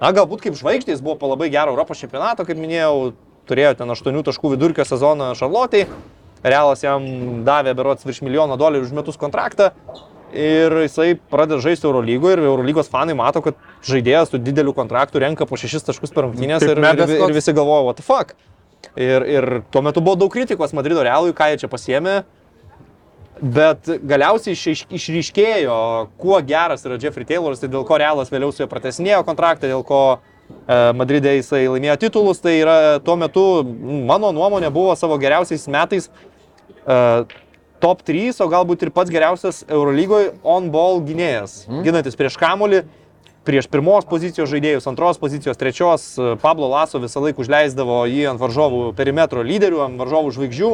na 0.00 0.12
galbūt 0.16 0.44
kaip 0.44 0.58
žvaigždė, 0.58 0.96
jis 0.96 1.04
buvo 1.04 1.16
po 1.20 1.32
labai 1.32 1.48
gero 1.52 1.72
Europos 1.76 2.00
čempionato, 2.00 2.44
kaip 2.48 2.60
minėjau, 2.60 3.14
turėjo 3.48 3.74
ten 3.80 3.96
8 3.96 4.22
taškų 4.28 4.54
vidurkio 4.56 4.84
sezoną 4.88 5.32
Šarlotei. 5.38 5.86
Realas 6.44 6.82
jam 6.84 7.04
davė 7.46 7.72
berots 7.76 8.04
virš 8.04 8.20
milijono 8.26 8.58
dolerių 8.60 8.84
už 8.84 8.92
metus 8.96 9.16
kontraktą 9.20 9.70
ir 10.34 10.74
jisai 10.82 11.14
pradeda 11.30 11.60
žaisti 11.62 11.86
Eurolygoje 11.86 12.36
ir 12.36 12.42
Eurolygos 12.48 12.90
fanai 12.90 13.14
mato, 13.16 13.40
kad 13.44 13.54
žaidėjas 13.86 14.32
su 14.34 14.40
dideliu 14.42 14.74
kontraktu 14.76 15.22
renka 15.22 15.46
po 15.46 15.56
6 15.60 15.86
taškus 15.86 16.12
per 16.12 16.26
rungtynės 16.26 16.64
ir, 16.66 16.74
ir, 16.74 17.02
ir 17.06 17.20
koks. 17.22 17.36
visi 17.36 17.54
galvoja, 17.54 17.84
what 17.86 18.00
the 18.00 18.04
fuck. 18.04 18.34
Ir, 18.98 19.24
ir 19.24 19.46
tuo 19.72 19.80
metu 19.86 20.02
buvo 20.04 20.18
daug 20.20 20.32
kritikos 20.34 20.74
Madrido 20.76 21.02
Realui, 21.06 21.32
ką 21.36 21.52
jie 21.52 21.62
čia 21.62 21.70
pasiemė. 21.70 22.16
Bet 23.40 23.88
galiausiai 24.06 24.54
išaiš- 24.54 24.84
išryškėjo, 24.94 25.78
kuo 26.22 26.36
geras 26.46 26.84
yra 26.86 26.98
Jeffrey 27.02 27.26
Tayloras, 27.26 27.58
tai 27.62 27.68
dėl 27.72 27.82
ko 27.86 27.96
Realas 27.98 28.30
vėliau 28.30 28.52
su 28.54 28.62
juo 28.62 28.68
pratesinėjo 28.70 29.24
kontraktą, 29.26 29.66
dėl 29.70 29.82
ko 29.86 30.02
e, 30.68 30.92
Madride 30.94 31.32
jisai 31.40 31.64
laimėjo 31.66 31.96
titulus, 32.04 32.38
tai 32.44 32.60
yra 32.60 32.76
tuo 33.02 33.16
metu, 33.18 33.42
mano 34.06 34.30
nuomonė, 34.36 34.70
buvo 34.74 34.94
savo 34.98 35.18
geriausiais 35.18 35.66
metais 35.66 36.10
top 37.84 38.02
3, 38.06 38.40
o 38.40 38.48
galbūt 38.48 38.86
ir 38.86 38.92
pats 38.94 39.12
geriausias 39.12 39.62
Eurolygoje 39.68 40.34
on-ball 40.40 41.02
gynėjas, 41.04 41.64
mm. 41.68 41.82
ginantis 41.84 42.16
prieš 42.16 42.38
kamulį, 42.40 42.84
prieš 43.44 43.68
pirmos 43.68 44.06
pozicijos 44.08 44.48
žaidėjus, 44.48 44.86
antros 44.88 45.20
pozicijos, 45.20 45.58
trečios, 45.60 46.06
e, 46.16 46.34
Pablo 46.40 46.70
Laso 46.72 47.00
visą 47.02 47.20
laiką 47.24 47.44
užleisdavo 47.44 48.00
jį 48.08 48.30
ant 48.32 48.40
varžovų 48.40 48.94
perimetro 48.96 49.44
lyderių, 49.44 49.82
ant 49.84 50.00
varžovų 50.00 50.32
žvaigždžių 50.38 50.70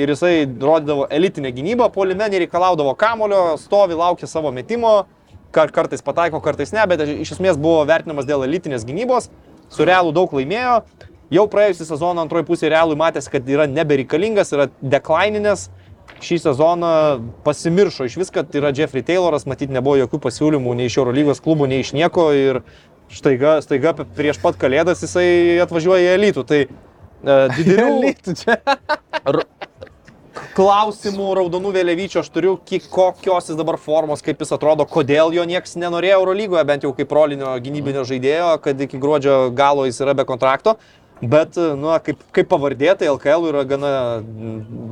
ir 0.00 0.12
jisai 0.12 0.34
rodydavo 0.44 1.06
elitinę 1.10 1.52
gynybą, 1.56 1.88
polime 1.94 2.28
nereikalaudavo 2.32 2.92
kamulio, 3.00 3.56
stovi, 3.60 3.96
laukia 3.96 4.28
savo 4.30 4.52
metimo, 4.52 5.06
kar 5.54 5.72
kartais 5.74 6.04
pataiko, 6.04 6.42
kartais 6.44 6.74
ne, 6.76 6.84
bet 6.90 7.02
iš 7.08 7.34
esmės 7.38 7.58
buvo 7.60 7.82
vertinamas 7.88 8.28
dėl 8.28 8.44
elitinės 8.46 8.84
gynybos, 8.86 9.30
su 9.72 9.86
realu 9.88 10.12
daug 10.14 10.32
laimėjo, 10.36 10.82
jau 11.34 11.46
praėjusią 11.50 11.86
sezoną 11.92 12.24
antroji 12.24 12.48
pusė 12.48 12.70
realui 12.72 12.98
matėsi, 12.98 13.30
kad 13.32 13.48
yra 13.48 13.66
nebereikalingas, 13.70 14.52
yra 14.56 14.68
deklaininės, 14.82 15.68
šį 16.20 16.38
sezoną 16.44 16.92
pasimiršo 17.46 18.08
iš 18.08 18.18
viską, 18.20 18.44
tai 18.50 18.60
yra 18.62 18.74
Jeffrey 18.76 19.04
Tayloras, 19.06 19.46
matyt, 19.48 19.72
nebuvo 19.72 19.96
jokių 20.02 20.20
pasiūlymų 20.26 20.76
nei 20.78 20.90
iš 20.90 20.98
Eurolygos 21.00 21.42
klubų, 21.44 21.70
nei 21.70 21.84
iš 21.84 21.94
nieko 21.96 22.30
ir 22.36 22.62
štaiga, 23.14 23.58
staiga 23.64 23.94
prieš 24.04 24.40
pat 24.42 24.58
kalėdas 24.60 25.04
jisai 25.06 25.60
atvažiuoja 25.64 26.10
į 26.10 26.18
elitų. 26.18 26.46
Tai 26.50 26.60
e, 26.66 27.40
didelių 27.56 28.12
r- 29.32 29.46
klausimų 30.54 31.30
raudonų 31.38 31.72
vėliavyčių 31.74 32.20
aš 32.20 32.28
turiu, 32.34 32.54
kokios 32.90 33.50
jis 33.50 33.58
dabar 33.58 33.78
formos, 33.80 34.22
kaip 34.24 34.40
jis 34.42 34.52
atrodo, 34.56 34.86
kodėl 34.88 35.34
jo 35.34 35.44
niekas 35.48 35.76
nenorėjo 35.78 36.20
Eurolygoje, 36.20 36.64
bent 36.68 36.86
jau 36.86 36.92
kaip 36.96 37.12
rolinio 37.14 37.52
gynybinio 37.62 38.04
žaidėjo, 38.08 38.54
kad 38.64 38.80
iki 38.86 39.00
gruodžio 39.00 39.36
galo 39.56 39.86
jis 39.88 40.00
yra 40.02 40.14
be 40.18 40.26
kontrakto. 40.28 40.76
Bet, 41.20 41.56
nu, 41.76 41.90
kaip, 42.00 42.20
kaip 42.32 42.46
pavardė, 42.48 42.94
tai 42.96 43.10
LKL 43.12 43.42
yra 43.50 43.64
gana 43.68 43.90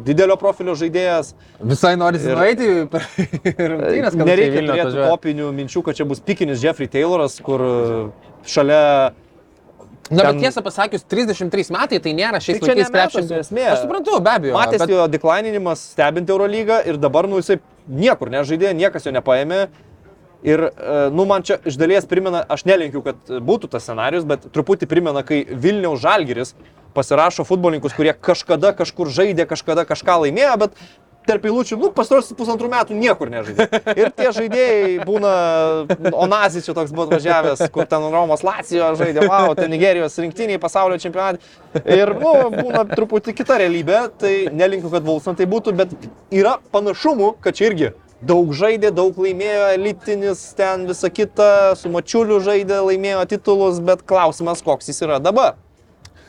didelio 0.05 0.35
profilio 0.37 0.75
žaidėjas. 0.77 1.31
Visai 1.71 1.95
nori 1.97 2.21
Ir- 2.21 2.35
nueiti 2.37 2.67
per 2.93 3.07
rungtynės, 3.73 4.13
kad 4.13 4.29
Nereikia 4.29 4.61
turėti 4.67 5.07
topinių 5.09 5.49
minčių, 5.57 5.83
kad 5.87 5.97
čia 5.97 6.05
bus 6.11 6.21
pikinis 6.21 6.61
Jeffrey 6.61 6.91
Tayloras, 6.93 7.39
kur 7.45 7.65
e, 7.65 7.73
šalia... 8.45 8.83
Na, 10.09 10.23
bet 10.23 10.29
ten- 10.35 10.45
tiesą 10.45 10.63
pasakius, 10.65 11.03
33 11.09 11.73
metai 11.73 11.99
tai 12.05 12.13
nėra 12.17 12.39
šiais 12.45 12.61
Tai 12.61 12.71
laikais 12.75 12.93
krepšinio 12.93 13.41
esmė. 13.43 13.65
Aš 13.73 13.83
suprantu, 13.87 14.21
be 14.25 14.31
abejo. 14.37 14.55
Matėsi 14.57 14.85
bet- 14.85 14.93
jo 14.95 15.09
deklaininimas 15.17 15.83
stebint 15.95 16.29
Eurolygą 16.33 16.83
ir 16.89 17.01
dabar, 17.01 17.29
nu, 17.29 17.41
jisai 17.41 17.59
niekur 17.89 18.29
nežaidė, 18.33 18.75
niekas 18.77 19.09
jo 19.09 19.13
nepaėmė. 19.17 19.67
Ir, 20.47 20.69
e, 20.71 20.99
nu, 21.11 21.25
man 21.27 21.43
čia 21.43 21.59
iš 21.67 21.79
dalies 21.81 22.07
primena, 22.07 22.45
aš 22.47 22.63
nelinkiu, 22.69 23.03
kad 23.03 23.33
būtų 23.43 23.73
tas 23.73 23.89
scenarius, 23.89 24.27
bet 24.29 24.47
truputį 24.55 24.87
primena, 24.91 25.25
kai 25.27 25.43
Vilniaus 25.51 25.99
Žalgiris 26.05 26.55
pasirašo 26.95 27.47
futbolininkus, 27.49 27.97
kurie 27.97 28.15
kažkada 28.15 28.73
kažkur 28.79 29.11
žaidė, 29.11 29.49
kažkada 29.51 29.85
kažką 29.89 30.23
laimėjo, 30.25 30.55
bet 30.63 30.81
tarp 31.29 31.45
eilučių, 31.45 31.77
nu, 31.83 31.91
pastarosius 31.93 32.37
pusantrų 32.39 32.71
metų 32.73 32.97
niekur 32.97 33.29
nežaidė. 33.33 33.67
Ir 34.01 34.11
tie 34.17 34.31
žaidėjai 34.33 35.05
būna, 35.05 35.33
Onazis 36.17 36.65
čia 36.65 36.75
toks 36.77 36.95
buvo 36.95 37.09
atvažiavęs, 37.09 37.67
kur 37.75 37.89
ten 37.91 38.07
Romos 38.15 38.45
Lacijo 38.47 38.95
žaidė, 38.99 39.27
wow, 39.29 39.53
ten 39.59 39.69
Nigerijos 39.75 40.17
rinktiniai 40.23 40.61
pasaulio 40.63 40.97
čempionatai. 41.03 41.43
Ir, 41.85 42.15
nu, 42.23 42.35
būna 42.55 42.87
truputį 42.95 43.37
kita 43.43 43.61
realybė, 43.61 44.03
tai 44.23 44.35
nelinkiu, 44.55 44.93
kad 44.95 45.05
Vulsan 45.05 45.37
tai 45.39 45.49
būtų, 45.51 45.77
bet 45.77 45.97
yra 46.33 46.57
panašumų, 46.73 47.35
kad 47.45 47.59
čia 47.59 47.73
irgi 47.73 47.93
daug 48.25 48.51
žaidė, 48.57 48.91
daug 48.95 49.19
laimėjo, 49.19 49.71
elitinis 49.77 50.43
ten 50.59 50.89
visą 50.89 51.11
kitą, 51.13 51.77
su 51.79 51.93
mačiuliu 51.93 52.41
žaidė, 52.43 52.83
laimėjo 52.91 53.25
titulus, 53.37 53.81
bet 53.85 54.05
klausimas, 54.09 54.65
koks 54.65 54.91
jis 54.91 55.03
yra 55.07 55.23
dabar. 55.23 55.57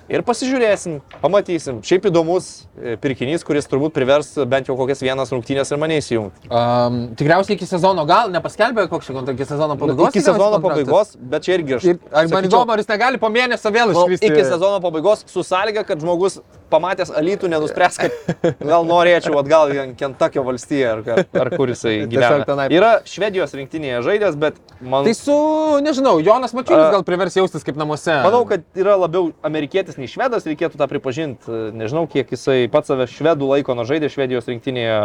Ir 0.10 0.24
pasižiūrėsim, 0.26 0.96
pamatysim. 1.22 1.84
Šiaip 1.86 2.08
įdomus 2.10 2.48
e, 2.74 2.96
pirkinys, 2.98 3.44
kuris 3.46 3.70
turbūt 3.70 3.94
privers 3.94 4.32
bent 4.50 4.66
jau 4.66 4.74
kokias 4.78 5.04
vienas 5.06 5.30
rungtynės 5.30 5.70
ir 5.70 5.78
mane 5.82 6.00
įsijungti. 6.02 6.50
Um, 6.50 6.98
tikriausiai 7.20 7.54
iki 7.54 7.68
sezono 7.70 8.08
gal 8.10 8.34
nepaskelbė, 8.34 8.88
koks 8.90 9.06
čia 9.06 9.14
kontraktas 9.20 9.46
iki 9.46 9.50
sezono 9.52 9.78
pabaigos. 9.78 10.10
Iki 10.10 10.24
sezono 10.26 10.62
pabaigos, 10.64 11.14
bet 11.34 11.46
čia 11.46 11.60
irgi 11.60 11.78
aš. 11.78 11.86
Ir, 11.94 12.02
ar 12.10 12.32
man 12.34 12.50
įdomu, 12.50 12.74
ar 12.74 12.82
jis 12.82 12.90
negali 12.90 13.22
po 13.22 13.30
mėnesio 13.36 13.74
vėl 13.76 13.94
nu, 13.94 14.08
išvysti? 14.08 14.32
iki 14.34 14.48
sezono 14.50 14.82
pabaigos 14.82 15.22
su 15.30 15.46
sąlyga, 15.46 15.86
kad 15.86 16.02
žmogus 16.02 16.40
pamatęs 16.72 17.12
alytų 17.20 17.50
nenuspręs, 17.52 18.00
kad 18.02 18.60
gal 18.60 18.88
norėčiau 18.88 19.38
atgal 19.42 19.74
į 19.74 19.86
Kentakio 20.00 20.44
valstiją 20.48 20.92
ar, 20.98 21.24
ar, 21.42 21.52
kur 21.56 21.72
jisai 21.72 21.96
gyvena. 22.10 22.46
tenai. 22.48 22.68
Yra 22.74 22.92
Švedijos 23.10 23.56
rinktinėje 23.58 24.04
žaidęs, 24.06 24.38
bet 24.40 24.60
man... 24.82 25.08
Tai 25.08 25.16
su, 25.18 25.38
nežinau, 25.86 26.18
Jonas 26.24 26.56
Mačiulis 26.58 26.92
gal 26.94 27.06
privers 27.08 27.38
jaustis 27.40 27.66
kaip 27.68 27.80
namuose. 27.80 28.14
Manau, 28.26 28.44
kad 28.50 28.66
yra 28.80 28.98
labiau 29.00 29.32
amerikietis 29.46 30.00
nei 30.00 30.10
švedas, 30.12 30.48
reikėtų 30.50 30.80
tą 30.80 30.90
pripažinti. 30.92 31.60
Nežinau, 31.80 32.06
kiek 32.12 32.32
jisai 32.36 32.62
pats 32.72 32.90
save 32.90 33.10
švedų 33.12 33.50
laiko 33.54 33.76
nuo 33.78 33.86
žaidė 33.88 34.10
Švedijos 34.12 34.50
rinktinėje. 34.50 34.98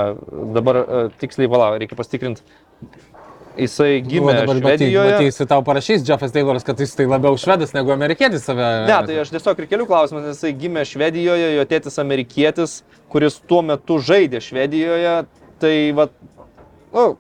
Dabar 0.54 0.80
e, 0.80 1.02
tiksliai, 1.20 1.50
vala, 1.50 1.74
reikia 1.80 1.98
pasitikrinti. 1.98 2.44
Jisai 3.54 4.00
Nu, 4.02 4.08
gimė 4.10 4.32
dabar 4.34 4.58
Švedijoje. 4.58 5.14
Matysi, 5.14 5.46
tau 5.46 5.62
parašys 5.66 6.02
Jeffas 6.08 6.32
Tayloras, 6.34 6.64
kad 6.66 6.80
jis 6.82 6.96
tai 6.98 7.06
labiau 7.06 7.38
švedas 7.38 7.74
negu 7.76 7.92
amerikietis 7.94 8.42
save. 8.48 8.66
Ne, 8.88 8.96
tai 9.06 9.20
aš 9.22 9.30
tiesiog 9.30 9.62
ir 9.62 9.68
kelių 9.70 9.86
klausimus, 9.90 10.24
nes 10.26 10.40
jisai 10.40 10.50
gimė 10.58 10.82
Švedijoje, 10.90 11.52
jo 11.54 11.66
tėtis 11.70 12.00
amerikietis, 12.02 12.80
kuris 13.14 13.38
tuo 13.46 13.62
metu 13.66 14.00
žaidė 14.02 14.42
Švedijoje. 14.42 15.14
Tai 15.62 15.74
va... 15.94 16.08
Oh, 16.94 17.14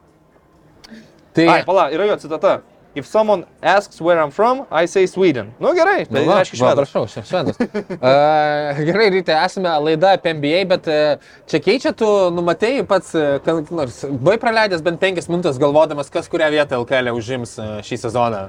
tai, 1.36 1.46
ai, 1.46 1.60
pala, 1.66 1.86
yra 1.94 2.10
jo 2.10 2.18
citata. 2.26 2.58
If 2.94 3.06
someone 3.06 3.44
asks 3.60 4.00
where 4.00 4.20
I'm 4.22 4.30
from, 4.30 4.66
I 4.70 4.86
say 4.86 5.06
Sweden. 5.06 5.52
Nu 5.58 5.72
gerai, 5.74 6.04
tai 6.06 6.20
Nu 6.20 6.30
va, 6.30 6.44
švedas. 6.44 6.74
Prašau, 6.74 7.06
švedas. 7.10 7.56
uh, 7.58 8.82
gerai, 8.86 9.08
ryte, 9.10 9.34
esame 9.34 9.72
laida 9.82 10.12
apie 10.14 10.30
NBA, 10.36 10.60
bet 10.70 10.86
uh, 10.86 11.32
čia 11.50 11.58
keičia, 11.58 11.90
tu 11.90 12.06
numatėjai 12.36 12.84
pats, 12.86 13.10
uh, 13.18 13.40
kad 13.42 13.72
nors 13.74 14.04
buvai 14.06 14.36
praleidęs 14.38 14.84
bent 14.86 15.02
penkias 15.02 15.26
minutės 15.26 15.58
galvodamas, 15.58 16.12
kas 16.14 16.30
kurią 16.30 16.52
vietą 16.54 16.78
LKL 16.84 17.10
užims 17.18 17.56
uh, 17.58 17.80
šį 17.82 17.98
sezoną. 18.04 18.44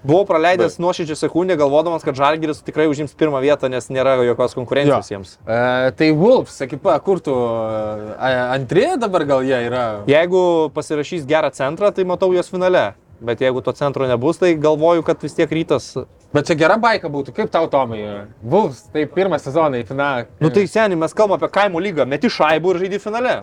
Buvau 0.00 0.24
praleidęs 0.24 0.78
nuoširdžią 0.80 1.18
sekundę 1.20 1.58
galvodamas, 1.60 2.00
kad 2.06 2.16
Žalgiris 2.16 2.64
tikrai 2.64 2.88
užims 2.88 3.12
pirmą 3.12 3.44
vietą, 3.44 3.68
nes 3.68 3.90
nėra 3.92 4.16
jokios 4.24 4.56
konkurencijos 4.56 5.12
jiems. 5.12 5.34
Uh, 5.44 5.90
tai 5.92 6.08
Wolves, 6.16 6.56
ekipa, 6.64 6.96
kur 7.04 7.20
tu 7.20 7.36
uh, 7.36 8.16
antri 8.56 8.88
dabar 8.96 9.28
gal 9.28 9.44
jie 9.44 9.60
yra? 9.68 9.84
Jeigu 10.08 10.42
pasirašys 10.72 11.28
gerą 11.28 11.52
centrą, 11.52 11.92
tai 11.92 12.08
matau 12.08 12.32
juos 12.32 12.48
finale. 12.48 12.88
Bet 13.20 13.42
jeigu 13.44 13.60
to 13.60 13.72
centro 13.76 14.06
nebus, 14.08 14.38
tai 14.40 14.54
galvoju, 14.56 15.04
kad 15.04 15.20
vis 15.22 15.34
tiek 15.36 15.50
rytas. 15.52 15.92
Bet 16.32 16.46
čia 16.48 16.54
gera 16.56 16.78
baika 16.80 17.10
būtų, 17.12 17.34
kaip 17.36 17.50
tau 17.52 17.66
Tomai? 17.68 18.00
Wolves, 18.40 18.86
tai 18.94 19.04
pirmą 19.10 19.36
sezoną 19.42 19.82
į 19.82 19.86
finalą. 19.88 20.24
Nu 20.40 20.48
tai 20.54 20.64
seniai, 20.70 20.96
mes 21.00 21.12
kalbame 21.16 21.36
apie 21.40 21.50
kaimo 21.52 21.82
lygą. 21.82 22.06
Meti 22.08 22.30
šaibų 22.32 22.72
ir 22.72 22.82
žaidži 22.84 23.00
finale. 23.02 23.36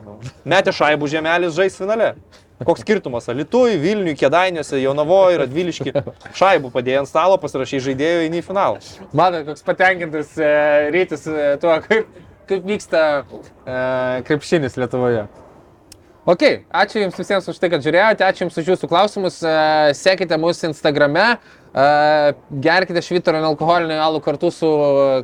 Metė 0.48 0.74
šaibų 0.74 1.10
žemelis 1.12 1.54
žais 1.58 1.78
finale. 1.78 2.16
Koks 2.66 2.82
skirtumas? 2.82 3.28
Alitui, 3.30 3.78
Vilniui, 3.78 4.16
Kedainiuose, 4.18 4.80
Jonavoje, 4.82 5.38
Radviliški. 5.44 5.94
Šaibų 6.40 6.72
padėjai 6.74 7.04
ant 7.04 7.12
stalo, 7.12 7.38
pasirašai 7.42 7.84
žaidėjų 7.92 8.24
į 8.32 8.42
finalą. 8.48 8.82
Matot, 9.14 9.46
koks 9.52 9.68
patenkintas 9.68 10.34
e, 10.42 10.54
rytis 10.96 11.28
e, 11.30 11.52
tuo, 11.62 11.76
kaip, 11.86 12.10
kaip 12.50 12.66
vyksta 12.66 13.04
e, 13.22 13.78
krepšinis 14.26 14.80
Lietuvoje. 14.82 15.28
Ok, 16.28 16.42
ačiū 16.76 17.00
Jums 17.00 17.16
visiems 17.16 17.46
už 17.48 17.56
tai, 17.56 17.70
kad 17.72 17.84
žiūrėjote, 17.86 18.26
ačiū 18.28 18.44
Jums 18.44 18.58
už 18.60 18.72
Jūsų 18.74 18.90
klausimus, 18.92 19.38
e, 19.48 19.94
sekite 19.96 20.36
mūsų 20.36 20.74
Instagrame, 20.74 21.24
e, 21.72 21.86
gerkite 22.66 23.04
švitaro 23.06 23.40
nealkoholinį 23.46 23.96
alų 24.04 24.20
kartu 24.26 24.52
su 24.52 24.68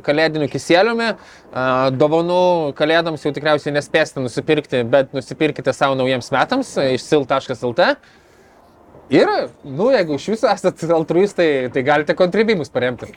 kalėdiniu 0.06 0.48
kisėliumi, 0.48 1.10
e, 1.12 1.66
dovanų 2.00 2.72
kalėdams 2.80 3.28
jau 3.28 3.34
tikriausiai 3.36 3.76
nespėsite 3.76 4.24
nusipirkti, 4.24 4.80
bet 4.88 5.12
nusipirkite 5.12 5.76
savo 5.76 5.92
naujiems 6.00 6.32
metams 6.32 6.72
iš 6.80 7.04
sil.lt. 7.04 7.92
Ir, 9.12 9.36
nu, 9.60 9.92
jeigu 9.92 10.16
iš 10.16 10.32
viso 10.38 10.48
esate 10.48 10.88
altruistai, 10.88 11.68
tai 11.68 11.84
galite 11.84 12.16
kontribimus 12.16 12.72
paremti. 12.72 13.12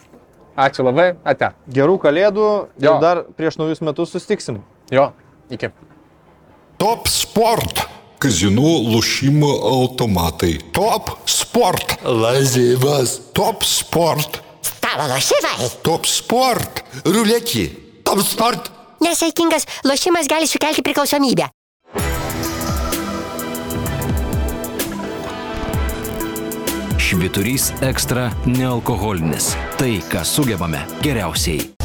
Ačiū 0.59 0.83
labai, 0.83 1.13
ate. 1.23 1.53
Gerų 1.71 2.01
kalėdų 2.03 2.47
Jo. 2.83 2.97
ir 2.97 2.99
dar 2.99 3.27
prieš 3.39 3.63
naujus 3.63 3.79
metus 3.79 4.11
sustiksim. 4.11 4.65
Jo, 4.91 5.13
iki. 5.47 5.71
Top 6.77 7.07
Sport. 7.09 7.79
Kazinų 8.21 8.71
lošimo 8.93 9.49
automatai. 9.65 10.59
Top 10.77 11.09
Sport. 11.25 11.95
Lazivas. 12.05 13.15
Top 13.33 13.65
Sport. 13.65 14.41
Stalo 14.61 15.07
lošimai. 15.09 15.69
Top 15.81 16.05
Sport. 16.05 16.83
Ruletį. 17.01 17.63
Top 18.05 18.21
Sport. 18.21 18.69
Nesaikingas 19.01 19.65
lošimas 19.89 20.29
gali 20.29 20.45
sukelti 20.45 20.85
priklausomybę. 20.85 21.49
Šviturys 27.01 27.71
ekstra 27.81 28.29
nealkoholinis. 28.45 29.55
Tai, 29.81 29.95
ką 30.13 30.21
sugebame 30.27 30.83
geriausiai. 31.01 31.76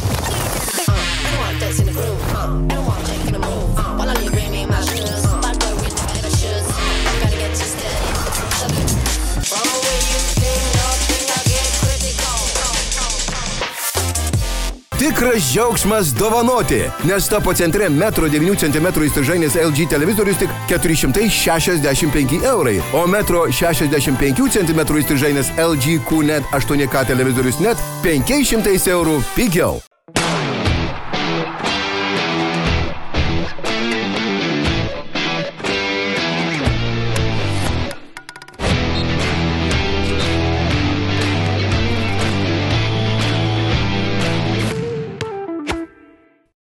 Tikras 15.03 15.53
džiaugsmas 15.53 16.15
dovanoti, 16.15 16.81
nes 17.05 17.29
tapo 17.29 17.55
centre 17.55 17.89
metro 17.91 18.29
9 18.31 18.55
cm 18.61 18.87
įstrižainės 19.03 19.57
LG 19.59 19.89
televizorius 19.91 20.39
tik 20.39 20.53
465 20.71 22.39
eurai, 22.47 22.77
o 22.95 23.03
metro 23.11 23.49
65 23.51 24.47
cm 24.55 24.83
įstrižainės 25.03 25.51
LG 25.59 25.99
QNET 26.07 26.55
8K 26.55 27.03
televizorius 27.11 27.59
net 27.59 27.83
500 28.07 28.79
eurų 28.95 29.19
pigiau. 29.35 29.81